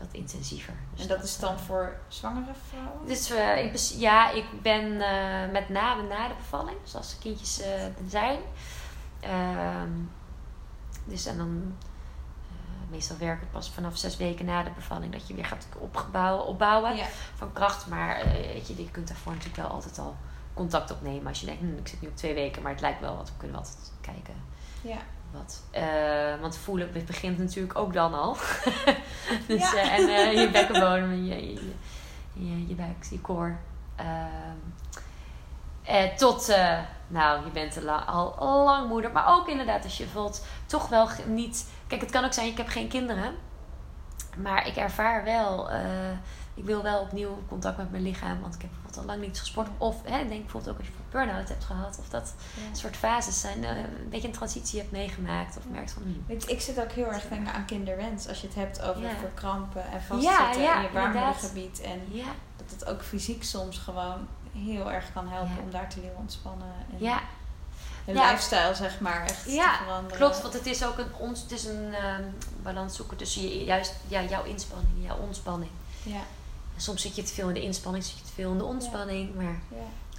wat 0.00 0.12
intensiever. 0.12 0.74
Dus 0.94 1.02
en 1.02 1.08
dat, 1.08 1.22
is 1.22 1.38
dan 1.38 1.58
voor 1.58 1.96
zwangere 2.08 2.52
vrouwen? 2.68 3.06
Dus 3.06 3.32
uh, 3.32 4.00
ja, 4.00 4.30
ik 4.30 4.44
ben 4.62 4.84
uh, 4.84 5.52
met 5.52 5.68
name 5.68 6.02
na 6.02 6.28
de 6.28 6.34
bevalling, 6.34 6.76
dus 6.82 6.94
als 6.94 7.10
de 7.10 7.18
kindjes 7.18 7.60
uh, 7.60 7.66
zijn. 8.08 8.38
Ehm, 9.20 9.90
dus 11.04 11.26
en 11.26 11.36
dan 11.36 11.76
meestal 12.90 13.16
werken 13.16 13.48
pas 13.50 13.70
vanaf 13.70 13.96
zes 13.96 14.16
weken 14.16 14.44
na 14.44 14.62
de 14.62 14.70
bevalling 14.70 15.12
dat 15.12 15.28
je 15.28 15.34
weer 15.34 15.44
gaat 15.44 15.66
opgebouwen, 15.78 16.46
opbouwen 16.46 16.96
van 17.34 17.52
kracht. 17.52 17.86
Maar 17.86 18.24
weet 18.24 18.68
je, 18.68 18.76
je 18.76 18.90
kunt 18.90 19.08
daarvoor 19.08 19.32
natuurlijk 19.32 19.62
wel 19.62 19.70
altijd 19.70 19.98
al 19.98 20.16
contact 20.56 20.90
opnemen 20.90 21.26
als 21.26 21.40
je 21.40 21.46
denkt, 21.46 21.60
hm, 21.60 21.78
ik 21.78 21.88
zit 21.88 22.00
nu 22.00 22.08
op 22.08 22.16
twee 22.16 22.34
weken, 22.34 22.62
maar 22.62 22.72
het 22.72 22.80
lijkt 22.80 23.00
wel 23.00 23.16
wat, 23.16 23.28
we 23.28 23.34
kunnen 23.36 23.56
altijd 23.56 23.92
kijken. 24.00 24.34
Ja. 24.80 24.98
Uh, 25.72 26.40
want 26.40 26.56
voelen 26.56 26.92
begint 27.06 27.38
natuurlijk 27.38 27.78
ook 27.78 27.92
dan 27.92 28.14
al. 28.14 28.36
dus, 29.48 29.74
uh, 29.74 29.92
en 29.92 30.00
uh, 30.00 30.32
je 30.32 30.50
bekkenbodem, 30.50 31.24
je, 31.24 31.52
je, 31.52 31.72
je, 32.32 32.68
je 32.68 32.74
buik, 32.74 33.04
je 33.10 33.20
koor. 33.20 33.58
Ehm, 33.96 34.56
tot, 36.16 36.56
nou, 37.08 37.44
je 37.44 37.50
bent 37.50 37.86
al, 38.06 38.34
al 38.34 38.64
lang 38.64 38.88
moeder. 38.88 39.12
Maar 39.12 39.34
ook 39.34 39.48
inderdaad, 39.48 39.84
als 39.84 39.96
je 39.96 40.06
voelt 40.06 40.46
toch 40.66 40.88
wel 40.88 41.08
niet... 41.26 41.66
Kijk, 41.86 42.00
het 42.00 42.10
kan 42.10 42.24
ook 42.24 42.32
zijn, 42.32 42.46
ik 42.46 42.56
heb 42.56 42.68
geen 42.68 42.88
kinderen. 42.88 43.34
Maar 44.36 44.66
ik 44.66 44.76
ervaar 44.76 45.24
wel 45.24 45.70
ik 46.56 46.64
wil 46.64 46.82
wel 46.82 47.00
opnieuw 47.00 47.38
contact 47.48 47.76
met 47.76 47.90
mijn 47.90 48.02
lichaam, 48.02 48.40
want 48.40 48.54
ik 48.54 48.62
heb 48.62 48.70
al 48.98 49.04
lang 49.04 49.20
niet 49.20 49.38
gesport. 49.38 49.68
Of 49.78 49.96
hè, 50.04 50.28
denk 50.28 50.42
bijvoorbeeld 50.42 50.72
ook 50.72 50.78
als 50.78 50.86
je 50.86 50.92
burn-out 51.10 51.48
hebt 51.48 51.64
gehad, 51.64 51.98
of 51.98 52.08
dat 52.08 52.34
soort 52.72 52.96
fases 52.96 53.40
zijn, 53.40 53.62
uh, 53.62 53.68
een 53.68 54.08
beetje 54.08 54.28
een 54.28 54.34
transitie 54.34 54.80
hebt 54.80 54.92
meegemaakt, 54.92 55.56
of 55.56 55.62
merkt 55.70 55.92
van. 55.92 56.02
Hmm. 56.02 56.24
Weet 56.26 56.42
je, 56.42 56.50
ik 56.50 56.60
zit 56.60 56.80
ook 56.80 56.92
heel 56.92 57.12
erg 57.12 57.28
denken 57.28 57.52
aan 57.52 57.64
kinderwens, 57.64 58.28
als 58.28 58.40
je 58.40 58.46
het 58.46 58.56
hebt 58.56 58.82
over 58.82 59.08
verkrampen 59.18 59.90
en 59.92 60.02
vastzitten 60.02 60.76
in 60.76 60.82
je 60.82 60.88
baarmoedergebied. 60.92 61.80
En 61.80 62.00
dat 62.56 62.70
het 62.70 62.86
ook 62.86 63.02
fysiek 63.02 63.44
soms 63.44 63.78
gewoon 63.78 64.26
heel 64.52 64.92
erg 64.92 65.12
kan 65.12 65.28
helpen 65.28 65.58
om 65.62 65.70
daar 65.70 65.88
te 65.88 66.00
leren 66.00 66.16
ontspannen. 66.16 66.72
En 66.90 66.96
ja. 66.98 67.20
Een 68.06 68.14
lifestyle, 68.14 68.74
zeg 68.74 69.00
maar, 69.00 69.22
echt 69.22 69.44
te 69.44 69.74
veranderen. 69.84 70.16
Klopt, 70.16 70.42
want 70.42 70.54
het 70.54 70.66
is 70.66 70.84
ook 70.84 70.98
een, 70.98 71.14
ons, 71.18 71.42
het 71.42 71.50
is 71.50 71.64
een 71.64 71.94
um, 72.04 72.34
balans 72.62 72.96
zoeken 72.96 73.16
tussen 73.16 73.42
je, 73.42 73.64
juist 73.64 73.94
ja, 74.08 74.22
jouw 74.22 74.44
inspanning 74.44 74.94
en 74.96 75.02
jouw 75.02 75.16
ontspanning. 75.16 75.70
Ja. 76.02 76.20
Soms 76.76 77.02
zit 77.02 77.16
je 77.16 77.22
te 77.22 77.34
veel 77.34 77.48
in 77.48 77.54
de 77.54 77.62
inspanning, 77.62 78.04
zit 78.04 78.18
je 78.18 78.24
te 78.24 78.32
veel 78.34 78.50
in 78.52 78.58
de 78.58 78.64
ontspanning, 78.64 79.34
maar 79.34 79.60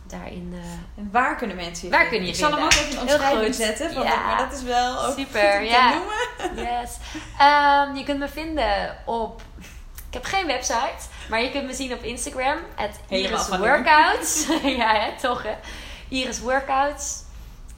daarin. 0.08 0.52
Uh, 0.54 0.60
en 0.98 1.10
waar 1.12 1.36
kunnen 1.36 1.56
mensen 1.56 1.88
je 1.88 1.94
Waar 1.94 2.08
kun 2.08 2.22
je 2.22 2.28
Ik 2.28 2.36
zal 2.36 2.52
hem 2.52 2.64
ook 2.64 2.72
even 2.74 2.92
in 2.92 3.00
omschrijving 3.00 3.56
zetten, 3.56 3.94
van 3.94 4.04
ja. 4.04 4.26
maar 4.26 4.38
dat 4.38 4.58
is 4.58 4.64
wel 4.64 5.06
ook 5.06 5.18
Super, 5.18 5.64
ja. 5.64 5.94
noemen. 5.94 6.66
Yes. 6.70 6.98
Um, 7.42 7.96
je 7.96 8.04
kunt 8.04 8.20
me 8.20 8.28
vinden 8.28 8.98
op. 9.06 9.42
Ik 10.08 10.14
heb 10.14 10.24
geen 10.24 10.48
website, 10.48 11.08
maar 11.30 11.42
je 11.42 11.52
kunt 11.52 11.66
me 11.66 11.74
zien 11.74 11.94
op 11.94 12.04
Instagram. 12.04 12.58
Het 12.76 13.00
Iris 13.08 13.48
Workouts. 13.48 14.48
ja, 14.80 14.94
hè, 14.94 15.20
toch 15.22 15.44
hè. 15.44 15.56
Iris 16.08 16.40
Workouts. 16.40 17.24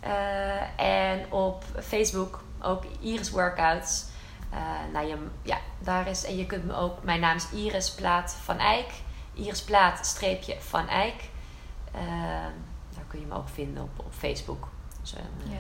Uh, 0.04 0.80
en 0.80 1.26
op 1.32 1.64
Facebook 1.88 2.44
ook 2.62 2.84
Iris 3.00 3.30
Workouts. 3.30 4.06
Uh, 4.54 4.60
nou, 4.94 5.08
je, 5.08 5.28
ja, 5.42 5.58
daar 5.80 6.08
is. 6.08 6.26
En 6.26 6.38
je 6.38 6.46
kunt 6.46 6.66
me 6.66 6.76
ook. 6.76 7.04
Mijn 7.04 7.20
naam 7.20 7.36
is 7.36 7.50
Iris 7.52 7.92
Plaat 7.92 8.34
van 8.44 8.58
Eyck. 8.58 8.92
Iris 9.34 9.64
Plaat 9.64 10.06
streepje 10.06 10.62
van 10.62 10.88
Eyck. 10.88 11.30
Uh, 11.96 12.02
daar 12.96 13.04
kun 13.08 13.20
je 13.20 13.26
me 13.26 13.36
ook 13.36 13.50
vinden 13.50 13.84
op, 13.84 14.06
op 14.06 14.14
Facebook. 14.14 14.68
Dus, 15.02 15.14
uh, 15.14 15.20
ja. 15.52 15.58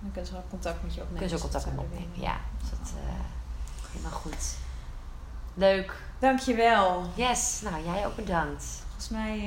Dan 0.00 0.12
kunnen 0.12 0.30
ze 0.30 0.36
ook 0.36 0.48
contact 0.48 0.82
met 0.82 0.94
je 0.94 1.00
opnemen. 1.00 1.20
Kunnen 1.20 1.28
ze 1.28 1.44
ook 1.44 1.52
contact 1.52 1.66
met 1.66 1.74
me 1.74 1.80
opnemen, 1.80 2.20
ja. 2.20 2.36
Dus 2.60 2.70
dat 2.70 2.92
helemaal 3.90 4.18
goed. 4.18 4.56
Leuk. 5.54 6.02
Dankjewel. 6.18 7.04
Yes, 7.14 7.60
nou 7.60 7.84
jij 7.84 8.06
ook 8.06 8.16
bedankt. 8.16 8.64
Volgens 8.86 9.08
mij 9.08 9.38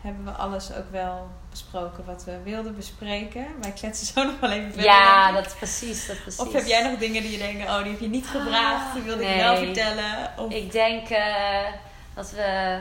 hebben 0.00 0.24
we 0.24 0.30
alles 0.30 0.72
ook 0.72 0.90
wel 0.90 1.30
besproken 1.60 2.04
wat 2.04 2.24
we 2.24 2.42
wilden 2.42 2.76
bespreken. 2.76 3.46
Wij 3.60 3.72
kletsen 3.72 4.06
zo 4.14 4.22
nog 4.22 4.40
wel 4.40 4.50
even 4.50 4.72
verder. 4.72 4.84
Ja, 4.84 5.32
dat 5.32 5.46
is 5.46 5.54
precies, 5.54 6.06
dat 6.06 6.22
precies. 6.22 6.40
Of 6.40 6.52
heb 6.52 6.66
jij 6.66 6.90
nog 6.90 6.98
dingen 6.98 7.22
die 7.22 7.30
je 7.30 7.38
denkt, 7.38 7.68
oh, 7.68 7.82
die 7.82 7.90
heb 7.90 8.00
je 8.00 8.08
niet 8.08 8.26
gevraagd, 8.26 8.94
die 8.94 9.02
wilde 9.02 9.24
ik 9.24 9.36
wel 9.36 9.56
vertellen? 9.56 10.38
Of... 10.38 10.52
Ik 10.52 10.72
denk 10.72 11.10
uh, 11.10 11.66
dat 12.14 12.30
we... 12.30 12.80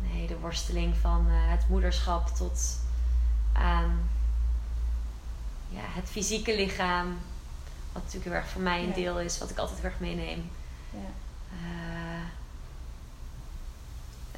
Nee, 0.00 0.26
de 0.26 0.38
worsteling 0.38 0.96
van 1.00 1.26
uh, 1.28 1.34
het 1.50 1.68
moederschap 1.68 2.28
tot 2.28 2.80
aan 3.52 4.10
ja, 5.68 5.82
het 5.84 6.10
fysieke 6.10 6.56
lichaam. 6.56 7.18
Wat 7.92 8.02
natuurlijk 8.02 8.24
heel 8.30 8.40
erg 8.40 8.48
voor 8.48 8.62
mij 8.62 8.78
een 8.78 8.88
ja. 8.88 8.94
deel 8.94 9.20
is, 9.20 9.38
wat 9.38 9.50
ik 9.50 9.58
altijd 9.58 9.80
heel 9.80 9.90
erg 9.90 10.00
meeneem. 10.00 10.50
Ja. 10.90 10.98
Uh, 11.52 12.24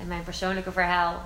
en 0.00 0.06
mijn 0.06 0.24
persoonlijke 0.24 0.72
verhaal 0.72 1.24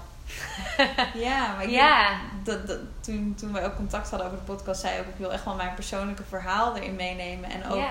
ja, 1.14 1.54
maar 1.56 1.68
ja. 1.68 2.18
dat, 2.44 2.66
dat, 2.66 2.78
toen, 3.00 3.34
toen 3.38 3.52
wij 3.52 3.64
ook 3.64 3.76
contact 3.76 4.10
hadden 4.10 4.28
over 4.28 4.38
de 4.38 4.52
podcast, 4.52 4.80
zei 4.80 4.94
ik 4.94 5.00
ook, 5.00 5.06
ik 5.06 5.16
wil 5.16 5.32
echt 5.32 5.44
wel 5.44 5.54
mijn 5.54 5.74
persoonlijke 5.74 6.22
verhaal 6.28 6.76
erin 6.76 6.96
meenemen. 6.96 7.50
En 7.50 7.70
ook 7.70 7.88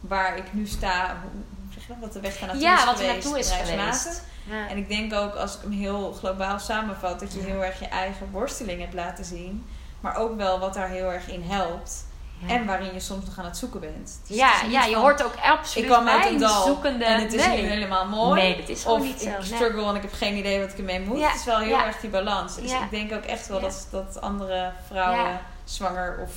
waar 0.00 0.36
ik 0.36 0.52
nu 0.52 0.66
sta, 0.66 1.16
hoe 1.22 1.72
zeg 1.72 1.82
je 1.82 1.88
dat, 1.88 1.96
wat 2.00 2.12
de 2.12 2.20
weg 2.20 2.40
naartoe 2.40 2.60
ja, 2.60 2.78
is 2.78 2.84
wat 2.84 2.96
geweest. 2.96 3.12
naartoe 3.12 3.38
is 3.38 3.50
geweest. 3.50 4.22
Ja. 4.44 4.68
En 4.68 4.76
ik 4.76 4.88
denk 4.88 5.14
ook, 5.14 5.34
als 5.34 5.56
ik 5.56 5.62
hem 5.62 5.72
heel 5.72 6.12
globaal 6.12 6.58
samenvat, 6.58 7.20
dat 7.20 7.32
je 7.32 7.40
heel 7.40 7.64
erg 7.64 7.78
je 7.78 7.88
eigen 7.88 8.30
worsteling 8.30 8.80
hebt 8.80 8.94
laten 8.94 9.24
zien. 9.24 9.66
Maar 10.00 10.16
ook 10.16 10.36
wel 10.36 10.58
wat 10.58 10.74
daar 10.74 10.88
heel 10.88 11.12
erg 11.12 11.28
in 11.28 11.42
helpt. 11.42 12.04
En 12.46 12.66
waarin 12.66 12.92
je 12.92 13.00
soms 13.00 13.24
nog 13.24 13.38
aan 13.38 13.44
het 13.44 13.56
zoeken 13.56 13.80
bent. 13.80 14.20
Dus 14.26 14.36
ja, 14.36 14.52
ja 14.68 14.84
je 14.84 14.96
hoort 14.96 15.24
ook 15.24 15.34
absoluut 15.42 15.84
ik 15.84 15.92
kwam 15.92 16.08
uit 16.08 16.26
een 16.26 16.38
dal 16.38 16.64
zoekende. 16.64 17.04
En 17.04 17.20
het 17.20 17.32
is 17.32 17.46
nee. 17.46 17.62
niet 17.62 17.70
helemaal 17.70 18.06
mooi. 18.06 18.42
Nee, 18.42 18.56
dat 18.56 18.68
is 18.68 18.82
gewoon 18.82 19.02
niet 19.02 19.20
zo. 19.20 19.28
ik 19.28 19.44
struggle 19.44 19.88
en 19.88 19.94
ik 19.94 20.02
heb 20.02 20.12
geen 20.12 20.36
idee 20.36 20.60
wat 20.60 20.70
ik 20.70 20.78
ermee 20.78 21.00
moet. 21.00 21.22
Het 21.22 21.34
is 21.34 21.44
wel 21.44 21.58
heel 21.58 21.78
erg 21.78 22.00
die 22.00 22.10
balans. 22.10 22.56
Dus 22.56 22.72
ik 22.72 22.90
denk 22.90 23.12
ook 23.12 23.24
echt 23.24 23.48
wel 23.48 23.60
dat, 23.60 23.88
dat 23.90 24.20
andere 24.20 24.72
vrouwen 24.86 25.40
zwanger 25.64 26.18
of 26.22 26.32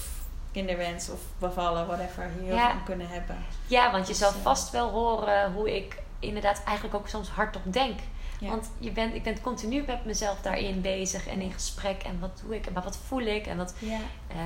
kinderwens 0.51 1.10
of 1.10 1.20
bevallen, 1.39 1.88
whatever, 1.88 2.30
hier 2.39 2.54
van 2.54 2.84
kunnen 2.86 3.08
hebben. 3.08 3.45
Ja, 3.68 3.91
want 3.91 4.08
je 4.08 4.14
zal 4.14 4.30
dus, 4.30 4.38
eh, 4.38 4.43
vast 4.43 4.72
wel 4.72 4.89
horen 4.89 5.54
hoe 5.54 5.76
ik 5.76 5.97
inderdaad 6.20 6.62
eigenlijk 6.66 6.95
ook 6.95 7.08
soms 7.08 7.30
hardop 7.30 7.74
denk. 7.74 7.99
Want 8.50 8.72
je 8.80 8.91
bent, 8.91 9.14
ik 9.14 9.24
ben 9.24 9.41
continu 9.41 9.84
met 9.88 10.06
mezelf 10.06 10.41
daarin 10.41 10.82
bezig 10.82 11.28
en 11.28 11.41
in 11.41 11.52
gesprek. 11.52 12.04
En 12.04 12.20
wat 12.20 12.41
doe 12.44 12.56
ik 12.56 12.66
en 12.66 12.74
wat 12.74 12.98
voel 13.08 13.22
ik? 13.22 13.48
En 13.48 13.58
wat, 13.58 13.74
ja. 13.80 13.98
Uh, 14.32 14.38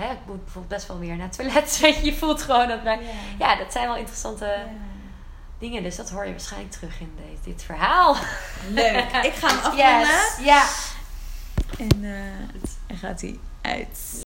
hè, 0.00 0.12
ik 0.12 0.18
moet 0.26 0.44
bijvoorbeeld 0.44 0.74
best 0.74 0.86
wel 0.86 0.98
weer 0.98 1.16
naar 1.16 1.26
het 1.26 1.36
toilet. 1.36 1.78
Weet 1.80 1.96
je, 1.96 2.04
je 2.04 2.14
voelt 2.14 2.42
gewoon 2.42 2.68
dat 2.68 2.82
wij. 2.82 2.98
Ja. 3.38 3.56
dat 3.56 3.72
zijn 3.72 3.86
wel 3.86 3.96
interessante 3.96 4.66
dingen. 5.58 5.82
Dus 5.82 5.96
dat 5.96 6.10
hoor 6.10 6.24
je 6.24 6.30
waarschijnlijk 6.30 6.72
terug 6.72 7.00
in 7.00 7.12
dit, 7.16 7.44
dit 7.44 7.62
verhaal. 7.62 8.16
Leuk. 8.70 9.04
Ik 9.22 9.32
ga 9.32 9.48
hem 9.48 9.58
afronden. 9.58 10.00
Yes. 10.00 10.38
Ja. 10.40 10.66
En 11.78 12.04
uh, 12.04 12.98
gaat 12.98 13.20
hij 13.20 13.38
uit. 13.60 14.22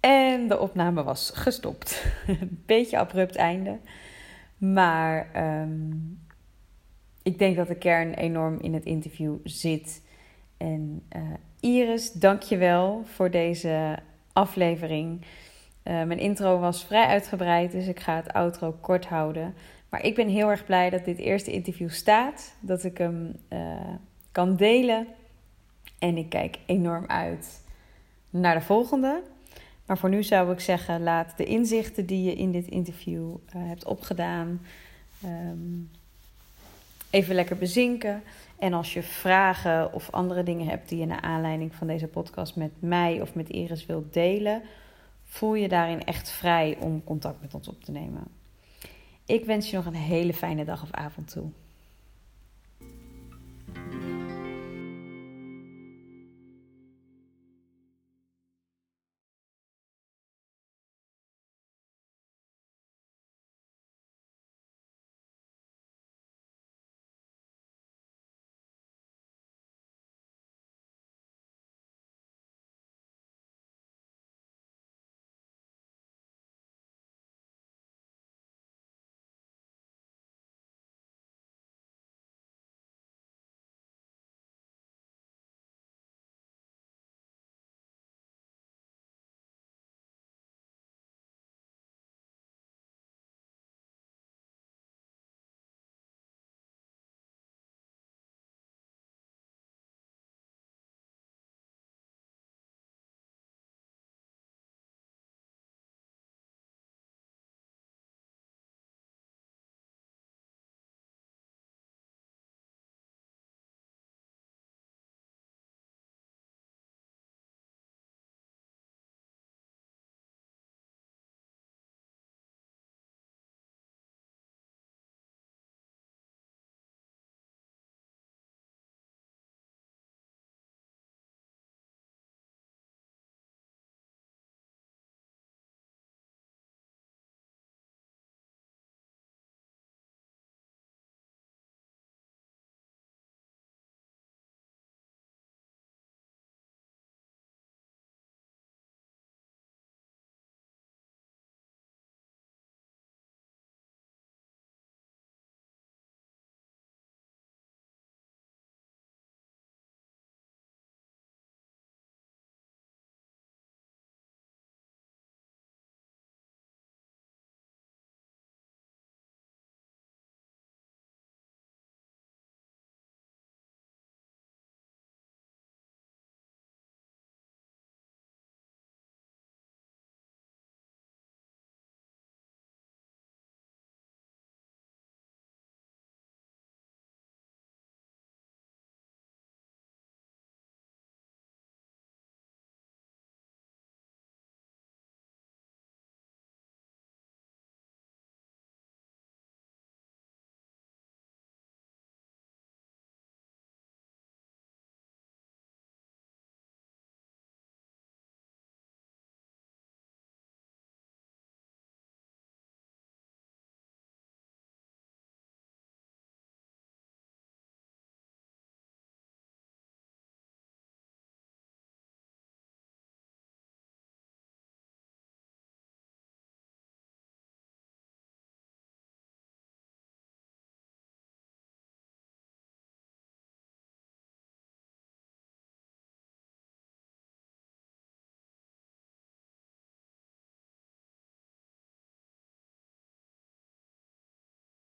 En 0.00 0.48
de 0.48 0.58
opname 0.58 1.02
was 1.02 1.30
gestopt. 1.34 2.04
Een 2.26 2.62
beetje 2.66 2.98
abrupt 2.98 3.36
einde. 3.36 3.78
Maar 4.56 5.30
um, 5.60 6.20
ik 7.22 7.38
denk 7.38 7.56
dat 7.56 7.68
de 7.68 7.74
kern 7.74 8.14
enorm 8.14 8.58
in 8.60 8.74
het 8.74 8.84
interview 8.84 9.34
zit. 9.44 10.02
En 10.56 11.02
uh, 11.16 11.22
Iris, 11.60 12.12
dank 12.12 12.42
je 12.42 12.56
wel 12.56 13.02
voor 13.04 13.30
deze 13.30 13.98
aflevering. 14.32 15.20
Uh, 15.20 15.26
mijn 16.02 16.18
intro 16.18 16.58
was 16.58 16.84
vrij 16.84 17.06
uitgebreid, 17.06 17.72
dus 17.72 17.86
ik 17.86 18.00
ga 18.00 18.16
het 18.16 18.32
outro 18.32 18.76
kort 18.80 19.06
houden. 19.06 19.54
Maar 19.88 20.04
ik 20.04 20.14
ben 20.14 20.28
heel 20.28 20.50
erg 20.50 20.64
blij 20.64 20.90
dat 20.90 21.04
dit 21.04 21.18
eerste 21.18 21.52
interview 21.52 21.90
staat, 21.90 22.54
dat 22.60 22.84
ik 22.84 22.98
hem 22.98 23.36
uh, 23.52 23.58
kan 24.32 24.56
delen. 24.56 25.06
En 25.98 26.16
ik 26.16 26.28
kijk 26.28 26.58
enorm 26.66 27.06
uit 27.06 27.62
naar 28.30 28.54
de 28.54 28.60
volgende. 28.60 29.22
Maar 29.86 29.98
voor 29.98 30.08
nu 30.08 30.22
zou 30.22 30.52
ik 30.52 30.60
zeggen, 30.60 31.02
laat 31.02 31.36
de 31.36 31.44
inzichten 31.44 32.06
die 32.06 32.22
je 32.22 32.34
in 32.34 32.52
dit 32.52 32.66
interview 32.66 33.34
hebt 33.56 33.84
opgedaan. 33.84 34.60
Um, 35.24 35.90
even 37.12 37.34
lekker 37.34 37.56
bezinken. 37.56 38.22
En 38.58 38.72
als 38.72 38.92
je 38.92 39.02
vragen 39.02 39.92
of 39.92 40.10
andere 40.10 40.42
dingen 40.42 40.66
hebt 40.66 40.88
die 40.88 40.98
je 40.98 41.06
naar 41.06 41.20
aanleiding 41.20 41.74
van 41.74 41.86
deze 41.86 42.06
podcast 42.06 42.56
met 42.56 42.70
mij 42.78 43.20
of 43.20 43.34
met 43.34 43.48
Iris 43.48 43.86
wilt 43.86 44.12
delen, 44.12 44.62
voel 45.24 45.54
je 45.54 45.68
daarin 45.68 46.04
echt 46.04 46.30
vrij 46.30 46.76
om 46.80 47.04
contact 47.04 47.40
met 47.40 47.54
ons 47.54 47.68
op 47.68 47.84
te 47.84 47.92
nemen. 47.92 48.22
Ik 49.26 49.44
wens 49.44 49.70
je 49.70 49.76
nog 49.76 49.86
een 49.86 49.94
hele 49.94 50.34
fijne 50.34 50.64
dag 50.64 50.82
of 50.82 50.90
avond 50.90 51.30
toe. 51.30 51.50